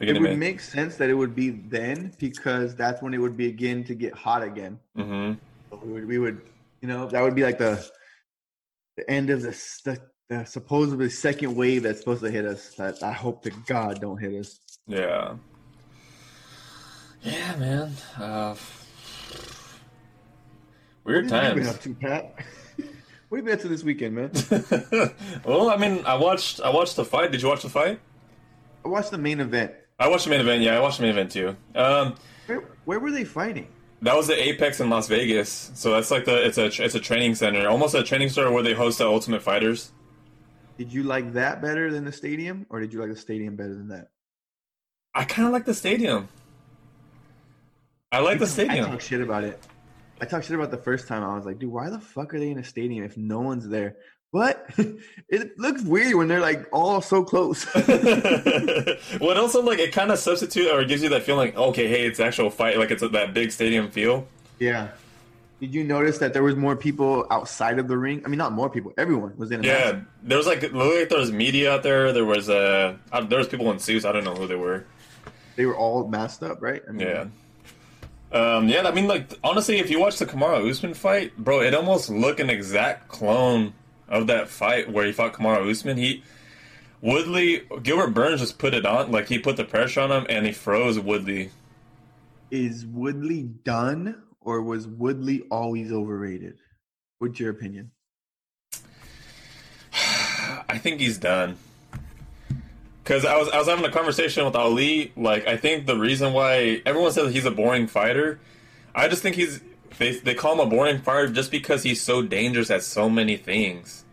It 0.01 0.12
would 0.12 0.22
May. 0.22 0.37
make 0.37 0.61
sense 0.61 0.97
that 0.97 1.11
it 1.11 1.14
would 1.14 1.35
be 1.35 1.51
then 1.51 2.12
because 2.18 2.74
that's 2.76 3.03
when 3.03 3.14
it 3.14 3.18
would 3.18 3.37
begin 3.37 3.85
to 3.85 3.95
get 3.95 4.14
hot 4.14 4.43
again. 4.43 4.79
hmm 4.97 5.33
we 5.83 5.93
would, 5.93 6.07
we 6.09 6.18
would, 6.18 6.41
you 6.81 6.89
know, 6.89 7.07
that 7.09 7.22
would 7.22 7.35
be 7.35 7.43
like 7.43 7.59
the 7.59 7.85
the 8.97 9.09
end 9.11 9.29
of 9.31 9.43
the, 9.43 9.51
the 9.85 10.01
the 10.29 10.45
supposedly 10.45 11.09
second 11.11 11.55
wave 11.55 11.83
that's 11.85 11.99
supposed 12.01 12.22
to 12.22 12.31
hit 12.31 12.45
us. 12.47 12.74
That 12.76 13.03
I 13.03 13.12
hope 13.12 13.43
to 13.45 13.51
God 13.66 14.01
don't 14.01 14.16
hit 14.18 14.35
us. 14.35 14.59
Yeah. 14.87 15.37
Yeah, 17.22 17.57
man. 17.57 17.93
Uh, 18.18 18.55
weird 21.05 21.31
What 21.31 21.43
have 21.43 21.57
you 21.57 21.62
been 21.62 21.64
times. 21.64 21.76
up 21.76 21.83
to, 21.83 21.95
Pat? 21.95 22.35
what 23.29 23.39
have 23.39 23.39
you 23.39 23.43
been 23.43 23.55
up 23.55 23.61
to 23.61 23.68
this 23.68 23.83
weekend, 23.83 24.14
man? 24.14 24.31
well, 25.45 25.70
I 25.70 25.76
mean, 25.76 26.05
I 26.07 26.14
watched. 26.14 26.61
I 26.61 26.70
watched 26.70 26.97
the 26.97 27.05
fight. 27.05 27.31
Did 27.33 27.43
you 27.43 27.49
watch 27.49 27.62
the 27.62 27.68
fight? 27.68 28.01
I 28.85 28.89
watched 28.89 29.11
the 29.11 29.18
main 29.18 29.41
event. 29.41 29.72
I 29.99 30.09
watched 30.09 30.24
the 30.24 30.31
main 30.31 30.41
event. 30.41 30.62
Yeah, 30.62 30.76
I 30.76 30.81
watched 30.81 30.99
the 30.99 31.03
main 31.03 31.12
event 31.12 31.33
too. 31.33 31.57
Um, 31.74 32.14
Where, 32.47 32.62
where 32.85 33.01
were 33.01 33.11
they 33.11 33.24
fighting? 33.24 33.68
That 34.03 34.16
was 34.16 34.29
the 34.29 34.41
Apex 34.41 34.81
in 34.81 34.89
Las 34.91 35.09
Vegas. 35.09 35.72
So 35.74 35.91
that's 35.91 36.11
like 36.11 36.24
the 36.24 36.47
it's 36.47 36.57
a 36.57 36.66
it's 36.66 36.95
a 36.95 37.01
training 37.01 37.35
center, 37.35 37.68
almost 37.68 37.95
a 37.95 38.03
training 38.05 38.29
center 38.29 38.53
where 38.53 38.62
they 38.62 38.74
host 38.74 38.99
the 38.99 39.07
Ultimate 39.07 39.43
Fighters. 39.43 39.91
Did 40.76 40.93
you 40.93 41.03
like 41.03 41.33
that 41.33 41.61
better 41.61 41.91
than 41.91 42.05
the 42.05 42.12
stadium, 42.12 42.64
or 42.70 42.79
did 42.79 42.93
you 42.93 43.01
like 43.01 43.11
the 43.11 43.16
stadium 43.16 43.57
better 43.57 43.74
than 43.74 43.89
that? 43.89 44.11
I 45.14 45.24
kind 45.24 45.47
of 45.47 45.53
like 45.53 45.64
the 45.64 45.74
stadium. 45.74 46.29
I 48.12 48.20
like 48.20 48.39
the 48.39 48.47
stadium. 48.47 48.87
I 48.87 48.91
talk 48.91 49.01
shit 49.01 49.20
about 49.20 49.43
it. 49.43 49.61
I 50.20 50.24
talked 50.26 50.47
shit 50.47 50.55
about 50.55 50.70
the 50.70 50.79
first 50.79 51.09
time. 51.09 51.24
I 51.24 51.35
was 51.35 51.45
like, 51.45 51.59
dude, 51.59 51.72
why 51.72 51.91
the 51.91 51.99
fuck 51.99 52.33
are 52.35 52.39
they 52.39 52.51
in 52.51 52.59
a 52.59 52.64
stadium 52.64 53.05
if 53.05 53.16
no 53.16 53.41
one's 53.41 53.68
there? 53.68 53.97
But 54.33 54.66
it 55.29 55.59
looks 55.59 55.83
weird 55.83 56.14
when 56.14 56.29
they're 56.29 56.41
like 56.41 56.66
all 56.72 57.01
so 57.01 57.24
close. 57.24 57.66
well, 59.20 59.39
also 59.39 59.62
like 59.62 59.79
it 59.79 59.93
kind 59.93 60.11
of 60.11 60.18
substitute 60.18 60.70
or 60.70 60.85
gives 60.85 61.03
you 61.03 61.09
that 61.11 61.22
feeling. 61.22 61.57
Okay, 61.57 61.89
hey, 61.89 62.07
it's 62.07 62.20
actual 62.20 62.51
fight. 62.51 62.79
Like 62.79 62.91
it's 62.91 63.03
that 63.03 63.35
big 63.35 63.53
stadium 63.53 63.91
feel. 63.91 64.26
yeah. 64.59 64.89
Did 65.61 65.74
you 65.74 65.83
notice 65.83 66.18
that 66.18 66.33
there 66.35 66.45
was 66.45 66.55
more 66.55 66.76
people 66.76 67.26
outside 67.33 67.81
of 67.81 67.89
the 67.89 67.99
ring? 67.99 68.22
I 68.24 68.29
mean, 68.29 68.39
not 68.39 68.53
more 68.53 68.70
people. 68.70 68.93
Everyone 68.97 69.37
was 69.37 69.51
in 69.51 69.64
a 69.64 69.66
Yeah, 69.66 69.91
mask. 69.93 70.07
there 70.22 70.39
was 70.39 70.47
like 70.47 70.62
like 70.72 71.09
there 71.09 71.18
was 71.18 71.33
media 71.33 71.72
out 71.72 71.83
there. 71.83 72.12
There 72.12 72.24
was 72.24 72.49
uh, 72.49 72.97
there 73.29 73.39
was 73.39 73.49
people 73.49 73.68
in 73.72 73.81
suits. 73.81 74.05
I 74.05 74.12
don't 74.12 74.22
know 74.22 74.37
who 74.37 74.47
they 74.47 74.55
were. 74.55 74.85
They 75.57 75.66
were 75.66 75.76
all 75.76 76.07
masked 76.07 76.45
up, 76.45 76.62
right? 76.62 76.81
I 76.89 76.93
mean, 76.93 77.09
Yeah. 77.09 77.26
Um, 78.31 78.68
yeah, 78.68 78.83
I 78.87 78.93
mean, 78.93 79.09
like, 79.09 79.33
honestly, 79.43 79.79
if 79.79 79.91
you 79.91 79.99
watch 79.99 80.18
the 80.18 80.26
Kamaru 80.26 80.70
Usman 80.70 80.95
fight, 80.95 81.37
bro, 81.39 81.61
it 81.62 81.74
almost 81.74 82.09
looked 82.09 82.39
an 82.39 82.51
exact 82.51 83.09
clone 83.09 83.72
of 84.09 84.26
that 84.28 84.48
fight 84.48 84.90
where 84.90 85.04
he 85.04 85.12
fought 85.12 85.32
Kamaru 85.32 85.70
Usman. 85.70 85.96
He, 85.96 86.22
Woodley, 87.00 87.62
Gilbert 87.82 88.09
Burns 88.09 88.40
just 88.40 88.59
put 88.59 88.74
it 88.74 88.84
on, 88.84 89.11
like, 89.11 89.28
he 89.28 89.38
put 89.38 89.56
the 89.56 89.64
pressure 89.64 90.00
on 90.00 90.11
him 90.11 90.26
and 90.28 90.46
he 90.46 90.52
froze 90.52 90.98
Woodley. 90.98 91.50
Is 92.50 92.86
Woodley 92.86 93.42
done, 93.42 94.22
or 94.40 94.62
was 94.62 94.86
Woodley 94.86 95.42
always 95.50 95.92
overrated? 95.92 96.59
What's 97.18 97.38
your 97.38 97.50
opinion? 97.50 97.90
I 99.92 100.78
think 100.78 101.00
he's 101.00 101.18
done. 101.18 101.56
Cause 103.04 103.24
I 103.24 103.38
was 103.38 103.48
I 103.48 103.56
was 103.56 103.66
having 103.66 103.86
a 103.86 103.90
conversation 103.90 104.44
with 104.44 104.54
Ali. 104.54 105.12
Like 105.16 105.46
I 105.46 105.56
think 105.56 105.86
the 105.86 105.96
reason 105.96 106.34
why 106.34 106.82
everyone 106.84 107.11
says 107.11 107.32
he's 107.32 107.46
a 107.46 107.50
boring 107.50 107.86
fighter, 107.86 108.38
I 108.94 109.09
just 109.09 109.22
think 109.22 109.34
he's 109.34 109.62
they 109.99 110.18
they 110.18 110.34
call 110.34 110.55
him 110.55 110.61
a 110.61 110.66
boring 110.66 111.01
fighter 111.01 111.28
just 111.28 111.51
because 111.51 111.82
he's 111.82 112.01
so 112.01 112.22
dangerous 112.22 112.70
at 112.70 112.82
so 112.82 113.09
many 113.09 113.36
things. 113.36 114.05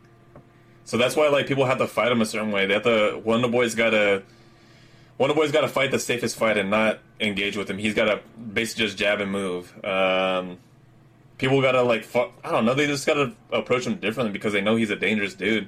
So 0.83 0.97
that's 0.97 1.15
why 1.15 1.29
like 1.29 1.47
people 1.47 1.65
have 1.65 1.79
to 1.79 1.87
fight 1.87 2.11
him 2.11 2.21
a 2.21 2.25
certain 2.25 2.51
way. 2.51 2.65
They 2.65 2.73
have 2.73 2.83
to 2.83 3.21
the 3.23 3.47
boys 3.47 3.75
got 3.75 3.91
to 3.91 4.23
one 5.17 5.29
of 5.29 5.35
the 5.35 5.41
boys 5.41 5.51
got 5.51 5.61
to 5.61 5.67
fight 5.67 5.91
the 5.91 5.99
safest 5.99 6.37
fight 6.37 6.57
and 6.57 6.69
not 6.69 6.99
engage 7.19 7.55
with 7.55 7.69
him. 7.69 7.77
He's 7.77 7.93
got 7.93 8.05
to 8.05 8.19
basically 8.53 8.85
just 8.85 8.97
jab 8.97 9.21
and 9.21 9.31
move. 9.31 9.73
Um, 9.85 10.57
people 11.37 11.61
got 11.61 11.73
to 11.73 11.81
like 11.81 12.07
I 12.15 12.51
don't 12.51 12.65
know. 12.65 12.73
They 12.73 12.87
just 12.87 13.07
got 13.07 13.15
to 13.15 13.33
approach 13.51 13.87
him 13.87 13.95
differently 13.95 14.33
because 14.33 14.53
they 14.53 14.61
know 14.61 14.75
he's 14.75 14.89
a 14.89 14.95
dangerous 14.95 15.33
dude. 15.33 15.67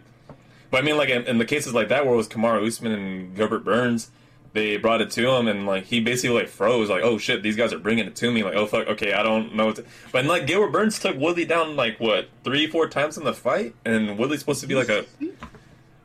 But 0.70 0.84
I 0.84 0.86
mean, 0.86 0.98
like 0.98 1.10
in, 1.10 1.24
in 1.24 1.38
the 1.38 1.46
cases 1.46 1.74
like 1.74 1.88
that 1.90 2.06
where 2.06 2.14
it 2.14 2.18
was 2.18 2.28
Kamaru 2.28 2.68
Usman 2.68 2.92
and 2.92 3.36
Gilbert 3.36 3.64
Burns, 3.64 4.12
they 4.54 4.78
brought 4.78 5.02
it 5.02 5.12
to 5.12 5.30
him, 5.30 5.48
and 5.48 5.66
like 5.66 5.86
he 5.86 6.00
basically 6.00 6.36
like 6.36 6.50
froze, 6.50 6.90
like 6.90 7.04
oh 7.04 7.18
shit, 7.18 7.44
these 7.44 7.56
guys 7.56 7.74
are 7.74 7.80
bringing 7.80 8.06
it 8.06 8.16
to 8.18 8.32
me, 8.32 8.44
like 8.44 8.56
oh 8.56 8.66
fuck, 8.66 8.88
okay, 8.88 9.14
I 9.14 9.24
don't 9.24 9.56
know. 9.56 9.68
What 9.68 9.76
to... 9.78 9.86
But 10.12 10.26
like 10.26 10.48
Gilbert 10.48 10.72
Burns 10.72 11.00
took 11.00 11.18
Woodley 11.18 11.46
down 11.46 11.76
like 11.76 12.00
what 12.00 12.30
three, 12.44 12.68
four 12.68 12.88
times 12.88 13.18
in 13.18 13.24
the 13.24 13.34
fight, 13.34 13.76
and 13.86 14.18
Woodley's 14.18 14.40
supposed 14.40 14.62
to 14.62 14.68
be 14.68 14.76
like 14.76 14.90
a 14.90 15.06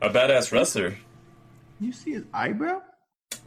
a 0.01 0.09
badass 0.09 0.51
wrestler. 0.51 0.97
You 1.79 1.91
see 1.91 2.11
his 2.11 2.23
eyebrow? 2.33 2.81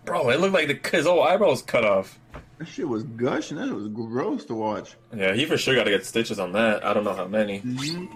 Bro, 0.05 0.31
it 0.31 0.41
looked 0.41 0.55
like 0.55 0.69
the, 0.69 0.97
his 0.97 1.07
whole 1.07 1.23
eyebrow 1.23 1.51
was 1.51 1.63
cut 1.63 1.85
off. 1.85 2.19
That 2.59 2.69
shit 2.69 2.89
was 2.89 3.03
gushing. 3.03 3.59
That 3.59 3.69
was 3.69 3.89
gross 3.89 4.45
to 4.47 4.55
watch. 4.55 4.97
Yeah, 5.15 5.35
he 5.35 5.45
for 5.45 5.59
sure 5.59 5.75
got 5.75 5.85
to 5.85 5.91
get 5.91 6.07
stitches 6.07 6.39
on 6.39 6.53
that. 6.53 6.85
I 6.85 6.95
don't 6.95 7.05
know 7.05 7.15
how 7.15 7.27
many. 7.27 7.61
Mm-hmm. 7.61 8.07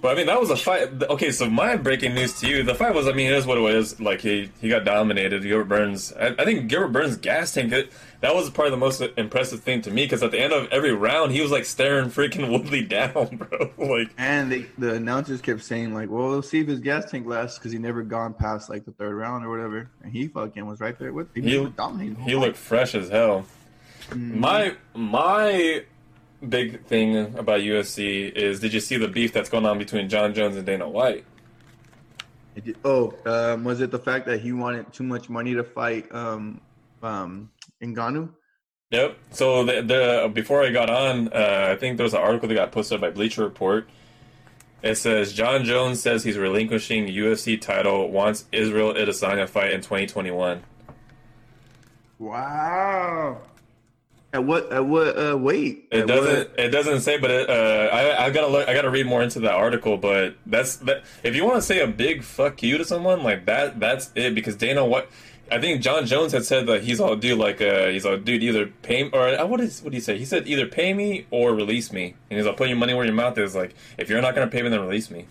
But 0.00 0.12
I 0.12 0.14
mean, 0.14 0.26
that 0.26 0.38
was 0.38 0.50
a 0.50 0.56
fight. 0.56 1.02
Okay, 1.02 1.30
so 1.30 1.48
my 1.48 1.76
breaking 1.76 2.14
news 2.14 2.38
to 2.40 2.48
you: 2.48 2.62
the 2.62 2.74
fight 2.74 2.94
was, 2.94 3.08
I 3.08 3.12
mean, 3.12 3.32
it 3.32 3.36
is 3.36 3.46
what 3.46 3.58
it 3.58 3.62
was. 3.62 3.98
Like 4.00 4.20
he 4.20 4.50
he 4.60 4.68
got 4.68 4.84
dominated. 4.84 5.42
Gilbert 5.42 5.64
Burns. 5.64 6.12
I, 6.12 6.34
I 6.38 6.44
think 6.44 6.68
Gilbert 6.68 6.88
Burns' 6.88 7.16
gas 7.16 7.54
tank. 7.54 7.72
It, 7.72 7.92
That 8.20 8.34
was 8.34 8.50
probably 8.50 8.72
the 8.72 8.76
most 8.76 9.02
impressive 9.16 9.60
thing 9.60 9.82
to 9.82 9.90
me 9.90 10.04
because 10.04 10.22
at 10.22 10.30
the 10.30 10.40
end 10.40 10.52
of 10.52 10.68
every 10.70 10.92
round, 10.92 11.32
he 11.32 11.40
was 11.40 11.50
like 11.50 11.64
staring 11.64 12.10
freaking 12.10 12.50
Woodley 12.52 12.82
down, 12.82 13.36
bro. 13.36 13.70
like, 13.78 14.10
and 14.18 14.52
they, 14.52 14.66
the 14.78 14.94
announcers 14.94 15.40
kept 15.40 15.64
saying 15.64 15.94
like, 15.94 16.10
"Well, 16.10 16.28
we'll 16.28 16.42
see 16.42 16.60
if 16.60 16.68
his 16.68 16.80
gas 16.80 17.10
tank 17.10 17.26
lasts," 17.26 17.58
because 17.58 17.72
he 17.72 17.78
never 17.78 18.02
gone 18.02 18.34
past 18.34 18.68
like 18.68 18.84
the 18.84 18.92
third 18.92 19.14
round 19.14 19.44
or 19.44 19.50
whatever. 19.50 19.90
And 20.02 20.12
he 20.12 20.28
fucking 20.28 20.66
was 20.66 20.80
right 20.80 20.98
there 20.98 21.12
with. 21.12 21.34
He, 21.34 21.40
he, 21.40 21.68
he 22.24 22.36
looked 22.36 22.56
fresh 22.56 22.94
as 22.94 23.08
hell. 23.08 23.46
Mm-hmm. 24.10 24.40
My 24.40 24.76
my 24.94 25.84
big 26.46 26.84
thing 26.84 27.16
about 27.36 27.60
UFC 27.60 28.30
is 28.30 28.60
did 28.60 28.72
you 28.72 28.80
see 28.80 28.96
the 28.96 29.08
beef 29.08 29.32
that's 29.32 29.48
going 29.48 29.66
on 29.66 29.78
between 29.78 30.08
Jon 30.08 30.34
Jones 30.34 30.56
and 30.56 30.66
Dana 30.66 30.88
White? 30.88 31.24
Oh, 32.84 33.14
um, 33.26 33.64
was 33.64 33.80
it 33.80 33.90
the 33.90 33.98
fact 33.98 34.26
that 34.26 34.40
he 34.40 34.52
wanted 34.52 34.92
too 34.92 35.04
much 35.04 35.28
money 35.28 35.54
to 35.54 35.62
fight 35.62 36.12
um, 36.14 36.60
um, 37.02 37.50
Ngannou? 37.82 38.30
Yep. 38.90 39.18
So 39.30 39.64
the, 39.64 39.82
the 39.82 40.30
before 40.32 40.64
I 40.64 40.70
got 40.70 40.88
on, 40.88 41.28
uh, 41.28 41.68
I 41.72 41.76
think 41.76 41.96
there 41.96 42.04
was 42.04 42.14
an 42.14 42.20
article 42.20 42.48
that 42.48 42.54
got 42.54 42.72
posted 42.72 43.00
by 43.00 43.10
Bleacher 43.10 43.42
Report. 43.42 43.88
It 44.82 44.96
says 44.96 45.32
Jon 45.32 45.64
Jones 45.64 46.00
says 46.00 46.22
he's 46.22 46.38
relinquishing 46.38 47.06
UFC 47.06 47.60
title 47.60 48.10
wants 48.10 48.44
Israel 48.52 48.94
Adesanya 48.94 49.48
fight 49.48 49.72
in 49.72 49.80
2021. 49.80 50.62
Wow. 52.18 53.40
At 54.36 54.44
what? 54.44 54.70
At 54.70 54.84
what? 54.84 55.18
Uh, 55.18 55.34
weight? 55.38 55.88
It 55.90 56.06
doesn't. 56.06 56.50
What? 56.50 56.60
It 56.60 56.68
doesn't 56.68 57.00
say, 57.00 57.16
but 57.16 57.30
it, 57.30 57.48
uh, 57.48 57.88
I 57.90 58.26
I 58.26 58.30
gotta 58.30 58.48
look. 58.48 58.68
I 58.68 58.74
gotta 58.74 58.90
read 58.90 59.06
more 59.06 59.22
into 59.22 59.40
that 59.40 59.54
article. 59.54 59.96
But 59.96 60.34
that's 60.44 60.76
that. 60.76 61.04
If 61.22 61.34
you 61.34 61.42
want 61.42 61.56
to 61.56 61.62
say 61.62 61.80
a 61.80 61.86
big 61.86 62.22
fuck 62.22 62.62
you 62.62 62.76
to 62.76 62.84
someone 62.84 63.22
like 63.22 63.46
that, 63.46 63.80
that's 63.80 64.12
it. 64.14 64.34
Because 64.34 64.54
Dana, 64.54 64.84
what 64.84 65.08
I 65.50 65.58
think 65.58 65.80
Jon 65.80 66.04
Jones 66.04 66.32
had 66.32 66.44
said 66.44 66.66
that 66.66 66.82
he's 66.82 67.00
all 67.00 67.16
dude 67.16 67.38
like 67.38 67.62
uh 67.62 67.86
he's 67.86 68.04
all 68.04 68.18
dude 68.18 68.42
either 68.42 68.66
pay 68.66 69.04
me, 69.04 69.10
or 69.14 69.28
uh, 69.28 69.46
what 69.46 69.62
is 69.62 69.82
what 69.82 69.92
did 69.92 69.96
he 69.96 70.00
say? 70.02 70.18
He 70.18 70.26
said 70.26 70.46
either 70.46 70.66
pay 70.66 70.92
me 70.92 71.26
or 71.30 71.54
release 71.54 71.90
me. 71.90 72.14
And 72.28 72.36
he's 72.36 72.46
like 72.46 72.58
put 72.58 72.68
your 72.68 72.76
money 72.76 72.92
where 72.92 73.06
your 73.06 73.14
mouth 73.14 73.38
is. 73.38 73.54
Like 73.54 73.74
if 73.96 74.10
you're 74.10 74.20
not 74.20 74.34
gonna 74.34 74.50
pay 74.50 74.60
me, 74.60 74.68
then 74.68 74.82
release 74.82 75.10
me. 75.10 75.28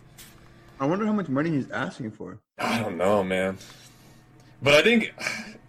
I 0.80 0.88
wonder 0.88 1.06
how 1.06 1.14
much 1.14 1.30
money 1.30 1.51
he's 1.51 1.70
asking 1.70 2.10
for. 2.10 2.39
I 2.58 2.80
don't 2.80 2.97
know, 2.97 3.24
man. 3.24 3.60
But 4.64 4.74
I 4.74 4.82
think 4.82 5.14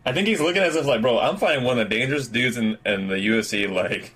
I 0.06 0.12
think 0.12 0.28
he's 0.28 0.40
looking 0.40 0.62
at 0.62 0.70
us 0.70 0.86
like, 0.86 1.02
bro, 1.02 1.18
I'm 1.18 1.36
fighting 1.36 1.64
one 1.64 1.80
of 1.80 1.88
the 1.88 1.94
dangerous 1.96 2.28
dudes 2.28 2.56
in, 2.56 2.78
in 2.86 3.08
the 3.08 3.16
UFC. 3.16 3.68
Like, 3.68 4.14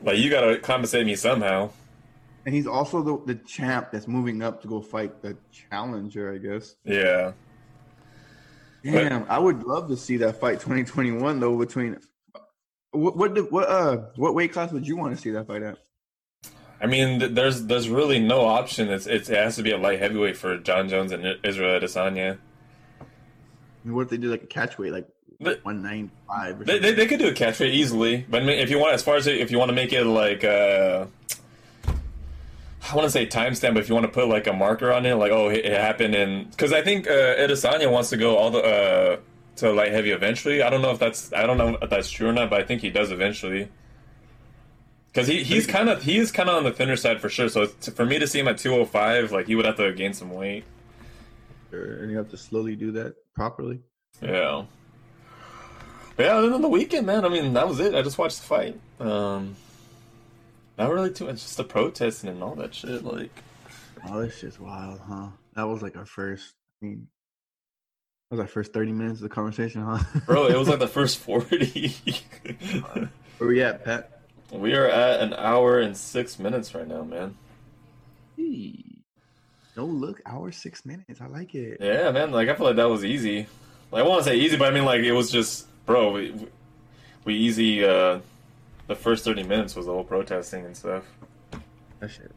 like 0.00 0.18
you 0.18 0.30
gotta 0.30 0.58
compensate 0.58 1.04
me 1.04 1.16
somehow. 1.16 1.70
And 2.46 2.54
he's 2.54 2.68
also 2.68 3.02
the, 3.02 3.34
the 3.34 3.40
champ 3.44 3.90
that's 3.90 4.06
moving 4.06 4.42
up 4.42 4.62
to 4.62 4.68
go 4.68 4.80
fight 4.80 5.20
the 5.20 5.36
challenger, 5.50 6.32
I 6.32 6.38
guess. 6.38 6.76
Yeah. 6.84 7.32
Damn, 8.84 9.24
but, 9.24 9.30
I 9.30 9.40
would 9.40 9.64
love 9.64 9.88
to 9.88 9.96
see 9.96 10.18
that 10.18 10.38
fight 10.38 10.60
2021 10.60 11.40
though. 11.40 11.58
Between 11.58 11.98
what 12.92 13.16
what 13.16 13.52
what 13.52 13.68
uh 13.68 13.96
what 14.16 14.34
weight 14.34 14.52
class 14.52 14.70
would 14.70 14.86
you 14.86 14.96
want 14.96 15.16
to 15.16 15.20
see 15.20 15.30
that 15.30 15.48
fight 15.48 15.62
at? 15.62 15.78
I 16.80 16.86
mean, 16.86 17.34
there's 17.34 17.64
there's 17.66 17.88
really 17.88 18.20
no 18.20 18.42
option. 18.42 18.88
It's, 18.88 19.06
it's 19.06 19.28
it 19.28 19.36
has 19.36 19.56
to 19.56 19.64
be 19.64 19.72
a 19.72 19.78
light 19.78 19.98
heavyweight 19.98 20.36
for 20.36 20.58
Jon 20.58 20.88
Jones 20.88 21.10
and 21.10 21.38
Israel 21.44 21.80
Adesanya 21.80 22.38
mean, 23.84 23.94
what 23.94 24.02
if 24.02 24.08
they 24.08 24.16
do 24.16 24.30
like 24.30 24.42
a 24.42 24.46
catch 24.46 24.78
weight, 24.78 24.92
like 24.92 25.08
one 25.64 25.82
ninety 25.82 26.10
five? 26.28 26.64
They, 26.64 26.78
they, 26.78 26.92
they 26.92 27.06
could 27.06 27.18
do 27.18 27.28
a 27.28 27.32
catch 27.32 27.60
weight 27.60 27.74
easily, 27.74 28.24
but 28.28 28.42
if 28.48 28.70
you 28.70 28.78
want, 28.78 28.94
as 28.94 29.02
far 29.02 29.16
as 29.16 29.26
if 29.26 29.50
you 29.50 29.58
want 29.58 29.70
to 29.70 29.74
make 29.74 29.92
it 29.92 30.04
like. 30.04 30.44
Uh, 30.44 31.06
I 32.90 32.96
want 32.96 33.06
to 33.06 33.10
say 33.10 33.26
timestamp, 33.26 33.74
but 33.74 33.78
if 33.78 33.88
you 33.88 33.94
want 33.94 34.06
to 34.06 34.12
put 34.12 34.28
like 34.28 34.46
a 34.46 34.52
marker 34.52 34.92
on 34.92 35.06
it, 35.06 35.14
like 35.14 35.30
oh, 35.32 35.48
it, 35.48 35.64
happened 35.64 36.14
in 36.14 36.48
because 36.50 36.72
I 36.72 36.82
think 36.82 37.06
uh, 37.06 37.10
Adesanya 37.10 37.90
wants 37.90 38.10
to 38.10 38.16
go 38.16 38.36
all 38.36 38.50
the 38.50 38.58
uh, 38.58 39.16
to 39.56 39.72
light 39.72 39.92
heavy 39.92 40.10
eventually. 40.10 40.62
I 40.62 40.70
don't 40.70 40.82
know 40.82 40.90
if 40.90 40.98
that's 40.98 41.32
I 41.32 41.46
don't 41.46 41.58
know 41.58 41.78
if 41.80 41.88
that's 41.88 42.10
true 42.10 42.28
or 42.28 42.32
not, 42.32 42.50
but 42.50 42.60
I 42.60 42.64
think 42.64 42.82
he 42.82 42.90
does 42.90 43.10
eventually. 43.10 43.68
Because 45.06 45.28
he, 45.28 45.44
he's 45.44 45.66
kind 45.66 45.88
of 45.88 46.02
he's 46.02 46.32
kind 46.32 46.48
of 46.48 46.56
on 46.56 46.64
the 46.64 46.72
thinner 46.72 46.96
side 46.96 47.20
for 47.20 47.28
sure. 47.28 47.48
So 47.48 47.66
for 47.66 48.04
me 48.04 48.18
to 48.18 48.26
see 48.26 48.40
him 48.40 48.48
at 48.48 48.58
two 48.58 48.72
hundred 48.72 48.88
five, 48.88 49.30
like 49.30 49.46
he 49.46 49.54
would 49.54 49.66
have 49.66 49.76
to 49.76 49.92
gain 49.92 50.12
some 50.12 50.30
weight. 50.30 50.64
Sure, 51.72 52.02
and 52.02 52.10
you 52.10 52.18
have 52.18 52.28
to 52.30 52.36
slowly 52.36 52.76
do 52.76 52.92
that 52.92 53.14
properly. 53.34 53.80
Yeah. 54.20 54.64
Yeah, 56.18 56.40
then 56.42 56.52
than 56.52 56.60
the 56.60 56.68
weekend, 56.68 57.06
man, 57.06 57.24
I 57.24 57.30
mean, 57.30 57.54
that 57.54 57.66
was 57.66 57.80
it. 57.80 57.94
I 57.94 58.02
just 58.02 58.18
watched 58.18 58.42
the 58.42 58.46
fight. 58.46 58.80
Um, 59.00 59.56
not 60.76 60.90
really 60.92 61.10
too 61.10 61.24
much, 61.24 61.36
just 61.36 61.56
the 61.56 61.64
protesting 61.64 62.28
and 62.28 62.42
all 62.42 62.54
that 62.56 62.74
shit. 62.74 63.02
Like, 63.02 63.30
oh, 64.06 64.20
this 64.20 64.36
shit's 64.36 64.60
wild, 64.60 65.00
huh? 65.00 65.28
That 65.54 65.62
was 65.62 65.80
like 65.80 65.96
our 65.96 66.04
first. 66.04 66.52
I 66.82 66.86
mean, 66.86 67.08
that 68.30 68.36
was 68.36 68.40
our 68.40 68.48
first 68.48 68.74
thirty 68.74 68.92
minutes 68.92 69.20
of 69.20 69.22
the 69.22 69.34
conversation, 69.34 69.82
huh? 69.82 70.02
Bro, 70.26 70.48
it 70.48 70.58
was 70.58 70.68
like 70.68 70.78
the 70.78 70.86
first 70.86 71.18
forty. 71.18 71.88
Where 73.38 73.48
we 73.48 73.62
at, 73.62 73.82
Pat? 73.82 74.20
We 74.52 74.74
are 74.74 74.86
at 74.86 75.20
an 75.20 75.32
hour 75.32 75.78
and 75.78 75.96
six 75.96 76.38
minutes 76.38 76.74
right 76.74 76.86
now, 76.86 77.04
man. 77.04 77.34
Hey. 78.36 78.91
No 79.76 79.86
look, 79.86 80.20
hour 80.26 80.52
six 80.52 80.84
minutes. 80.84 81.20
I 81.20 81.26
like 81.26 81.54
it. 81.54 81.78
Yeah, 81.80 82.10
man. 82.10 82.30
Like 82.30 82.48
I 82.48 82.54
feel 82.54 82.66
like 82.66 82.76
that 82.76 82.88
was 82.88 83.04
easy. 83.04 83.46
Like 83.90 84.04
I 84.04 84.06
want 84.06 84.24
to 84.24 84.30
say 84.30 84.36
easy, 84.36 84.56
but 84.56 84.68
I 84.68 84.74
mean 84.74 84.84
like 84.84 85.00
it 85.00 85.12
was 85.12 85.30
just, 85.30 85.66
bro. 85.86 86.12
We, 86.12 86.34
we 87.24 87.34
easy. 87.34 87.84
uh 87.84 88.20
The 88.86 88.96
first 88.96 89.24
thirty 89.24 89.42
minutes 89.42 89.74
was 89.74 89.86
the 89.86 89.92
whole 89.92 90.04
protesting 90.04 90.66
and 90.66 90.76
stuff. 90.76 91.04
That 92.00 92.10
shit. 92.10 92.32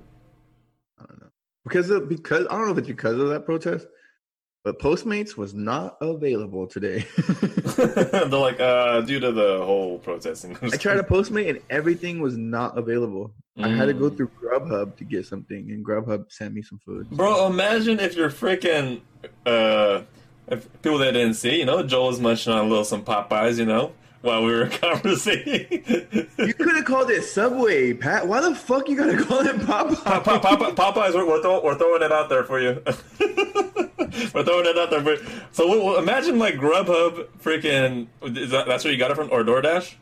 I 1.00 1.06
don't 1.06 1.22
know 1.22 1.28
because 1.66 1.90
of 1.90 2.08
because 2.08 2.46
I 2.50 2.58
don't 2.58 2.68
know 2.68 2.72
if 2.72 2.78
it's 2.78 2.88
because 2.88 3.20
of 3.20 3.30
that 3.30 3.46
protest, 3.46 3.88
but 4.64 4.80
Postmates 4.80 5.36
was 5.36 5.54
not 5.54 5.98
available 6.00 6.68
today. 6.68 7.06
They're 7.76 8.26
like, 8.28 8.60
uh, 8.62 9.02
due 9.02 9.20
to 9.20 9.32
the 9.32 9.64
whole 9.66 10.00
protesting. 10.00 10.58
I 10.62 10.78
tried 10.78 10.96
to 10.96 11.04
Postmate 11.04 11.50
and 11.50 11.60
everything 11.70 12.22
was 12.22 12.38
not 12.38 12.78
available. 12.78 13.34
Mm. 13.58 13.64
I 13.66 13.70
had 13.70 13.86
to 13.86 13.94
go 13.94 14.10
mm. 14.10 14.18
through 14.18 14.32
Grubhub 14.42 14.98
to 14.98 15.04
get 15.06 15.26
something, 15.26 15.72
and 15.72 15.86
Grubhub 15.86 16.32
sent 16.32 16.54
me 16.54 16.62
some 16.62 16.80
food. 16.80 17.10
Bro, 17.10 17.48
imagine 17.48 18.00
if 18.00 18.16
you're 18.16 18.30
freaking 18.30 19.02
uh, 19.46 20.02
if 20.48 20.82
people 20.82 21.00
that 21.00 21.14
didn't 21.14 21.36
see, 21.36 21.60
you 21.60 21.66
know, 21.66 21.84
Joel 21.84 22.08
was 22.08 22.20
munching 22.20 22.54
on 22.54 22.66
a 22.66 22.68
little 22.68 22.84
some 22.84 23.04
Popeyes, 23.04 23.58
you 23.58 23.66
know, 23.66 23.94
while 24.22 24.44
we 24.44 24.54
were 24.54 24.68
conversating. 24.72 25.84
you 26.38 26.54
could 26.54 26.76
have 26.76 26.86
called 26.86 27.10
it 27.10 27.24
Subway, 27.24 27.94
Pat. 27.94 28.28
Why 28.28 28.42
the 28.42 28.56
fuck 28.56 28.88
you 28.88 28.96
gotta 28.96 29.24
call 29.24 29.40
it 29.40 29.56
Popeyes? 29.58 30.04
Pop, 30.04 30.24
pop, 30.24 30.96
Popeyes, 30.96 31.14
we're, 31.14 31.28
we're, 31.28 31.42
throw, 31.42 31.64
we're, 31.64 31.78
throwing 31.78 32.04
it 32.04 32.12
out 32.12 32.30
there 32.30 32.44
for 32.44 32.60
you. 32.60 32.82
we're 32.86 34.44
throwing 34.44 34.66
it 34.66 34.78
out 34.78 34.90
there 34.90 35.02
for. 35.02 35.18
So 35.52 35.68
well, 35.68 35.98
imagine 35.98 36.38
like 36.38 36.56
Grubhub, 36.56 37.28
freaking. 37.42 38.08
Is 38.22 38.52
that, 38.52 38.68
that's 38.68 38.84
where 38.84 38.94
you 38.94 39.00
got 39.00 39.12
it 39.12 39.16
from, 39.16 39.30
or 39.32 39.44
DoorDash? 39.44 39.96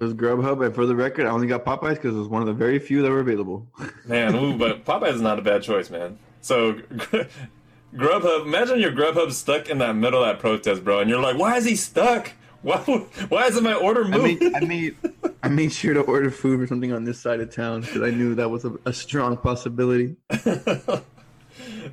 It 0.00 0.04
was 0.04 0.14
Grubhub, 0.14 0.64
and 0.64 0.72
for 0.72 0.86
the 0.86 0.94
record, 0.94 1.26
I 1.26 1.30
only 1.30 1.48
got 1.48 1.64
Popeyes 1.64 1.94
because 1.94 2.14
it 2.14 2.18
was 2.18 2.28
one 2.28 2.40
of 2.40 2.46
the 2.46 2.54
very 2.54 2.78
few 2.78 3.02
that 3.02 3.10
were 3.10 3.18
available. 3.18 3.66
man, 4.06 4.34
ooh, 4.36 4.56
but 4.56 4.84
Popeyes 4.84 5.14
is 5.14 5.20
not 5.20 5.40
a 5.40 5.42
bad 5.42 5.62
choice, 5.62 5.90
man. 5.90 6.18
So, 6.40 6.74
Grubhub, 7.94 8.46
imagine 8.46 8.78
your 8.78 8.92
Grubhub 8.92 9.32
stuck 9.32 9.68
in 9.68 9.78
that 9.78 9.96
middle 9.96 10.22
of 10.22 10.28
that 10.28 10.38
protest, 10.38 10.84
bro, 10.84 11.00
and 11.00 11.10
you're 11.10 11.20
like, 11.20 11.36
why 11.36 11.56
is 11.56 11.64
he 11.64 11.74
stuck? 11.74 12.30
Why, 12.62 12.76
why 13.28 13.46
isn't 13.46 13.64
my 13.64 13.74
order 13.74 14.04
moved? 14.04 14.42
I 14.42 14.50
made, 14.50 14.54
I 14.54 14.60
made, 14.60 14.96
I 15.42 15.48
made 15.48 15.72
sure 15.72 15.94
to 15.94 16.00
order 16.02 16.30
food 16.30 16.60
or 16.60 16.68
something 16.68 16.92
on 16.92 17.02
this 17.02 17.18
side 17.20 17.40
of 17.40 17.52
town 17.52 17.80
because 17.80 18.02
I 18.02 18.10
knew 18.10 18.36
that 18.36 18.50
was 18.50 18.64
a, 18.64 18.72
a 18.84 18.92
strong 18.92 19.36
possibility. 19.36 20.16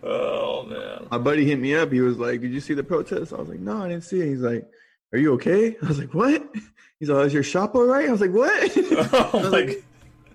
oh 0.03 0.63
man! 0.69 1.07
My 1.09 1.17
buddy 1.17 1.45
hit 1.45 1.59
me 1.59 1.75
up. 1.75 1.91
He 1.91 2.01
was 2.01 2.17
like, 2.17 2.41
"Did 2.41 2.51
you 2.51 2.59
see 2.59 2.73
the 2.73 2.83
protest?" 2.83 3.33
I 3.33 3.37
was 3.37 3.49
like, 3.49 3.59
"No, 3.59 3.83
I 3.83 3.89
didn't 3.89 4.03
see 4.03 4.21
it." 4.21 4.27
He's 4.27 4.41
like, 4.41 4.67
"Are 5.15 5.17
you 5.17 5.33
okay?" 5.33 5.77
I 5.83 5.87
was 5.87 5.99
like, 5.99 6.13
"What?" 6.13 6.45
He's 6.99 7.09
like, 7.09 7.27
"Is 7.27 7.33
your 7.33 7.43
shop 7.43 7.73
all 7.75 7.85
right?" 7.85 8.07
I 8.07 8.11
was 8.11 8.21
like, 8.21 8.31
"What?" 8.31 8.77
Oh, 9.13 9.29
I 9.33 9.37
was 9.37 9.51
like, 9.51 9.83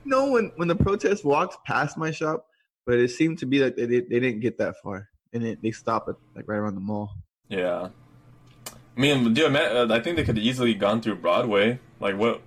no, 0.05 0.31
when 0.31 0.53
when 0.57 0.69
the 0.69 0.75
protest 0.75 1.25
walked 1.25 1.65
past 1.67 1.99
my 1.99 2.11
shop, 2.11 2.47
but 2.87 2.99
it 2.99 3.11
seemed 3.11 3.39
to 3.39 3.47
be 3.47 3.63
like 3.63 3.77
they 3.77 3.87
they 3.87 4.01
didn't 4.01 4.41
get 4.41 4.57
that 4.59 4.77
far, 4.83 5.09
and 5.33 5.45
it, 5.45 5.63
they 5.63 5.71
stopped 5.71 6.09
at 6.09 6.17
like 6.35 6.49
right 6.49 6.57
around 6.57 6.75
the 6.75 6.81
mall. 6.81 7.11
Yeah, 7.49 7.91
I 8.97 9.01
mean, 9.01 9.35
dude, 9.35 9.55
I 9.55 10.01
think 10.01 10.17
they 10.17 10.25
could 10.25 10.39
easily 10.39 10.75
gone 10.75 11.01
through 11.01 11.17
Broadway. 11.17 11.79
Like 12.01 12.17
what? 12.17 12.41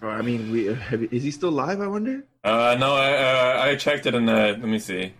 Oh, 0.00 0.08
I 0.08 0.22
mean, 0.22 0.52
we 0.52 0.66
have, 0.66 1.02
is 1.12 1.22
he 1.24 1.30
still 1.30 1.50
live? 1.50 1.80
I 1.80 1.88
wonder. 1.88 2.24
Uh, 2.44 2.76
no, 2.78 2.94
I 2.94 3.12
uh, 3.12 3.62
I 3.66 3.76
checked 3.76 4.06
it 4.06 4.14
and 4.14 4.30
uh, 4.30 4.56
let 4.58 4.60
me 4.60 4.78
see. 4.78 5.12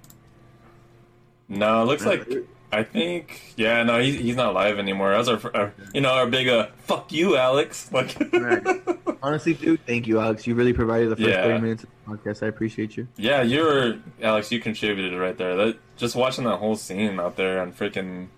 No, 1.49 1.83
it 1.83 1.87
looks 1.87 2.07
like 2.07 2.29
I 2.71 2.83
think, 2.83 3.55
yeah, 3.57 3.83
no, 3.83 3.99
he's, 3.99 4.17
he's 4.21 4.37
not 4.37 4.53
live 4.53 4.79
anymore. 4.79 5.11
That 5.13 5.19
was 5.19 5.29
our, 5.29 5.57
our 5.57 5.75
you 5.95 6.03
know, 6.03 6.11
our 6.11 6.27
big 6.27 6.49
uh, 6.49 6.67
fuck 6.85 7.11
you, 7.13 7.37
Alex. 7.37 7.91
Like. 7.93 8.15
Honestly, 9.23 9.55
dude, 9.55 9.85
thank 9.87 10.07
you, 10.07 10.21
Alex. 10.21 10.47
You 10.47 10.55
really 10.55 10.73
provided 10.75 11.09
the 11.11 11.17
first 11.17 11.29
Yeah. 11.29 11.43
30 11.45 11.61
minutes 11.61 11.83
of 11.85 11.89
the 12.07 12.13
podcast. 12.31 12.43
I 12.43 12.47
appreciate 12.49 12.97
you. 12.97 13.09
yeah, 13.17 13.43
you're 13.43 13.97
Alex. 14.23 14.53
You 14.53 14.61
contributed 14.61 15.19
right 15.19 15.37
there. 15.37 15.57
That 15.57 15.79
just 15.97 16.15
watching 16.15 16.45
that 16.45 16.59
whole 16.59 16.77
scene 16.77 17.19
out 17.19 17.37
there 17.37 17.61
on 17.61 17.73
freaking, 17.73 18.29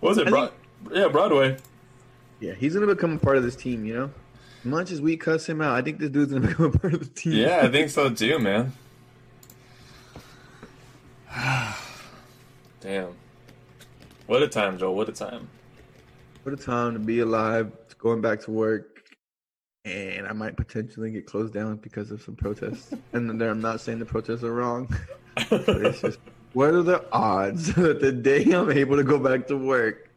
what 0.00 0.10
was 0.10 0.18
it? 0.18 0.26
I 0.26 0.30
Broad, 0.30 0.52
yeah, 0.92 1.08
Broadway. 1.08 1.56
Yeah, 2.40 2.52
he's 2.52 2.74
gonna 2.74 2.86
become 2.86 3.12
a 3.14 3.18
part 3.18 3.38
of 3.38 3.44
this 3.44 3.56
team. 3.56 3.86
You 3.86 3.94
know, 3.94 4.10
as 4.60 4.64
much 4.66 4.90
as 4.90 5.00
we 5.00 5.16
cuss 5.16 5.48
him 5.48 5.62
out, 5.62 5.74
I 5.74 5.80
think 5.80 5.98
this 6.00 6.10
dude's 6.10 6.32
gonna 6.32 6.46
become 6.48 6.66
a 6.66 6.78
part 6.78 6.92
of 6.92 7.00
the 7.00 7.06
team. 7.06 7.32
Yeah, 7.32 7.60
I 7.62 7.68
think 7.68 7.88
so 7.90 8.10
too, 8.10 8.38
man. 8.38 8.72
Damn. 12.80 13.14
What 14.26 14.42
a 14.42 14.48
time, 14.48 14.78
Joel. 14.78 14.94
What 14.94 15.10
a 15.10 15.12
time. 15.12 15.48
what 16.44 16.58
a 16.58 16.62
time 16.62 16.94
to 16.94 16.98
be 16.98 17.20
alive. 17.20 17.70
It's 17.84 17.92
going 17.92 18.22
back 18.22 18.40
to 18.42 18.50
work, 18.50 19.02
and 19.84 20.26
I 20.26 20.32
might 20.32 20.56
potentially 20.56 21.10
get 21.10 21.26
closed 21.26 21.52
down 21.52 21.76
because 21.76 22.10
of 22.10 22.22
some 22.22 22.34
protests. 22.34 22.94
and 23.12 23.28
then 23.38 23.42
I'm 23.42 23.60
not 23.60 23.82
saying 23.82 23.98
the 23.98 24.06
protests 24.06 24.42
are 24.42 24.52
wrong. 24.52 24.88
It's 25.50 26.00
just, 26.00 26.20
what 26.52 26.72
are 26.72 26.84
the 26.84 27.04
odds 27.12 27.74
that 27.74 28.00
the 28.00 28.12
day 28.12 28.44
I'm 28.52 28.70
able 28.70 28.96
to 28.96 29.02
go 29.02 29.18
back 29.18 29.48
to 29.48 29.56
work, 29.56 30.10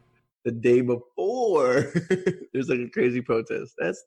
the 0.44 0.52
day 0.52 0.80
before 0.80 1.92
there's 2.52 2.68
like 2.68 2.78
a 2.78 2.88
crazy 2.88 3.20
protest? 3.20 3.74
That's, 3.78 4.04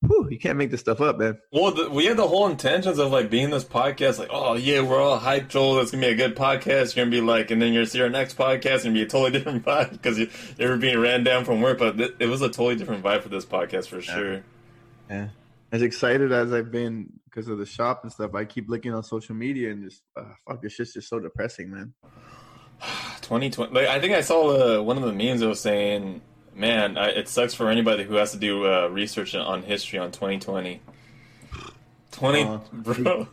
whew, 0.00 0.28
you 0.30 0.38
can't 0.38 0.58
make 0.58 0.70
this 0.70 0.80
stuff 0.80 1.00
up, 1.00 1.18
man. 1.18 1.38
Well, 1.52 1.72
the, 1.72 1.90
we 1.90 2.06
had 2.06 2.16
the 2.16 2.26
whole 2.26 2.46
intentions 2.48 2.98
of 2.98 3.10
like 3.12 3.30
being 3.30 3.50
this 3.50 3.64
podcast, 3.64 4.18
like, 4.18 4.30
oh 4.30 4.54
yeah, 4.54 4.80
we're 4.80 5.00
all 5.00 5.18
hyped, 5.18 5.48
Joel. 5.48 5.80
It's 5.80 5.90
gonna 5.90 6.06
be 6.06 6.12
a 6.12 6.16
good 6.16 6.36
podcast. 6.36 6.94
You're 6.94 7.04
gonna 7.04 7.16
be 7.16 7.20
like, 7.20 7.50
and 7.50 7.60
then 7.60 7.72
you're 7.72 7.86
see 7.86 8.00
our 8.00 8.08
next 8.08 8.36
podcast 8.36 8.84
and 8.84 8.94
be 8.94 9.02
a 9.02 9.06
totally 9.06 9.30
different 9.38 9.64
vibe 9.64 9.92
because 9.92 10.18
you, 10.18 10.28
you 10.58 10.68
were 10.68 10.76
being 10.76 10.98
ran 10.98 11.24
down 11.24 11.44
from 11.44 11.60
work. 11.60 11.78
But 11.78 11.96
th- 11.96 12.14
it 12.18 12.26
was 12.26 12.42
a 12.42 12.48
totally 12.48 12.76
different 12.76 13.04
vibe 13.04 13.22
for 13.22 13.28
this 13.28 13.44
podcast 13.44 13.88
for 13.88 14.00
sure. 14.00 14.42
Yeah. 15.10 15.28
As 15.72 15.82
excited 15.82 16.32
as 16.32 16.52
I've 16.52 16.70
been 16.70 17.12
because 17.24 17.48
of 17.48 17.58
the 17.58 17.66
shop 17.66 18.00
and 18.02 18.12
stuff, 18.12 18.34
I 18.34 18.44
keep 18.44 18.68
looking 18.68 18.94
on 18.94 19.02
social 19.02 19.34
media 19.34 19.70
and 19.70 19.84
just, 19.84 20.02
uh, 20.16 20.24
fuck, 20.46 20.62
this 20.62 20.72
shit's 20.72 20.94
just 20.94 21.08
so 21.08 21.20
depressing, 21.20 21.70
man. 21.70 21.92
2020. 23.20 23.74
Like, 23.74 23.88
I 23.88 24.00
think 24.00 24.14
I 24.14 24.22
saw 24.22 24.78
uh, 24.78 24.82
one 24.82 24.96
of 24.96 25.02
the 25.02 25.12
memes 25.12 25.40
that 25.40 25.48
was 25.48 25.60
saying, 25.60 26.22
"Man, 26.56 26.96
I, 26.98 27.08
it 27.10 27.28
sucks 27.28 27.54
for 27.54 27.68
anybody 27.70 28.02
who 28.04 28.14
has 28.14 28.32
to 28.32 28.38
do 28.38 28.66
uh, 28.66 28.88
research 28.88 29.34
on 29.34 29.62
history 29.62 29.98
on 29.98 30.10
2020." 30.10 30.80
20, 32.12 32.42
Uh, 32.44 32.58
bro. 32.72 33.28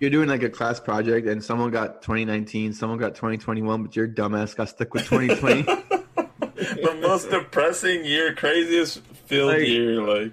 You're 0.00 0.10
doing 0.10 0.28
like 0.28 0.42
a 0.42 0.50
class 0.50 0.78
project 0.80 1.26
and 1.28 1.42
someone 1.42 1.70
got 1.70 2.02
2019, 2.02 2.72
someone 2.74 2.98
got 2.98 3.14
2021, 3.14 3.82
but 3.84 3.96
your 3.96 4.06
dumbass 4.08 4.54
got 4.54 4.68
stuck 4.68 4.92
with 4.92 5.04
2020. 5.08 5.62
the 6.56 6.98
most 7.00 7.30
depressing 7.30 8.04
year, 8.04 8.34
craziest 8.34 9.00
filled 9.26 9.52
Like- 9.54 9.66
year. 9.68 10.02
Like, 10.02 10.32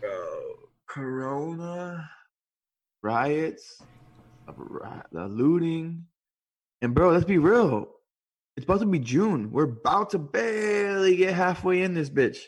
Bro, 0.00 0.10
Corona, 0.88 2.08
riots, 3.02 3.82
the 4.46 5.02
the 5.12 5.26
looting, 5.28 6.06
and 6.80 6.94
bro, 6.94 7.10
let's 7.10 7.24
be 7.24 7.38
real. 7.38 7.88
It's 8.56 8.64
about 8.64 8.80
to 8.80 8.86
be 8.86 8.98
June. 8.98 9.50
We're 9.50 9.64
about 9.64 10.10
to 10.10 10.18
barely 10.18 11.16
get 11.16 11.34
halfway 11.34 11.82
in 11.82 11.94
this 11.94 12.10
bitch. 12.10 12.38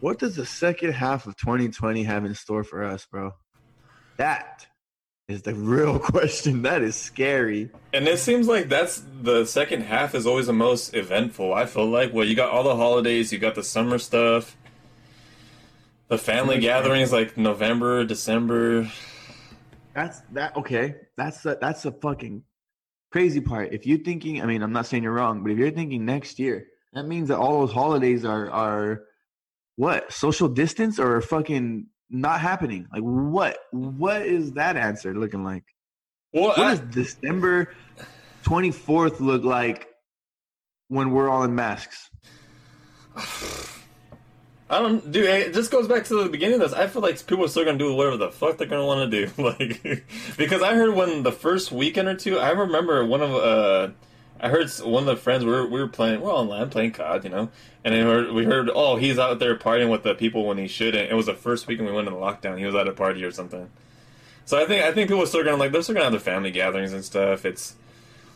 What 0.00 0.18
does 0.18 0.36
the 0.36 0.46
second 0.46 0.92
half 0.92 1.26
of 1.26 1.36
2020 1.36 2.02
have 2.04 2.24
in 2.24 2.34
store 2.34 2.62
for 2.62 2.84
us, 2.84 3.06
bro? 3.10 3.32
That 4.18 4.66
is 5.28 5.42
the 5.42 5.54
real 5.54 5.98
question. 6.00 6.62
That 6.62 6.82
is 6.82 6.94
scary. 6.94 7.70
and 7.92 8.06
it 8.06 8.18
seems 8.18 8.46
like 8.46 8.68
that's 8.68 9.02
the 9.22 9.44
second 9.46 9.82
half 9.82 10.14
is 10.14 10.26
always 10.26 10.46
the 10.46 10.52
most 10.52 10.94
eventful. 10.94 11.52
I 11.54 11.66
feel 11.66 11.86
like, 11.86 12.12
well, 12.12 12.24
you 12.24 12.36
got 12.36 12.50
all 12.50 12.62
the 12.62 12.76
holidays, 12.76 13.32
you 13.32 13.38
got 13.38 13.54
the 13.56 13.64
summer 13.64 13.98
stuff, 13.98 14.56
the 16.08 16.18
family 16.18 16.58
Mhm. 16.58 16.62
gatherings 16.62 17.10
like 17.12 17.36
November, 17.36 18.04
December. 18.04 18.88
That's 19.94 20.20
that 20.32 20.54
okay. 20.56 20.96
That's 21.16 21.42
the 21.42 21.56
that's 21.60 21.84
a 21.84 21.92
fucking 21.92 22.42
crazy 23.14 23.40
part. 23.40 23.72
If 23.72 23.86
you're 23.86 23.98
thinking, 23.98 24.42
I 24.42 24.46
mean, 24.46 24.60
I'm 24.60 24.72
not 24.72 24.86
saying 24.86 25.04
you're 25.04 25.12
wrong, 25.12 25.44
but 25.44 25.52
if 25.52 25.58
you're 25.58 25.70
thinking 25.70 26.04
next 26.04 26.40
year, 26.40 26.66
that 26.94 27.06
means 27.06 27.28
that 27.28 27.38
all 27.38 27.60
those 27.60 27.72
holidays 27.72 28.24
are 28.24 28.50
are 28.50 29.02
what 29.76 30.12
social 30.12 30.48
distance 30.48 30.98
or 30.98 31.20
fucking 31.20 31.86
not 32.10 32.40
happening. 32.40 32.88
Like 32.92 33.02
what? 33.02 33.56
What 33.70 34.22
is 34.22 34.54
that 34.54 34.76
answer 34.76 35.14
looking 35.14 35.44
like? 35.44 35.62
Well, 36.32 36.48
What 36.48 36.58
I- 36.58 36.70
does 36.74 36.80
December 36.80 37.72
24th 38.44 39.20
look 39.20 39.44
like 39.44 39.86
when 40.88 41.12
we're 41.12 41.28
all 41.28 41.44
in 41.44 41.54
masks? 41.54 42.10
I 44.70 44.80
don't, 44.80 45.12
dude. 45.12 45.26
It 45.26 45.54
just 45.54 45.70
goes 45.70 45.86
back 45.86 46.04
to 46.04 46.22
the 46.22 46.28
beginning 46.28 46.54
of 46.54 46.60
this. 46.60 46.72
I 46.72 46.86
feel 46.86 47.02
like 47.02 47.24
people 47.26 47.44
are 47.44 47.48
still 47.48 47.64
gonna 47.64 47.78
do 47.78 47.94
whatever 47.94 48.16
the 48.16 48.30
fuck 48.30 48.56
they're 48.56 48.66
gonna 48.66 48.86
want 48.86 49.10
to 49.10 49.26
do, 49.26 49.42
like 49.42 50.06
because 50.36 50.62
I 50.62 50.74
heard 50.74 50.94
when 50.94 51.22
the 51.22 51.32
first 51.32 51.70
weekend 51.70 52.08
or 52.08 52.14
two, 52.14 52.38
I 52.38 52.50
remember 52.50 53.04
one 53.04 53.20
of 53.20 53.34
uh, 53.34 53.88
I 54.40 54.48
heard 54.48 54.70
one 54.82 55.02
of 55.02 55.06
the 55.06 55.16
friends 55.16 55.44
we 55.44 55.50
were 55.50 55.66
we 55.66 55.80
were 55.80 55.88
playing, 55.88 56.20
we're 56.20 56.32
online 56.32 56.70
playing 56.70 56.92
COD, 56.92 57.24
you 57.24 57.30
know, 57.30 57.50
and 57.84 57.94
heard, 57.94 58.32
we 58.32 58.44
heard, 58.44 58.70
oh, 58.74 58.96
he's 58.96 59.18
out 59.18 59.38
there 59.38 59.56
partying 59.56 59.90
with 59.90 60.02
the 60.02 60.14
people 60.14 60.46
when 60.46 60.58
he 60.58 60.66
shouldn't. 60.66 61.10
It 61.10 61.14
was 61.14 61.26
the 61.26 61.34
first 61.34 61.66
weekend 61.66 61.88
we 61.88 61.94
went 61.94 62.08
into 62.08 62.18
lockdown. 62.18 62.58
He 62.58 62.64
was 62.64 62.74
at 62.74 62.88
a 62.88 62.92
party 62.92 63.22
or 63.24 63.30
something. 63.30 63.70
So 64.46 64.62
I 64.62 64.66
think 64.66 64.82
I 64.84 64.92
think 64.92 65.08
people 65.08 65.22
are 65.22 65.26
still 65.26 65.44
gonna 65.44 65.56
like 65.56 65.72
they're 65.72 65.82
still 65.82 65.94
gonna 65.94 66.04
have 66.04 66.12
their 66.12 66.20
family 66.20 66.50
gatherings 66.50 66.92
and 66.92 67.04
stuff. 67.04 67.44
It's 67.44 67.76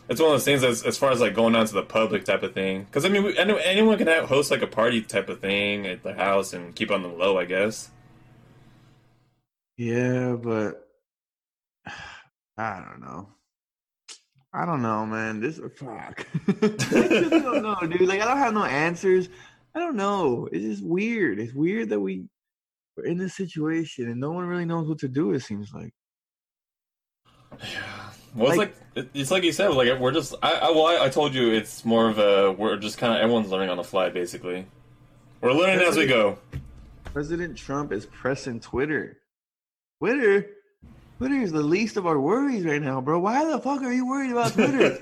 it's 0.09 0.19
one 0.19 0.29
of 0.29 0.33
those 0.33 0.45
things 0.45 0.63
as, 0.63 0.83
as 0.83 0.97
far 0.97 1.11
as 1.11 1.21
like 1.21 1.35
going 1.35 1.55
out 1.55 1.67
to 1.67 1.73
the 1.73 1.83
public 1.83 2.25
type 2.25 2.41
of 2.41 2.53
thing. 2.53 2.83
Because 2.83 3.05
I 3.05 3.09
mean, 3.09 3.23
we, 3.23 3.37
any- 3.37 3.61
anyone 3.63 3.97
can 3.97 4.07
have, 4.07 4.27
host 4.27 4.49
like 4.49 4.63
a 4.63 4.67
party 4.67 5.01
type 5.01 5.29
of 5.29 5.39
thing 5.39 5.85
at 5.85 6.01
the 6.01 6.13
house 6.13 6.51
and 6.53 6.75
keep 6.75 6.89
on 6.89 7.03
the 7.03 7.09
low, 7.09 7.37
I 7.37 7.45
guess. 7.45 7.91
Yeah, 9.77 10.33
but 10.33 10.87
I 12.57 12.83
don't 12.85 13.01
know. 13.01 13.29
I 14.51 14.65
don't 14.65 14.81
know, 14.81 15.05
man. 15.05 15.39
This 15.39 15.59
is 15.59 15.71
fuck. 15.77 16.25
I 16.47 16.51
just 16.51 17.29
don't 17.29 17.61
know, 17.61 17.77
dude. 17.87 18.01
Like 18.09 18.21
I 18.21 18.25
don't 18.25 18.37
have 18.37 18.53
no 18.53 18.65
answers. 18.65 19.29
I 19.75 19.79
don't 19.79 19.95
know. 19.95 20.49
It's 20.51 20.65
just 20.65 20.83
weird. 20.83 21.39
It's 21.39 21.53
weird 21.53 21.89
that 21.89 21.99
we 21.99 22.25
we're 22.97 23.05
in 23.05 23.19
this 23.19 23.35
situation 23.35 24.09
and 24.09 24.19
no 24.19 24.31
one 24.31 24.45
really 24.45 24.65
knows 24.65 24.89
what 24.89 24.97
to 24.99 25.07
do. 25.07 25.33
It 25.33 25.41
seems 25.41 25.71
like. 25.71 25.93
Well, 28.35 28.49
it's 28.49 28.57
Like- 28.57 28.75
like, 28.95 29.09
it's 29.13 29.31
like 29.31 29.43
you 29.43 29.51
said, 29.51 29.69
like 29.71 29.99
we're 29.99 30.11
just. 30.11 30.35
I, 30.43 30.53
I 30.53 30.71
well, 30.71 30.85
I, 30.87 31.05
I 31.05 31.09
told 31.09 31.33
you 31.33 31.51
it's 31.53 31.85
more 31.85 32.09
of 32.09 32.19
a 32.19 32.51
we're 32.51 32.77
just 32.77 32.97
kind 32.97 33.13
of 33.13 33.19
everyone's 33.21 33.49
learning 33.49 33.69
on 33.69 33.77
the 33.77 33.83
fly, 33.83 34.09
basically. 34.09 34.65
We're 35.41 35.53
learning 35.53 35.79
as 35.87 35.95
we 35.95 36.05
go. 36.05 36.37
President 37.05 37.57
Trump 37.57 37.91
is 37.91 38.05
pressing 38.05 38.59
Twitter. 38.59 39.17
Twitter. 39.99 40.47
Twitter 41.17 41.35
is 41.41 41.51
the 41.51 41.61
least 41.61 41.97
of 41.97 42.05
our 42.07 42.19
worries 42.19 42.65
right 42.65 42.81
now, 42.81 43.01
bro. 43.01 43.19
Why 43.19 43.43
the 43.45 43.59
fuck 43.59 43.81
are 43.81 43.91
you 43.91 44.05
worried 44.07 44.31
about 44.31 44.53
Twitter? 44.53 44.97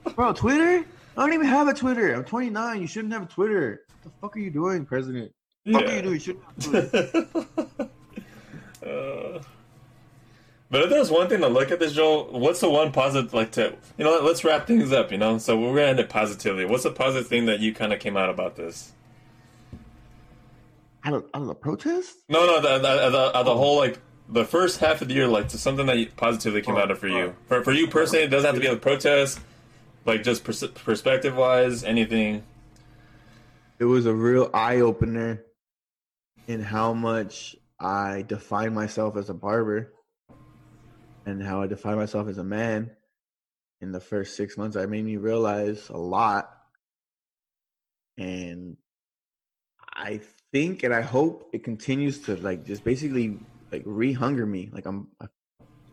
Bro, 0.16 0.32
Twitter? 0.34 0.84
I 1.16 1.20
don't 1.20 1.32
even 1.34 1.46
have 1.46 1.68
a 1.68 1.74
Twitter. 1.74 2.14
I'm 2.14 2.24
29. 2.24 2.80
You 2.80 2.86
shouldn't 2.86 3.12
have 3.12 3.22
a 3.22 3.26
Twitter. 3.26 3.82
What 4.02 4.02
the 4.04 4.10
fuck 4.20 4.36
are 4.36 4.40
you 4.40 4.50
doing, 4.50 4.86
President? 4.86 5.32
What 5.64 5.72
the 5.72 5.78
fuck 5.80 5.90
are 5.90 5.96
you 5.96 6.02
doing? 6.02 6.14
You 6.14 6.20
shouldn't 6.20 6.44
have 6.44 6.90
Twitter. 6.90 7.88
Uh, 8.82 9.42
but 10.70 10.82
if 10.82 10.90
there's 10.90 11.10
one 11.10 11.28
thing 11.28 11.40
to 11.40 11.48
look 11.48 11.70
at 11.70 11.80
this, 11.80 11.92
Joel, 11.94 12.38
what's 12.38 12.60
the 12.60 12.70
one 12.70 12.92
positive, 12.92 13.34
like, 13.34 13.52
to, 13.52 13.74
you 13.98 14.04
know, 14.04 14.20
let's 14.22 14.44
wrap 14.44 14.66
things 14.66 14.92
up, 14.92 15.10
you 15.10 15.18
know? 15.18 15.38
So 15.38 15.56
we're 15.56 15.66
going 15.74 15.76
to 15.76 15.88
end 15.88 16.00
it 16.00 16.08
positively. 16.08 16.64
What's 16.64 16.84
the 16.84 16.92
positive 16.92 17.26
thing 17.28 17.46
that 17.46 17.60
you 17.60 17.74
kind 17.74 17.92
of 17.92 17.98
came 18.00 18.16
out 18.16 18.30
about 18.30 18.56
this? 18.56 18.92
Out 21.04 21.14
of, 21.14 21.24
out 21.34 21.42
of 21.42 21.48
the 21.48 21.54
protest? 21.54 22.18
No, 22.28 22.46
no, 22.46 22.60
the, 22.60 22.78
the, 22.78 23.10
the, 23.10 23.42
the 23.42 23.56
whole, 23.56 23.78
like, 23.78 23.98
the 24.28 24.44
first 24.44 24.78
half 24.78 25.02
of 25.02 25.08
the 25.08 25.14
year, 25.14 25.26
like, 25.26 25.48
to 25.48 25.58
something 25.58 25.86
that 25.86 25.98
you 25.98 26.06
positively 26.16 26.62
came 26.62 26.76
Oh, 26.76 26.80
out 26.80 26.90
of 26.90 26.98
for 26.98 27.08
you. 27.08 27.16
oh. 27.18 27.34
For, 27.48 27.64
for 27.64 27.72
you 27.72 27.88
personally, 27.88 28.24
it 28.24 28.28
doesn't 28.28 28.46
have 28.46 28.54
to 28.54 28.60
be 28.60 28.66
a 28.68 28.76
protest, 28.76 29.40
like, 30.04 30.22
just 30.22 30.44
pers- 30.44 30.62
perspective 30.68 31.34
wise, 31.34 31.82
anything. 31.82 32.44
It 33.78 33.86
was 33.86 34.06
a 34.06 34.14
real 34.14 34.50
eye 34.54 34.80
opener 34.80 35.42
in 36.46 36.60
how 36.62 36.92
much 36.92 37.56
I 37.80 38.22
define 38.28 38.74
myself 38.74 39.16
as 39.16 39.30
a 39.30 39.34
barber 39.34 39.92
and 41.30 41.42
how 41.42 41.62
I 41.62 41.66
define 41.66 41.96
myself 41.96 42.28
as 42.28 42.38
a 42.38 42.44
man. 42.44 42.90
In 43.80 43.92
the 43.92 44.00
first 44.00 44.36
six 44.36 44.58
months, 44.58 44.76
I 44.76 44.84
made 44.84 45.04
me 45.04 45.16
realize 45.16 45.88
a 45.88 45.96
lot. 45.96 46.50
And 48.18 48.76
I 49.94 50.20
think 50.52 50.82
and 50.82 50.94
I 50.94 51.00
hope 51.00 51.48
it 51.52 51.64
continues 51.64 52.20
to 52.22 52.36
like 52.36 52.64
just 52.64 52.84
basically 52.84 53.38
like 53.72 53.82
re-hunger 53.86 54.44
me. 54.44 54.70
Like 54.72 54.86
I'm 54.86 55.08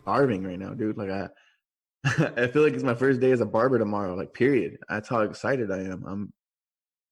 starving 0.02 0.44
right 0.44 0.60
now, 0.60 0.74
dude. 0.74 0.98
Like 0.98 1.10
I 1.10 1.30
I 2.04 2.48
feel 2.48 2.64
like 2.64 2.74
it's 2.74 2.84
my 2.84 2.96
first 2.96 3.22
day 3.22 3.32
as 3.32 3.42
a 3.42 3.46
barber 3.46 3.80
tomorrow. 3.80 4.16
Like 4.16 4.34
period. 4.34 4.80
That's 4.90 5.08
how 5.08 5.22
excited 5.22 5.72
I 5.72 5.80
am. 5.80 6.04
I'm 6.06 6.34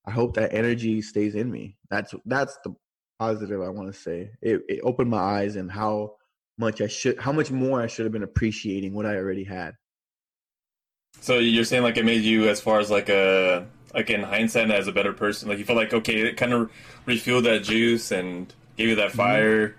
I 0.05 0.11
hope 0.11 0.35
that 0.35 0.53
energy 0.53 1.01
stays 1.01 1.35
in 1.35 1.51
me. 1.51 1.77
That's 1.89 2.13
that's 2.25 2.57
the 2.63 2.75
positive 3.19 3.61
I 3.61 3.69
want 3.69 3.93
to 3.93 3.99
say. 3.99 4.31
It 4.41 4.61
it 4.67 4.81
opened 4.83 5.09
my 5.09 5.19
eyes 5.19 5.55
and 5.55 5.71
how 5.71 6.15
much 6.57 6.81
I 6.81 6.87
should 6.87 7.19
how 7.19 7.31
much 7.31 7.51
more 7.51 7.81
I 7.81 7.87
should 7.87 8.05
have 8.05 8.13
been 8.13 8.23
appreciating 8.23 8.93
what 8.93 9.05
I 9.05 9.15
already 9.17 9.43
had. 9.43 9.75
So 11.21 11.39
you're 11.39 11.63
saying 11.63 11.83
like 11.83 11.97
it 11.97 12.05
made 12.05 12.21
you, 12.23 12.47
as 12.49 12.61
far 12.61 12.79
as 12.79 12.91
like 12.91 13.09
a 13.09 13.67
like 13.93 14.09
in 14.09 14.23
hindsight, 14.23 14.69
as 14.71 14.87
a 14.87 14.91
better 14.91 15.13
person. 15.13 15.49
Like 15.49 15.57
you 15.57 15.65
felt 15.65 15.77
like 15.77 15.93
okay, 15.93 16.21
it 16.21 16.37
kind 16.37 16.53
of 16.53 16.71
refueled 17.07 17.43
that 17.43 17.63
juice 17.63 18.11
and 18.11 18.53
gave 18.77 18.89
you 18.89 18.95
that 18.95 19.11
Mm-hmm. 19.13 19.17
fire. 19.17 19.75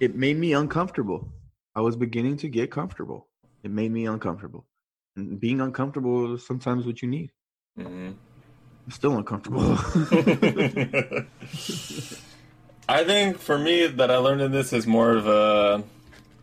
It 0.00 0.14
made 0.14 0.36
me 0.38 0.52
uncomfortable. 0.52 1.28
I 1.74 1.80
was 1.80 1.96
beginning 1.96 2.36
to 2.38 2.48
get 2.48 2.70
comfortable. 2.70 3.28
It 3.62 3.70
made 3.70 3.90
me 3.92 4.06
uncomfortable. 4.06 4.66
And 5.16 5.38
being 5.40 5.60
uncomfortable 5.60 6.34
is 6.34 6.46
sometimes 6.46 6.86
what 6.86 7.02
you 7.02 7.08
need. 7.08 7.32
hmm 7.76 8.10
I'm 8.86 8.92
still 8.92 9.16
uncomfortable. 9.16 9.76
I 12.88 13.04
think 13.04 13.38
for 13.38 13.58
me 13.58 13.86
that 13.86 14.10
I 14.10 14.16
learned 14.16 14.40
in 14.40 14.50
this 14.50 14.72
is 14.72 14.86
more 14.86 15.10
of 15.10 15.26
a, 15.26 15.82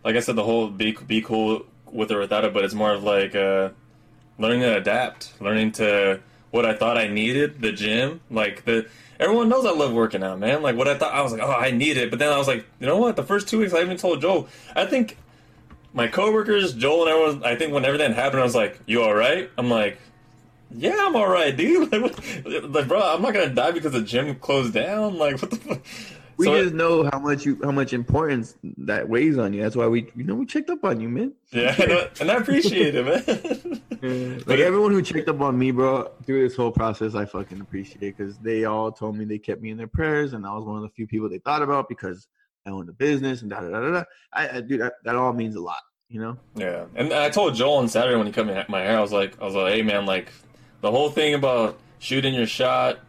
like 0.04 0.16
I 0.16 0.20
said, 0.20 0.36
the 0.36 0.44
whole 0.44 0.70
be 0.70 0.92
be 0.92 1.22
cool 1.22 1.66
with 1.92 2.12
or 2.12 2.20
without 2.20 2.46
it, 2.46 2.54
but 2.54 2.64
it's 2.64 2.76
more 2.76 2.94
of 2.94 3.04
like 3.04 3.36
uh, 3.36 3.70
learning 4.38 4.62
to 4.62 4.78
adapt, 4.78 5.34
learning 5.42 5.72
to 5.74 6.20
what 6.52 6.66
I 6.66 6.76
thought 6.76 6.98
I 6.98 7.08
needed, 7.08 7.62
the 7.62 7.72
gym, 7.72 8.22
like 8.30 8.64
the 8.64 8.88
everyone 9.20 9.50
knows 9.50 9.66
I 9.66 9.72
love 9.72 9.92
working 9.94 10.24
out, 10.24 10.38
man. 10.38 10.62
Like 10.62 10.76
what 10.76 10.88
I 10.88 10.96
thought 10.96 11.14
I 11.14 11.22
was 11.22 11.32
like, 11.32 11.42
oh, 11.42 11.52
I 11.52 11.72
need 11.72 11.98
it, 11.98 12.12
but 12.12 12.20
then 12.20 12.32
I 12.32 12.38
was 12.38 12.48
like, 12.48 12.66
you 12.80 12.86
know 12.86 12.98
what? 12.98 13.16
The 13.16 13.24
first 13.24 13.48
two 13.48 13.58
weeks 13.58 13.74
I 13.74 13.82
even 13.82 13.98
told 13.98 14.22
Joel, 14.22 14.48
I 14.76 14.86
think 14.86 15.18
my 15.94 16.08
coworkers, 16.08 16.74
Joel 16.74 17.08
and 17.08 17.10
everyone, 17.10 17.44
I 17.44 17.56
think 17.56 17.74
when 17.74 17.86
everything 17.86 18.14
happened, 18.14 18.42
I 18.42 18.44
was 18.44 18.56
like, 18.56 18.80
you 18.86 19.02
all 19.02 19.16
right? 19.16 19.50
I'm 19.58 19.70
like. 19.70 20.00
Yeah, 20.78 20.96
I'm 20.98 21.16
all 21.16 21.30
right, 21.30 21.56
dude. 21.56 21.92
Like, 21.92 22.64
like, 22.64 22.88
bro, 22.88 23.00
I'm 23.00 23.22
not 23.22 23.34
gonna 23.34 23.54
die 23.54 23.72
because 23.72 23.94
the 23.94 24.02
gym 24.02 24.36
closed 24.36 24.74
down. 24.74 25.18
Like, 25.18 25.40
what 25.42 25.52
the 25.52 25.58
fuck? 25.58 25.82
We 26.38 26.46
So- 26.46 26.64
just 26.64 26.74
know 26.76 27.04
how 27.12 27.20
much 27.20 27.46
you 27.46 27.60
how 27.64 27.72
much 27.72 27.94
importance 27.94 28.56
that 28.80 29.08
weighs 29.08 29.38
on 29.38 29.54
you. 29.54 29.62
That's 29.62 29.76
why 29.76 29.88
we 29.88 30.12
you 30.16 30.24
know 30.24 30.36
we 30.36 30.46
checked 30.46 30.70
up 30.70 30.84
on 30.84 31.00
you, 31.00 31.10
man. 31.10 31.34
Yeah, 31.52 31.76
and 31.82 31.92
I, 31.94 32.10
and 32.22 32.32
I 32.32 32.36
appreciate 32.36 32.96
it, 32.96 33.06
man. 33.06 33.82
Like 34.46 34.60
everyone 34.60 34.92
who 34.92 35.02
checked 35.02 35.28
up 35.30 35.42
on 35.42 35.58
me, 35.58 35.72
bro, 35.72 36.12
through 36.26 36.48
this 36.48 36.56
whole 36.56 36.72
process, 36.72 37.16
I 37.16 37.26
fucking 37.26 37.60
appreciate 37.60 38.02
because 38.02 38.38
they 38.38 38.66
all 38.66 38.92
told 38.92 39.18
me 39.18 39.26
they 39.26 39.40
kept 39.40 39.64
me 39.64 39.72
in 39.72 39.78
their 39.78 39.88
prayers, 39.88 40.34
and 40.34 40.46
I 40.46 40.54
was 40.54 40.64
one 40.64 40.76
of 40.76 40.84
the 40.84 40.90
few 40.90 41.08
people 41.08 41.28
they 41.28 41.40
thought 41.40 41.64
about 41.64 41.90
because 41.90 42.28
I 42.68 42.70
owned 42.70 42.88
a 42.90 42.94
business 42.94 43.42
and 43.42 43.50
da 43.50 43.62
da 43.62 43.70
da 43.70 43.80
da. 43.80 43.92
da. 43.92 44.04
I, 44.32 44.58
I 44.58 44.62
dude, 44.62 44.82
that, 44.82 44.94
that 45.06 45.16
all 45.16 45.34
means 45.34 45.56
a 45.56 45.60
lot, 45.60 45.80
you 46.10 46.20
know. 46.22 46.38
yeah, 46.56 46.86
and 46.96 47.12
I 47.14 47.30
told 47.30 47.56
Joel 47.56 47.78
on 47.78 47.88
Saturday 47.88 48.16
when 48.16 48.28
he 48.28 48.34
cut 48.34 48.46
me 48.46 48.54
my 48.70 48.82
hair, 48.82 48.98
I 48.98 49.02
was 49.02 49.12
like, 49.14 49.42
I 49.42 49.46
was 49.46 49.56
like, 49.56 49.74
hey 49.74 49.82
man, 49.82 50.06
like 50.06 50.32
the 50.82 50.92
whole 50.92 51.10
thing 51.10 51.34
about 51.34 51.80
shooting 51.98 52.36
your 52.36 52.46
shot. 52.48 53.00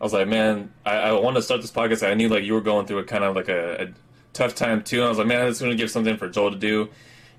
I 0.00 0.04
was 0.04 0.12
like, 0.12 0.28
man, 0.28 0.72
I, 0.86 0.96
I 0.96 1.12
wanted 1.12 1.40
to 1.40 1.42
start 1.42 1.60
this 1.60 1.70
podcast. 1.70 2.08
I 2.08 2.14
knew 2.14 2.28
like 2.28 2.44
you 2.44 2.54
were 2.54 2.62
going 2.62 2.86
through 2.86 2.98
a 2.98 3.04
kind 3.04 3.22
of 3.22 3.36
like 3.36 3.48
a, 3.48 3.82
a 3.82 3.88
tough 4.32 4.54
time 4.54 4.82
too. 4.82 4.98
And 4.98 5.06
I 5.06 5.08
was 5.08 5.18
like, 5.18 5.26
man, 5.26 5.46
it's 5.46 5.60
going 5.60 5.72
to 5.72 5.76
give 5.76 5.90
something 5.90 6.16
for 6.16 6.28
Joel 6.28 6.52
to 6.52 6.56
do. 6.56 6.88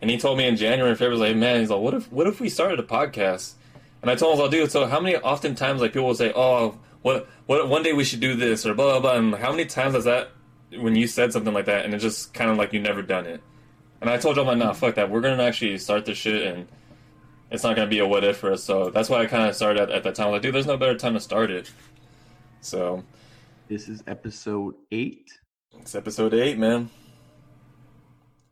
And 0.02 0.10
he 0.10 0.18
told 0.18 0.38
me 0.38 0.48
in 0.48 0.58
January 0.58 0.92
and 0.92 1.00
February, 1.00 1.30
like, 1.30 1.38
man, 1.38 1.60
he's 1.60 1.70
like, 1.70 1.80
what 1.80 1.94
if 1.94 2.12
what 2.12 2.28
if 2.28 2.40
we 2.40 2.50
started 2.50 2.80
a 2.80 2.84
podcast? 2.84 3.54
And 4.02 4.10
I 4.10 4.16
told 4.16 4.34
him, 4.34 4.40
I 4.40 4.44
was 4.44 4.52
like, 4.52 4.60
dude, 4.60 4.72
so 4.72 4.88
how 4.88 5.00
many 5.00 5.16
oftentimes 5.16 5.82
like 5.82 5.94
people 5.94 6.08
will 6.08 6.16
say, 6.16 6.32
oh, 6.36 6.80
what 7.02 7.28
what 7.46 7.68
one 7.68 7.84
day 7.84 7.94
we 7.94 8.04
should 8.04 8.20
do 8.20 8.36
this 8.36 8.66
or 8.66 8.74
blah 8.74 9.00
blah 9.00 9.00
blah. 9.00 9.18
And 9.18 9.36
how 9.36 9.52
many 9.52 9.66
times 9.66 9.96
has 9.96 10.06
that 10.06 10.30
when 10.78 10.96
you 10.96 11.08
said 11.08 11.34
something 11.34 11.54
like 11.54 11.66
that 11.66 11.86
and 11.86 11.94
it 11.94 12.00
just 12.00 12.34
kind 12.34 12.50
of 12.50 12.58
like 12.58 12.74
you 12.74 12.80
never 12.80 13.02
done 13.02 13.26
it? 13.26 13.42
And 14.02 14.10
I 14.10 14.18
told 14.18 14.36
you, 14.36 14.42
I'm 14.42 14.48
like, 14.48 14.58
nah, 14.58 14.74
fuck 14.74 14.96
that. 14.96 15.10
We're 15.12 15.22
gonna 15.22 15.44
actually 15.44 15.78
start 15.78 16.06
this 16.06 16.18
shit, 16.18 16.48
and 16.48 16.68
it's 17.52 17.64
not 17.64 17.76
gonna 17.76 17.88
be 17.88 18.00
a 18.00 18.08
what 18.08 18.24
if 18.24 18.38
for 18.38 18.54
us. 18.54 18.64
So 18.64 18.90
that's 18.90 19.10
why 19.10 19.22
I 19.22 19.28
kind 19.28 19.48
of 19.48 19.56
started 19.56 19.84
at, 19.84 19.92
at 19.92 20.04
that 20.04 20.16
time. 20.16 20.32
Like, 20.32 20.42
dude, 20.42 20.56
there's 20.56 20.66
no 20.66 20.78
better 20.78 20.98
time 20.98 21.14
to 21.14 21.20
start 21.20 21.52
it. 21.52 21.72
So 22.62 23.04
This 23.68 23.88
is 23.88 24.04
episode 24.08 24.76
eight. 24.92 25.32
it's 25.80 25.96
episode 25.96 26.34
eight, 26.34 26.58
man. 26.58 26.90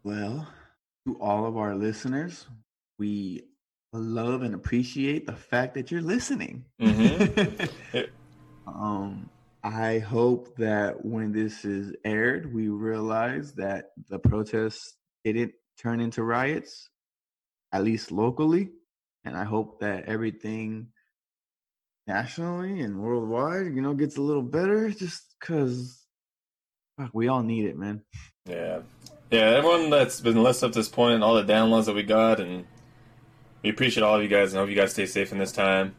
Well, 0.03 0.47
to 1.05 1.15
all 1.21 1.45
of 1.45 1.57
our 1.57 1.75
listeners, 1.75 2.47
we 2.97 3.43
love 3.93 4.43
and 4.43 4.53
appreciate 4.55 5.25
the 5.27 5.35
fact 5.35 5.73
that 5.75 5.91
you're 5.91 6.01
listening. 6.01 6.65
Mhm. 6.79 8.09
um, 8.67 9.29
I 9.63 9.99
hope 9.99 10.55
that 10.57 11.03
when 11.03 11.31
this 11.33 11.65
is 11.65 11.93
aired, 12.05 12.53
we 12.53 12.69
realize 12.69 13.51
that 13.53 13.91
the 14.09 14.19
protests 14.19 14.95
didn't 15.25 15.53
turn 15.77 15.99
into 15.99 16.23
riots, 16.23 16.89
at 17.73 17.83
least 17.83 18.11
locally. 18.11 18.69
And 19.25 19.35
I 19.35 19.43
hope 19.43 19.81
that 19.81 20.05
everything 20.05 20.87
nationally 22.09 22.81
and 22.81 22.99
worldwide, 22.99 23.67
you 23.67 23.81
know, 23.81 23.93
gets 23.93 24.17
a 24.17 24.21
little 24.21 24.41
better 24.41 24.89
just 24.89 25.23
because 25.39 26.03
we 27.13 27.27
all 27.27 27.43
need 27.43 27.65
it, 27.65 27.77
man. 27.77 28.01
Yeah, 28.45 28.79
yeah. 29.29 29.41
Everyone 29.41 29.91
that's 29.91 30.19
been 30.19 30.41
listening 30.41 30.69
up 30.69 30.73
to 30.73 30.79
this 30.79 30.89
point 30.89 31.13
and 31.13 31.23
all 31.23 31.35
the 31.35 31.43
downloads 31.43 31.85
that 31.85 31.95
we 31.95 32.03
got, 32.03 32.39
and 32.39 32.65
we 33.63 33.69
appreciate 33.69 34.03
all 34.03 34.15
of 34.15 34.23
you 34.23 34.27
guys 34.27 34.51
and 34.51 34.59
hope 34.59 34.69
you 34.69 34.75
guys 34.75 34.91
stay 34.91 35.05
safe 35.05 35.31
in 35.31 35.37
this 35.37 35.51
time. 35.51 35.95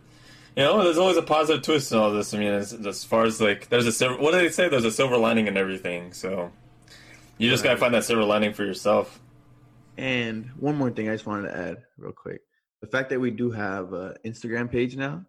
You 0.57 0.65
know, 0.65 0.82
there's 0.82 0.99
always 0.99 1.16
a 1.16 1.23
positive 1.23 1.62
twist 1.62 1.93
in 1.93 1.99
all 1.99 2.12
this. 2.12 2.35
I 2.35 2.39
mean, 2.39 2.53
as, 2.53 2.73
as 2.73 3.05
far 3.05 3.24
as 3.24 3.41
like, 3.41 3.69
there's 3.69 3.87
a 3.87 3.93
silver. 3.93 4.20
What 4.20 4.32
do 4.32 4.39
they 4.39 4.51
say? 4.51 4.69
There's 4.69 4.85
a 4.85 4.91
silver 4.91 5.16
lining 5.16 5.47
in 5.47 5.57
everything. 5.57 6.12
So 6.12 6.51
you 7.39 7.49
just 7.49 7.62
gotta 7.62 7.78
find 7.78 7.95
that 7.95 8.05
silver 8.05 8.24
lining 8.24 8.53
for 8.53 8.65
yourself. 8.65 9.20
And 9.97 10.51
one 10.59 10.74
more 10.74 10.91
thing 10.91 11.09
I 11.09 11.12
just 11.12 11.27
wanted 11.27 11.51
to 11.51 11.57
add 11.57 11.77
real 11.99 12.12
quick. 12.12 12.41
The 12.81 12.89
fact 12.89 13.11
that 13.11 13.20
we 13.20 13.31
do 13.31 13.53
have 13.53 13.93
an 13.93 14.15
Instagram 14.24 14.70
page 14.70 14.97
now, 14.97 15.24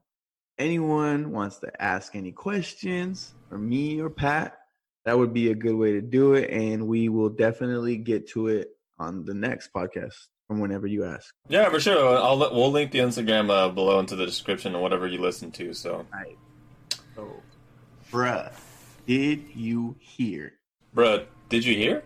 anyone 0.61 1.31
wants 1.31 1.57
to 1.59 1.81
ask 1.81 2.15
any 2.15 2.31
questions 2.31 3.33
for 3.49 3.57
me 3.57 3.99
or 3.99 4.09
Pat, 4.09 4.57
that 5.05 5.17
would 5.17 5.33
be 5.33 5.49
a 5.51 5.55
good 5.55 5.75
way 5.75 5.93
to 5.93 6.01
do 6.01 6.33
it. 6.35 6.49
And 6.51 6.87
we 6.87 7.09
will 7.09 7.29
definitely 7.29 7.97
get 7.97 8.29
to 8.29 8.47
it 8.47 8.69
on 8.99 9.25
the 9.25 9.33
next 9.33 9.73
podcast 9.73 10.13
from 10.47 10.59
whenever 10.59 10.85
you 10.85 11.03
ask. 11.05 11.33
Yeah, 11.49 11.69
for 11.69 11.79
sure. 11.79 12.17
I'll 12.17 12.37
let, 12.37 12.53
we'll 12.53 12.71
link 12.71 12.91
the 12.91 12.99
Instagram 12.99 13.49
uh, 13.49 13.69
below 13.69 13.99
into 13.99 14.15
the 14.15 14.25
description 14.25 14.75
or 14.75 14.81
whatever 14.81 15.07
you 15.07 15.19
listen 15.19 15.49
to. 15.51 15.73
So, 15.73 16.05
So, 17.15 17.41
bruh, 18.11 18.51
did 19.07 19.43
you 19.55 19.95
hear? 19.99 20.53
bruh, 20.95 21.25
did 21.49 21.65
you 21.65 21.75
hear? 21.75 22.03